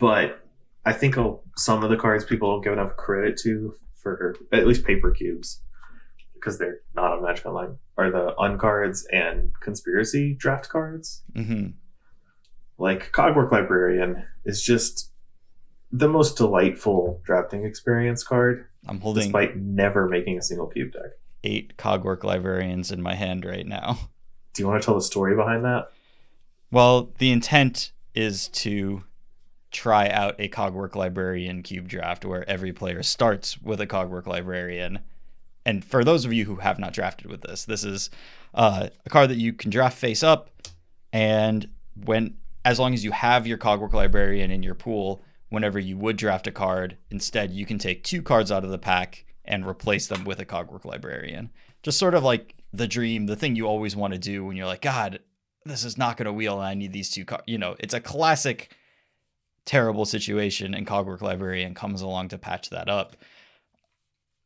But 0.00 0.40
I 0.84 0.92
think 0.92 1.14
some 1.56 1.84
of 1.84 1.90
the 1.90 1.96
cards 1.96 2.24
people 2.24 2.52
don't 2.52 2.64
give 2.64 2.72
enough 2.72 2.96
credit 2.96 3.36
to 3.44 3.74
for 4.02 4.34
at 4.52 4.66
least 4.66 4.84
paper 4.84 5.10
cubes 5.10 5.62
because 6.34 6.58
they're 6.58 6.80
not 6.94 7.12
on 7.12 7.22
Magic 7.22 7.46
Online 7.46 7.76
are 7.96 8.10
the 8.10 8.34
uncards 8.38 9.04
and 9.12 9.52
conspiracy 9.60 10.34
draft 10.34 10.68
cards. 10.68 11.22
Mm-hmm. 11.34 11.70
Like 12.78 13.12
Cogwork 13.12 13.52
Librarian 13.52 14.24
is 14.44 14.62
just 14.62 15.12
the 15.92 16.08
most 16.08 16.36
delightful 16.36 17.20
drafting 17.24 17.64
experience 17.64 18.24
card, 18.24 18.66
I'm 18.88 19.00
holding 19.00 19.24
despite 19.24 19.56
never 19.56 20.08
making 20.08 20.38
a 20.38 20.42
single 20.42 20.66
cube 20.66 20.92
deck. 20.92 21.12
eight 21.44 21.76
Cogwork 21.76 22.24
librarians 22.24 22.90
in 22.90 23.00
my 23.02 23.14
hand 23.14 23.44
right 23.44 23.66
now. 23.66 24.10
Do 24.54 24.62
you 24.62 24.68
want 24.68 24.82
to 24.82 24.84
tell 24.86 24.94
the 24.94 25.02
story 25.02 25.36
behind 25.36 25.64
that? 25.64 25.90
Well, 26.70 27.12
the 27.18 27.30
intent 27.30 27.92
is 28.14 28.48
to 28.48 29.04
try 29.72 30.08
out 30.08 30.36
a 30.38 30.48
Cogwork 30.48 30.94
Librarian 30.94 31.62
cube 31.62 31.88
draft 31.88 32.24
where 32.24 32.48
every 32.48 32.72
player 32.72 33.02
starts 33.02 33.60
with 33.60 33.80
a 33.80 33.86
Cogwork 33.86 34.26
Librarian. 34.26 35.00
And 35.64 35.84
for 35.84 36.04
those 36.04 36.24
of 36.24 36.32
you 36.32 36.44
who 36.44 36.56
have 36.56 36.78
not 36.78 36.92
drafted 36.92 37.30
with 37.30 37.40
this, 37.42 37.64
this 37.64 37.82
is 37.82 38.10
uh, 38.54 38.88
a 39.04 39.10
card 39.10 39.30
that 39.30 39.38
you 39.38 39.52
can 39.52 39.70
draft 39.70 39.98
face 39.98 40.22
up, 40.22 40.50
and 41.12 41.68
when 42.04 42.36
as 42.64 42.78
long 42.78 42.94
as 42.94 43.04
you 43.04 43.10
have 43.10 43.46
your 43.46 43.58
Cogwork 43.58 43.92
Librarian 43.92 44.50
in 44.50 44.62
your 44.62 44.74
pool, 44.74 45.22
whenever 45.48 45.78
you 45.78 45.96
would 45.96 46.16
draft 46.16 46.46
a 46.46 46.52
card, 46.52 46.96
instead 47.10 47.50
you 47.50 47.66
can 47.66 47.78
take 47.78 48.04
two 48.04 48.22
cards 48.22 48.52
out 48.52 48.64
of 48.64 48.70
the 48.70 48.78
pack 48.78 49.24
and 49.44 49.66
replace 49.66 50.06
them 50.06 50.24
with 50.24 50.38
a 50.38 50.46
Cogwork 50.46 50.84
Librarian. 50.84 51.50
Just 51.82 51.98
sort 51.98 52.14
of 52.14 52.22
like 52.22 52.54
the 52.72 52.86
dream, 52.86 53.26
the 53.26 53.36
thing 53.36 53.56
you 53.56 53.66
always 53.66 53.96
want 53.96 54.12
to 54.12 54.18
do 54.18 54.44
when 54.44 54.56
you're 54.56 54.66
like, 54.66 54.82
God, 54.82 55.20
this 55.64 55.84
is 55.84 55.98
not 55.98 56.16
going 56.16 56.26
to 56.26 56.32
wheel 56.32 56.58
and 56.58 56.66
I 56.66 56.74
need 56.74 56.92
these 56.92 57.10
two 57.10 57.24
cards. 57.24 57.44
You 57.46 57.58
know, 57.58 57.76
it's 57.80 57.94
a 57.94 58.00
classic 58.00 58.74
terrible 59.64 60.04
situation 60.04 60.74
and 60.74 60.86
Cogwork 60.86 61.20
Librarian 61.20 61.74
comes 61.74 62.02
along 62.02 62.28
to 62.28 62.38
patch 62.38 62.70
that 62.70 62.88
up. 62.88 63.16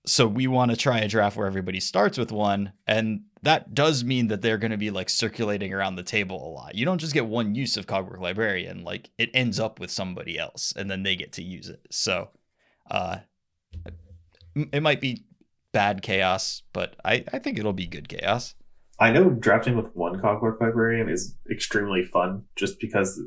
So 0.05 0.27
we 0.27 0.47
want 0.47 0.71
to 0.71 0.77
try 0.77 0.99
a 1.01 1.09
draft 1.09 1.37
where 1.37 1.47
everybody 1.47 1.81
starts 1.81 2.17
with 2.17 2.31
one 2.31 2.73
and 2.87 3.23
that 3.43 3.75
does 3.75 4.05
mean 4.05 4.29
that 4.29 4.43
they're 4.43 4.59
going 4.59 4.71
to 4.71 4.77
be 4.77 4.91
like 4.91 5.09
circulating 5.09 5.73
around 5.73 5.97
the 5.97 6.03
table 6.03 6.47
a 6.47 6.51
lot. 6.51 6.75
You 6.75 6.85
don't 6.85 6.99
just 6.99 7.15
get 7.15 7.27
one 7.27 7.55
use 7.55 7.77
of 7.77 7.87
Cogwork 7.87 8.21
Librarian, 8.21 8.85
like 8.85 9.11
it 9.19 9.31
ends 9.35 9.59
up 9.59 9.81
with 9.81 9.91
somebody 9.91 10.39
else 10.39 10.73
and 10.77 10.91
then 10.91 11.03
they 11.03 11.17
get 11.17 11.33
to 11.35 11.43
use 11.43 11.69
it. 11.69 11.81
So 11.91 12.31
uh 12.91 13.19
it 14.73 14.83
might 14.83 15.01
be 15.01 15.25
bad 15.73 16.03
chaos, 16.03 16.63
but 16.73 16.97
I 17.05 17.25
I 17.33 17.39
think 17.39 17.59
it'll 17.59 17.73
be 17.73 17.87
good 17.87 18.09
chaos. 18.09 18.55
I 18.99 19.11
know 19.11 19.31
drafting 19.31 19.77
with 19.77 19.95
one 19.95 20.21
Cogwork 20.21 20.61
Librarian 20.61 21.09
is 21.09 21.37
extremely 21.51 22.05
fun 22.05 22.45
just 22.55 22.81
because 22.81 23.21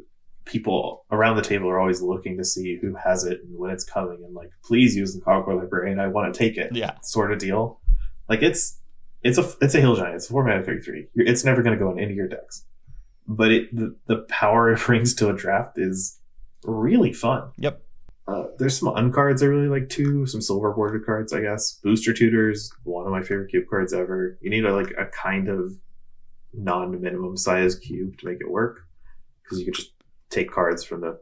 people 0.50 1.06
around 1.12 1.36
the 1.36 1.42
table 1.42 1.70
are 1.70 1.80
always 1.80 2.02
looking 2.02 2.38
to 2.38 2.44
see 2.44 2.78
who 2.82 2.96
has 2.96 3.24
it 3.24 3.42
and 3.44 3.58
when 3.58 3.72
it's 3.72 3.84
coming 3.84 4.22
and 4.26 4.34
like, 4.34 4.52
please 4.64 4.96
use 4.96 5.14
the 5.14 5.22
Cogwork 5.22 5.60
Librarian. 5.60 6.00
I 6.00 6.08
want 6.08 6.34
to 6.34 6.38
take 6.38 6.58
it. 6.58 6.72
Yeah. 6.74 6.96
Sort 7.02 7.32
of 7.32 7.40
deal. 7.40 7.80
Like 8.28 8.42
it's 8.42 8.80
it's 9.24 9.38
a 9.38 9.50
it's 9.62 9.76
a 9.76 9.82
hill 9.82 9.96
giant. 9.96 10.16
It's 10.16 10.26
a 10.28 10.32
four 10.32 10.44
mana 10.44 10.64
three 10.64 10.82
three. 10.82 11.08
It's 11.16 11.46
never 11.46 11.62
going 11.62 11.78
to 11.78 11.84
go 11.84 11.92
in 11.92 12.00
any 12.00 12.12
of 12.12 12.18
your 12.18 12.28
decks. 12.28 12.66
But 13.28 13.52
it 13.52 13.76
the, 13.76 13.96
the 14.08 14.18
power 14.30 14.72
it 14.74 14.80
brings 14.80 15.14
to 15.16 15.30
a 15.30 15.34
draft 15.34 15.78
is 15.78 16.20
really 16.64 17.14
fun. 17.14 17.52
Yep. 17.58 17.82
Uh, 18.28 18.46
there's 18.60 18.78
some 18.78 18.90
uncards 18.90 19.42
I 19.42 19.48
really 19.48 19.68
like 19.68 19.90
too. 19.90 20.26
Some 20.28 20.42
silver 20.42 20.72
bordered 20.72 21.06
cards, 21.06 21.34
I 21.34 21.42
guess. 21.42 21.80
Booster 21.84 22.14
tutors, 22.14 22.72
one 22.84 23.06
of 23.06 23.12
my 23.12 23.24
favorite 23.24 23.50
cube 23.50 23.66
cards 23.68 23.92
ever. 23.92 24.38
You 24.42 24.52
need 24.52 24.66
a, 24.66 24.76
like 24.76 24.94
a 25.00 25.06
kind 25.08 25.48
of 25.48 25.74
non 26.54 27.02
minimum 27.02 27.38
size 27.38 27.76
cube 27.76 28.20
to 28.20 28.28
make 28.28 28.40
it 28.40 28.50
work 28.50 28.82
because 29.44 29.60
you 29.60 29.66
could 29.66 29.74
just 29.74 29.94
take 30.30 30.52
cards 30.52 30.84
from 30.84 31.02
the 31.02 31.20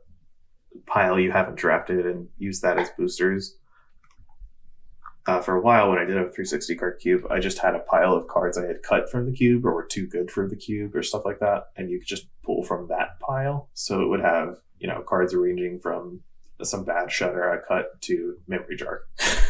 pile 0.86 1.20
you 1.20 1.32
haven't 1.32 1.56
drafted 1.56 2.06
and 2.06 2.28
use 2.38 2.62
that 2.62 2.78
as 2.78 2.90
boosters. 2.98 3.58
Uh, 5.26 5.42
for 5.42 5.56
a 5.56 5.62
while, 5.62 5.90
when 5.90 6.00
I 6.00 6.06
did 6.06 6.16
have 6.16 6.28
a 6.28 6.32
360 6.32 6.76
card 6.76 7.00
cube, 7.02 7.24
I 7.30 7.40
just 7.40 7.58
had 7.60 7.76
a 7.76 7.80
pile 7.80 8.14
of 8.14 8.28
cards 8.30 8.58
I 8.58 8.66
had 8.66 8.82
cut 8.82 9.10
from 9.10 9.26
the 9.26 9.34
cube 9.36 9.66
or 9.66 9.74
were 9.74 9.86
too 9.86 10.08
good 10.08 10.32
for 10.32 10.48
the 10.48 10.56
cube 10.56 10.96
or 10.96 11.04
stuff 11.04 11.26
like 11.26 11.40
that, 11.40 11.66
and 11.76 11.90
you 11.90 12.00
could 12.00 12.08
just 12.08 12.28
pull 12.44 12.64
from 12.64 12.88
that 12.88 13.20
pile. 13.20 13.70
So 13.74 14.02
it 14.02 14.08
would 14.08 14.22
have 14.22 14.58
you 14.80 14.88
know 14.88 15.02
cards 15.02 15.36
ranging 15.36 15.80
from 15.82 16.22
some 16.64 16.86
bad 16.86 17.12
shutter 17.12 17.52
I 17.52 17.58
cut 17.68 18.02
to 18.04 18.38
memory 18.48 18.78
jar. 18.78 19.02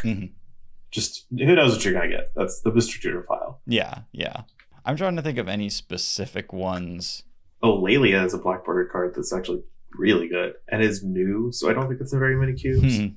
Mhm. 0.04 0.32
Just 0.90 1.26
who 1.30 1.54
knows 1.54 1.74
what 1.74 1.84
you're 1.84 1.94
gonna 1.94 2.08
get. 2.08 2.32
That's 2.34 2.62
the 2.62 2.72
booster 2.72 3.00
tutor 3.00 3.22
pile. 3.22 3.62
Yeah, 3.68 4.00
yeah. 4.14 4.44
I'm 4.86 4.96
trying 4.96 5.18
to 5.18 5.22
think 5.22 5.38
of 5.38 5.50
any 5.50 5.68
specific 5.70 6.54
ones. 6.54 7.24
Oh, 7.62 7.82
Laelia 7.82 8.26
is 8.26 8.34
a 8.34 8.38
black 8.38 8.66
bordered 8.66 8.92
card 8.92 9.14
that's 9.16 9.34
actually 9.34 9.64
really 9.94 10.28
good 10.28 10.54
and 10.70 10.82
is 10.82 11.04
new, 11.04 11.52
so 11.52 11.70
I 11.70 11.74
don't 11.74 11.88
think 11.88 12.02
it's 12.02 12.14
in 12.14 12.20
very 12.20 12.36
many 12.36 12.54
cubes. 12.54 12.98
Hmm. 12.98 13.08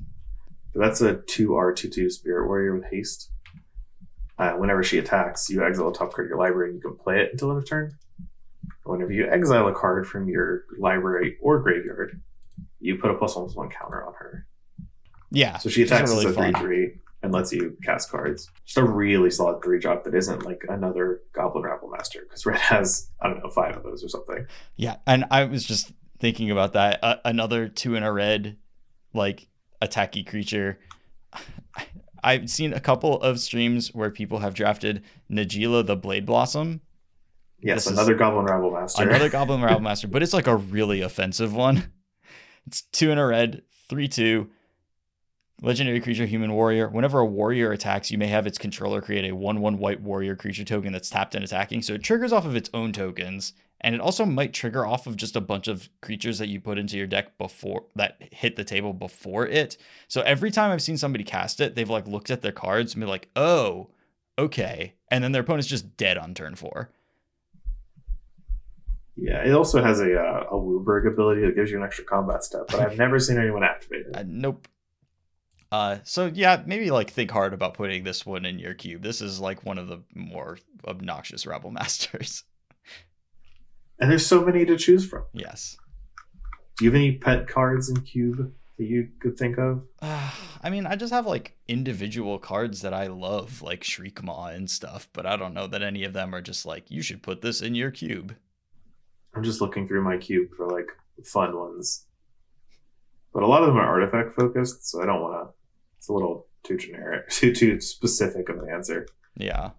But 0.73 0.81
that's 0.81 1.01
a 1.01 1.17
2R22 1.17 2.11
Spirit 2.11 2.47
Warrior 2.47 2.75
with 2.75 2.85
haste. 2.91 3.31
Uh, 4.39 4.53
whenever 4.53 4.83
she 4.83 4.99
attacks, 4.99 5.51
you 5.51 5.63
exile 5.63 5.89
a 5.89 5.93
top 5.93 6.13
card 6.13 6.27
of 6.27 6.31
your 6.31 6.39
library 6.39 6.71
and 6.71 6.77
you 6.77 6.81
can 6.81 6.97
play 6.97 7.21
it 7.21 7.31
until 7.33 7.51
end 7.51 7.59
of 7.59 7.69
turn. 7.69 7.93
Whenever 8.85 9.13
you 9.13 9.29
exile 9.29 9.69
a 9.69 9.75
card 9.75 10.07
from 10.07 10.29
your 10.29 10.65
library 10.79 11.37
or 11.43 11.59
graveyard, 11.61 12.21
you 12.81 12.97
put 12.97 13.11
a 13.11 13.15
plus 13.15 13.37
one 13.37 13.45
plus 13.45 13.57
one 13.57 13.69
counter 13.69 14.07
on 14.07 14.15
her. 14.15 14.47
Yeah. 15.31 15.59
So 15.59 15.69
she 15.69 15.83
attacks 15.83 16.11
really 16.11 16.27
as 16.27 16.33
a 16.33 16.35
3 16.35 16.53
fun. 16.53 16.63
3 16.63 16.93
and 17.23 17.33
lets 17.33 17.53
you 17.53 17.77
cast 17.85 18.11
cards. 18.11 18.51
Just 18.65 18.79
a 18.79 18.85
really 18.85 19.31
solid 19.31 19.63
3 19.63 19.79
drop 19.79 20.05
that 20.05 20.15
isn't 20.15 20.45
like 20.45 20.65
another 20.69 21.21
Goblin 21.35 21.65
Rabble 21.65 21.91
Master, 21.91 22.21
because 22.23 22.47
Red 22.47 22.59
has, 22.61 23.11
I 23.21 23.29
don't 23.29 23.43
know, 23.43 23.51
five 23.51 23.77
of 23.77 23.83
those 23.83 24.03
or 24.03 24.09
something. 24.09 24.47
Yeah, 24.77 24.97
and 25.07 25.25
I 25.31 25.45
was 25.45 25.65
just 25.65 25.93
thinking 26.19 26.51
about 26.51 26.73
that. 26.75 26.99
Uh, 27.03 27.17
another 27.25 27.69
two 27.69 27.95
in 27.95 28.03
a 28.03 28.13
red, 28.13 28.57
like 29.13 29.49
attacky 29.83 30.27
creature. 30.27 30.79
I've 32.23 32.51
seen 32.51 32.75
a 32.75 32.81
couple 32.81 33.21
of 33.23 33.41
streams 33.41 33.95
where 33.95 34.11
people 34.11 34.41
have 34.41 34.53
drafted 34.53 35.03
Najeela 35.31 35.87
the 35.87 35.97
Blade 35.97 36.27
Blossom, 36.27 36.83
Yes, 37.63 37.85
This 37.85 37.93
another 37.93 38.15
Goblin 38.15 38.47
Rabble 38.47 38.71
Master. 38.71 39.03
another 39.09 39.29
Goblin 39.31 39.63
Rabble 39.63 39.81
Master, 39.81 40.09
but 40.09 40.23
it's 40.23 40.33
like 40.33 40.47
a 40.47 40.57
really 40.57 41.03
offensive 41.03 41.55
one. 41.55 41.93
It's 42.67 42.83
two 42.83 43.11
in 43.11 43.19
a 43.19 43.27
red, 43.27 43.63
three 43.89 44.07
two. 44.09 44.51
Legendary 45.63 46.01
creature, 46.01 46.25
human 46.25 46.53
warrior. 46.53 46.89
Whenever 46.89 47.19
a 47.19 47.27
warrior 47.27 47.71
attacks, 47.73 48.11
you 48.11 48.17
may 48.17 48.29
have 48.29 48.47
its 48.47 48.57
controller 48.57 49.03
create 49.03 49.31
a 49.31 49.35
1 49.35 49.61
1 49.61 49.79
white 49.79 50.01
warrior 50.01 50.35
creature 50.35 50.65
token 50.65 50.93
that's 50.93 51.11
tapped 51.11 51.35
and 51.35 51.45
attacking. 51.45 51.83
So 51.83 51.95
it 51.95 52.03
triggers 52.03 52.33
off 52.33 52.47
of 52.47 52.57
its 52.57 52.71
own 52.73 52.93
tokens. 52.93 53.53
And 53.83 53.95
it 53.95 54.01
also 54.01 54.27
might 54.27 54.53
trigger 54.53 54.87
off 54.87 55.07
of 55.07 55.17
just 55.17 55.37
a 55.37 55.41
bunch 55.41 55.67
of 55.67 55.89
creatures 56.03 56.39
that 56.39 56.49
you 56.49 56.61
put 56.61 56.79
into 56.79 56.99
your 56.99 57.07
deck 57.07 57.39
before 57.39 57.85
that 57.97 58.19
hit 58.31 58.57
the 58.57 58.65
table 58.65 58.93
before 58.93 59.47
it. 59.47 59.79
So 60.07 60.21
every 60.23 60.51
time 60.51 60.71
I've 60.71 60.83
seen 60.83 60.99
somebody 60.99 61.25
cast 61.25 61.61
it, 61.61 61.75
they've 61.75 61.89
like 61.89 62.07
looked 62.07 62.31
at 62.31 62.43
their 62.43 62.53
cards 62.53 62.95
and 62.95 63.01
be 63.03 63.07
like, 63.07 63.29
oh, 63.37 63.89
okay. 64.39 64.95
And 65.11 65.25
then 65.25 65.33
their 65.33 65.43
opponent's 65.43 65.69
just 65.69 65.97
dead 65.97 66.19
on 66.19 66.35
turn 66.35 66.57
four. 66.57 66.91
Yeah, 69.17 69.43
it 69.45 69.53
also 69.53 69.83
has 69.83 70.01
a 70.01 70.19
uh, 70.19 70.47
a 70.51 70.55
WUBRG 70.55 71.13
ability 71.13 71.43
that 71.43 71.55
gives 71.55 71.71
you 71.71 71.77
an 71.77 71.83
extra 71.83 72.05
combat 72.05 72.43
step, 72.43 72.63
but 72.69 72.81
I've 72.81 72.97
never 72.97 73.19
seen 73.19 73.39
anyone 73.39 73.63
activate 73.63 74.07
it. 74.07 74.17
Uh, 74.17 74.25
nope. 74.27 74.67
Uh, 75.73 75.99
so 76.05 76.27
yeah, 76.27 76.63
maybe 76.67 76.91
like 76.91 77.11
think 77.11 77.31
hard 77.31 77.55
about 77.55 77.75
putting 77.75 78.03
this 78.03 78.27
one 78.27 78.45
in 78.45 78.59
your 78.59 78.75
cube. 78.75 79.03
This 79.03 79.21
is 79.21 79.39
like 79.41 79.65
one 79.65 79.79
of 79.79 79.89
the 79.89 80.03
more 80.15 80.59
obnoxious 80.87 81.47
Rebel 81.47 81.71
Masters. 81.73 82.45
And 83.99 84.11
there's 84.11 84.27
so 84.27 84.45
many 84.45 84.65
to 84.65 84.77
choose 84.77 85.07
from. 85.07 85.25
yes. 85.33 85.77
Do 86.79 86.87
you 86.87 86.91
have 86.91 86.97
any 86.97 87.19
pet 87.19 87.47
cards 87.47 87.91
in 87.91 88.01
cube 88.01 88.51
that 88.79 88.85
you 88.85 89.09
could 89.21 89.37
think 89.37 89.59
of? 89.59 89.83
Uh, 90.01 90.31
I 90.63 90.71
mean, 90.71 90.87
I 90.87 90.97
just 90.97 91.13
have 91.13 91.27
like 91.27 91.57
individual 91.69 92.39
cards 92.39 92.81
that 92.81 92.95
I 92.95 93.09
love, 93.09 93.61
like 93.63 93.83
Shriekmaw 93.83 94.55
and 94.55 94.69
stuff, 94.71 95.09
but 95.13 95.27
I 95.27 95.37
don't 95.37 95.55
know 95.55 95.67
that 95.67 95.83
any 95.83 96.05
of 96.05 96.15
them 96.15 96.35
are 96.35 96.41
just 96.41 96.65
like 96.67 96.91
you 96.91 97.03
should 97.03 97.23
put 97.23 97.43
this 97.43 97.61
in 97.61 97.75
your 97.75 97.91
cube. 97.91 98.35
I'm 99.35 99.45
just 99.45 99.61
looking 99.61 99.87
through 99.87 100.03
my 100.03 100.17
cube 100.17 100.49
for 100.57 100.67
like 100.67 100.89
fun 101.25 101.57
ones, 101.57 102.07
but 103.33 103.43
a 103.43 103.47
lot 103.47 103.63
of 103.63 103.69
them 103.69 103.77
are 103.77 103.87
artifact 103.87 104.35
focused, 104.35 104.91
so 104.91 105.03
I 105.03 105.07
don't 105.07 105.21
want 105.21 105.49
to. 105.49 105.60
It's 106.01 106.09
a 106.09 106.15
little 106.15 106.47
too 106.63 106.79
generic, 106.79 107.29
too 107.31 107.55
too 107.55 107.79
specific 107.79 108.49
of 108.49 108.57
an 108.57 108.71
answer. 108.71 109.07
Yeah. 109.37 109.73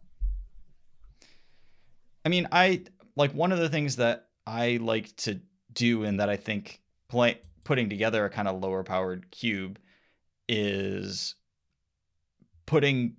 I 2.23 2.30
mean, 2.30 2.48
I 2.52 2.84
like 3.15 3.34
one 3.34 3.52
of 3.52 3.57
the 3.57 3.69
things 3.69 3.95
that 3.95 4.27
I 4.45 4.77
like 4.80 5.15
to 5.18 5.41
do 5.73 6.03
and 6.03 6.19
that 6.19 6.30
I 6.30 6.35
think 6.35 6.80
play, 7.10 7.41
putting 7.64 7.89
together 7.89 8.23
a 8.23 8.30
kind 8.30 8.48
of 8.48 8.61
lower 8.61 8.84
powered 8.84 9.31
cube 9.31 9.80
is 10.48 11.34
putting 12.68 13.15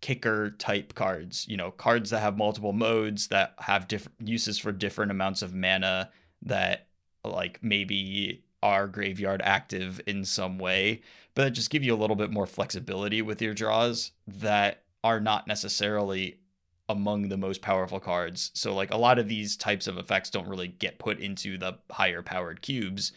kicker 0.00 0.52
type 0.52 0.94
cards, 0.94 1.46
you 1.46 1.58
know, 1.58 1.72
cards 1.72 2.08
that 2.08 2.20
have 2.20 2.38
multiple 2.38 2.72
modes 2.72 3.28
that 3.28 3.54
have 3.58 3.86
different 3.86 4.26
uses 4.26 4.58
for 4.58 4.72
different 4.72 5.10
amounts 5.10 5.42
of 5.42 5.52
mana 5.52 6.10
that 6.40 6.88
like 7.22 7.58
maybe 7.62 8.43
are 8.64 8.88
graveyard 8.88 9.42
active 9.44 10.00
in 10.06 10.24
some 10.24 10.58
way, 10.58 11.02
but 11.34 11.44
that 11.44 11.50
just 11.50 11.70
give 11.70 11.84
you 11.84 11.94
a 11.94 11.96
little 11.96 12.16
bit 12.16 12.32
more 12.32 12.46
flexibility 12.46 13.22
with 13.22 13.40
your 13.42 13.54
draws 13.54 14.10
that 14.26 14.82
are 15.04 15.20
not 15.20 15.46
necessarily 15.46 16.38
among 16.88 17.28
the 17.28 17.36
most 17.36 17.60
powerful 17.60 18.00
cards. 18.00 18.50
So 18.54 18.74
like 18.74 18.92
a 18.92 18.96
lot 18.96 19.18
of 19.18 19.28
these 19.28 19.56
types 19.56 19.86
of 19.86 19.98
effects 19.98 20.30
don't 20.30 20.48
really 20.48 20.68
get 20.68 20.98
put 20.98 21.20
into 21.20 21.58
the 21.58 21.78
higher 21.90 22.22
powered 22.22 22.62
cubes 22.62 23.12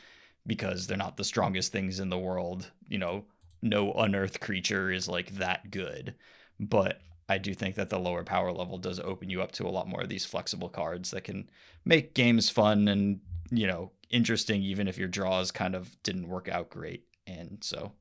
because 0.45 0.85
they're 0.85 0.97
not 0.97 1.17
the 1.17 1.23
strongest 1.23 1.71
things 1.71 1.99
in 1.99 2.09
the 2.09 2.17
world. 2.17 2.71
You 2.87 2.97
know, 2.97 3.25
no 3.61 3.93
unearthed 3.93 4.41
creature 4.41 4.91
is 4.91 5.07
like 5.07 5.37
that 5.37 5.71
good. 5.71 6.15
But 6.59 7.01
I 7.29 7.37
do 7.37 7.53
think 7.53 7.75
that 7.75 7.89
the 7.89 7.99
lower 7.99 8.23
power 8.23 8.51
level 8.51 8.77
does 8.77 8.99
open 8.99 9.29
you 9.29 9.41
up 9.41 9.51
to 9.53 9.65
a 9.65 9.69
lot 9.69 9.87
more 9.87 10.01
of 10.01 10.09
these 10.09 10.25
flexible 10.25 10.69
cards 10.69 11.11
that 11.11 11.25
can 11.25 11.49
make 11.85 12.13
games 12.13 12.49
fun 12.49 12.87
and, 12.87 13.19
you 13.51 13.67
know, 13.67 13.91
interesting 14.09 14.61
even 14.61 14.87
if 14.87 14.97
your 14.97 15.07
draws 15.07 15.51
kind 15.51 15.75
of 15.75 16.01
didn't 16.03 16.29
work 16.29 16.47
out 16.49 16.69
great. 16.69 17.03
And 17.25 17.57
so 17.61 17.93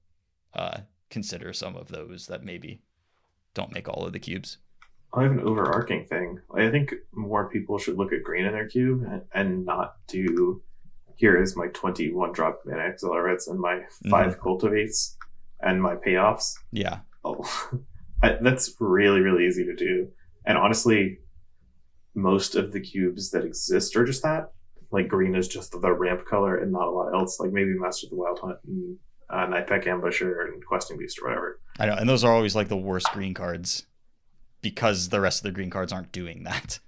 uh 0.55 0.81
consider 1.10 1.52
some 1.52 1.77
of 1.77 1.89
those 1.89 2.27
that 2.27 2.44
maybe 2.44 2.81
don't 3.55 3.73
make 3.73 3.89
all 3.89 4.05
of 4.05 4.12
the 4.12 4.18
cubes. 4.18 4.59
I 5.14 5.23
have 5.23 5.32
an 5.32 5.40
overarching 5.40 6.05
thing. 6.05 6.40
I 6.55 6.68
think 6.70 6.94
more 7.12 7.48
people 7.48 7.78
should 7.78 7.97
look 7.97 8.12
at 8.12 8.23
green 8.23 8.44
in 8.44 8.52
their 8.52 8.68
cube 8.68 9.02
and, 9.10 9.23
and 9.32 9.64
not 9.64 9.97
do. 10.06 10.62
Here 11.16 11.40
is 11.40 11.56
my 11.56 11.68
twenty-one 11.68 12.32
drop 12.32 12.60
mana 12.66 12.82
accelerates 12.82 13.48
and 13.48 13.59
my 13.59 13.81
5 14.10 14.39
cultivates 14.39 15.16
and 15.60 15.82
my 15.82 15.94
payoffs. 15.94 16.52
Yeah. 16.73 16.98
Oh, 17.24 17.43
I, 18.23 18.36
that's 18.43 18.74
really 18.78 19.20
really 19.20 19.47
easy 19.47 19.64
to 19.64 19.74
do. 19.74 20.09
And 20.44 20.59
honestly, 20.59 21.20
most 22.14 22.55
of 22.55 22.73
the 22.73 22.81
cubes 22.81 23.31
that 23.31 23.44
exist 23.44 23.97
are 23.97 24.05
just 24.05 24.23
that. 24.23 24.52
Like 24.91 25.09
green 25.09 25.35
is 25.35 25.49
just 25.49 25.73
the 25.73 25.93
ramp 25.93 26.25
color 26.27 26.57
and 26.57 26.73
not 26.73 26.87
a 26.89 26.91
lot 26.91 27.13
else. 27.15 27.41
Like 27.41 27.53
maybe 27.53 27.75
Master 27.75 28.07
of 28.07 28.11
the 28.11 28.17
Wild 28.17 28.39
Hunt 28.41 28.59
and 28.67 28.99
uh, 29.29 29.47
Nightpack 29.47 29.85
Ambusher 29.87 30.45
and 30.47 30.65
Questing 30.65 30.97
Beast 30.99 31.19
or 31.21 31.29
whatever. 31.29 31.61
I 31.79 31.87
know, 31.87 31.95
and 31.95 32.09
those 32.09 32.23
are 32.25 32.33
always 32.33 32.55
like 32.55 32.69
the 32.69 32.77
worst 32.77 33.09
green 33.13 33.35
cards 33.35 33.87
because 34.63 35.09
the 35.11 35.21
rest 35.21 35.41
of 35.41 35.43
the 35.45 35.53
green 35.53 35.71
cards 35.71 35.93
aren't 35.93 36.13
doing 36.13 36.45
that. 36.45 36.79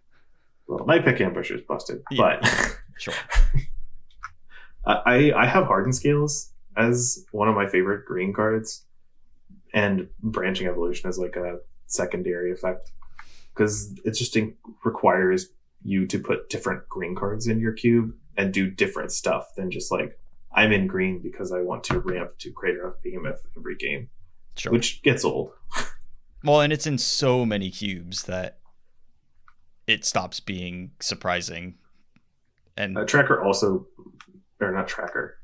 Well, 0.67 0.81
Nightpack 0.87 1.19
Ambusher 1.19 1.57
is 1.57 1.63
busted, 1.63 2.03
Yeah. 2.11 2.39
but 2.41 2.79
Sure. 2.99 3.15
I 4.87 5.33
I 5.37 5.47
have 5.47 5.67
Hardened 5.67 5.95
Scales 5.95 6.53
as 6.77 7.25
one 7.33 7.49
of 7.49 7.55
my 7.55 7.67
favorite 7.67 8.05
green 8.07 8.33
cards, 8.33 8.85
and 9.75 10.09
Branching 10.23 10.67
Evolution 10.67 11.09
as 11.09 11.19
like 11.19 11.37
a 11.37 11.59
secondary 11.87 12.53
effect 12.53 12.93
because 13.55 13.93
it 14.05 14.13
just 14.13 14.37
in- 14.37 14.55
requires 14.85 15.49
you 15.83 16.07
to 16.07 16.19
put 16.19 16.49
different 16.51 16.89
green 16.89 17.15
cards 17.15 17.47
in 17.47 17.61
your 17.61 17.73
cube 17.73 18.13
and 18.37 18.53
do 18.53 18.71
different 18.71 19.13
stuff 19.13 19.55
than 19.57 19.71
just 19.71 19.91
like 19.93 20.19
I'm 20.53 20.73
in 20.73 20.87
green 20.87 21.21
because 21.21 21.53
I 21.53 21.61
want 21.61 21.85
to 21.85 21.99
ramp 22.01 22.33
to 22.39 22.53
Craterhoof 22.53 22.95
Behemoth 23.03 23.45
every 23.57 23.77
game, 23.77 24.09
Sure. 24.57 24.73
which 24.73 25.03
gets 25.03 25.25
old. 25.25 25.53
well, 26.45 26.61
and 26.61 26.73
it's 26.73 26.87
in 26.87 26.99
so 26.99 27.45
many 27.45 27.71
cubes 27.71 28.25
that 28.25 28.59
it 29.87 30.05
stops 30.05 30.41
being 30.41 30.93
surprising. 31.01 31.75
And 32.77 32.97
Uh, 32.99 33.05
tracker 33.05 33.43
also, 33.43 33.87
or 34.61 34.73
not 34.73 34.89
tracker, 34.89 35.39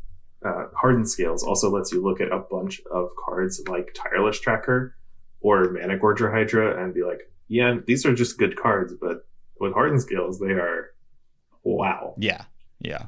uh, 0.45 0.67
hardened 0.77 1.09
scales 1.09 1.43
also 1.43 1.71
lets 1.71 1.93
you 1.93 2.03
look 2.03 2.21
at 2.21 2.33
a 2.33 2.39
bunch 2.51 2.81
of 2.91 3.11
cards 3.25 3.63
like 3.69 3.95
tireless 3.95 4.39
tracker 4.41 4.97
or 5.41 5.69
Managorger 5.69 6.33
Hydra 6.33 6.83
and 6.83 6.93
be 6.95 7.03
like, 7.03 7.31
yeah, 7.49 7.77
these 7.87 8.05
are 8.07 8.15
just 8.15 8.39
good 8.39 8.57
cards, 8.57 8.95
but 9.01 9.27
with 9.61 9.73
hardened 9.73 10.03
scales, 10.03 10.39
they 10.39 10.53
are 10.53 10.95
wow. 11.63 12.15
Yeah, 12.19 12.45
yeah. 12.81 13.07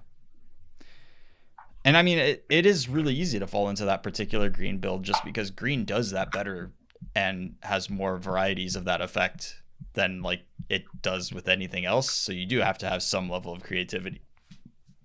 And 1.84 1.96
I 1.96 2.02
mean, 2.02 2.18
it, 2.18 2.44
it 2.48 2.66
is 2.66 2.88
really 2.88 3.14
easy 3.14 3.38
to 3.38 3.46
fall 3.46 3.68
into 3.68 3.84
that 3.84 4.02
particular 4.02 4.48
green 4.48 4.78
build 4.78 5.04
just 5.04 5.24
because 5.24 5.52
green 5.52 5.84
does 5.84 6.10
that 6.10 6.32
better 6.32 6.72
and 7.14 7.54
has 7.62 7.88
more 7.88 8.16
varieties 8.16 8.74
of 8.74 8.84
that 8.86 9.00
effect 9.00 9.62
than 9.92 10.20
like 10.20 10.42
it 10.68 10.84
does 11.00 11.32
with 11.32 11.48
anything 11.48 11.84
else. 11.84 12.10
So 12.10 12.32
you 12.32 12.44
do 12.44 12.58
have 12.58 12.78
to 12.78 12.88
have 12.88 13.02
some 13.02 13.30
level 13.30 13.52
of 13.52 13.62
creativity 13.62 14.20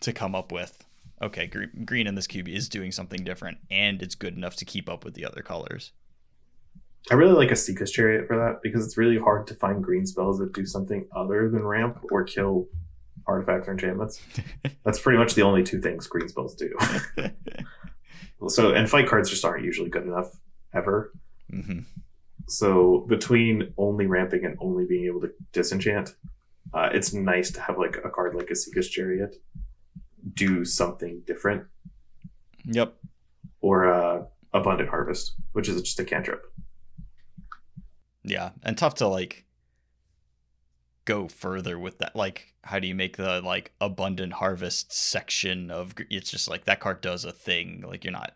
to 0.01 0.11
come 0.11 0.33
up 0.33 0.51
with, 0.51 0.83
okay, 1.21 1.45
green, 1.45 1.83
green 1.85 2.07
in 2.07 2.15
this 2.15 2.25
cube 2.25 2.47
is 2.47 2.67
doing 2.67 2.91
something 2.91 3.23
different 3.23 3.59
and 3.69 4.01
it's 4.01 4.15
good 4.15 4.35
enough 4.35 4.55
to 4.55 4.65
keep 4.65 4.89
up 4.89 5.05
with 5.05 5.13
the 5.13 5.25
other 5.25 5.41
colors. 5.43 5.91
I 7.09 7.15
really 7.15 7.33
like 7.33 7.49
Esika's 7.49 7.91
Chariot 7.91 8.27
for 8.27 8.37
that 8.37 8.59
because 8.61 8.85
it's 8.85 8.97
really 8.97 9.17
hard 9.17 9.47
to 9.47 9.55
find 9.55 9.83
green 9.83 10.05
spells 10.05 10.37
that 10.39 10.53
do 10.53 10.65
something 10.65 11.07
other 11.15 11.49
than 11.49 11.63
ramp 11.65 11.99
or 12.11 12.23
kill 12.23 12.67
artifacts 13.27 13.67
or 13.67 13.71
enchantments. 13.71 14.21
That's 14.85 14.99
pretty 14.99 15.17
much 15.17 15.33
the 15.33 15.41
only 15.41 15.63
two 15.63 15.81
things 15.81 16.07
green 16.07 16.29
spells 16.29 16.55
do. 16.55 16.69
so, 18.47 18.73
and 18.73 18.89
fight 18.89 19.07
cards 19.07 19.29
just 19.29 19.43
aren't 19.45 19.65
usually 19.65 19.89
good 19.89 20.03
enough 20.03 20.31
ever. 20.73 21.11
hmm 21.49 21.79
So 22.47 23.05
between 23.09 23.73
only 23.77 24.05
ramping 24.05 24.45
and 24.45 24.57
only 24.59 24.85
being 24.85 25.05
able 25.05 25.21
to 25.21 25.31
disenchant, 25.53 26.15
uh, 26.73 26.89
it's 26.93 27.13
nice 27.13 27.51
to 27.51 27.61
have 27.61 27.77
like 27.77 27.97
a 28.03 28.09
card 28.09 28.35
like 28.35 28.47
Esika's 28.47 28.89
Chariot 28.89 29.35
do 30.35 30.63
something 30.65 31.21
different, 31.25 31.65
Yep. 32.65 32.93
or 33.59 33.91
uh, 33.91 34.23
Abundant 34.53 34.89
Harvest, 34.89 35.33
which 35.53 35.67
is 35.67 35.81
just 35.81 35.99
a 35.99 36.05
cantrip. 36.05 36.43
Yeah, 38.23 38.51
and 38.63 38.77
tough 38.77 38.95
to 38.95 39.07
like 39.07 39.45
go 41.05 41.27
further 41.27 41.79
with 41.79 41.97
that. 41.99 42.15
Like, 42.15 42.53
how 42.63 42.79
do 42.79 42.87
you 42.87 42.95
make 42.95 43.17
the 43.17 43.41
like 43.41 43.73
abundant 43.81 44.33
harvest 44.33 44.93
section 44.93 45.71
of? 45.71 45.95
It's 46.09 46.31
just 46.31 46.49
like 46.49 46.65
that 46.65 46.79
card 46.79 47.01
does 47.01 47.25
a 47.25 47.31
thing. 47.31 47.83
Like 47.87 48.03
you're 48.03 48.13
not 48.13 48.35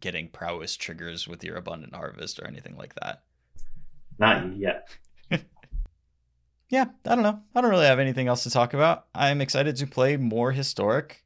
getting 0.00 0.28
prowess 0.28 0.76
triggers 0.76 1.26
with 1.28 1.44
your 1.44 1.56
abundant 1.56 1.94
harvest 1.94 2.38
or 2.38 2.46
anything 2.46 2.76
like 2.76 2.94
that. 2.96 3.22
Not 4.18 4.56
yet. 4.56 4.88
Yeah, 6.70 6.86
I 7.06 7.14
don't 7.14 7.22
know. 7.22 7.40
I 7.54 7.60
don't 7.60 7.70
really 7.70 7.86
have 7.86 8.00
anything 8.00 8.26
else 8.26 8.42
to 8.44 8.50
talk 8.50 8.74
about. 8.74 9.06
I'm 9.14 9.40
excited 9.40 9.76
to 9.76 9.86
play 9.86 10.16
more 10.16 10.50
historic. 10.50 11.22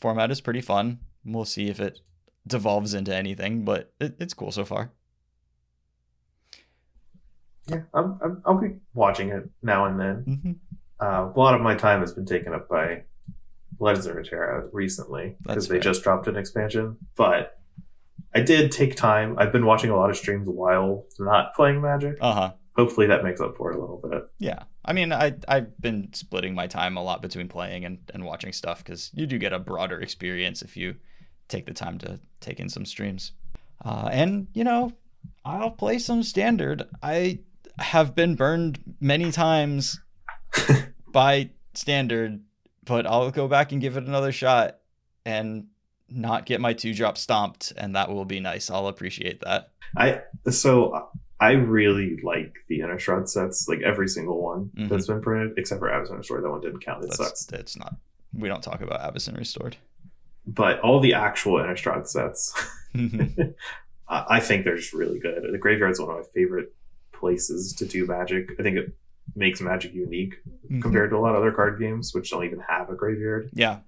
Format 0.00 0.32
is 0.32 0.40
pretty 0.40 0.60
fun. 0.60 0.98
We'll 1.24 1.44
see 1.44 1.68
if 1.68 1.78
it 1.78 2.00
devolves 2.46 2.94
into 2.94 3.14
anything, 3.14 3.64
but 3.64 3.92
it, 4.00 4.16
it's 4.18 4.34
cool 4.34 4.50
so 4.50 4.64
far. 4.64 4.90
Yeah, 7.70 7.82
I'm, 7.94 8.18
I'm, 8.22 8.42
I'll 8.44 8.58
be 8.60 8.76
watching 8.94 9.30
it 9.30 9.48
now 9.62 9.86
and 9.86 9.98
then. 10.00 10.16
hmm 10.42 10.52
Uh, 11.04 11.30
a 11.34 11.38
lot 11.38 11.54
of 11.54 11.60
my 11.60 11.74
time 11.74 12.00
has 12.00 12.12
been 12.12 12.26
taken 12.26 12.52
up 12.52 12.68
by 12.68 13.02
Legends 13.78 14.06
of 14.06 14.16
Runeterra 14.16 14.68
recently 14.72 15.36
because 15.42 15.68
they 15.68 15.78
just 15.78 16.02
dropped 16.02 16.26
an 16.28 16.36
expansion. 16.36 16.96
But 17.16 17.58
I 18.34 18.40
did 18.40 18.70
take 18.70 18.96
time. 18.96 19.36
I've 19.38 19.52
been 19.52 19.64
watching 19.64 19.90
a 19.90 19.96
lot 19.96 20.10
of 20.10 20.16
streams 20.16 20.48
while 20.48 21.06
not 21.18 21.54
playing 21.54 21.80
Magic. 21.80 22.18
Uh 22.20 22.32
huh. 22.34 22.52
Hopefully 22.76 23.06
that 23.08 23.24
makes 23.24 23.40
up 23.40 23.56
for 23.56 23.72
it 23.72 23.76
a 23.76 23.80
little 23.80 23.96
bit. 24.08 24.24
Yeah. 24.38 24.62
I 24.84 24.92
mean, 24.92 25.12
I 25.12 25.34
I've 25.48 25.78
been 25.80 26.12
splitting 26.12 26.54
my 26.54 26.66
time 26.66 26.96
a 26.96 27.02
lot 27.02 27.22
between 27.22 27.48
playing 27.48 27.84
and, 27.84 27.98
and 28.14 28.24
watching 28.24 28.52
stuff 28.52 28.84
because 28.84 29.10
you 29.14 29.26
do 29.26 29.38
get 29.38 29.52
a 29.52 29.58
broader 29.58 30.00
experience 30.00 30.62
if 30.62 30.76
you 30.76 30.96
take 31.48 31.66
the 31.66 31.74
time 31.74 31.98
to 31.98 32.20
take 32.40 32.60
in 32.60 32.68
some 32.68 32.84
streams. 32.86 33.32
Uh, 33.84 34.08
and 34.12 34.46
you 34.54 34.64
know, 34.64 34.92
I'll 35.44 35.70
play 35.70 35.98
some 35.98 36.22
standard. 36.22 36.82
I 37.02 37.40
have 37.80 38.14
been 38.14 38.34
burned 38.36 38.78
many 39.00 39.32
times 39.32 39.98
by 41.12 41.50
standard, 41.74 42.40
but 42.84 43.06
I'll 43.06 43.30
go 43.30 43.48
back 43.48 43.72
and 43.72 43.80
give 43.80 43.96
it 43.96 44.04
another 44.04 44.32
shot 44.32 44.78
and 45.24 45.66
not 46.08 46.46
get 46.46 46.60
my 46.60 46.72
two 46.72 46.92
drop 46.94 47.16
stomped, 47.16 47.72
and 47.76 47.94
that 47.96 48.10
will 48.10 48.24
be 48.24 48.40
nice. 48.40 48.70
I'll 48.70 48.88
appreciate 48.88 49.40
that. 49.40 49.70
I 49.96 50.22
so 50.50 51.08
I 51.40 51.52
really 51.52 52.18
like 52.22 52.52
the 52.68 52.80
Innistrad 52.80 53.28
sets, 53.28 53.66
like 53.68 53.80
every 53.82 54.08
single 54.08 54.42
one 54.42 54.70
Mhm. 54.76 54.88
that's 54.88 55.06
been 55.06 55.20
printed, 55.22 55.56
except 55.56 55.78
for 55.78 55.88
Avacyn 55.88 56.18
Restored. 56.18 56.44
That 56.44 56.50
one 56.50 56.60
didn't 56.60 56.80
count. 56.80 57.02
It 57.04 57.08
That's 57.08 57.16
sucks. 57.16 57.46
that's 57.46 57.76
not. 57.76 57.96
We 58.34 58.48
don't 58.48 58.62
talk 58.62 58.80
about 58.82 59.00
Avacyn 59.00 59.36
Restored. 59.38 59.76
But 60.46 60.80
all 60.80 61.00
the 61.00 61.14
actual 61.14 61.54
Innistrad 61.60 62.06
sets, 62.08 62.52
Mhm. 62.94 63.54
I 64.08 64.24
I 64.36 64.40
think 64.40 64.64
they're 64.64 64.76
just 64.76 64.92
really 64.92 65.18
good. 65.20 65.44
The 65.50 65.58
graveyard's 65.58 66.00
one 66.00 66.10
of 66.10 66.16
my 66.16 66.22
favorite 66.34 66.74
places 67.20 67.72
to 67.74 67.84
do 67.86 68.06
Magic. 68.06 68.50
I 68.58 68.62
think 68.62 68.76
it 68.78 68.92
makes 69.36 69.60
Magic 69.60 69.94
unique 69.94 70.34
compared 70.80 71.10
to 71.10 71.16
a 71.16 71.20
lot 71.20 71.32
of 71.34 71.36
other 71.36 71.52
card 71.52 71.78
games, 71.78 72.12
which 72.14 72.30
don't 72.30 72.44
even 72.44 72.60
have 72.60 72.90
a 72.90 72.94
graveyard. 72.96 73.50
Yeah, 73.52 73.80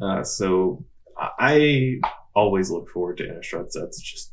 Uh, 0.00 0.22
so 0.22 0.84
I 1.16 1.30
I 1.38 2.00
always 2.34 2.70
look 2.70 2.88
forward 2.90 3.16
to 3.18 3.24
Innistrad 3.24 3.70
sets, 3.70 4.00
just 4.00 4.32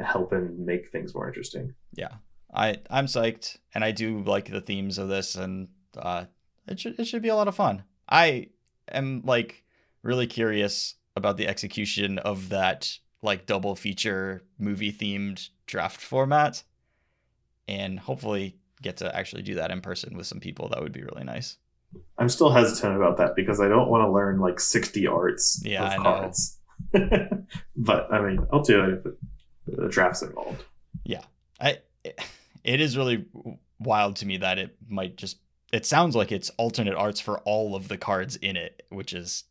helping 0.00 0.64
make 0.64 0.90
things 0.90 1.14
more 1.14 1.28
interesting. 1.28 1.74
yeah. 1.94 2.14
I 2.52 2.78
I'm 2.90 3.06
psyched, 3.06 3.58
and 3.74 3.84
I 3.84 3.92
do 3.92 4.22
like 4.24 4.50
the 4.50 4.60
themes 4.60 4.98
of 4.98 5.08
this, 5.08 5.36
and 5.36 5.68
uh, 5.96 6.24
it 6.66 6.80
should 6.80 6.98
it 6.98 7.04
should 7.06 7.22
be 7.22 7.28
a 7.28 7.36
lot 7.36 7.46
of 7.46 7.54
fun. 7.54 7.84
I 8.08 8.48
am 8.90 9.22
like 9.24 9.62
really 10.02 10.26
curious 10.26 10.96
about 11.14 11.36
the 11.36 11.46
execution 11.46 12.18
of 12.18 12.48
that 12.48 12.98
like 13.22 13.46
double 13.46 13.76
feature 13.76 14.42
movie 14.58 14.92
themed 14.92 15.48
draft 15.66 16.00
format, 16.00 16.64
and 17.70 17.98
hopefully 17.98 18.56
get 18.82 18.96
to 18.98 19.14
actually 19.14 19.42
do 19.42 19.54
that 19.56 19.70
in 19.70 19.80
person 19.80 20.16
with 20.16 20.26
some 20.26 20.40
people. 20.40 20.68
That 20.68 20.82
would 20.82 20.92
be 20.92 21.02
really 21.02 21.24
nice. 21.24 21.56
I'm 22.18 22.28
still 22.28 22.50
hesitant 22.50 22.96
about 22.96 23.16
that 23.18 23.34
because 23.36 23.60
I 23.60 23.68
don't 23.68 23.88
want 23.88 24.02
to 24.02 24.10
learn 24.10 24.38
like 24.40 24.60
60 24.60 25.06
arts 25.06 25.60
Yeah, 25.64 25.84
of 25.84 25.92
I 25.92 25.96
cards. 25.96 26.58
but 27.76 28.12
I 28.12 28.20
mean, 28.20 28.46
I'll 28.52 28.62
do 28.62 28.84
it 28.84 29.02
if 29.66 29.76
the 29.76 29.88
draft's 29.88 30.22
involved. 30.22 30.64
Yeah, 31.04 31.22
I 31.60 31.78
it 32.64 32.80
is 32.80 32.96
really 32.96 33.26
wild 33.78 34.16
to 34.16 34.26
me 34.26 34.38
that 34.38 34.58
it 34.58 34.76
might 34.88 35.16
just 35.16 35.38
it 35.72 35.86
sounds 35.86 36.16
like 36.16 36.32
it's 36.32 36.50
alternate 36.58 36.94
arts 36.94 37.20
for 37.20 37.38
all 37.40 37.74
of 37.74 37.88
the 37.88 37.96
cards 37.98 38.36
in 38.36 38.56
it, 38.56 38.82
which 38.88 39.12
is 39.12 39.44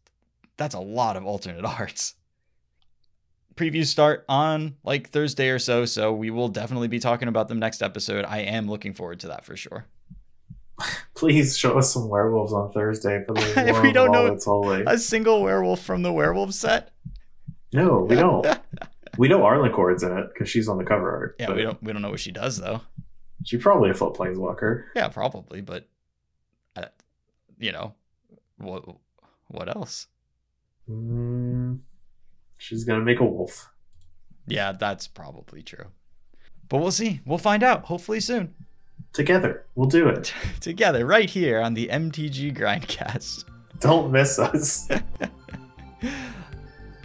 that's 0.57 0.75
a 0.75 0.79
lot 0.79 1.17
of 1.17 1.25
alternate 1.25 1.65
arts. 1.79 2.15
Previews 3.59 3.87
start 3.87 4.23
on 4.29 4.77
like 4.85 5.09
Thursday 5.09 5.49
or 5.49 5.59
so, 5.59 5.83
so 5.83 6.13
we 6.13 6.29
will 6.29 6.47
definitely 6.47 6.87
be 6.87 6.97
talking 6.99 7.27
about 7.27 7.49
them 7.49 7.59
next 7.59 7.83
episode. 7.83 8.23
I 8.23 8.37
am 8.39 8.69
looking 8.69 8.93
forward 8.93 9.19
to 9.19 9.27
that 9.27 9.43
for 9.43 9.57
sure. 9.57 9.85
Please 11.13 11.57
show 11.57 11.77
us 11.77 11.91
some 11.93 12.07
werewolves 12.07 12.53
on 12.53 12.71
Thursday 12.71 13.21
for 13.27 13.33
the 13.33 13.79
We 13.83 13.91
don't 13.91 14.13
know- 14.13 14.37
Holy. 14.45 14.83
A 14.87 14.97
single 14.97 15.41
werewolf 15.43 15.81
from 15.83 16.03
the 16.03 16.13
werewolf 16.13 16.53
set? 16.53 16.91
No, 17.73 18.05
we 18.09 18.15
don't. 18.15 18.47
we 19.17 19.27
know 19.27 19.39
Arlinn 19.41 19.73
Kord's 19.73 20.03
in 20.03 20.17
it 20.17 20.27
because 20.33 20.49
she's 20.49 20.69
on 20.69 20.77
the 20.77 20.85
cover 20.85 21.11
art. 21.11 21.35
Yeah, 21.37 21.47
but 21.47 21.57
we 21.57 21.63
don't 21.63 21.83
we 21.83 21.91
don't 21.91 22.01
know 22.01 22.11
what 22.11 22.21
she 22.21 22.31
does 22.31 22.57
though. 22.57 22.79
She's 23.43 23.61
probably 23.61 23.89
a 23.89 23.93
foot 23.93 24.13
planeswalker. 24.13 24.85
Yeah, 24.95 25.09
probably, 25.09 25.59
but 25.59 25.85
uh, 26.77 26.85
you 27.59 27.73
know, 27.73 27.93
what 28.57 28.85
what 29.49 29.67
else? 29.75 30.07
Mm, 30.89 31.79
she's 32.59 32.83
gonna 32.83 33.03
make 33.03 33.19
a 33.19 33.25
wolf. 33.25 33.71
Yeah, 34.45 34.71
that's 34.73 35.07
probably 35.07 35.63
true. 35.63 35.85
But 36.69 36.77
we'll 36.77 36.91
see. 36.91 37.21
We'll 37.25 37.39
find 37.39 37.63
out 37.63 37.85
hopefully 37.85 38.19
soon. 38.19 38.53
Together, 39.13 39.65
we'll 39.73 39.89
do 39.89 40.07
it. 40.07 40.31
Together, 40.59 41.05
right 41.05 41.29
here 41.29 41.59
on 41.59 41.73
the 41.73 41.87
MTG 41.87 42.55
Grindcast. 42.55 43.45
Don't 43.79 44.11
miss 44.11 44.37
us. 44.37 44.87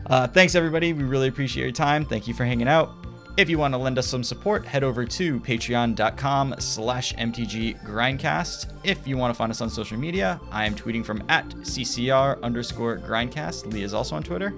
Uh, 0.06 0.26
thanks, 0.26 0.54
everybody. 0.54 0.92
We 0.92 1.02
really 1.02 1.28
appreciate 1.28 1.62
your 1.62 1.72
time. 1.72 2.04
Thank 2.04 2.28
you 2.28 2.34
for 2.34 2.44
hanging 2.44 2.68
out. 2.68 2.92
If 3.36 3.48
you 3.48 3.58
want 3.58 3.74
to 3.74 3.78
lend 3.78 3.98
us 3.98 4.06
some 4.06 4.22
support, 4.22 4.64
head 4.64 4.84
over 4.84 5.04
to 5.04 5.40
patreon.com 5.40 6.56
slash 6.58 7.14
MTG 7.14 7.82
Grindcast. 7.84 8.72
If 8.84 9.08
you 9.08 9.16
want 9.16 9.34
to 9.34 9.34
find 9.36 9.50
us 9.50 9.60
on 9.60 9.70
social 9.70 9.98
media, 9.98 10.38
I 10.52 10.66
am 10.66 10.74
tweeting 10.74 11.04
from 11.04 11.24
at 11.28 11.48
CCR 11.48 12.40
underscore 12.42 12.98
Grindcast. 12.98 13.72
Lee 13.72 13.82
is 13.82 13.94
also 13.94 14.14
on 14.14 14.22
Twitter. 14.22 14.52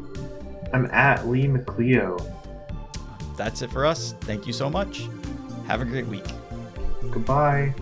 I'm 0.72 0.86
at 0.86 1.26
Lee 1.28 1.46
McLeo. 1.46 2.20
That's 3.36 3.62
it 3.62 3.70
for 3.70 3.84
us. 3.84 4.14
Thank 4.22 4.46
you 4.46 4.52
so 4.52 4.70
much. 4.70 5.08
Have 5.66 5.82
a 5.82 5.84
great 5.84 6.06
week. 6.06 6.24
Goodbye. 7.10 7.74